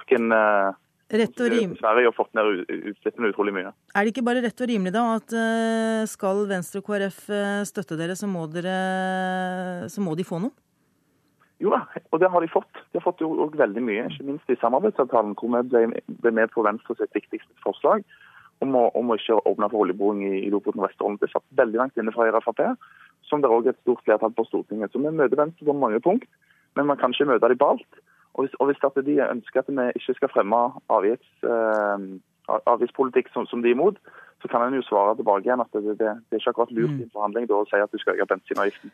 Rett 1.12 1.42
og 1.44 1.52
rim... 1.52 1.76
Sverige 1.76 2.08
har 2.08 2.16
fått 2.16 2.32
ned 2.38 2.62
utslippene 2.94 3.32
utrolig 3.34 3.54
mye. 3.56 3.74
Er 3.92 4.06
det 4.06 4.14
ikke 4.14 4.24
bare 4.24 4.44
rett 4.46 4.64
og 4.64 4.70
rimelig 4.72 4.94
da 4.96 5.04
at 5.18 5.34
eh, 5.36 6.04
skal 6.08 6.46
Venstre 6.48 6.80
og 6.80 6.88
KrF 6.88 7.22
eh, 7.36 7.64
støtte 7.68 7.98
dere, 8.00 8.16
så 8.16 8.30
må, 8.32 8.46
dere, 8.52 9.90
så 9.92 10.04
må 10.04 10.16
de 10.16 10.28
få 10.28 10.40
noe? 10.44 10.56
Jo 11.62 11.74
da, 11.76 11.84
og 12.10 12.22
det 12.24 12.30
har 12.34 12.42
de 12.42 12.50
fått. 12.50 12.80
De 12.90 12.98
har 12.98 13.06
fått 13.06 13.22
også 13.28 13.60
veldig 13.60 13.84
mye, 13.86 14.08
ikke 14.10 14.28
minst 14.30 14.50
i 14.50 14.58
samarbeidsavtalen, 14.64 15.36
hvor 15.38 15.52
vi 15.54 15.62
ble, 15.74 16.04
ble 16.24 16.34
med 16.40 16.54
på 16.56 16.64
Venstre 16.66 16.96
sitt 16.98 17.12
viktigste 17.18 17.54
forslag 17.66 18.06
om 18.66 18.78
å, 18.78 18.88
om 18.98 19.12
å 19.12 19.18
ikke 19.20 19.42
åpne 19.50 19.70
for 19.70 19.84
oljeboring 19.84 20.24
i, 20.26 20.46
i 20.46 20.50
Lofoten 20.54 20.82
og 20.82 20.88
Vesterålen. 20.88 21.20
Det 21.22 21.30
satt 21.34 21.46
veldig 21.60 21.82
langt 21.82 22.00
inne 22.00 22.14
fra 22.16 22.28
Høyre 22.28 22.42
Frp, 22.46 22.64
som 23.28 23.44
det 23.44 23.50
er 23.50 23.58
også 23.58 23.74
et 23.74 23.82
stort 23.84 24.02
flertall 24.08 24.34
på 24.38 24.48
Stortinget. 24.48 24.94
Så 24.94 25.02
vi 25.02 25.12
møter 25.12 25.38
Venstre 25.38 25.68
på 25.68 25.78
mange 25.78 26.02
punkt, 26.04 26.30
men 26.80 26.88
man 26.90 27.00
kan 27.02 27.14
ikke 27.14 27.30
møte 27.34 27.52
dem 27.52 27.62
på 27.62 27.72
alt. 27.76 28.02
Og 28.34 28.46
hvis, 28.46 28.54
og 28.60 28.66
hvis 28.70 29.06
de 29.06 29.16
ønsker 29.36 29.60
at 29.60 29.70
vi 29.70 29.88
ikke 29.96 30.18
skal 30.18 30.34
fremme 30.34 30.60
avgifts, 30.90 31.32
eh, 31.44 32.06
avgiftspolitikk 32.74 33.28
som, 33.34 33.46
som, 33.46 33.62
de 33.62 33.70
er 33.70 33.76
imot, 33.78 33.98
så 34.42 34.48
kan 34.48 34.64
en 34.66 34.80
jo 34.80 34.86
svare 34.88 35.16
tilbake 35.16 35.46
igjen 35.46 35.64
at 35.64 35.74
det, 35.74 35.84
det, 36.00 36.14
det 36.30 36.38
er 36.38 36.42
ikke 36.42 36.54
akkurat 36.56 36.72
lurt 36.78 36.96
i 36.98 37.04
en 37.06 37.14
forhandling 37.14 37.50
da, 37.50 37.60
å 37.60 37.68
si 37.70 37.82
at 37.82 37.92
du 37.92 38.00
skal 38.02 38.16
øke 38.16 38.30
bensinavgiften. 38.32 38.94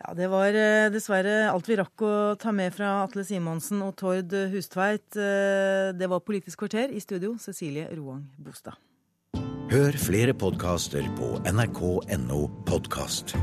Ja, 0.00 0.14
Det 0.16 0.28
var 0.32 0.56
eh, 0.56 0.90
dessverre 0.92 1.50
alt 1.50 1.68
vi 1.68 1.76
rakk 1.80 2.04
å 2.06 2.12
ta 2.40 2.54
med 2.56 2.72
fra 2.76 3.02
Atle 3.02 3.24
Simonsen 3.26 3.82
og 3.84 3.98
Tord 4.00 4.32
Hustveit. 4.52 5.08
Eh, 5.16 5.90
det 5.96 6.08
var 6.08 6.24
Politisk 6.24 6.62
kvarter. 6.62 6.92
I 6.92 7.02
studio 7.04 7.34
Cecilie 7.38 7.88
Roang 7.96 8.24
Bostad. 8.38 8.80
Hør 9.70 9.94
flere 10.02 10.32
podkaster 10.34 11.04
på 11.18 11.36
nrk.no 11.46 12.40
podkast. 12.66 13.36